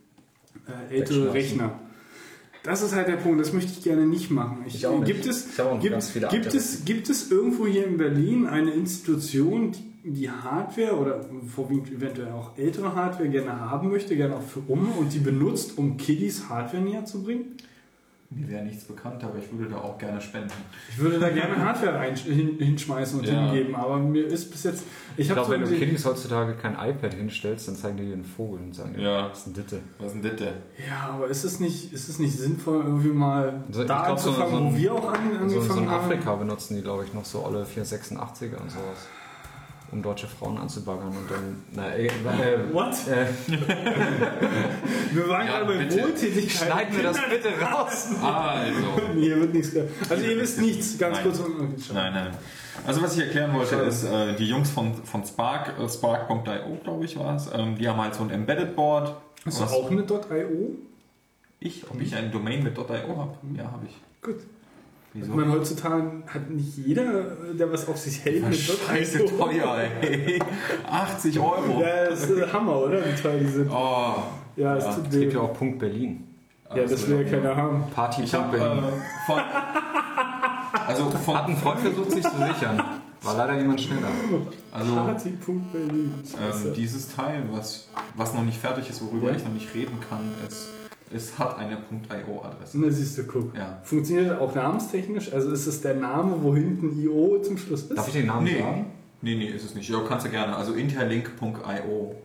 [0.89, 1.33] Äh, ältere.
[1.33, 1.79] Rechner.
[2.63, 4.63] Das ist halt der Punkt, das möchte ich gerne nicht machen.
[4.67, 5.07] Ich, Ich auch nicht.
[5.07, 10.29] Gibt es, gibt, gibt, es, gibt es irgendwo hier in Berlin eine Institution, die die
[10.29, 15.13] Hardware oder vorwiegend eventuell auch ältere Hardware gerne haben möchte, gerne auch für um und
[15.13, 17.57] die benutzt, um Kiddies Hardware näher zu bringen?
[18.31, 20.51] Mir wäre nichts bekannt, aber ich würde da auch gerne spenden.
[20.89, 23.33] Ich würde da gerne Hardware rein, hin, hinschmeißen und Ja.
[23.51, 24.83] hingeben, aber mir ist bis jetzt.
[25.17, 28.05] Ich, Ich habe glaube, so wenn du Kiddies heutzutage kein iPad hinstellst, dann zeigen die
[28.05, 29.29] dir einen Vogel und sagen, Ja.
[29.29, 29.79] das ist ein Ditte.
[29.97, 30.47] Was ist denn das?
[30.87, 34.51] Ja, aber ist es nicht, ist es nicht sinnvoll, irgendwie mal Also da so- anzufangen,
[34.51, 36.05] so ein- wo wir auch an, So, angefangen so in haben?
[36.05, 39.07] Afrika benutzen die, glaube ich, noch so alle 486er und sowas.
[39.91, 41.63] Um deutsche Frauen anzubaggern und dann.
[41.71, 42.11] Na, äh, äh,
[42.73, 42.93] What?
[43.07, 43.25] äh,
[45.11, 46.03] Wir waren Ja, gerade bei bitte.
[46.03, 46.67] Wohltätigkeit.
[46.67, 48.09] schneiden wir das bitte raus!
[48.21, 49.19] Also.
[49.19, 49.75] Hier wird nichts
[50.09, 51.23] Also ihr wisst nichts, ganz Nein.
[51.23, 51.39] kurz.
[51.93, 52.27] Nein, nein.
[52.85, 57.05] Also was ich erklären wollte, ist, äh, die Jungs von, von Spark, äh, Spark.io, glaube
[57.05, 59.15] ich war es, ähm, die haben halt so ein Embedded Board.
[59.45, 60.75] Hast du auch eine .io?
[61.59, 63.33] Ich, ob ich ein Domain mit .io habe?
[63.57, 63.97] Ja, habe ich.
[64.21, 64.37] Gut.
[65.13, 65.31] Wieso?
[65.31, 67.23] Ich meine, heutzutage hat nicht jeder,
[67.57, 70.39] der was auf sich hält, eine Scheiße teuer, ey.
[70.91, 71.81] 80 Euro.
[71.81, 72.99] Ja, das ist äh, Hammer, oder?
[73.03, 73.69] Wie teuer die sind.
[73.71, 74.13] Oh.
[74.55, 75.35] Ja, das Ja, tut Es gibt weh.
[75.35, 76.25] ja auch Punkt Berlin.
[76.75, 77.83] Ja, das will ja keiner haben.
[77.95, 78.83] Party Ich Punkt habe Berlin.
[78.83, 79.39] äh, von.
[80.87, 81.57] Also Hat ein von.
[81.57, 82.81] Freund versucht, sich zu sichern.
[83.21, 84.07] War leider jemand schneller.
[84.71, 86.13] Also Party.berlin.
[86.39, 89.37] ähm, dieses Teil, was, was noch nicht fertig ist, worüber Ja.
[89.37, 90.69] ich noch nicht reden kann, ist,
[91.13, 92.77] es hat eine .io-Adresse.
[92.79, 93.55] Na, siehst du, guck.
[93.55, 93.79] Ja.
[93.83, 95.33] Funktioniert das auch namenstechnisch?
[95.33, 97.97] Also ist es der Name, wo hinten IO zum Schluss ist?
[97.97, 98.59] Darf ich den Namen Nee.
[98.59, 98.85] sagen?
[99.21, 99.89] Nee, nee, ist es nicht.
[99.89, 100.55] Ja, kannst du gerne.
[100.55, 102.15] Also interlink.io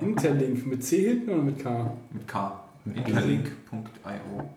[0.00, 1.92] Interlink mit C hinten oder mit K?
[2.12, 2.60] mit K.
[2.84, 4.50] Interlink.io.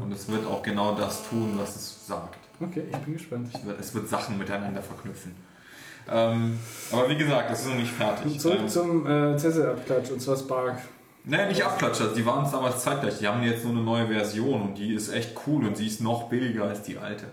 [0.00, 2.38] Und es wird auch genau das tun, was es sagt.
[2.60, 3.48] Okay, ich bin gespannt.
[3.52, 5.32] Es wird, es wird Sachen miteinander verknüpfen.
[6.10, 6.58] Ähm,
[6.90, 8.40] aber wie gesagt, es ist noch nicht fertig.
[8.40, 10.78] Zurück Ähm, zum äh, Tesla-Abklatsch und zwar Spark.
[11.24, 13.18] Naja, nicht Abklatscher, die waren es damals zeitgleich.
[13.18, 16.00] Die haben jetzt nur eine neue Version und die ist echt cool und sie ist
[16.00, 17.26] noch billiger als die alte.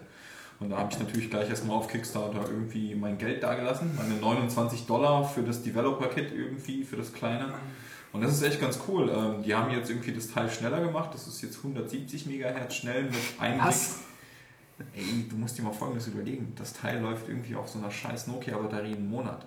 [0.60, 3.92] Und da habe ich natürlich gleich erstmal auf Kickstarter irgendwie mein Geld dagelassen.
[3.96, 7.54] Meine 29 Dollar für das Developer-Kit irgendwie, für das kleine.
[8.12, 9.10] Und das ist echt ganz cool.
[9.10, 11.12] Ähm, Die haben jetzt irgendwie das Teil schneller gemacht.
[11.14, 14.00] Das ist jetzt 170 Megahertz schnell mit einem Was?
[14.96, 16.54] Ey, du musst dir mal folgendes überlegen.
[16.56, 19.46] Das Teil läuft irgendwie auf so einer scheiß Nokia-Batterie einen Monat.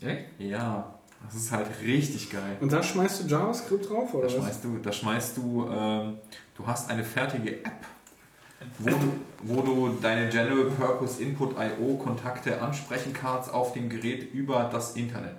[0.00, 0.26] Echt?
[0.38, 2.56] Ja, das ist halt richtig geil.
[2.60, 6.18] Und da schmeißt du JavaScript drauf, oder Da schmeißt du, da schmeißt du, ähm,
[6.56, 7.84] du hast eine fertige App,
[8.78, 9.12] wo du,
[9.42, 14.96] wo du deine General Purpose Input IO Kontakte ansprechen kannst auf dem Gerät über das
[14.96, 15.36] Internet.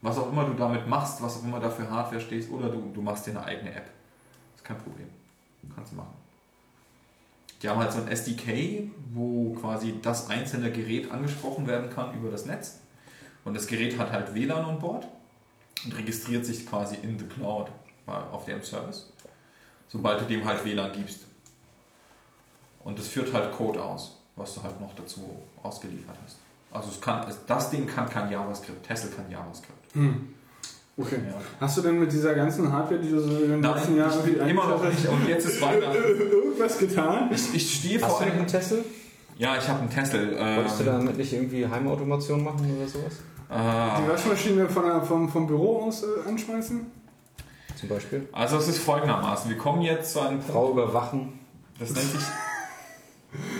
[0.00, 2.90] Was auch immer du damit machst, was auch immer da für Hardware stehst, oder du,
[2.94, 3.90] du machst dir eine eigene App.
[4.56, 5.08] ist kein Problem.
[5.74, 6.14] Kannst du machen.
[7.62, 12.30] Die haben halt so ein SDK, wo quasi das einzelne Gerät angesprochen werden kann über
[12.30, 12.78] das Netz.
[13.48, 15.06] Und das Gerät hat halt WLAN an Bord
[15.84, 17.68] und registriert sich quasi in the Cloud
[18.04, 19.10] bei- auf dem Service,
[19.88, 21.20] sobald du dem halt WLAN gibst.
[22.84, 25.22] Und das führt halt Code aus, was du halt noch dazu
[25.62, 26.36] ausgeliefert hast.
[26.70, 29.94] Also es kann, das Ding kann kein JavaScript, Tesla kann JavaScript.
[29.94, 30.28] Hm.
[30.98, 31.16] Okay.
[31.26, 31.40] Ja.
[31.60, 34.28] Hast du denn mit dieser ganzen Hardware, die du so in den Nein, letzten Jahren
[34.28, 35.08] ich, immer noch nicht.
[35.08, 35.96] Und jetzt ist Weihnachten.
[35.96, 37.30] hast, irgendwas getan?
[37.32, 38.32] Ich, ich stehe Hast vor einem...
[38.40, 38.78] einen Tesla?
[39.38, 40.56] Ja, ich habe einen Tesla.
[40.56, 43.14] Wolltest du damit nicht irgendwie Heimautomation machen oder sowas?
[43.50, 46.86] Die äh, Waschmaschine von der, vom, vom Büro aus äh, anschmeißen?
[47.76, 48.28] Zum Beispiel?
[48.32, 49.48] also es ist folgendermaßen.
[49.48, 51.38] Wir kommen jetzt zu einem Punkt, Frau überwachen.
[51.78, 52.22] Das nennt sich.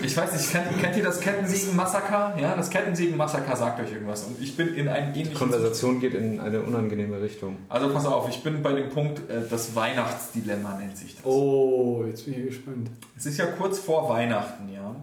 [0.01, 2.35] Ich weiß nicht, kennt, kennt ihr das Kettensägen-Massaker?
[2.41, 4.23] Ja, das Kettensägen-Massaker sagt euch irgendwas.
[4.23, 5.39] Und ich bin in einem Die ähnlichen.
[5.39, 7.57] Konversation geht in eine unangenehme Richtung.
[7.69, 11.25] Also pass auf, ich bin bei dem Punkt, äh, das Weihnachtsdilemma nennt sich das.
[11.25, 12.89] Oh, jetzt bin ich gespannt.
[13.15, 14.95] Es ist ja kurz vor Weihnachten, ja.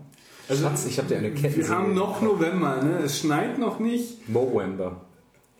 [0.48, 1.56] Also, Schatz, ich habe dir eine Kette.
[1.56, 2.98] wir haben noch November, ne?
[3.04, 4.28] Es schneit noch nicht.
[4.28, 4.96] Movember.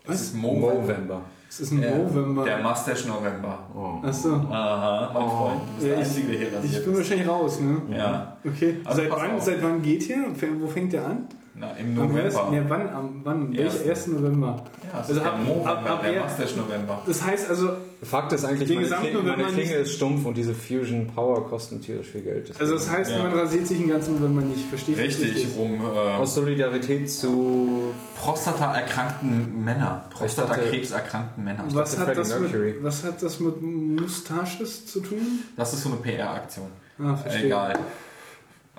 [0.07, 1.21] Es ist Movember.
[1.49, 2.43] Es ist ein Äh, November.
[2.45, 3.59] Der Mustache November.
[3.75, 4.05] Oh.
[4.05, 4.33] Achso.
[4.35, 5.61] Aha, mein Freund.
[5.61, 6.99] Du bist Ja, der ich, Einzige, der hier ich rasiert bin ist.
[6.99, 7.81] wahrscheinlich raus, ne?
[7.97, 8.77] Ja, Okay.
[8.85, 10.25] Also seit, wann, seit wann geht hier?
[10.59, 11.27] Wo fängt der an?
[11.59, 12.55] Na, im Am ersten- November.
[12.55, 12.89] Ja, wann?
[12.95, 13.57] Am, wann?
[13.57, 14.07] Welcher 1.
[14.07, 14.63] November?
[14.93, 17.01] Ja, es Also ab- November, ab- ab der er- Mustache November.
[17.05, 17.69] Das heißt also,
[18.03, 21.47] Fakt ist eigentlich, meine, Klinge, meine November Klinge nicht- ist stumpf und diese Fusion Power
[21.49, 22.53] kostet tierisch viel Geld.
[22.59, 23.23] also das heißt, Ja.
[23.23, 24.65] man rasiert sich den ganzen November nicht.
[24.69, 27.93] Verstehe ich das Richtig, um äh, Aus Solidarität zu.
[28.19, 30.05] Prostata-erkrankten Männer.
[30.11, 31.65] Prostata-Krebs-erkrankten Männern.
[31.73, 35.43] Was hat, das mit, was hat das mit Mustaches zu tun?
[35.55, 36.67] Das ist so eine PR-Aktion.
[36.99, 37.45] Ah, verstehe.
[37.47, 37.77] Egal.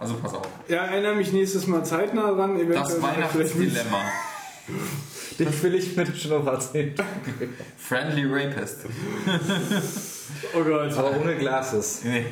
[0.00, 0.46] Also pass auf.
[0.68, 2.54] Ja, erinnere mich nächstes Mal zeitnah dran.
[2.54, 3.02] Das eventuell.
[3.02, 4.02] Weihnachtsdilemma.
[5.38, 6.94] Dich will ich mit schon noch erzählen.
[7.76, 8.86] Friendly Rapist.
[10.54, 10.92] Oh Gott.
[10.96, 12.02] Aber ohne Glasses.
[12.04, 12.26] Nee.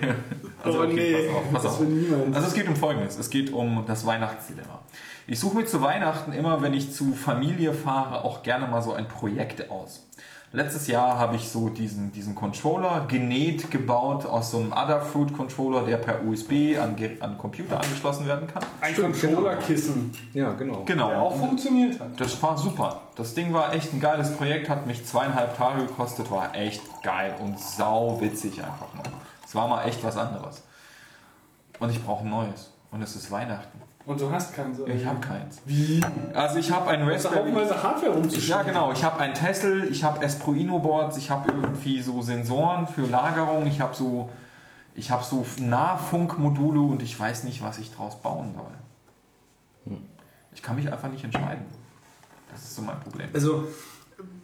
[0.62, 1.80] Also oh okay, nee, pass auf, pass das auf.
[1.80, 2.36] will niemand.
[2.36, 3.18] Also es geht um Folgendes.
[3.18, 4.82] Es geht um das Weihnachtsdilemma.
[5.26, 8.93] Ich suche mir zu Weihnachten immer, wenn ich zu Familie fahre, auch gerne mal so
[8.93, 10.06] ein Projekt aus.
[10.56, 15.84] Letztes Jahr habe ich so diesen, diesen Controller genäht, gebaut aus so einem Adafruit Controller,
[15.84, 18.64] der per USB an, an Computer angeschlossen werden kann.
[18.80, 20.82] Ein Controllerkissen, Ja, genau.
[20.86, 21.10] Genau.
[21.10, 22.18] der auch funktioniert hat.
[22.18, 23.02] Das war super.
[23.16, 27.35] Das Ding war echt ein geiles Projekt, hat mich zweieinhalb Tage gekostet, war echt geil
[27.38, 29.04] und sau witzig einfach nur.
[29.46, 30.62] Es war mal echt was anderes.
[31.80, 32.72] Und ich brauche ein neues.
[32.90, 33.78] Und es ist Weihnachten.
[34.06, 34.86] Und du hast keinen so.
[34.86, 35.59] Ich habe keins.
[35.64, 36.01] Wie?
[36.32, 37.51] Also ich habe ein Hast du Raspberry.
[37.51, 38.48] haufenweise Hardware rumzuschieben?
[38.48, 43.02] Ja genau, ich habe ein Tesla, ich habe Espruino-Boards, ich habe irgendwie so Sensoren für
[43.02, 44.30] Lagerung, ich habe so,
[44.94, 49.98] ich habe so Nahfunkmodule und ich weiß nicht, was ich draus bauen soll.
[50.54, 51.64] Ich kann mich einfach nicht entscheiden.
[52.52, 53.28] Das ist so mein Problem.
[53.35, 53.66] Also,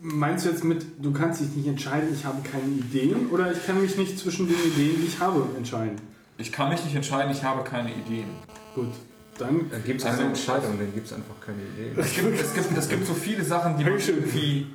[0.00, 3.30] meinst du jetzt mit, du kannst dich nicht entscheiden, ich habe keine Ideen?
[3.30, 6.00] Oder ich kann mich nicht zwischen den Ideen, die ich habe, entscheiden?
[6.36, 8.28] Ich kann mich nicht entscheiden, ich habe keine Ideen.
[8.74, 8.92] Gut,
[9.38, 9.70] dann.
[9.70, 11.92] Dann gibt es Also- eine Entscheidung, dann gibt es einfach keine Idee.
[12.00, 14.66] Es gibt, es, gibt, es gibt so viele Sachen, die man irgendwie,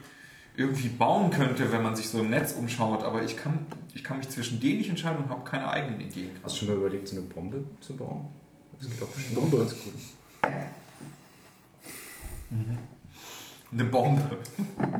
[0.55, 4.17] irgendwie bauen könnte, wenn man sich so im Netz umschaut, aber ich kann, ich kann
[4.17, 6.31] mich zwischen denen nicht entscheiden und habe keine eigenen Ideen.
[6.43, 8.27] Hast du schon mal überlegt, so eine Bombe zu bauen?
[8.79, 9.57] Das geht auch bestimmt Bombe?
[9.57, 9.93] ganz gut.
[13.71, 14.21] Eine Bombe.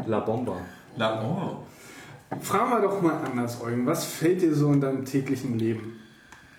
[0.08, 0.58] La Bomba.
[0.98, 1.64] La, oh.
[2.42, 3.86] Fragen wir doch mal anders, Eugen.
[3.86, 6.00] Was fällt dir so in deinem täglichen Leben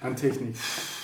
[0.00, 0.54] an Technik?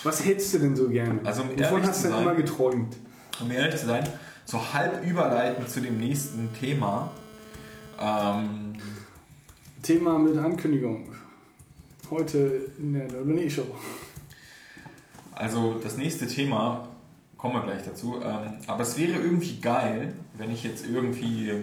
[0.02, 1.20] Was hättest du denn so gerne?
[1.24, 2.96] Also, um Wovon ehrlich hast zu du denn sein- immer geträumt?
[3.40, 4.08] um ehrlich zu sein,
[4.44, 7.10] so halb überleitend zu dem nächsten Thema.
[8.00, 8.74] Ähm,
[9.82, 11.14] Thema mit Ankündigung.
[12.10, 13.66] Heute in der Lebanese Show.
[15.34, 16.88] also das nächste Thema,
[17.36, 21.62] kommen wir gleich dazu, ähm, aber es wäre irgendwie geil, wenn ich jetzt irgendwie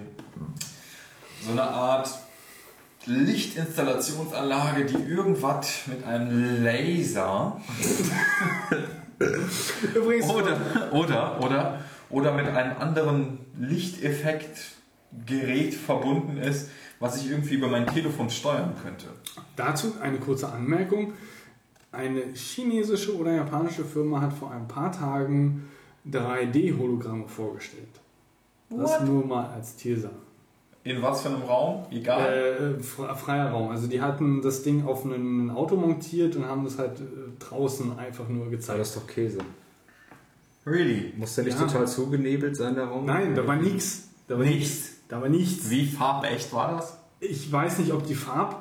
[1.45, 2.10] so eine Art
[3.05, 7.59] Lichtinstallationsanlage, die irgendwas mit einem Laser
[9.95, 10.57] Übrigens, oder,
[10.91, 14.71] oder, oder, oder mit einem anderen Lichteffekt
[15.25, 19.07] Gerät verbunden ist, was ich irgendwie über mein Telefon steuern könnte.
[19.55, 21.13] Dazu eine kurze Anmerkung.
[21.91, 25.69] Eine chinesische oder japanische Firma hat vor ein paar Tagen
[26.09, 27.99] 3D-Hologramme vorgestellt.
[28.69, 29.05] Das What?
[29.05, 30.11] nur mal als Teaser.
[30.84, 31.85] In was für einem Raum?
[31.92, 32.76] Egal.
[32.80, 33.69] Äh, fre- freier Raum.
[33.69, 37.03] Also die hatten das Ding auf ein Auto montiert und haben das halt äh,
[37.40, 38.80] draußen einfach nur gezeigt.
[38.80, 39.40] das ist doch Käse.
[40.66, 41.14] really?
[41.18, 41.66] Muss der nicht Ja.
[41.68, 43.06] total zugenebelt sein, der Raum?
[43.06, 44.10] Nein, da war nichts.
[44.27, 44.90] Da war nichts.
[45.08, 45.69] Da war nichts.
[45.69, 46.98] Wie farbecht war das?
[47.19, 48.56] Ich weiß nicht, ob die Farb,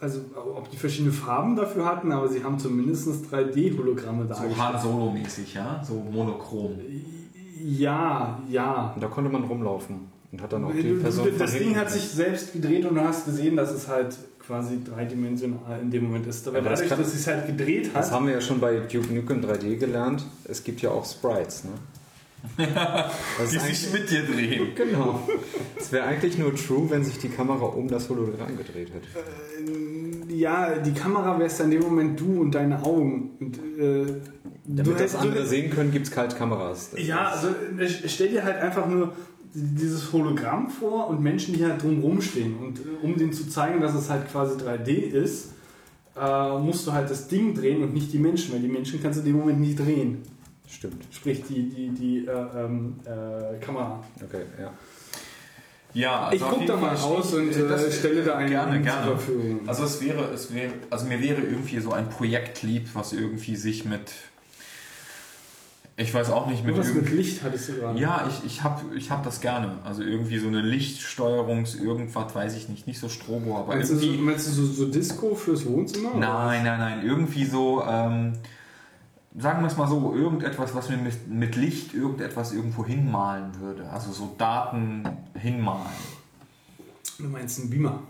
[0.00, 0.20] also
[0.54, 4.58] ob die verschiedene Farben dafür hatten, aber sie haben zumindest 3D-Hologramme So dargestellt.
[4.58, 5.82] Han Solo-mäßig, ja?
[5.82, 6.78] So monochrom.
[7.62, 8.92] Ja, ja.
[8.94, 10.14] Und da konnte man rumlaufen.
[10.32, 13.24] Und hat dann auch die Person das Ding hat sich selbst gedreht und du hast
[13.26, 16.46] gesehen, dass es halt quasi dreidimensional in dem Moment ist.
[16.48, 18.40] Aber Aber das dadurch, kann- dass es sich halt gedreht Das hat, haben wir ja
[18.40, 20.24] schon bei Duke Nukem 3D gelernt.
[20.44, 21.70] Es gibt ja auch Sprites, ne?
[23.38, 24.68] Das Die sich mit dir drehen.
[24.76, 25.26] genau.
[25.78, 29.08] Es wäre eigentlich nur true, wenn sich die Kamera um das Hologramm gedreht hätte.
[30.32, 33.30] ja, die Kamera wärst in dem Moment du und deine Augen.
[33.40, 34.14] Und, äh,
[34.64, 36.90] Damit das andere sehen können, gibt es Kaltkameras.
[36.90, 39.12] Das Ja, also äh, stell dir halt einfach nur
[39.56, 42.56] dieses Hologramm vor und Menschen, die halt drumherum stehen.
[42.58, 45.52] Und äh, um denen zu zeigen, dass es halt quasi 3D ist,
[46.18, 49.18] äh, musst du halt das Ding drehen und nicht die Menschen, weil die Menschen kannst
[49.18, 50.22] du in dem Moment nicht drehen.
[50.68, 51.04] Stimmt.
[51.10, 54.02] Sprich die, die, die äh, ähm, äh, Kamera.
[54.22, 54.72] Okay, ja.
[55.94, 58.72] Ja, Ich auf guck jeden da mal raus und, äh, das- stelle da einen gerne,
[58.74, 59.06] zur gerne.
[59.12, 59.60] Verfügung.
[59.66, 63.56] Also es wäre, es wäre, also mir wäre irgendwie so ein Projekt lieb, was irgendwie
[63.56, 64.12] sich mit,
[65.98, 67.98] ich weiß auch nicht, mit Was mit irgendwie, Licht hattest du gerade?
[67.98, 69.78] ja, ich, ich habe ich hab das gerne.
[69.82, 73.96] Also irgendwie so eine Lichtsteuerungs, irgendwas, weiß ich nicht, nicht so Strobo, aber Meinst du,
[73.96, 76.10] so, irgendwie, meinst du so, so Disco fürs Wohnzimmer?
[76.14, 78.34] nein, nein, nein, irgendwie so, ähm,
[79.38, 83.88] sagen wir es mal so, irgendetwas, was mir mit, mit Licht irgendetwas irgendwo hinmalen würde.
[83.88, 85.02] Also so Daten
[85.34, 85.80] hinmalen.
[87.18, 88.00] Du meinst einen Beamer?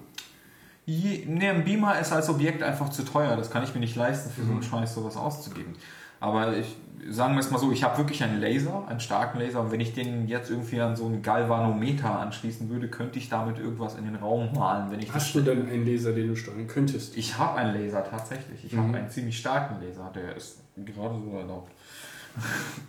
[0.86, 3.36] Je, ne, ein Beamer ist als Objekt einfach zu teuer.
[3.36, 5.74] Das kann ich mir nicht leisten, für so einen Scheiß sowas auszugeben.
[6.20, 6.76] Aber ich,
[7.10, 9.60] sagen wir es mal so, ich habe wirklich einen Laser, einen starken Laser.
[9.60, 13.58] Und wenn ich den jetzt irgendwie an so einen Galvanometer anschließen würde, könnte ich damit
[13.58, 14.90] irgendwas in den Raum malen.
[14.90, 17.16] Wenn ich Hast du denn einen Laser, den du steuern könntest?
[17.16, 18.64] ich habe einen Laser tatsächlich.
[18.64, 18.88] Ich Mhm.
[18.88, 20.10] habe einen ziemlich starken Laser.
[20.14, 21.72] Der ist gerade so erlaubt.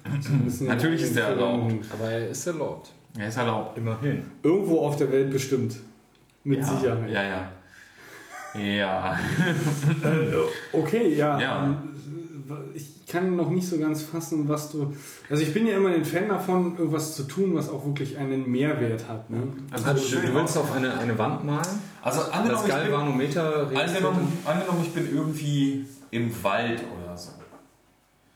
[0.05, 1.73] Ja Natürlich ist der erlaubt.
[1.93, 2.91] Aber er ist erlaubt.
[3.17, 3.77] Er ist erlaubt.
[3.77, 4.25] Immerhin.
[4.43, 5.75] Irgendwo auf der Welt bestimmt.
[6.43, 7.09] Mit ja, Sicherheit.
[7.09, 7.51] Ja, ja.
[8.55, 9.19] Ja.
[10.73, 11.39] Okay, ja.
[11.39, 11.77] Ja.
[12.73, 14.93] Ich kann noch nicht so ganz fassen, was du.
[15.29, 18.49] Also ich bin ja immer ein Fan davon, irgendwas zu tun, was auch wirklich einen
[18.49, 19.29] Mehrwert hat.
[19.29, 19.43] Ne?
[19.71, 21.65] Also, ist schön du willst auf eine, eine Wand malen?
[22.01, 27.31] Also Das angenommen, ich bin, angenommen, angenommen, ich bin irgendwie im Wald oder so.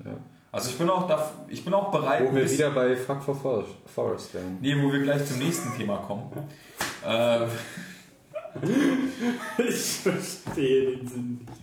[0.03, 0.11] Ja.
[0.51, 3.23] Also ich bin auch, da, ich bin auch bereit, Wo wir bisschen- wieder bei Fuck
[3.23, 4.57] for Forest- Forest wären.
[4.59, 6.23] nee, wo wir gleich zum nächsten Thema kommen.
[7.07, 7.45] Äh,
[9.57, 11.60] Ich verstehe den Sinn nicht.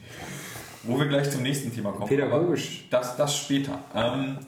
[0.85, 2.09] Wo wir gleich zum nächsten Thema kommen.
[2.09, 2.85] Pädagogisch.
[2.91, 3.79] Aber Das, das später.
[3.95, 4.39] Ähm,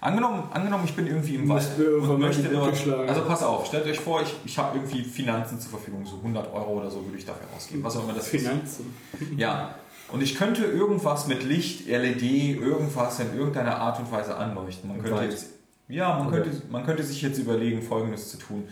[0.00, 2.74] angenommen, angenommen, ich bin irgendwie im Wald und möchte dort,
[3.08, 6.52] also pass auf, stellt euch vor, ich, ich habe irgendwie Finanzen zur Verfügung, so 100
[6.52, 8.42] Euro oder so würde ich dafür ausgeben, was auch immer das ist.
[8.42, 8.94] Finanzen.
[9.36, 9.74] Ja,
[10.12, 14.88] und ich könnte irgendwas mit Licht, LED, irgendwas in irgendeiner Art und Weise anleuchten.
[14.88, 15.48] Man könnte jetzt,
[15.88, 16.42] ja, man Okay.
[16.42, 18.68] könnte, man könnte sich jetzt überlegen, Folgendes zu tun.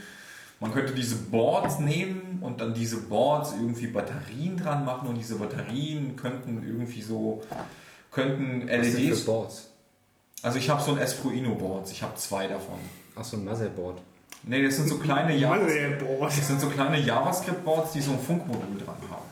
[0.65, 5.35] Man könnte diese Boards nehmen und dann diese Boards irgendwie Batterien dran machen und diese
[5.35, 7.43] Batterien könnten irgendwie so,
[8.11, 9.21] könnten Was sind LEDs.
[9.21, 9.69] für Boards?
[10.43, 12.79] Also ich habe so ein Espruino Boards, ich habe zwei davon.
[13.15, 14.01] Achso, ein Motherboard.
[14.45, 16.31] Nee, das sind so kleine Java- Motherboard.
[16.37, 19.23] das sind so kleine JavaScript Boards, die so ein Funkmodul dran haben.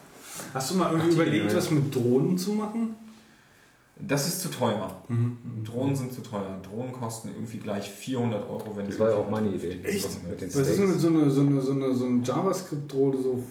[0.53, 2.95] Hast du mal irgendwie Ach, überlegt, was mit Drohnen zu machen?
[4.05, 4.91] Das ist zu teuer.
[5.65, 6.59] Drohnen sind zu teuer.
[6.63, 9.79] Drohnen kosten irgendwie gleich 400 Euro, wenn Das sie- war ja auch meine Idee.
[9.85, 10.09] Echt?
[10.29, 13.17] Mit den Was ist denn mit so einer so eine, so eine, so ein JavaScript-Drohne?
[13.23, 13.43] So,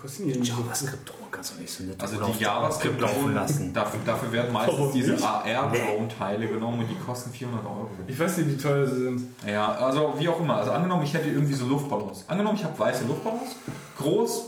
[0.00, 0.40] kostet die?
[0.40, 3.72] JavaScript-Drohnen kannst du nicht so nett Also auf die der JavaScript laufen Drohnen, lassen.
[3.72, 5.24] dafür, dafür werden meistens Warum diese nicht?
[5.24, 7.88] AR-Drone-Teile genommen und die kosten 400 Euro.
[8.06, 9.22] Ich weiß nicht, wie teuer sie sind.
[9.46, 10.56] Ja, also wie auch immer.
[10.56, 12.24] Also angenommen, ich hätte irgendwie so Luftballons.
[12.28, 13.56] Angenommen, ich habe weiße Luftballons,
[13.98, 14.46] groß,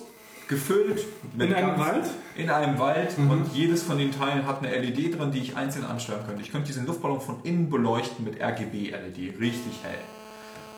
[0.48, 1.04] gefüllt.
[1.38, 2.06] In einem ganz- Wald?
[2.36, 3.30] In einem Wald Mhm.
[3.30, 6.42] und jedes von den Teilen hat eine LED drin, die ich einzeln ansteuern könnte.
[6.42, 9.98] Ich könnte diesen Luftballon von innen beleuchten mit RGB-LED, richtig hell.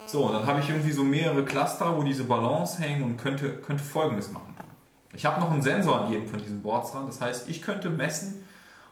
[0.06, 3.50] So, und dann habe ich irgendwie so mehrere Cluster, wo diese Ballons hängen und könnte,
[3.58, 4.54] könnte folgendes machen.
[5.12, 7.06] Ich habe noch einen Sensor an jedem von diesen Boards dran.
[7.06, 8.44] Das heißt, ich könnte messen,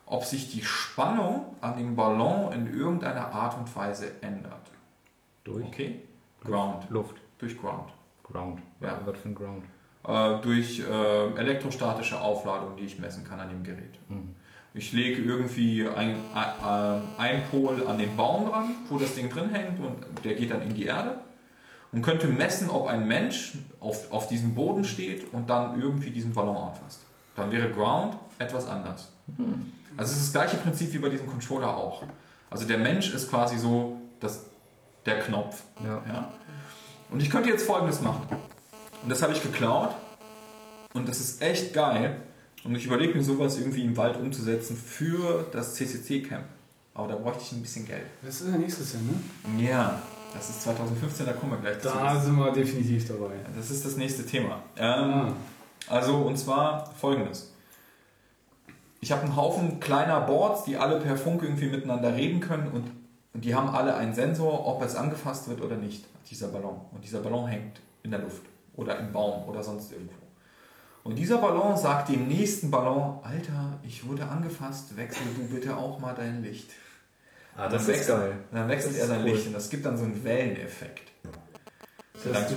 [0.07, 4.71] ob sich die Spannung an dem Ballon in irgendeiner Art und Weise ändert.
[5.45, 6.03] Durch Okay?
[6.45, 6.89] Ground.
[6.91, 7.17] Luft.
[7.39, 7.91] Durch Ground.
[8.23, 8.61] Ground.
[8.81, 9.01] Ja.
[9.05, 9.65] Was für ein Ground?
[10.09, 13.99] Äh, durch äh, elektrostatische Aufladung, die ich messen kann an dem Gerät.
[14.09, 14.35] Mhm.
[14.73, 19.51] Ich lege irgendwie ein, ein, ein Pol an den Baum dran, wo das Ding drin
[19.51, 21.19] hängt und der geht dann in die Erde.
[21.93, 26.33] und könnte messen, ob ein Mensch auf, auf diesem Boden steht und dann irgendwie diesen
[26.33, 27.01] Ballon anfasst.
[27.37, 29.13] Dann wäre Ground etwas anders.
[29.97, 32.03] Also es ist das gleiche Prinzip wie bei diesem Controller auch.
[32.49, 34.47] Also der Mensch ist quasi so das,
[35.05, 35.65] der Knopf.
[35.85, 36.03] Ja.
[36.09, 36.33] Ja?
[37.11, 38.27] Und ich könnte jetzt folgendes machen.
[39.03, 39.95] Und das habe ich geklaut.
[40.95, 42.21] Und das ist echt geil.
[42.65, 46.45] Und ich überlege mir sowas irgendwie im Wald umzusetzen für das CCC-Camp.
[46.95, 48.07] Aber da bräuchte ich ein bisschen Geld.
[48.23, 49.63] Das ist ja nächstes Jahr, ne?
[49.63, 50.03] Ja,
[50.35, 51.89] das ist 2015, da kommen wir gleich zu.
[51.89, 53.35] Da sind wir definitiv dabei.
[53.57, 54.63] Das ist das nächste Thema.
[54.77, 55.33] Ähm, Ah.
[55.87, 57.55] Also, und zwar folgendes.
[59.01, 62.91] Ich habe einen Haufen kleiner Boards, die alle per Funk irgendwie miteinander reden können und,
[63.33, 66.81] und die haben alle einen Sensor, ob es angefasst wird oder nicht, dieser Ballon.
[66.93, 68.43] Und dieser Ballon hängt in der Luft
[68.79, 70.15] oder im Baum oder sonst irgendwo.
[71.05, 75.99] Und dieser Ballon sagt dem nächsten Ballon, Alter, ich wurde angefasst, wechsel du bitte auch
[75.99, 76.71] mal dein Licht.
[77.57, 79.31] Ah, Dann wechselt- Dann wechselt Das er ist sein cool.
[79.31, 81.11] Licht und das gibt dann so einen Welleneffekt.
[82.25, 82.57] Das heißt, du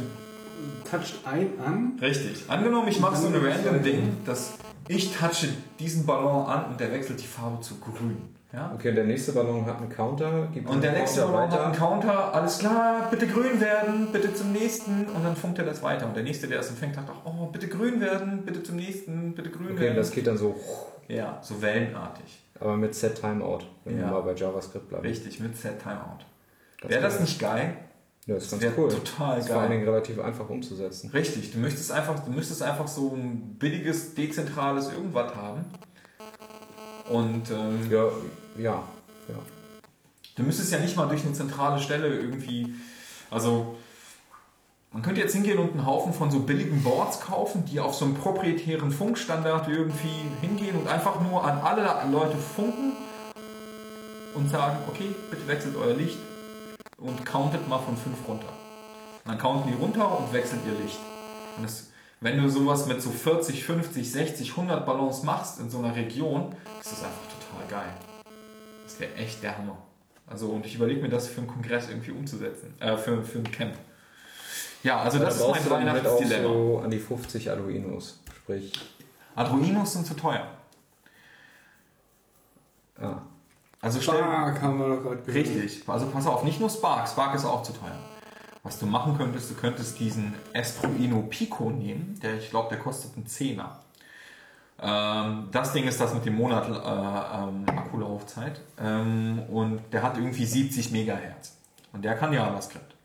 [0.89, 1.97] toucht ein an.
[2.01, 2.43] Richtig.
[2.49, 4.53] Angenommen, ich mache so ein random Ding, dass
[4.87, 5.47] ich touche
[5.79, 8.35] diesen Ballon an und der wechselt die Farbe zu grün.
[8.53, 8.71] Ja?
[8.75, 10.47] Okay, und der nächste Ballon hat einen Counter.
[10.53, 14.51] Gibt Und der nächste Ballon hat einen Counter, alles klar, bitte grün werden, bitte zum
[14.51, 16.05] nächsten und dann funkt er das weiter.
[16.05, 19.33] Und der nächste, der es empfängt, sagt auch, oh, bitte grün werden, bitte zum nächsten,
[19.35, 19.95] bitte grün Okay, werden.
[19.95, 20.59] das geht dann so,
[21.07, 22.43] ja, so wellenartig.
[22.59, 24.05] aber mit Set Timeout, wenn Ja.
[24.07, 25.05] wir mal bei JavaScript bleiben.
[25.07, 26.25] Richtig, mit Set Timeout.
[26.83, 27.21] Wäre das geil.
[27.23, 27.73] nicht geil?
[28.27, 28.89] Ja, das ist ganz wäre cool.
[28.89, 29.79] total das ist vor allen geil.
[29.79, 31.09] Dingen relativ einfach umzusetzen.
[31.11, 35.65] Richtig, du möchtest einfach, du müsstest einfach so ein billiges, dezentrales irgendwas haben.
[37.09, 38.05] Und ähm, Ja,
[38.57, 38.83] ja,
[39.27, 39.35] ja.
[40.35, 42.73] Du müsstest ja nicht mal durch eine zentrale Stelle irgendwie.
[43.29, 43.77] Also,
[44.91, 48.05] man könnte jetzt hingehen und einen Haufen von so billigen Boards kaufen, die auf so
[48.05, 52.93] einem proprietären Funkstandard irgendwie hingehen und einfach nur an alle Leute funken
[54.33, 56.17] und sagen: Okay, bitte wechselt euer Licht
[56.97, 58.49] und countet mal von 5 runter.
[59.23, 60.99] Und dann counten die runter und wechseln ihr Licht.
[61.57, 61.89] Und das,
[62.19, 66.55] wenn du sowas mit so 40, 50, 60, 100 Ballons machst in so einer Region,
[66.79, 68.10] ist das einfach total geil.
[68.91, 69.77] Das wäre echt der Hammer.
[70.27, 72.73] Also, und ich überlege mir das für einen Kongress irgendwie umzusetzen.
[72.79, 73.73] Äh, für, für ein Camp.
[74.83, 76.47] Ja, also das Da ist mein halt Weihnachtsdilemma.
[76.47, 78.19] so an die 50 Arduinos.
[78.35, 78.71] Sprich,
[79.35, 80.47] Arduinos sind zu teuer.
[82.99, 83.21] ah,
[83.81, 85.35] Also stell, Stark haben wir doch gerade gehört.
[85.35, 85.87] Richtig.
[85.87, 87.07] Also pass auf, nicht nur Spark.
[87.07, 87.97] Spark ist auch zu teuer.
[88.63, 92.19] Was du machen könntest, du könntest diesen Esproino Pico nehmen.
[92.21, 93.79] Der, ich glaube, der kostet einen Zehner.
[94.81, 98.61] Ähm, das Ding ist das mit dem Monat äh, ähm, Akkulaufzeit.
[98.79, 101.57] Ähm, und der hat irgendwie 70 Megahertz.
[101.93, 102.95] Und der kann JavaScript.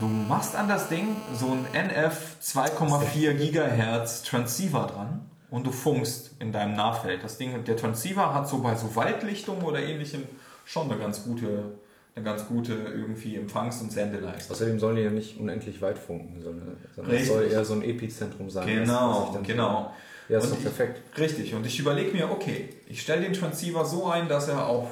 [0.00, 6.32] Du machst an das Ding so ein NF 2,4 Gigahertz Transceiver dran und du funkst
[6.40, 7.24] in deinem Nahfeld.
[7.24, 10.24] Das Ding, der Transceiver hat so bei so Waldlichtungen oder ähnlichem
[10.66, 11.78] schon eine ganz gute,
[12.14, 14.54] eine ganz gute irgendwie Empfangs- und Sendeleistung.
[14.54, 17.82] außerdem sollen die ja nicht unendlich weit funken, sondern, sondern es soll eher so ein
[17.82, 18.66] Epizentrum sein.
[18.66, 19.92] Genau, genau.
[20.28, 21.18] Ja, ist doch ich- perfekt.
[21.18, 21.54] Richtig.
[21.54, 24.88] Und ich überlege mir, okay, ich stelle den Transceiver so ein, dass er auch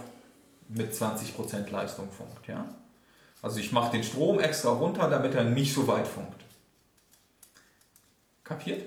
[0.69, 2.47] mit 20% Leistung funkt.
[2.49, 2.67] Ja?
[3.43, 6.43] Also ich mache den Strom extra runter, damit er nicht so weit funkt.
[8.45, 8.83] Kapiert?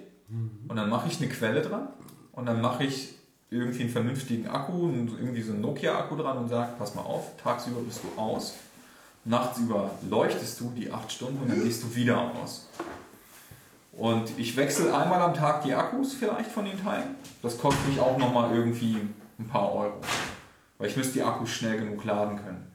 [0.68, 1.88] Und dann mache ich eine Quelle dran
[2.34, 3.16] und dann mache ich
[3.50, 7.36] irgendwie einen vernünftigen Akku, und irgendwie so einen Nokia-Akku dran und sage, pass mal auf,
[7.42, 8.54] tagsüber bist du aus,
[9.26, 12.70] nachts über leuchtest du die 8 Stunden und dann gehst du wieder aus.
[14.00, 17.16] Und ich wechsle einmal am Tag die Akkus vielleicht von den Teilen.
[17.42, 18.96] Das kostet mich auch nochmal irgendwie
[19.38, 19.98] ein paar Euro.
[20.78, 22.66] Weil ich müsste die Akkus schnell genug laden können.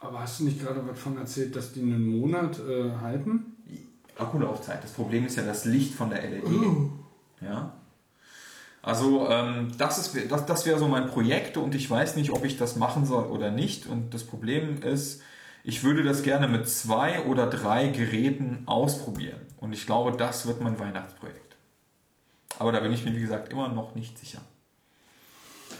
[0.00, 3.56] Aber hast du nicht gerade was von erzählt, dass die einen Monat äh, halten?
[4.18, 4.82] Akkulaufzeit.
[4.82, 6.42] Das Problem ist ja das Licht von der LED.
[7.40, 7.74] Ja.
[8.82, 12.44] Also ähm, das, ist, das, das wäre so mein Projekt und ich weiß nicht, ob
[12.44, 13.86] ich das machen soll oder nicht.
[13.86, 15.22] Und das Problem ist,
[15.62, 19.51] ich würde das gerne mit zwei oder drei Geräten ausprobieren.
[19.62, 21.54] Und ich glaube, das wird mein Weihnachtsprojekt.
[22.58, 24.40] Aber da bin ich mir, wie gesagt, immer noch nicht sicher.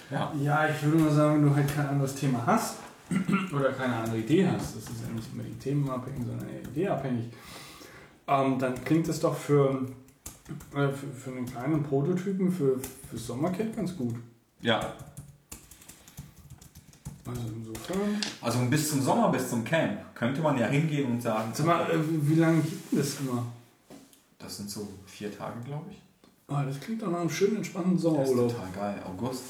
[0.08, 0.32] Ja.
[0.40, 2.76] Ja, ich würde nur sagen, wenn du halt kein anderes Thema hast
[3.52, 6.60] oder keine andere Idee hast, das ist ja nicht immer die Themen abhängig, sondern eher
[6.62, 7.24] ideeabhängig,
[8.28, 9.88] ähm, dann klingt das doch für,
[10.74, 12.78] äh, für, für einen kleinen Prototypen für,
[13.10, 14.14] für Sommerkit ganz gut.
[14.60, 14.94] Ja,
[17.26, 18.20] Also insofern.
[18.40, 21.90] also bis zum Sommer, bis zum Camp, könnte man ja hingehen und sagen, Sag mal,
[21.90, 23.44] äh, wie lange geht denn das immer?
[24.42, 26.00] Das sind so vier Tage, glaube ich.
[26.48, 28.48] Ah, das klingt doch nach einem schönen, entspannten Das ist Sommerurlaub.
[28.50, 29.02] total geil.
[29.06, 29.42] August.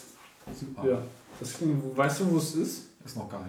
[0.59, 0.89] Super.
[0.89, 0.99] Ja,
[1.41, 2.83] das klingt, weißt du, wo es ist?
[3.05, 3.41] Ist noch geil.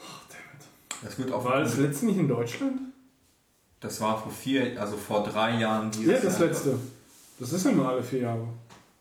[0.00, 1.02] Ach, dammit.
[1.02, 1.44] Das wird auch.
[1.44, 2.80] War das letzte nicht in Deutschland?
[3.80, 5.90] Das war vor vier, also vor drei Jahren.
[5.90, 6.48] dieses Ja, das Jahr.
[6.48, 6.78] letzte.
[7.38, 8.46] Das ist ja nur alle vier Jahre.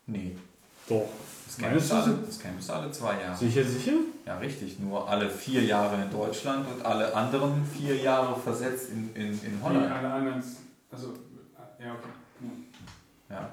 [0.06, 0.36] Nee.
[0.88, 1.08] Doch.
[1.48, 3.38] Das Camp, ist alle, das Camp ist alle zwei Jahre.
[3.38, 3.94] Sicher, sicher?
[4.26, 4.80] Ja, richtig.
[4.80, 9.64] Nur alle vier Jahre in Deutschland und alle anderen vier Jahre versetzt in, in, in
[9.64, 9.90] Holland.
[9.92, 10.44] eine, eine,
[10.92, 11.14] also,
[11.80, 12.10] ja, okay.
[13.30, 13.50] Ja.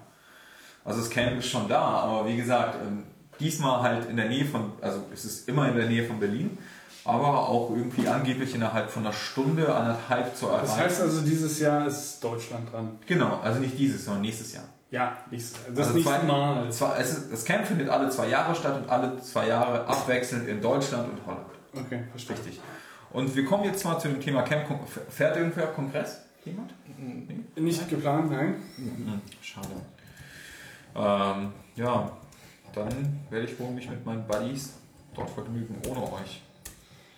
[0.84, 3.04] Also das Camp ist schon da, aber wie gesagt, ähm,
[3.40, 6.58] diesmal halt in der Nähe von, also es ist immer in der Nähe von Berlin,
[7.04, 10.66] aber auch irgendwie angeblich innerhalb von einer Stunde, anderthalb zu erreichen.
[10.66, 12.98] Das heißt also, dieses Jahr ist Deutschland dran.
[13.06, 14.64] genau, also nicht dieses, sondern nächstes Jahr.
[14.90, 16.70] Ja, nächstes, das Also nächste zwei- Mal.
[16.72, 20.46] Zwar, es ist, das Camp findet alle zwei Jahre statt und alle zwei Jahre abwechselnd
[20.48, 21.46] in Deutschland und Holland.
[21.74, 22.36] Okay, verstehe.
[22.36, 22.60] Richtig.
[23.10, 24.66] Und wir kommen jetzt mal zu dem Thema Camp.
[25.10, 26.20] Fährt irgendwer Kongress?
[26.44, 26.74] Jemand?
[27.56, 28.56] Nicht geplant, nein.
[28.76, 29.68] Hm, schade.
[30.94, 32.10] Ähm, ja,
[32.74, 34.74] dann werde ich wohl mich mit meinen Buddies
[35.14, 36.42] dort vergnügen, ohne euch.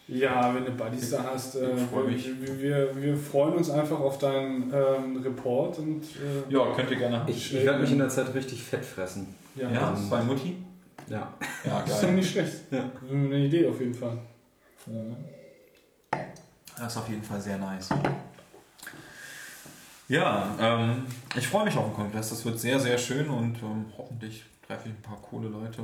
[0.08, 2.28] Ja, wenn du Buddies da hast, äh, Ich freu mich.
[2.40, 6.96] Wir, wir, wir freuen uns einfach auf deinen ähm, Report und äh, Ja, könnt ihr
[6.96, 7.24] gerne.
[7.26, 9.34] Ich, ich werde mich in der Zeit richtig fett fressen.
[9.56, 10.56] ja, Ja, das, bei Mutti?
[11.08, 11.34] Ja.
[11.64, 12.54] Ja, das ist ja nicht schlecht.
[12.70, 12.84] Ja.
[13.10, 14.18] Eine Idee auf jeden Fall.
[16.78, 17.88] Das ist auf jeden Fall sehr nice.
[20.08, 22.30] Ja, ähm, ich freue mich auf den Kongress.
[22.30, 25.82] Das wird sehr, sehr schön und ähm, hoffentlich treffe ich ein paar coole Leute.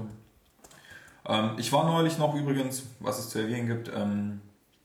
[1.27, 4.41] Ähm, ich war neulich noch übrigens, was es zu erwähnen gibt, ähm,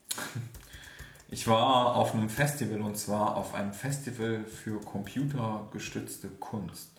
[1.30, 6.90] ich war auf einem Festival und zwar auf einem Festival für computergestützte Kunst.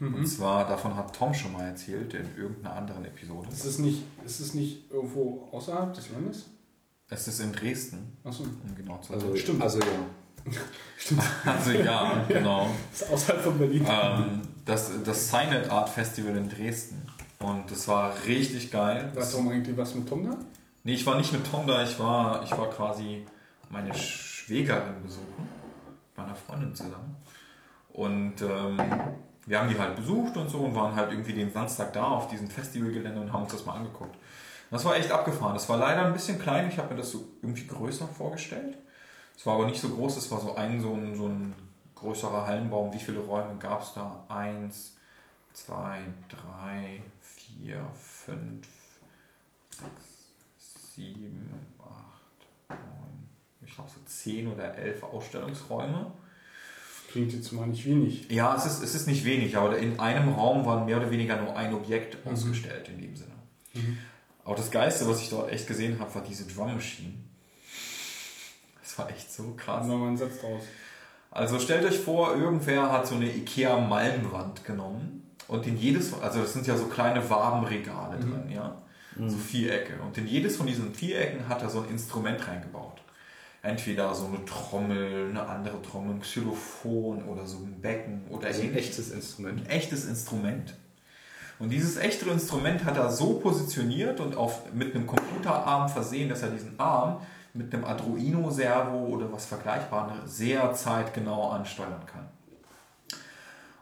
[0.00, 3.48] Und zwar, davon hat Tom schon mal erzählt in irgendeiner anderen Episode.
[3.52, 6.46] Ist es nicht, ist es nicht irgendwo außerhalb des Landes?
[7.08, 8.42] Es ist in Dresden, Achso.
[8.42, 9.22] um genau zu sein.
[9.22, 9.62] Also, Stimmt.
[9.62, 9.86] Also ja.
[11.44, 12.70] Also ja, genau.
[12.92, 13.84] Ist außerhalb von Berlin.
[13.88, 17.02] ähm, das, das Signet Art Festival in Dresden.
[17.40, 19.10] Und das war richtig geil.
[19.14, 20.36] War Tom eigentlich was mit Tom da?
[20.84, 23.26] Nee, ich war nicht mit Tom da, ich war, ich war quasi
[23.68, 27.16] meine Schwägerin besuchen, mit meiner Freundin zusammen.
[27.92, 28.78] Und ähm,
[29.46, 32.28] wir haben die halt besucht und so und waren halt irgendwie den Samstag da auf
[32.28, 34.16] diesem Festivalgelände und haben uns das mal angeguckt.
[34.70, 35.54] Das war echt abgefahren.
[35.54, 38.78] Das war leider ein bisschen klein, ich habe mir das so irgendwie größer vorgestellt.
[39.36, 41.54] Es war aber nicht so groß, es war so ein, so ein, so ein
[41.94, 42.92] größerer Hallenbaum.
[42.92, 44.24] Wie viele Räume gab es da?
[44.28, 44.96] Eins,
[45.52, 48.68] zwei, drei, vier, fünf,
[49.70, 53.28] sechs, sieben, acht, neun,
[53.64, 56.12] ich glaube so zehn oder elf Ausstellungsräume.
[57.10, 58.30] Klingt jetzt mal nicht wenig.
[58.30, 61.36] Ja, es ist, es ist nicht wenig, aber in einem Raum war mehr oder weniger
[61.36, 63.32] nur ein Objekt ausgestellt in dem Sinne.
[64.44, 67.12] Aber das Geiste, was ich dort echt gesehen habe, war diese Drum Machine.
[68.92, 69.86] Das war echt so krass.
[69.86, 70.64] Machen wir einen Satz draus.
[71.30, 76.40] Also stellt euch vor, irgendwer hat so eine Ikea Malmwand genommen und in jedes, also
[76.42, 78.82] das sind ja so kleine Wabenregale drin, ja,
[79.26, 79.94] so Vierecke.
[80.02, 83.00] Und in jedes von diesen Vierecken hat er so ein Instrument reingebaut.
[83.62, 88.60] Entweder so eine Trommel, eine andere Trommel, ein Xylophon oder so ein Becken oder Also
[88.60, 89.60] ein echtes Instrument.
[89.60, 90.74] ein echtes Instrument.
[91.58, 96.42] Und dieses echte Instrument hat er so positioniert und auf, mit einem Computerarm versehen, dass
[96.42, 97.22] er diesen Arm
[97.54, 102.28] mit einem Arduino-Servo oder was Vergleichbares sehr zeitgenau ansteuern kann.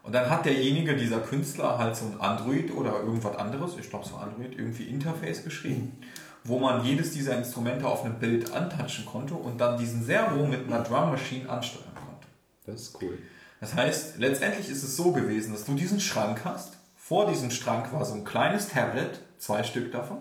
[0.02, 4.06] Und dann hat derjenige, dieser Künstler, halt so ein Android oder irgendwas anderes, ich glaube
[4.06, 5.98] so Android, irgendwie Interface geschrieben,
[6.42, 10.66] wo man jedes dieser Instrumente auf einem Bild antatschen konnte und dann diesen Servo mit
[10.66, 12.26] einer Drum Machine ansteuern konnte.
[12.66, 13.18] Das ist cool.
[13.60, 16.78] Das heißt, letztendlich ist es so gewesen, dass du diesen Schrank hast.
[16.96, 20.18] Vor diesem Schrank war so ein kleines Tablet, zwei Stück davon.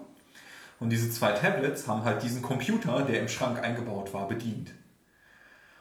[0.80, 4.72] Und diese zwei Tablets haben halt diesen Computer, der im Schrank eingebaut war, bedient.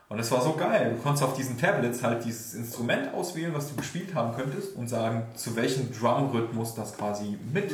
[0.08, 0.94] Und es war so geil.
[0.96, 4.88] Du konntest auf diesen Tablets halt dieses Instrument auswählen, was du gespielt haben könntest und
[4.88, 7.70] sagen, zu welchem Drumrhythmus das quasi mit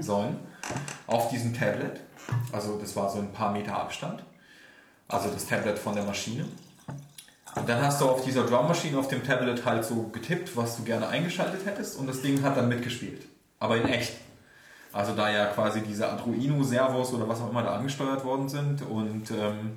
[0.00, 0.38] sollen.
[1.06, 2.00] Auf diesem Tablet.
[2.52, 4.24] Also das war so ein paar Meter Abstand.
[5.08, 6.46] Also das Tablet von der Maschine.
[7.54, 10.84] Und dann hast du auf dieser Drummaschine auf dem Tablet halt so getippt, was du
[10.84, 13.22] gerne eingeschaltet hättest und das Ding hat dann mitgespielt.
[13.60, 14.16] Aber in echt.
[14.94, 19.30] Also da ja quasi diese Arduino-Servos oder was auch immer da angesteuert worden sind und
[19.32, 19.72] ähm,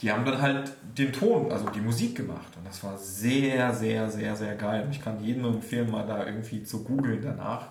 [0.00, 4.10] die haben dann halt den Ton, also die Musik gemacht und das war sehr, sehr,
[4.10, 4.84] sehr, sehr geil.
[4.84, 7.68] Und ich kann jedem empfehlen, mal da irgendwie zu googeln danach.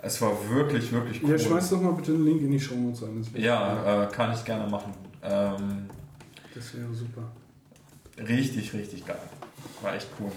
[0.00, 1.30] Es war wirklich, wirklich cool.
[1.30, 2.74] Ja, schmeiß doch mal bitte einen Link in die Show.
[2.90, 4.92] Das wäre- Ja, äh, kann ich gerne machen.
[5.22, 5.88] Ähm,
[6.54, 7.22] Das wäre super.
[8.18, 9.16] Richtig, richtig geil.
[9.80, 10.30] War echt cool.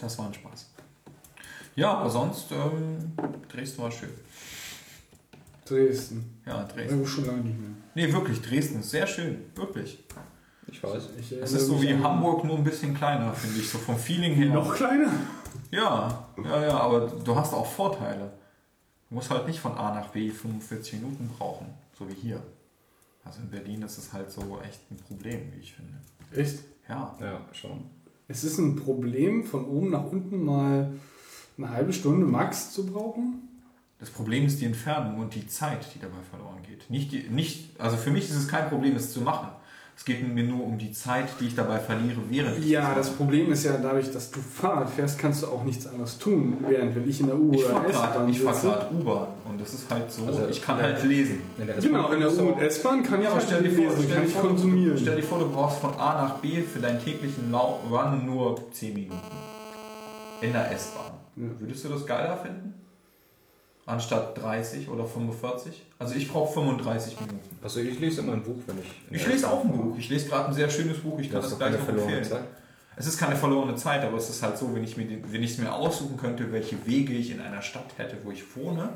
[0.00, 0.69] Das war ein Spaß.
[1.76, 3.12] Ja, aber sonst ähm,
[3.48, 4.10] Dresden war schön.
[5.64, 6.40] Dresden.
[6.46, 7.06] Ja, Dresden.
[7.06, 7.70] Schon lange nicht mehr.
[7.94, 9.38] Nee, wirklich, Dresden ist sehr schön.
[9.54, 10.02] Wirklich.
[10.66, 11.10] Ich weiß.
[11.18, 13.68] Ich Es ist so wie Hamburg, nur ein bisschen kleiner, finde ich.
[13.68, 14.52] So vom Feeling her.
[14.52, 15.12] Noch kleiner?
[15.70, 18.32] Ja, ja, ja, aber du hast auch Vorteile.
[19.08, 21.66] Du musst halt nicht von A nach B 45 Minuten brauchen,
[21.98, 22.40] so wie hier.
[23.24, 25.92] Also in Berlin ist es halt so echt ein Problem, wie ich finde.
[26.34, 26.60] Echt?
[26.88, 27.84] Ja, Ja, schon.
[28.28, 30.92] Es ist ein Problem, von oben nach unten mal
[31.62, 33.46] eine halbe Stunde max zu brauchen?
[33.98, 36.88] Das Problem ist die Entfernung und die Zeit, die dabei verloren geht.
[36.90, 39.48] Nicht die, nicht, also für mich ist es kein Problem, es zu machen.
[39.94, 43.10] Es geht mir nur um die Zeit, die ich dabei verliere, während ich Ja, das
[43.10, 46.96] Problem ist ja, dadurch, dass du Fahrrad fährst, kannst du auch nichts anderes tun, während
[46.96, 48.66] wenn ich in der U- Ich oder fahre S-Bahn gerade fahr sitze.
[48.68, 50.84] grad U-Bahn und das ist halt so, Also, ich kann ja.
[50.84, 51.42] halt lesen.
[51.58, 53.84] In Genau, in der U- auch- und S-Bahn kann ich aber halt stell dir vor,
[53.84, 54.98] lesen, stell kann dir ich vor, konsumieren.
[54.98, 58.94] Stell dir vor, du brauchst von A nach B für deinen täglichen Run nur 10
[58.94, 59.20] Minuten.
[60.42, 61.12] In der S-Bahn.
[61.36, 61.44] Ja.
[61.58, 62.74] Würdest du das geiler finden?
[63.86, 65.86] Anstatt 30 oder 45?
[65.98, 67.58] Also ich brauche 35 Minuten.
[67.62, 68.86] Also ich lese immer ein Buch, wenn ich.
[69.10, 69.72] Ich lese auch ein.
[69.72, 69.96] Buch.
[69.98, 71.18] Ich lese gerade ein sehr schönes Buch.
[71.18, 72.24] Ich kann Das das ist gleich noch empfehlen.
[72.24, 72.44] Zeit.
[72.96, 75.52] Es ist keine verlorene Zeit, aber es ist halt so, wenn ich mir wenn ich
[75.52, 78.90] es mir aussuchen könnte, welche Wege ich in einer Stadt hätte, wo ich wohne,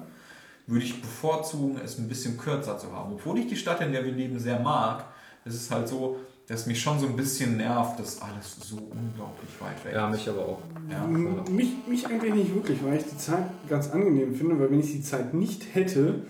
[0.66, 3.14] würde ich bevorzugen, es ein bisschen kürzer zu haben.
[3.14, 5.04] Obwohl ich die Stadt, in der wir leben, sehr mag,
[5.44, 9.50] ist es halt so, dass mich schon so ein bisschen nervt, dass alles so unglaublich
[9.60, 10.16] weit weg Ja, ist.
[10.18, 10.58] mich aber auch.
[10.90, 11.06] Ja.
[11.06, 14.92] Mich, mich eigentlich nicht wirklich, weil ich die Zeit ganz angenehm finde, weil wenn ich
[14.92, 16.22] die Zeit nicht hätte,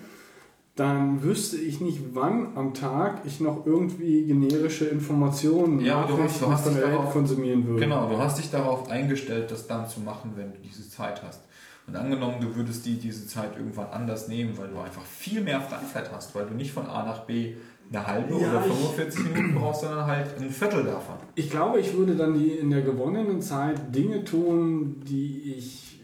[0.77, 6.41] dann wüsste ich nicht, wann am Tag ich noch irgendwie generische Informationen, Ja, du hast-
[6.43, 7.81] du hast von Welt darauf- konsumieren würde.
[7.81, 11.43] Genau, du hast dich darauf eingestellt, das dann zu machen, wenn du diese Zeit hast.
[11.87, 15.61] Und angenommen, du würdest die, diese Zeit irgendwann anders nehmen, weil du einfach viel mehr
[15.61, 17.55] Freizeit hast, weil du nicht von A nach B
[17.97, 21.17] eine halbe Ja, oder ich- 45 Minuten brauchst, sondern halt ein Viertel davon.
[21.35, 26.01] Ich glaube, ich würde dann die in der gewonnenen Zeit Dinge tun, die ich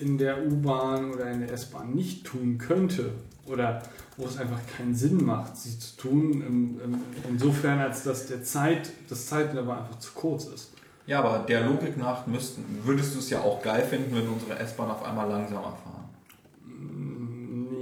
[0.00, 3.10] in der U-Bahn oder in der S-Bahn nicht tun könnte.
[3.46, 3.82] Oder
[4.16, 6.80] wo es einfach keinen Sinn macht, sie zu tun.
[7.28, 10.72] Insofern, als dass der Zeit, das Zeitintervall einfach zu kurz ist.
[11.06, 14.56] Ja, aber der Logik nach müssten, würdest du es ja auch geil finden, wenn unsere
[14.60, 16.08] S-Bahn auf einmal langsamer fahren.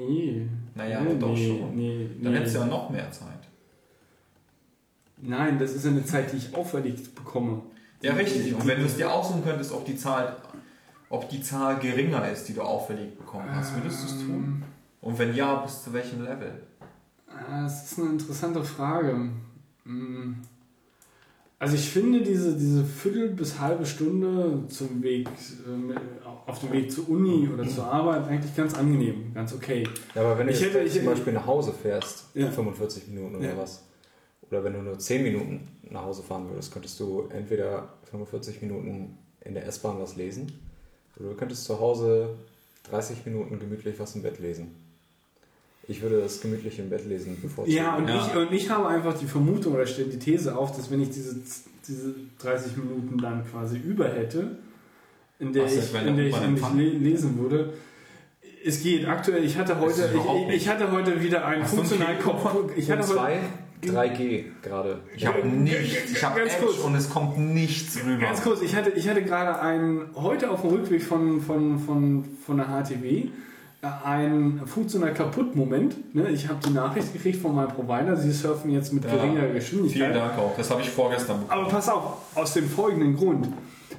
[0.09, 0.47] Nee.
[0.75, 1.77] Naja, nee, doch nee, schon.
[1.77, 2.39] Nee, Dann nee.
[2.39, 3.29] hättest du ja noch mehr Zeit.
[5.23, 7.63] Nein, das ist eine Zeit, die ich auferlegt bekomme.
[8.03, 8.55] Ja, richtig.
[8.55, 10.37] Und wenn du es dir aussuchen könntest, ob die Zahl,
[11.11, 14.63] ob die Zahl geringer ist, die du auferlegt bekommen hast, würdest du es tun?
[15.03, 16.63] Und wenn ja, bis zu welchem Level?
[17.29, 19.31] Ah, Das ist eine interessante Frage.
[19.85, 20.33] Mm.
[21.59, 26.91] Also ich finde diese, diese Viertel bis halbe Stunde zum Weg, äh, auf dem Weg
[26.91, 29.87] zur Uni oder zur Arbeit eigentlich ganz angenehm, ganz okay.
[30.15, 32.51] Ja, aber wenn du Ich jetzt hätte- ich zum Beispiel nach Hause fährst, Ja.
[32.51, 33.59] 45 Minuten oder Ja.
[33.59, 33.85] was,
[34.51, 39.19] oder wenn du nur 10 Minuten nach Hause fahren würdest, könntest du entweder 45 Minuten
[39.43, 40.53] in der S-Bahn was lesen,
[41.17, 42.31] oder du könntest zu Hause
[42.91, 44.75] 30 Minuten gemütlich was im Bett lesen.
[45.89, 47.77] Ich würde das gemütlich im Bett lesen bevorzugen.
[47.77, 48.27] Ja, und, Ja.
[48.27, 51.11] Ich, und ich habe einfach die Vermutung oder stelle die These auf, dass wenn ich
[51.11, 51.37] diese,
[51.87, 54.59] diese 30 Minuten dann quasi über hätte,
[55.39, 56.79] in der ist, ich, in der ich, U-Bahn in der ich empfangen?
[56.79, 57.73] le lesen würde.
[58.65, 60.11] Es geht aktuell, ich hatte heute,
[60.49, 62.47] ich, ich hatte heute wieder einen funktionalen Kopf.
[62.77, 63.41] Ich hatte heute, zwei,
[63.83, 64.99] 3G gerade.
[65.17, 66.13] Ich habe nichts.
[66.13, 66.79] Ich habe Ganz Edge kurz.
[66.79, 68.19] und es kommt nichts rüber.
[68.27, 72.25] Ganz kurz, ich hatte, ich hatte gerade einen, heute auf dem Rückweg von, von, von,
[72.45, 73.29] von der HTW,
[73.83, 76.15] äh, einen funktional kaputt Moment.
[76.15, 76.29] Ne?
[76.31, 79.11] Ich habe die Nachricht gekriegt von meinem Provider, sie surfen jetzt mit Ja.
[79.13, 80.15] geringer Vielen Geschwindigkeit.
[80.15, 80.55] Dank auch.
[80.57, 81.61] Das habe ich vorgestern bekommen.
[81.63, 83.49] Aber pass auf, aus dem folgenden Grund.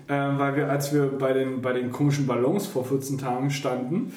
[0.08, 4.14] Äh, weil wir, als wir bei den, bei den komischen Ballons vor 14 Tagen standen,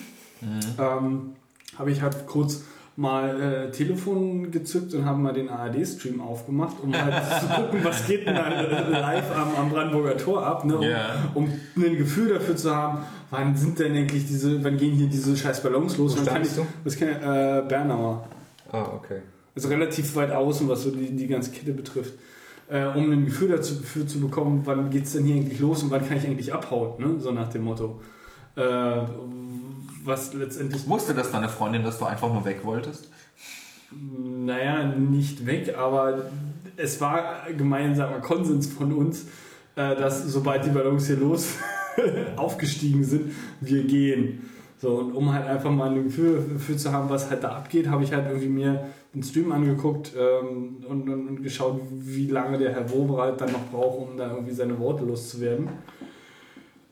[0.79, 1.33] ähm,
[1.79, 2.65] habe ich halt kurz
[2.97, 8.07] mal äh, Telefon gezückt und haben mal den ARD-Stream aufgemacht, um halt zu gucken, was
[8.07, 10.77] geht denn da äh, live am, am Brandenburger Tor ab, ne?
[10.79, 11.15] um, Ja.
[11.35, 12.99] um ein Gefühl dafür zu haben,
[13.31, 16.17] wann sind denn endlich diese, wann gehen hier diese scheiß Ballons los?
[16.19, 16.51] Wo kann ich,
[16.85, 18.29] das kann, äh, Bernauer.
[18.71, 19.23] Ah, okay.
[19.57, 22.15] Also relativ weit außen, was so die, die ganze Kette betrifft.
[22.69, 25.83] Äh, um ein Gefühl dazu dafür zu bekommen, wann geht es denn hier eigentlich los
[25.83, 27.21] und wann kann ich eigentlich abhauen, ne?
[27.21, 28.01] so nach dem Motto.
[28.57, 29.03] Äh,
[30.05, 33.09] was letztendlich, Wusste das deine Freundin, dass du einfach nur weg wolltest?
[33.91, 36.31] naja, nicht weg, aber
[36.77, 39.27] es war gemeinsamer Konsens von uns,
[39.77, 41.57] äh, dass sobald die Ballons hier los
[42.37, 44.51] aufgestiegen sind, wir gehen.
[44.79, 47.89] So, und um halt einfach mal ein Gefühl dafür zu haben, was halt da abgeht,
[47.89, 52.59] habe ich halt irgendwie mir den Stream angeguckt ähm, und, und, und geschaut, wie lange
[52.59, 55.69] der Herr Wobereit dann noch braucht, um da irgendwie seine Worte loszuwerden.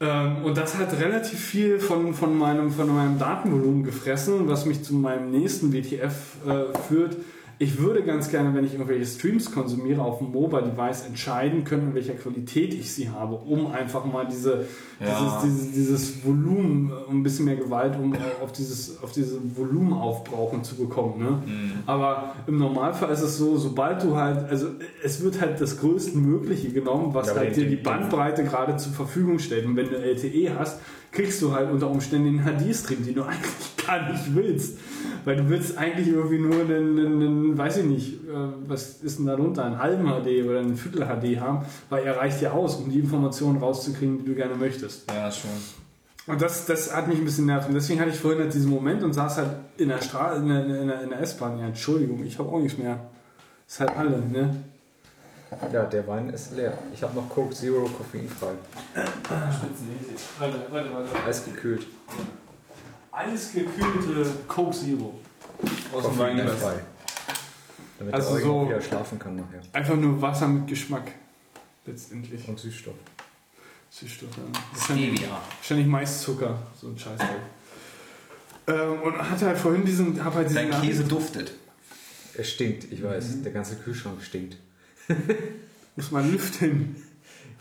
[0.02, 4.82] Ähm, und das hat relativ viel von, von, meinem, von meinem Datenvolumen gefressen, was mich
[4.82, 6.12] zu meinem nächsten WTF
[6.44, 7.16] äh, führt.
[7.62, 11.94] Ich würde ganz gerne, wenn ich irgendwelche Streams konsumiere, auf dem Mobile-Device entscheiden können, in
[11.94, 14.64] welcher Qualität ich sie habe, um einfach mal diese,
[14.98, 15.06] Ja.
[15.20, 19.38] dieses, dieses, dieses Volumen, äh, ein bisschen mehr Gewalt, um äh, auf dieses, auf diese
[19.56, 21.22] Volumenaufbrauchen zu bekommen.
[21.22, 21.30] Ne?
[21.30, 21.72] Mhm.
[21.86, 24.66] Aber im Normalfall ist es so, sobald du halt, also
[25.04, 29.38] es wird halt das Größtmögliche genommen, was Ja, halt dir die Bandbreite gerade zur Verfügung
[29.38, 29.66] stellt.
[29.66, 30.80] Und wenn du LTE hast,
[31.12, 34.78] kriegst du halt unter Umständen den HD-Stream, den du eigentlich gar nicht willst.
[35.24, 38.34] Weil du willst eigentlich irgendwie nur einen, einen, einen weiß ich nicht, äh,
[38.66, 42.16] was ist denn da drunter, einen halben HD oder einen Viertel HD haben, weil er
[42.16, 45.10] reicht ja aus, um die Informationen rauszukriegen, die du gerne möchtest.
[45.10, 45.50] Ja, schon.
[46.26, 47.68] Und das, das hat mich ein bisschen nervt.
[47.68, 50.48] Und deswegen hatte ich vorhin halt diesen Moment und saß halt in der Straße, in
[50.48, 51.58] der, in der, in der S-Bahn.
[51.58, 52.98] Ja, Entschuldigung, ich habe auch nichts mehr.
[53.66, 54.62] Ist halt alle, ne?
[55.72, 56.78] Ja, der Wein ist leer.
[56.94, 58.52] Ich habe noch Coke Zero koffeinfrei.
[60.38, 61.26] Warte, warte, warte.
[61.26, 61.86] Eisgekühlt.
[63.12, 65.14] Eisgekühlte Coke Zero.
[65.92, 66.50] Aus dem Weinglas.
[66.60, 66.82] Koffeinfrei.
[67.98, 69.60] Damit Also der so- wieder schlafen kann nachher.
[69.72, 71.12] Einfach nur Wasser mit Geschmack.
[71.86, 72.48] Letztendlich.
[72.48, 72.94] Und Süßstoff.
[73.90, 74.60] Süßstoff, ja.
[74.72, 75.40] Wahrscheinlich, Stevia.
[75.58, 77.20] wahrscheinlich Maiszucker, so ein Scheiß.
[78.68, 81.52] Ähm, und hatte halt vorhin diesen, hab halt diesen Dein Käse duftet.
[82.34, 83.28] Er stinkt, ich weiß.
[83.36, 83.42] Mhm.
[83.42, 84.56] Der ganze Kühlschrank stinkt.
[85.96, 86.96] muss man lüften,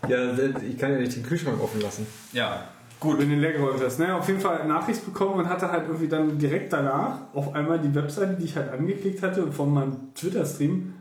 [0.08, 2.06] Ja, ich kann ja nicht den Kühlschrank offen lassen.
[2.32, 2.71] Ja.
[3.02, 3.98] Gut, wenn du den leer geräumt hast.
[3.98, 7.78] Naja, auf jeden Fall Nachricht bekommen und hatte halt irgendwie dann direkt danach auf einmal
[7.80, 10.94] die Webseite, die ich halt angeklickt hatte und von meinem Twitter-Stream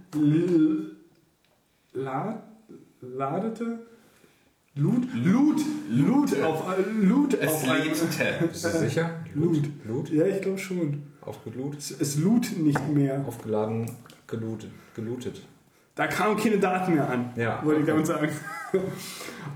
[3.01, 3.79] ladete.
[4.73, 6.63] Lud, Lud, Lud auf,
[7.39, 8.47] Es auf lebte.
[8.47, 9.09] Bist du sicher?
[9.35, 9.69] Lut.
[9.85, 10.09] Lut?
[10.09, 11.03] Ja, ich glaube schon.
[11.21, 11.77] Aufgelut?
[11.77, 13.23] Es, es lud nicht mehr.
[13.27, 13.91] Aufgeladen,
[14.27, 14.71] gelootet.
[14.95, 15.41] gelootet.
[15.95, 18.29] Da kamen keine Daten mehr an, Ja, wollte ich damit sagen.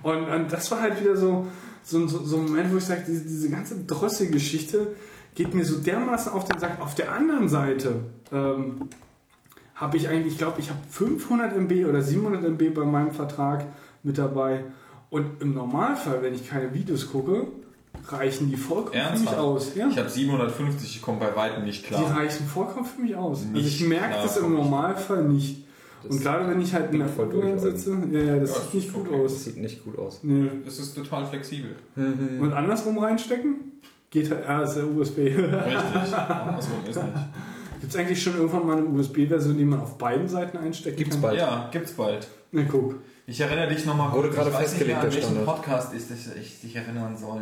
[0.04, 1.48] Und, und das war halt wieder so,
[1.86, 4.88] so, so, so ein Moment, wo ich sage, diese, diese ganze Drossel-Geschichte
[5.36, 6.82] geht mir so dermaßen auf den Sack.
[6.82, 8.90] Auf der anderen Seite ähm,
[9.76, 13.66] habe ich eigentlich, ich glaube, ich habe 500 MB oder 700 MB bei meinem Vertrag
[14.04, 14.64] mit dabei.
[15.10, 17.48] Und im Normalfall, wenn ich keine Videos gucke,
[18.08, 19.38] reichen die vollkommen für mich Ernsthaft?
[19.38, 19.76] aus.
[19.76, 19.88] Ja.
[19.88, 22.18] Ich habe 750, ich komme bei weitem nicht Die klar.
[22.18, 23.40] reichen vollkommen für mich aus.
[23.42, 24.54] also Nicht ich merke das im.
[24.54, 25.65] Normalfall nicht.
[26.10, 28.62] Und gerade wenn ich halt in der voll durch, Autobahn sitze, ja, ja, das Ja,
[28.62, 29.24] sieht nicht gut okay.
[29.24, 29.44] Das aus.
[29.44, 30.20] sieht nicht gut aus.
[30.24, 30.50] Nee.
[30.68, 31.76] Es ist total flexibel.
[31.96, 33.56] Und andersrum reinstecken?
[34.10, 35.18] Geht halt, ah, ist der USB.
[35.20, 35.38] Richtig.
[35.44, 37.16] Andersrum ist nicht.
[37.82, 41.16] Gibt es eigentlich schon irgendwann mal eine USB-Version, die man auf beiden Seiten einstecken Gibt's
[41.16, 41.22] kann?
[41.22, 41.38] bald.
[41.38, 42.28] Ja, gibt's bald.
[42.52, 42.96] Na guck.
[43.28, 45.46] Ich erinnere dich nochmal Wurde gerade ich weiß nicht festgelegt, mehr, an welchen.
[45.46, 47.42] Podcast ist, dass ich dich erinnern soll.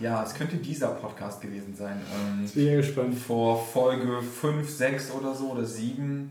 [0.00, 1.96] Ja, es könnte dieser Podcast gewesen sein.
[2.14, 3.14] Ähm, Jetzt bin ich ja gespannt.
[3.18, 6.30] vor Folge 5, 6 oder so oder 7.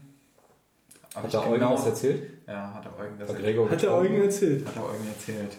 [1.23, 2.23] Hat da Eugen genau- was erzählt?
[2.47, 4.05] Ja, hat der Eugen das Hat Gregor Hat getrunken?
[4.13, 4.65] Eugen erzählt?
[4.67, 5.57] Hat der Eugen erzählt.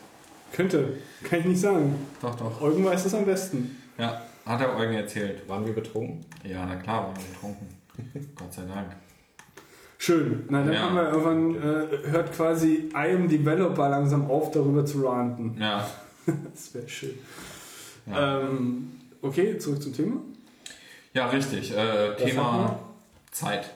[0.53, 0.93] Könnte.
[1.25, 1.95] Kann ich nicht sagen.
[2.23, 2.61] Doch, doch.
[2.63, 3.77] Eugen weiß es am besten.
[3.99, 5.47] Ja, hat der Eugen erzählt.
[5.49, 6.25] Waren wir betrunken?
[6.45, 8.33] Ja, na klar, waren wir getrunken.
[8.37, 8.89] Gott sei Dank.
[9.99, 10.45] Schön.
[10.49, 10.81] Na, dann Ja.
[10.83, 15.57] haben wir irgendwann, äh, hört quasi I am Developer langsam auf, darüber zu ranten.
[15.61, 15.87] Ja.
[16.55, 17.19] Das wäre schön.
[18.07, 20.17] Ja, Ähm, okay, zurück zum Thema.
[21.15, 21.75] ja richtig.
[21.77, 22.79] Äh, Thema
[23.31, 23.71] Zeit.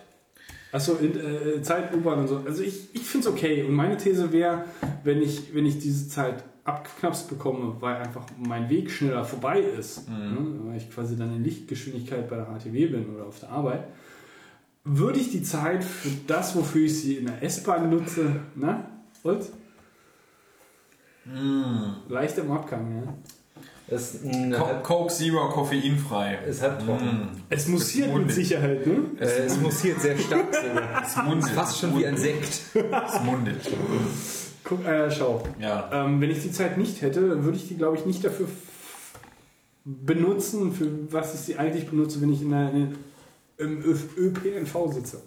[0.73, 2.42] Achso, in, äh, Zeit, U-Bahn und so.
[2.47, 3.62] Also ich, ich finde es okay.
[3.62, 4.65] Und meine These wäre,
[5.05, 10.09] wenn ich, wenn ich diese Zeit abgeknapst bekomme, weil einfach mein Weg schneller vorbei ist,
[10.09, 13.84] ne, weil ich quasi dann in Lichtgeschwindigkeit bei der HTW bin oder auf der Arbeit,
[14.84, 18.89] würde ich die Zeit für das, wofür ich sie in der S-Bahn nutze, na,
[19.23, 19.44] und?
[22.09, 23.15] Leicht im Abgang, ja.
[23.92, 26.38] Es, mh, Co Coke Zero koffeinfrei.
[26.48, 27.28] es hat trocken.
[27.50, 28.34] Es mussiert mit mundig.
[28.36, 29.00] Sicherheit, ne?
[29.20, 31.02] Äh, es mussiert sehr stark sogar.
[31.06, 31.50] Es mundet.
[31.50, 32.60] Fast schon wie ein Sekt.
[32.74, 33.60] Es mundet.
[34.64, 35.42] Guck, äh, schau.
[35.60, 35.90] Ja.
[35.92, 38.46] Ähm, wenn ich die Zeit nicht hätte, dann würde ich die, glaube ich, nicht dafür
[39.84, 42.96] benutzen, für was ich sie eigentlich benutze, wenn ich in in,
[43.58, 43.82] im
[44.16, 45.20] ÖPNV sitze.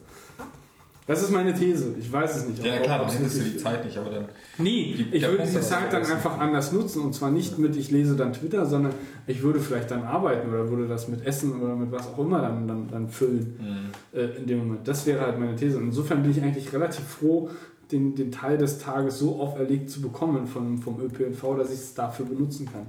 [1.07, 1.93] Das ist meine These.
[1.99, 2.65] Ich weiß es nicht.
[2.65, 4.25] Ja, klar, dann es hättest du die Zeit nicht, aber dann.
[4.57, 4.93] Nie.
[4.95, 7.01] Die- Ich würde Punkt die Zeit dann einfach anders nutzen.
[7.03, 8.91] Und zwar nicht mit, ich lese dann Twitter, sondern
[9.27, 12.41] ich würde vielleicht dann arbeiten oder würde das mit Essen oder mit was auch immer
[12.41, 14.87] dann, dann, dann füllen äh, in dem Moment.
[14.87, 15.77] Das wäre halt meine These.
[15.77, 17.51] Und insofern bin ich eigentlich relativ froh,
[17.91, 21.93] den, den Teil des Tages so auferlegt zu bekommen von, vom ÖPNV, dass ich es
[21.93, 22.87] dafür benutzen kann.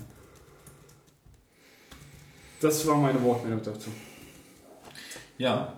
[2.63, 3.91] Das war meine Wortmeldung dazu.
[5.37, 5.75] Ja.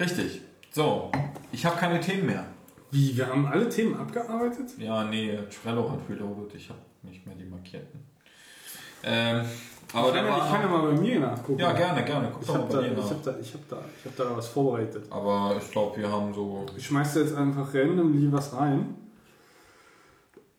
[0.00, 0.40] Richtig.
[0.74, 1.10] So,
[1.52, 2.44] ich habe keine Themen mehr.
[2.90, 4.76] Wie, wir haben alle Themen abgearbeitet?
[4.76, 6.52] Ja, nee, Trello hat reloaded.
[6.56, 8.00] Ich habe nicht mehr die markierten.
[9.04, 9.44] Ähm,
[9.92, 11.60] aber ich, da kann ja, ich kann ja mal bei mir nachgucken.
[11.60, 12.28] Ja, gerne, gerne.
[12.32, 13.10] Guck Ich doch mal habe bei da, dir ich nach.
[13.10, 15.06] hab da, ich hab da, ich hab da was vorbereitet.
[15.10, 16.66] Aber ich glaube, wir haben so.
[16.76, 18.96] Ich schmeiß da jetzt einfach randomly was rein.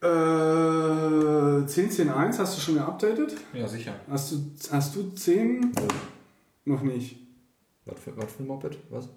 [0.02, 3.34] Äh, 10.10.1 hast du schon geupdatet?
[3.52, 3.96] Ja, sicher.
[4.10, 4.38] Hast du,
[4.72, 5.74] hast du 10?
[6.64, 7.18] Noch nicht.
[7.84, 8.78] Was für, was für ein Moped?
[8.90, 9.10] Was?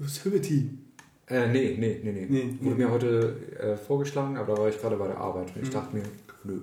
[0.00, 0.70] Usability.
[1.28, 2.26] Äh, nee, nee, nee, nee.
[2.28, 2.84] Nee, Wurde nee.
[2.84, 5.94] mir heute äh, vorgeschlagen, aber da war ich gerade bei der Arbeit und ich dachte
[5.96, 6.02] mir,
[6.44, 6.60] nö.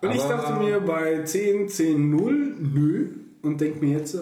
[0.00, 3.08] Und ich Aber- dachte mir bei 10, 10, 0, nö.
[3.42, 4.16] Und denk mir jetzt,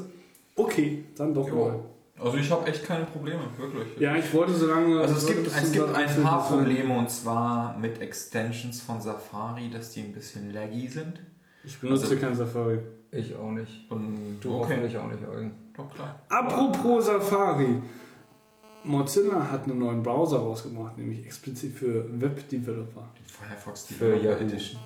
[0.56, 1.54] okay, dann doch Jo.
[1.68, 1.80] mal.
[2.18, 3.98] Also ich habe echt keine Probleme, wirklich.
[4.00, 4.98] Ja, ich wollte so lange.
[5.00, 9.90] Also es gibt, es gibt ein paar Probleme und zwar mit Extensions von Safari, dass
[9.92, 11.20] die ein bisschen laggy sind.
[11.62, 12.78] Ich benutze Also- kein Safari.
[13.12, 13.90] Ich auch nicht.
[13.90, 15.52] Und Du hoffentlich auch nicht, Eugen.
[15.76, 16.18] Doch, klar.
[16.28, 17.76] Apropos Safari.
[18.86, 23.08] Mozilla hat einen neuen Browser rausgebracht, nämlich explizit für Web-Developer.
[23.18, 24.44] Die Firefox Für Developer Yahoo.
[24.44, 24.80] Edition.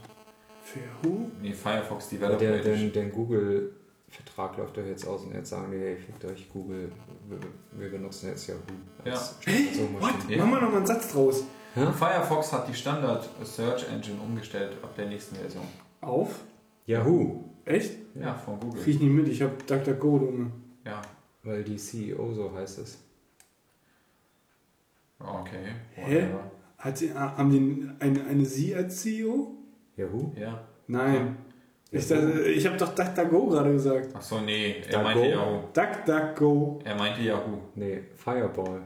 [0.63, 1.31] Für Yahoo?
[1.43, 2.79] Nee, Firefox Developer der, Edition.
[2.79, 6.91] den, den Google-Vertrag läuft doch jetzt aus und jetzt sagen die, hey, fickt euch Google,
[7.29, 7.39] wir,
[7.81, 8.61] wir benutzen jetzt Yahoo.
[9.05, 10.37] als Suchmaschine.
[10.37, 10.45] Ja.
[10.45, 11.45] Machen wir noch mal einen Satz draus.
[11.75, 15.63] Firefox hat die Standard Search Engine umgestellt ab der nächsten Version.
[16.01, 16.41] Auf?
[16.87, 17.93] Yahoo, Echt?
[18.21, 18.83] Ja, von Google.
[18.83, 20.51] Krieg ich nicht mit, ich hab DuckDuckGo, Junge.
[20.85, 21.01] Ja,
[21.45, 22.99] weil die CEO so heißt es.
[25.21, 25.75] Okay.
[25.95, 26.03] Hä?
[26.03, 26.51] Whatever.
[26.79, 29.55] Hat sie, ah, haben die eine, eine Sie als CEO?
[29.97, 30.33] Yahoo?
[30.35, 30.61] Ja.
[30.87, 31.37] Nein.
[31.93, 34.15] Ich, dachte, ich habe doch DuckDuckGo gerade gesagt.
[34.15, 35.29] Achso, nee, er Da meinte Go?
[35.29, 35.61] Yahoo.
[35.75, 36.79] DuckDuckGo.
[36.85, 37.59] Er meinte Yahoo.
[37.75, 38.83] Nee, Fireball.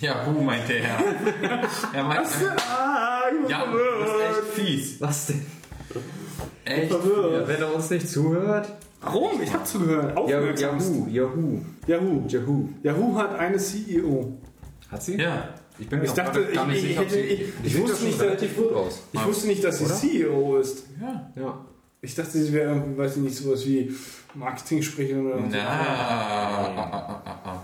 [0.00, 0.98] Yahoo meinte er.
[1.94, 2.56] er meinte.
[2.68, 4.30] Ah, ich bin Ja, das verwirrt.
[4.30, 5.00] ist echt fies.
[5.00, 5.46] Was denn?
[6.64, 6.90] Echt?
[6.92, 7.46] verwirrt.
[7.48, 8.72] wenn er uns nicht zuhört?
[9.02, 9.40] Warum?
[9.40, 10.16] Ich habe zugehört.
[10.28, 10.78] Ja, Aufmerksam.
[10.80, 12.24] Yahoo, Yahoo, Yahoo.
[12.26, 12.68] Yahoo.
[12.82, 14.32] Yahoo hat eine CEO.
[14.90, 15.16] Hat sie?
[15.20, 15.50] Ja.
[15.78, 17.20] Ich bin mir Ich auch dachte, gar- gar ich, nicht ich, sicher, ob hätte, sie...
[17.20, 19.00] ich, die ich sieht wusste nicht, dass, relativ gut aus.
[19.12, 19.94] ich wusste nicht, dass sie Oder?
[19.94, 20.84] CEO ist.
[21.00, 21.30] Ja.
[21.42, 21.58] Ja.
[22.00, 23.94] Ich dachte, sie wäre, irgendwie, weiß ich nicht, sowas wie
[24.34, 25.44] Marketing-Sprecherin oder so.
[25.50, 25.58] Na.
[27.44, 27.62] Ah.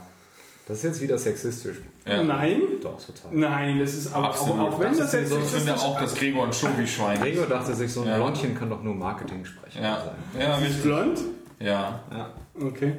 [0.67, 1.77] Das ist jetzt wieder sexistisch.
[2.07, 2.23] Ja.
[2.23, 3.31] Nein, Doch, total.
[3.33, 4.73] nein, das ist aber auch, Absolut.
[4.73, 7.23] auch wenn das jetzt ich finde auch, dass Gregor ein Schobi-Schwein ist.
[7.23, 8.17] Gregor dachte sich, so ein Ja.
[8.17, 9.83] Blondchen kann doch nur Marketing sprechen.
[9.83, 10.05] Ja.
[10.05, 10.41] sein.
[10.41, 10.83] Ja, ist richtig.
[10.83, 11.21] blond.
[11.61, 12.01] Ja.
[12.11, 12.31] ja.
[12.61, 12.93] Okay.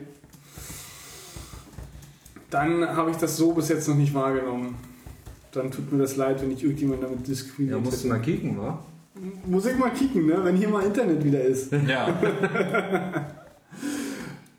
[2.50, 4.75] Dann habe ich das so bis jetzt noch nicht wahrgenommen.
[5.53, 8.57] Dann tut mir das leid, wenn ich irgendjemand damit Ja, diskriminiert musst du mal kicken,
[8.57, 8.80] wa?
[9.45, 10.40] Muss ich mal kicken, ne?
[10.43, 11.72] wenn hier mal Internet wieder ist.
[11.88, 12.07] Ja.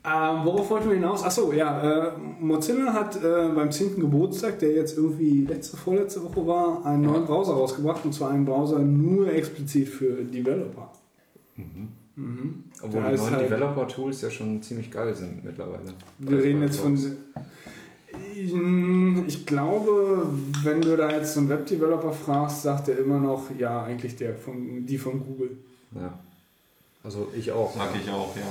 [0.07, 1.23] Ähm, worauf wollten wir hinaus?
[1.23, 3.99] Achso, ja, äh, Mozilla hat äh, beim 10.
[3.99, 8.45] Geburtstag, der jetzt irgendwie letzte, vorletzte Woche war, einen neuen Browser rausgebracht und zwar einen
[8.45, 10.91] Browser nur explizit für Developer.
[11.55, 12.65] Mhm.
[12.83, 15.81] Obwohl Da die neuen halt- Developer-Tools ja schon ziemlich geil sind mittlerweile.
[16.19, 16.95] Wir reden jetzt von.
[19.27, 20.27] Ich glaube,
[20.63, 24.35] wenn du da jetzt so einen Webdeveloper fragst, sagt er immer noch, ja, eigentlich der
[24.35, 25.51] von, die von Google.
[25.95, 26.13] Ja.
[27.03, 27.75] Also ich auch.
[27.75, 28.01] Mag ja.
[28.03, 28.41] ich auch, ja.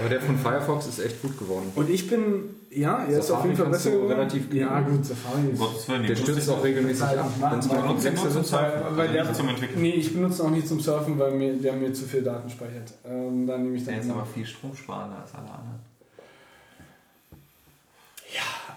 [0.00, 1.70] Aber der von Firefox ist echt gut geworden.
[1.76, 4.10] Und ich bin, ja, er ist auf jeden Fall besser geworden.
[4.12, 5.58] relativ gut- Ja, gut, Safari ist.
[5.60, 7.86] Gottes Willen, Der stürzt auch regelmäßig ab, wenn es mal Machen.
[7.88, 8.46] komplexe zum sind.
[8.46, 9.80] Surfen, Weil also der- nicht zum Entwickeln.
[9.82, 12.92] Nee, ich benutze auch nicht zum Surfen, weil mir, der mir zu viel Daten speichert.
[13.08, 15.78] Ähm, dann nehme ich dann Der ist aber viel stromsparender als alle anderen.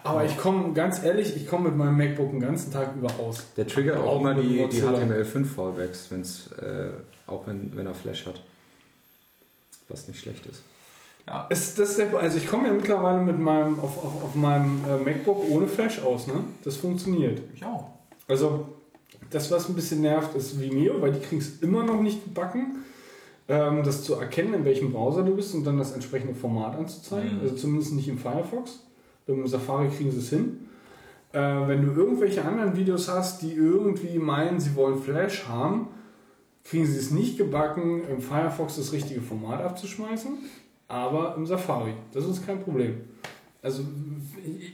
[0.09, 3.45] Aber ich komme, ganz ehrlich, ich komme mit meinem MacBook den ganzen Tag über aus.
[3.55, 4.91] Der triggert auch Auch immer die, die Mozilla.
[4.91, 6.89] HTML5-Fallbacks, wenn's, äh,
[7.27, 8.41] auch wenn, wenn er Flash hat.
[9.89, 10.61] Was nicht schlecht ist.
[11.27, 11.45] Ja.
[11.49, 14.81] Es, das ist der, also ich komme ja mittlerweile mit meinem, auf, auf, auf meinem
[14.85, 16.35] äh, MacBook ohne Flash aus, ne?
[16.63, 17.41] Das funktioniert.
[17.53, 17.89] Ich auch.
[18.27, 18.67] Also,
[19.29, 22.85] das, was ein bisschen nervt, ist Vimeo, weil die kriegen es immer noch nicht gebacken,
[23.49, 27.35] ähm, das zu erkennen, in welchem Browser du bist und dann das entsprechende Format anzuzeigen.
[27.35, 27.41] Mhm.
[27.41, 28.79] Also zumindest nicht im Firefox.
[29.27, 30.67] Im Safari kriegen sie es hin.
[31.33, 35.89] Äh, wenn du irgendwelche anderen Videos hast, die irgendwie meinen, sie wollen Flash haben,
[36.63, 40.37] kriegen sie es nicht gebacken, im Firefox das richtige Format abzuschmeißen,
[40.87, 41.93] aber im Safari.
[42.13, 43.01] Das ist kein Problem.
[43.61, 43.83] Also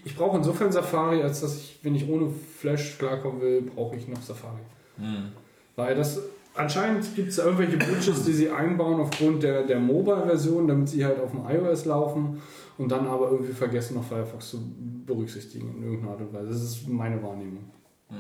[0.06, 4.08] ich, brauche insofern Safari, als dass ich, wenn ich ohne Flash klarkommen will, brauche ich
[4.08, 4.62] noch Safari.
[4.98, 5.32] Hm.
[5.76, 6.22] Weil das
[6.54, 11.20] anscheinend gibt es irgendwelche Bridges, die sie einbauen aufgrund der, der Mobile-Version, damit sie halt
[11.20, 12.42] auf dem iOS laufen
[12.78, 14.60] und dann aber irgendwie vergessen, noch Firefox zu
[15.06, 16.50] berücksichtigen in irgendeiner Art und Weise.
[16.50, 17.64] Das ist meine Wahrnehmung.
[18.10, 18.18] Hm.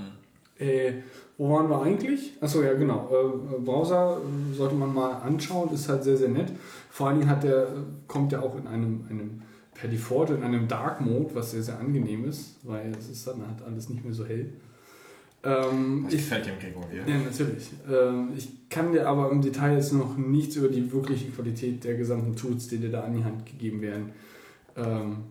[0.59, 0.93] Äh,
[1.38, 2.33] wo waren wir eigentlich?
[2.40, 3.09] Achso, ja, genau.
[3.11, 6.51] Äh, Browser äh, sollte man mal anschauen, ist halt sehr, sehr nett.
[6.90, 7.67] Vor allen Dingen hat der, äh,
[8.07, 9.41] kommt der auch in einem, einem
[9.73, 13.45] per Default in einem Dark Mode, was sehr, sehr angenehm ist, weil es ist dann
[13.45, 14.53] halt alles nicht mehr so hell.
[15.43, 17.01] Ähm, Das ich, gefällt dem Gregor hier.
[17.06, 17.72] ja, natürlich.
[17.91, 21.95] Ähm, ich kann dir aber im Detail jetzt noch nichts über die wirkliche Qualität der
[21.95, 24.11] gesamten Tools, die dir da an die Hand gegeben werden,
[24.76, 25.24] ähm,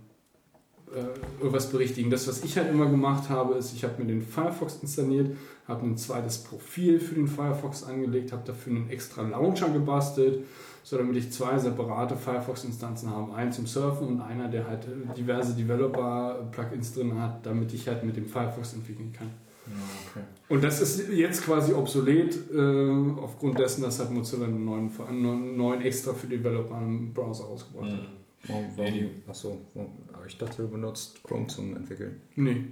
[0.94, 2.10] äh, irgendwas berichtigen.
[2.10, 5.34] Das, was ich halt immer gemacht habe, ist, ich habe mir den Firefox installiert,
[5.66, 10.44] habe ein zweites Profil für den Firefox angelegt, habe dafür einen extra Launcher gebastelt,
[10.82, 13.34] so damit ich zwei separate Firefox-Instanzen habe.
[13.34, 18.16] Einen zum Surfen und einer, der halt diverse Developer-Plugins drin hat, damit ich halt mit
[18.16, 19.28] dem Firefox entwickeln kann.
[19.66, 19.72] Ja,
[20.10, 20.26] okay.
[20.48, 25.56] Und das ist jetzt quasi obsolet, äh, aufgrund dessen, dass halt Mozilla einen neuen, einen
[25.56, 28.00] neuen extra für Developer einen Browser rausgebracht hat.
[28.00, 28.21] Hm.
[28.48, 32.20] Warum, warum, achso, warum, aber ich dachte, du benutzt Chrome zum Entwickeln.
[32.36, 32.64] Nee,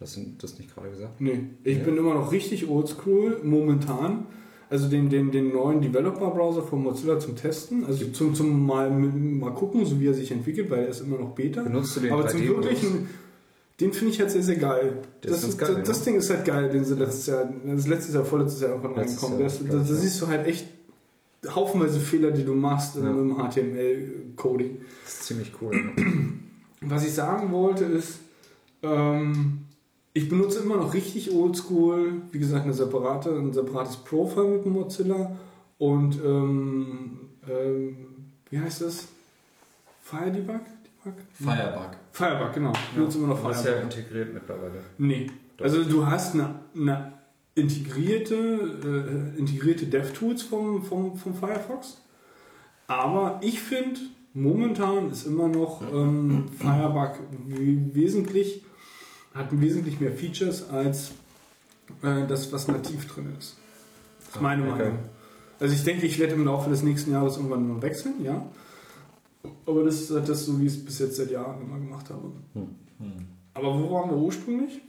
[0.00, 1.20] Hast du das nicht gerade gesagt?
[1.20, 1.40] nee.
[1.64, 1.84] Ich Ja.
[1.84, 4.26] bin immer noch richtig oldschool momentan.
[4.70, 9.54] Also den, den, den neuen Developer-Browser von Mozilla zum Testen, also zum, zum mal, mal
[9.54, 11.62] gucken, so wie er sich entwickelt, weil er ist immer noch Beta.
[11.62, 12.64] Benutzt du den Aber zum 3D-Modus?
[12.66, 13.08] wirklichen,
[13.80, 14.98] den finde ich halt sehr, sehr geil.
[15.24, 16.04] Der Das, ist geil, das, das ja.
[16.04, 18.94] Ding ist halt geil, den sie letztes Jahr, das ist letztes Jahr, vorletztes Jahr irgendwann
[18.96, 19.68] Letztes reingekommen.
[19.70, 20.66] Das, da, siehst du halt echt
[21.46, 23.02] haufenweise Fehler, die du machst Ja.
[23.10, 24.78] im HTML-Coding.
[25.04, 25.74] Das ist ziemlich cool.
[25.74, 26.04] ja.
[26.88, 28.20] Was ich sagen wollte ist,
[28.82, 29.64] ähm,
[30.12, 35.36] ich benutze immer noch richtig oldschool, wie gesagt, eine separate, ein separates Profile mit Mozilla
[35.78, 37.18] Und ähm,
[37.48, 37.96] ähm,
[38.50, 39.08] wie heißt das?
[40.02, 40.60] Fire Debug?
[41.32, 41.90] Firebug.
[42.12, 42.72] Firebug, genau.
[42.92, 43.96] Ich nutze immer noch Das ist ja Firebug.
[43.96, 44.80] integriert mittlerweile.
[44.98, 45.30] Nee.
[45.60, 47.12] Also du hast eine, eine
[47.60, 52.00] integrierte, äh, integrierte DevTools vom, vom, vom Firefox.
[52.86, 54.00] Aber ich finde,
[54.34, 58.62] momentan ist immer noch ähm, Firebug we- wesentlich,
[59.34, 61.12] hat wesentlich mehr Features als
[62.02, 63.56] äh, das, was nativ drin ist.
[64.20, 64.82] Das ist meine Okay.
[64.84, 64.98] Meinung.
[65.60, 68.46] Also ich denke, ich werde im Laufe des nächsten Jahres irgendwann mal wechseln, ja.
[69.66, 72.32] Aber das ist das so, wie ich es bis jetzt seit Jahren immer gemacht habe.
[73.54, 74.80] Aber wo waren wir ursprünglich?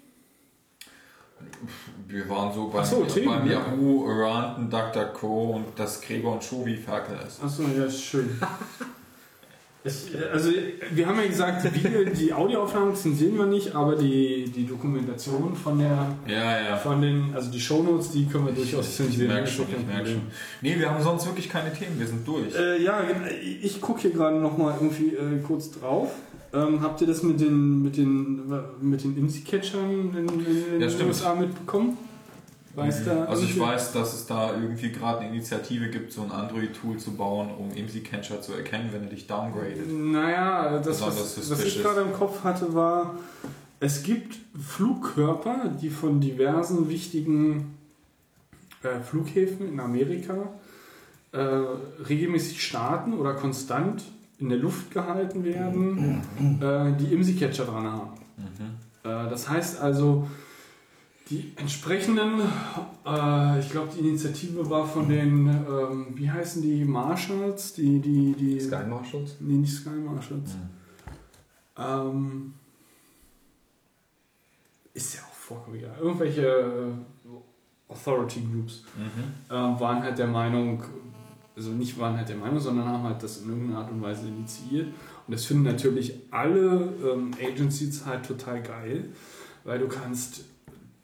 [2.08, 3.60] Wir waren so beim, Ach so, Themen, beim ja.
[3.60, 7.44] Yahoo, Around, DuckDuckGo und das Gregor und wie Ferkel ist.
[7.44, 8.30] Achso, ja, ist schön.
[9.82, 10.52] Ich, also,
[10.92, 15.56] wir haben ja gesagt, die, Video, die Audioaufnahmen zensieren wir nicht, aber die, die Dokumentation
[15.56, 16.76] von der, Ja, ja.
[16.76, 19.28] von den, also die Shownotes, die können wir durchaus Ich zensieren.
[19.28, 20.22] merke das ist schon, ich merke schon.
[20.62, 22.54] Nee, wir haben sonst wirklich keine Themen, wir sind durch.
[22.54, 23.04] Äh, ja,
[23.62, 26.12] ich gucke hier gerade nochmal irgendwie äh, kurz drauf.
[26.52, 28.42] Ähm, habt ihr das mit den, mit den,
[28.82, 31.10] mit den IMSI-Catchern in, in den Ja, stimmt.
[31.10, 31.98] USA mitbekommen?
[32.76, 36.32] Weiß da Also ich weiß, dass es da irgendwie gerade eine Initiative gibt, so ein
[36.32, 39.92] Android-Tool zu bauen, um IMSI-Catcher zu erkennen, wenn er dich downgradet.
[39.92, 43.16] Naja, das, was, was ich gerade im Kopf hatte, war,
[43.80, 47.76] es gibt Flugkörper, die von diversen wichtigen
[48.84, 50.50] äh, Flughäfen in Amerika
[51.32, 51.38] äh,
[52.08, 54.04] regelmäßig starten oder konstant
[54.40, 56.22] in der Luft gehalten werden,
[56.62, 58.10] äh, die IMSI-Catcher dran haben.
[59.04, 60.28] Äh, das heißt also,
[61.30, 62.42] die entsprechenden,
[63.06, 68.34] äh, ich glaube, die Initiative war von den, ähm, wie heißen die, Marshalls, die, die,
[68.34, 69.36] die Sky Marshals?
[69.40, 70.56] Nee, nicht Sky Marshals.
[71.78, 72.54] Ähm,
[74.94, 75.96] ist ja auch vollkommen egal.
[76.02, 78.84] Irgendwelche äh, Authority Groups
[79.50, 80.84] äh, waren halt der Meinung,
[81.60, 84.28] also nicht waren halt der Meinung, sondern haben halt das in irgendeiner Art und Weise
[84.28, 84.88] initiiert.
[85.28, 89.10] Und das finden natürlich alle ähm, Agencies halt total geil,
[89.66, 90.46] weil du kannst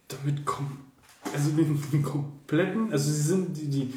[0.08, 0.78] damit kom
[1.34, 3.94] also den, den kompletten, also sie sind die, die,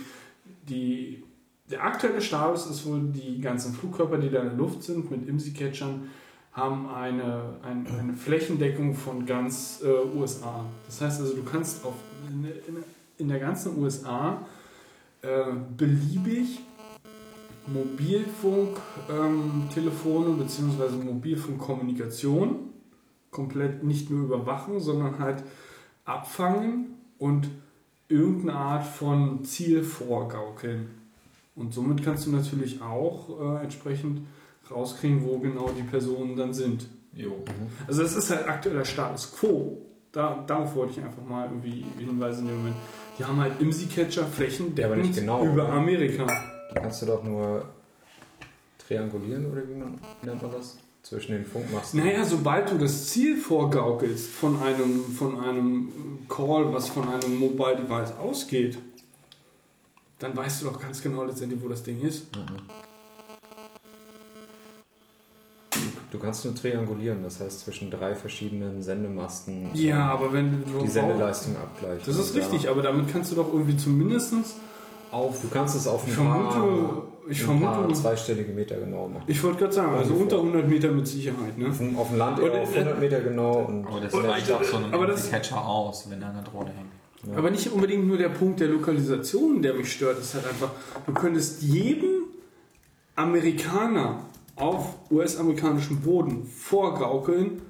[0.69, 1.23] die
[1.71, 5.29] der aktuelle Status ist wohl, die ganzen Flugkörper, die da in der Luft sind, mit
[5.29, 6.09] IMSI-Catchern,
[6.53, 10.65] haben eine, ein, eine Flächendeckung von ganz äh, USA.
[10.87, 11.95] Das heißt also, du kannst auf,
[12.29, 12.83] in, in,
[13.19, 14.45] in der ganzen USA
[15.23, 16.61] äh, beliebig
[17.67, 18.79] Mobilfunk,
[19.11, 21.05] ähm, bzw.
[21.05, 22.71] Mobilfunkkommunikation
[23.31, 25.45] komplett nicht nur überwachen, sondern halt
[26.05, 27.49] abfangen und
[28.09, 30.89] irgendeine Art von Ziel vorgaukeln.
[31.55, 34.27] Und somit kannst du natürlich auch äh, entsprechend
[34.71, 36.89] rauskriegen, wo genau die Personen dann sind.
[37.13, 37.45] Jo.
[37.87, 39.83] Also das ist halt aktueller Status Quo.
[40.13, 42.77] Da, darauf wollte ich einfach mal irgendwie hinweisen in dem Moment.
[43.19, 45.73] Die haben halt IMSI-Catcher flächendeckend Ja, aber nicht genau, über oder?
[45.73, 46.27] Amerika.
[46.73, 47.65] Da kannst du doch nur
[48.87, 50.79] triangulieren oder wie man, nennt man das?
[51.03, 52.01] Zwischen den Funkmasten.
[52.01, 55.89] Naja, sobald du das Ziel vorgaukelst von einem, von einem
[56.29, 58.79] Call, was von einem Mobile Device ausgeht,
[60.19, 62.27] dann weißt du doch ganz genau letztendlich, wo das Ding ist.
[66.11, 70.79] Du kannst nur triangulieren, das heißt zwischen drei verschiedenen Sendemasten Ja, aber wenn du.
[70.83, 72.03] die Sendeleistung abgleichen.
[72.07, 72.41] Das ist Ja.
[72.43, 74.33] richtig, aber damit kannst du doch irgendwie zumindest
[75.11, 75.41] auf.
[75.43, 79.09] Du kannst es auf ein Ich paar, vermute, ich ein paar vermute, zweistellige Meter genau
[79.09, 79.25] machen.
[79.27, 81.69] ich wollte gerade sagen, also unter 100 Meter mit Sicherheit, ne?
[81.69, 84.15] Auf dem, auf dem Land Und, eher auf äh, 100 Meter genau und Aber das
[84.15, 87.37] ich- auch so das- Catcher aus, wenn er an der Drohne hängt.
[87.37, 90.19] Aber nicht unbedingt nur der Punkt der Lokalisation, der mich stört.
[90.19, 90.71] Es ist halt einfach,
[91.07, 92.25] du könntest jedem
[93.17, 94.21] Amerikaner
[94.61, 97.63] auf US-amerikanischem Boden vorgaukeln,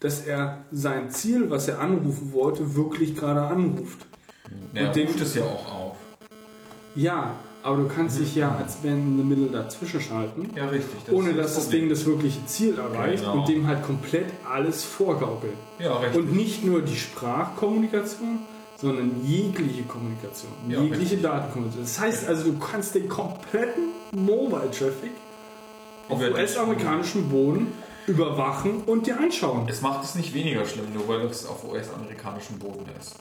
[0.00, 4.06] dass er sein Ziel, was er anrufen wollte, wirklich gerade anruft.
[4.74, 5.96] Der Und den- ruft es ja auch auf.
[6.94, 11.10] Ja, aber du kannst dich ja als Man in Middle dazwischen schalten, Ja, richtig.
[11.12, 11.80] ohne ist dass das Problem.
[11.82, 13.38] Ding das wirkliche Ziel erreicht Genau.
[13.40, 15.54] und dem halt komplett alles vorgaukelt.
[15.78, 16.20] Ja, richtig.
[16.20, 18.40] Und nicht nur die Sprachkommunikation,
[18.76, 21.16] sondern jegliche Kommunikation, Ja, jegliche.
[21.16, 21.84] Datenkommunikation.
[21.84, 25.10] Das heißt also, du kannst den kompletten Mobile-Traffic
[26.08, 27.72] auf US-amerikanischem Boden
[28.06, 29.66] überwachen und dir anschauen.
[29.68, 33.16] es macht es nicht weniger schlimm, nur weil es auf US-amerikanischem Boden ist.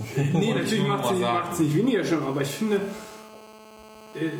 [0.32, 1.12] Nee, natürlich macht
[1.52, 2.80] es nicht weniger schlimm, aber ich finde,
[4.14, 4.30] äh,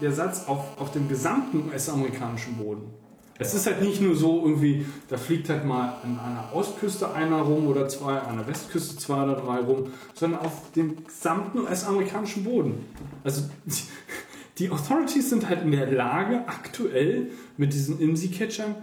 [0.00, 2.92] der Satz auf, auf dem gesamten US-amerikanischen Boden.
[3.38, 7.40] Es ist halt nicht nur so irgendwie, da fliegt halt mal an einer Ostküste einer
[7.40, 12.44] rum oder zwei, an der Westküste zwei oder drei rum, sondern auf dem gesamten US-amerikanischen
[12.44, 12.86] Boden.
[13.24, 13.42] Also
[14.58, 18.76] die Authorities sind halt in der Lage, aktuell mit diesen IMSI-Catchern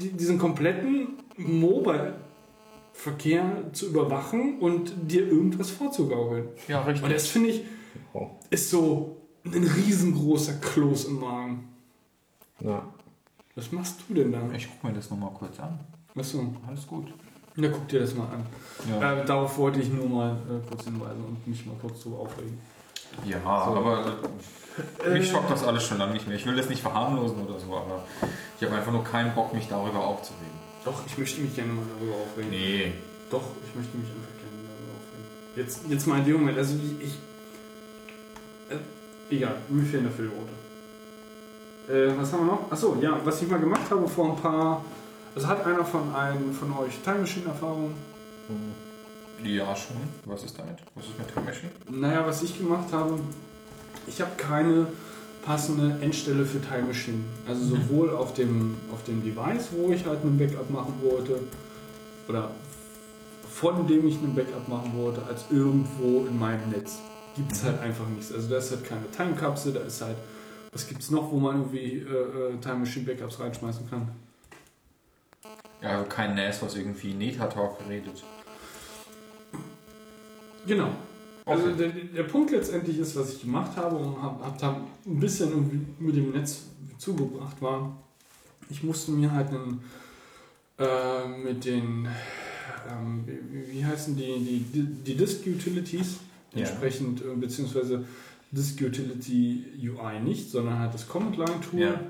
[0.00, 6.48] die- diesen kompletten Mobile-Verkehr zu überwachen und dir irgendwas vorzugaukeln.
[6.68, 7.04] Ja, richtig.
[7.04, 7.64] Und das finde ich.
[8.50, 11.68] Ist so ein riesengroßer Kloß im Magen.
[12.60, 12.86] Ja.
[13.54, 14.40] Was machst du denn da?
[14.54, 15.78] Ich guck mir das nochmal kurz an.
[16.14, 16.54] Achso.
[16.66, 17.06] Alles gut.
[17.56, 18.46] Ja, guck dir das mal an.
[18.90, 22.20] Ja, Äh, darauf wollte ich nur mal äh, kurz hinweisen und mich mal kurz drüber
[22.20, 22.58] aufregen.
[23.24, 24.18] Ja aber
[25.04, 26.36] äh, mich schockt das alles schon lange nicht mehr.
[26.36, 28.04] Ich will das nicht verharmlosen oder so, aber
[28.58, 30.66] ich habe einfach nur keinen Bock, mich darüber aufzuregen.
[30.84, 32.50] Doch, ich möchte mich gerne mal darüber aufregen.
[32.50, 32.92] Nee.
[33.30, 35.26] Doch, ich möchte mich einfach gerne darüber aufregen.
[35.56, 37.18] Jetzt, jetzt mal in dem Moment, also ich.
[38.70, 42.12] Äh, egal, mir fehlen dafür die Worte.
[42.14, 42.70] Äh, was haben wir noch?
[42.70, 44.84] Achso, ja, was ich mal gemacht habe vor ein paar.
[45.34, 47.94] Also hat einer von einem von euch Time Machine Erfahrung?
[49.44, 49.96] Ja, schon.
[50.24, 50.78] Was ist damit?
[50.94, 51.70] Was ist mit Time Machine?
[51.90, 53.18] Naja, was ich gemacht habe,
[54.06, 54.86] ich habe keine
[55.44, 57.20] passende Endstelle für Time Machine.
[57.46, 61.38] Also sowohl auf dem, auf dem Device, wo ich halt einen Backup machen wollte,
[62.28, 62.50] oder
[63.48, 66.98] von dem ich einen Backup machen wollte, als irgendwo in meinem Netz.
[67.36, 68.32] Gibt es halt einfach nichts.
[68.32, 70.16] Also da ist halt keine Time-Kapsel, da ist halt,
[70.72, 74.08] was gibt es noch, wo man irgendwie äh, äh, Time Machine Backups reinschmeißen kann?
[75.82, 78.24] Ja, also kein NAS, was irgendwie Netatalk redet.
[80.66, 80.90] Genau.
[81.44, 81.76] Also Okay.
[81.78, 85.86] der, der Punkt letztendlich ist, was ich gemacht habe und habe hab da ein bisschen
[85.98, 86.62] mit dem Netz
[86.98, 87.96] zugebracht war,
[88.68, 89.80] ich musste mir halt einen,
[90.78, 92.08] äh, mit den,
[92.90, 96.16] ähm, wie, wie heißen die, die, die Disk Utilities
[96.52, 96.60] Ja.
[96.62, 98.04] entsprechend, äh, beziehungsweise
[98.50, 102.00] Disk Utility UI nicht, sondern halt das Command Line Tool, Ja.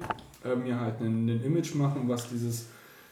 [0.51, 2.67] äh, mir halt einen, einen Image machen, was dieses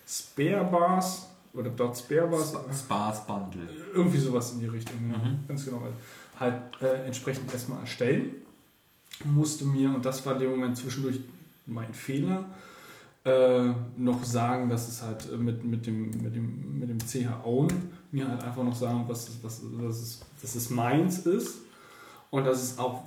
[0.06, 3.68] Spare Bars oder dot Spare Bars Sparse Bundle.
[3.94, 5.18] irgendwie sowas in die Richtung, ja.
[5.18, 5.39] Mhm.
[5.47, 5.83] ganz genau.
[6.39, 8.34] Halt äh, entsprechend erstmal erstellen.
[9.24, 11.20] Musste mir, und das war in dem Moment zwischendurch
[11.66, 12.44] mein Fehler,
[13.24, 17.44] äh, noch sagen, dass es halt äh, mit, mit, dem, mit, dem, mit dem CH
[17.44, 17.68] Own
[18.10, 21.58] mir halt einfach noch sagen, was, was, was es, dass es meins ist
[22.31, 23.05] und dass es auch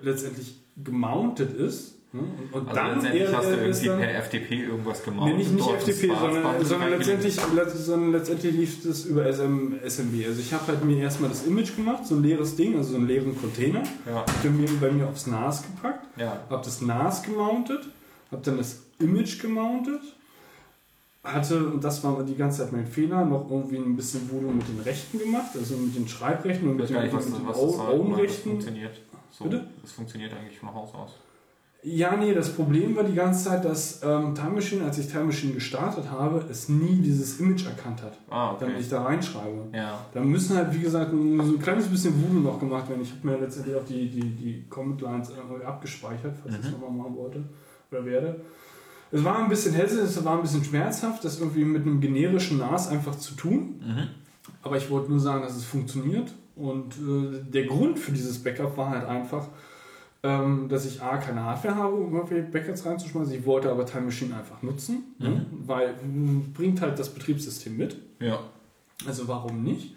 [0.00, 1.93] letztendlich gemountet ist.
[2.14, 2.20] Ne?
[2.52, 5.26] Und, und Also dann letztendlich hast du irgendwie dann- per FTP irgendwas gemacht.
[5.26, 10.24] Nee, nicht, nicht Sparse sondern, sondern, letztendlich, let- sondern letztendlich lief das über SM, SMB.
[10.26, 12.96] Also ich habe halt mir erstmal das Image gemacht, so ein leeres Ding, also so
[12.98, 13.82] einen leeren Container.
[14.06, 16.38] Ja, Hab den mir bei mir aufs NAS gepackt, ja.
[16.48, 17.80] habe das NAS gemountet,
[18.30, 20.00] habe dann das Image gemountet,
[21.24, 24.68] hatte, und das war die ganze Zeit mein Fehler, noch irgendwie ein bisschen Voodoo mit
[24.68, 28.50] den Rechten gemacht, also mit den Schreibrechten und mit den, mit den Own-Rechten.
[28.50, 29.00] funktioniert.
[29.30, 29.66] So, Bitte?
[29.82, 31.10] Das funktioniert eigentlich von Haus aus.
[31.86, 35.24] Ja, nee, das Problem war die ganze Zeit, dass ähm, Time Machine, als ich Time
[35.24, 38.82] Machine gestartet habe, es nie dieses Image erkannt hat, Ah, damit okay.
[38.84, 39.66] ich da reinschreibe.
[39.74, 39.98] Ja.
[40.14, 43.02] Da müssen halt, wie gesagt, so ein kleines bisschen Voodoo noch gemacht werden.
[43.02, 46.66] Ich habe mir letztendlich auch die, die, die Comment Lines äh, abgespeichert, falls ich es
[46.68, 46.72] Mhm.
[46.80, 47.44] nochmal machen wollte
[47.90, 48.40] oder werde.
[49.12, 52.58] Es war ein bisschen hässlich, es war ein bisschen schmerzhaft, das irgendwie mit einem generischen
[52.58, 53.80] NAS einfach zu tun.
[53.86, 54.08] Mhm.
[54.62, 56.32] Aber ich wollte nur sagen, dass es funktioniert.
[56.56, 59.48] Und äh, der Grund für dieses Backup war halt einfach,
[60.24, 63.34] ähm, dass ich A, keine Hardware habe, um irgendwelche Backups reinzuschmeißen.
[63.34, 65.44] Ich wollte aber Time Machine einfach nutzen, ne?
[65.66, 67.98] weil mh, bringt halt das Betriebssystem mit.
[68.20, 68.40] Ja.
[69.06, 69.94] Also warum nicht?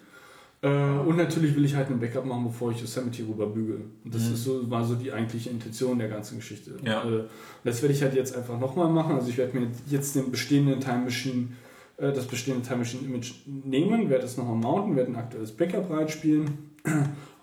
[0.61, 3.80] Äh, und natürlich will ich halt ein Backup machen, bevor ich Yosemite rüberbügel.
[4.03, 6.72] Und das ist so, war so die eigentliche Intention der ganzen Geschichte.
[6.83, 7.03] Ja.
[7.09, 7.23] Äh,
[7.64, 9.15] das werde ich halt jetzt einfach nochmal machen.
[9.15, 11.49] Also ich werde mir jetzt den bestehenden Time Machine,
[11.95, 15.89] äh, das bestehende Time Machine Image nehmen, werde es nochmal mounten, werde ein aktuelles Backup
[15.89, 16.66] reinspielen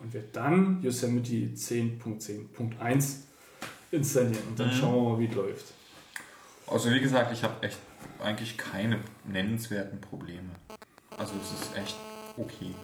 [0.01, 3.17] und werde dann Yosemite 10.10.1
[3.91, 4.43] installieren.
[4.51, 4.73] Und dann Mhm.
[4.73, 5.65] schauen wir mal, wie es läuft.
[6.67, 7.79] Also wie gesagt, ich habe echt
[8.23, 8.99] eigentlich keine
[9.31, 10.49] nennenswerten Probleme.
[11.17, 11.97] Also es ist echt
[12.37, 12.75] okay.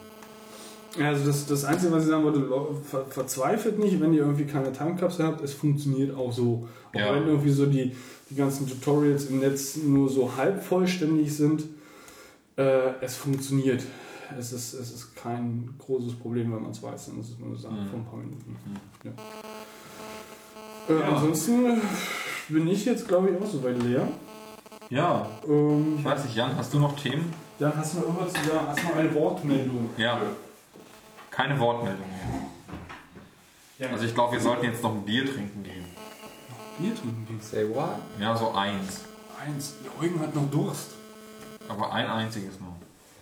[1.03, 2.47] Also das, das Einzige, was ich sagen wollte,
[2.85, 6.69] ver, verzweifelt nicht, wenn ihr irgendwie keine Timecapsel habt, es funktioniert auch so.
[6.93, 7.15] Auch Ja.
[7.15, 7.95] wenn irgendwie so die,
[8.29, 11.65] die ganzen Tutorials im Netz nur so halb vollständig sind,
[12.57, 13.83] äh, es funktioniert.
[14.39, 17.07] Es ist, es ist kein großes Problem, wenn man es weiß.
[17.07, 17.89] Dann ist es nur eine Sache Mhm.
[17.89, 18.57] von ein paar Minuten.
[18.65, 18.77] Mhm.
[19.05, 19.13] Ja.
[20.95, 21.09] Äh, Ja.
[21.17, 21.81] Ansonsten
[22.49, 24.07] bin ich jetzt, glaube ich, auch soweit leer.
[24.89, 27.33] Ja, Ähm, ich weiß nicht, Jan, hast du noch Themen?
[27.59, 29.91] dann hast du noch irgendwas, ja, hast du noch eine Wortmeldung.
[29.97, 30.21] Ja.
[31.31, 32.41] Keine Wortmeldung mehr.
[33.79, 33.93] Ja.
[33.93, 35.85] Also ich glaube, wir sollten jetzt noch ein Bier trinken gehen.
[36.79, 37.41] Bier trinken gehen.
[37.41, 37.97] Say what?
[38.19, 39.03] Ja, so eins.
[39.45, 40.91] Eins, der Eugen hat noch Durst.
[41.69, 42.75] Aber ein einziges noch.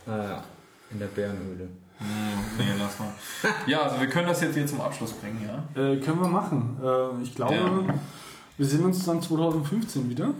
[0.06, 0.42] Naja,
[0.90, 1.68] in der Bärenhöhle.
[1.98, 2.06] Hm,
[2.58, 3.08] nee, lass mal.
[3.66, 5.82] Ja, also wir können das jetzt hier zum Abschluss bringen, ja?
[5.82, 6.76] Äh, können wir machen.
[6.82, 7.70] Äh, ich glaube, Ja.
[8.56, 10.30] wir sehen uns dann 2015 wieder.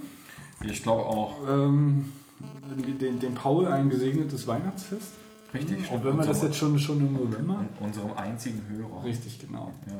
[0.65, 1.37] Ich glaube auch.
[1.49, 2.13] Ähm,
[3.01, 5.13] den, den Paul ein gesegnetes Weihnachtsfest.
[5.55, 5.91] Richtig.
[5.91, 7.65] Auch wenn wir das jetzt schon, schon im November.
[7.81, 9.03] Unserem einzigen Hörer.
[9.05, 9.73] Richtig, genau.
[9.87, 9.95] Ja.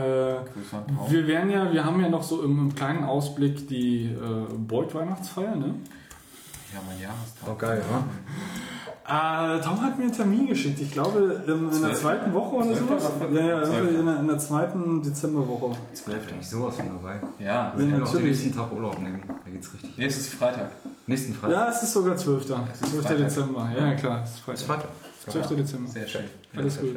[0.00, 1.10] Äh, Grüße an Paul.
[1.10, 5.54] wir werden ja, wir haben ja noch so im, im kleinen Ausblick die äh, Beuth-Weihnachtsfeier,
[5.56, 5.74] ne?
[6.74, 7.48] Ja, mein Jahrestag.
[7.48, 8.04] Oh, geil, wa?
[9.08, 10.80] Äh, Tom hat mir einen Termin geschickt.
[10.80, 13.04] Ich glaube, in, in der zweiten Woche oder sowas.
[13.20, 15.76] oder Ja, ja, irgendwie in der, in der zweiten Dezemberwoche.
[15.94, 16.30] Zwölfte.
[16.32, 17.20] Bin ich sowas von dabei.
[17.38, 17.46] Ja.
[17.46, 18.26] Ja, Ich will auch den natürlich.
[18.26, 19.22] nächsten Tag Urlaub nehmen.
[19.26, 19.96] Da geht's richtig.
[19.96, 20.70] Nee, es ist Freitag.
[21.06, 21.56] Nächsten Freitag.
[21.56, 22.40] Ja, es ist sogar 12.
[22.42, 23.02] ist 12.
[23.02, 23.18] Freitag.
[23.18, 23.70] Dezember.
[23.78, 24.66] Ja, klar, es ist Freitag.
[24.66, 24.90] Freitag.
[25.28, 25.48] 12.
[25.56, 25.88] Dezember.
[25.88, 26.24] Sehr schön.
[26.56, 26.96] Alles gut.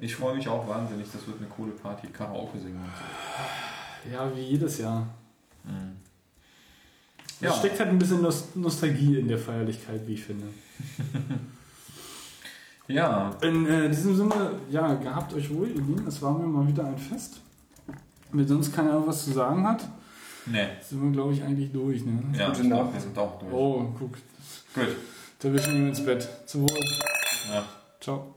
[0.00, 1.06] Ich freue mich auch wahnsinnig.
[1.10, 2.08] Das wird eine coole Party.
[2.08, 2.80] Karaoke singen
[4.10, 5.06] ja, wie jedes Jahr.
[7.40, 7.50] Ja.
[7.50, 10.46] Es steckt halt ein bisschen Nos Nostalgie in der Feierlichkeit, wie ich finde.
[12.92, 16.04] Ja, In äh, diesem Sinne, ja, gehabt euch wohl, ihr Lieben.
[16.08, 17.40] Es war mir mal wieder ein Fest.
[18.32, 19.88] Wenn sonst keiner was zu sagen hat,
[20.46, 20.66] nee.
[20.82, 22.04] sind wir, glaube ich, eigentlich durch.
[22.04, 22.20] Ne?
[22.36, 22.92] Ja, Gute ich Nacht.
[22.92, 23.52] wir sind auch durch.
[23.52, 24.12] Oh, guck.
[24.74, 24.96] Gut.
[25.38, 26.28] Da wir schon ins Bett.
[26.46, 26.78] Zum Wohl.
[27.52, 27.64] Ja.
[28.00, 28.34] Ciao.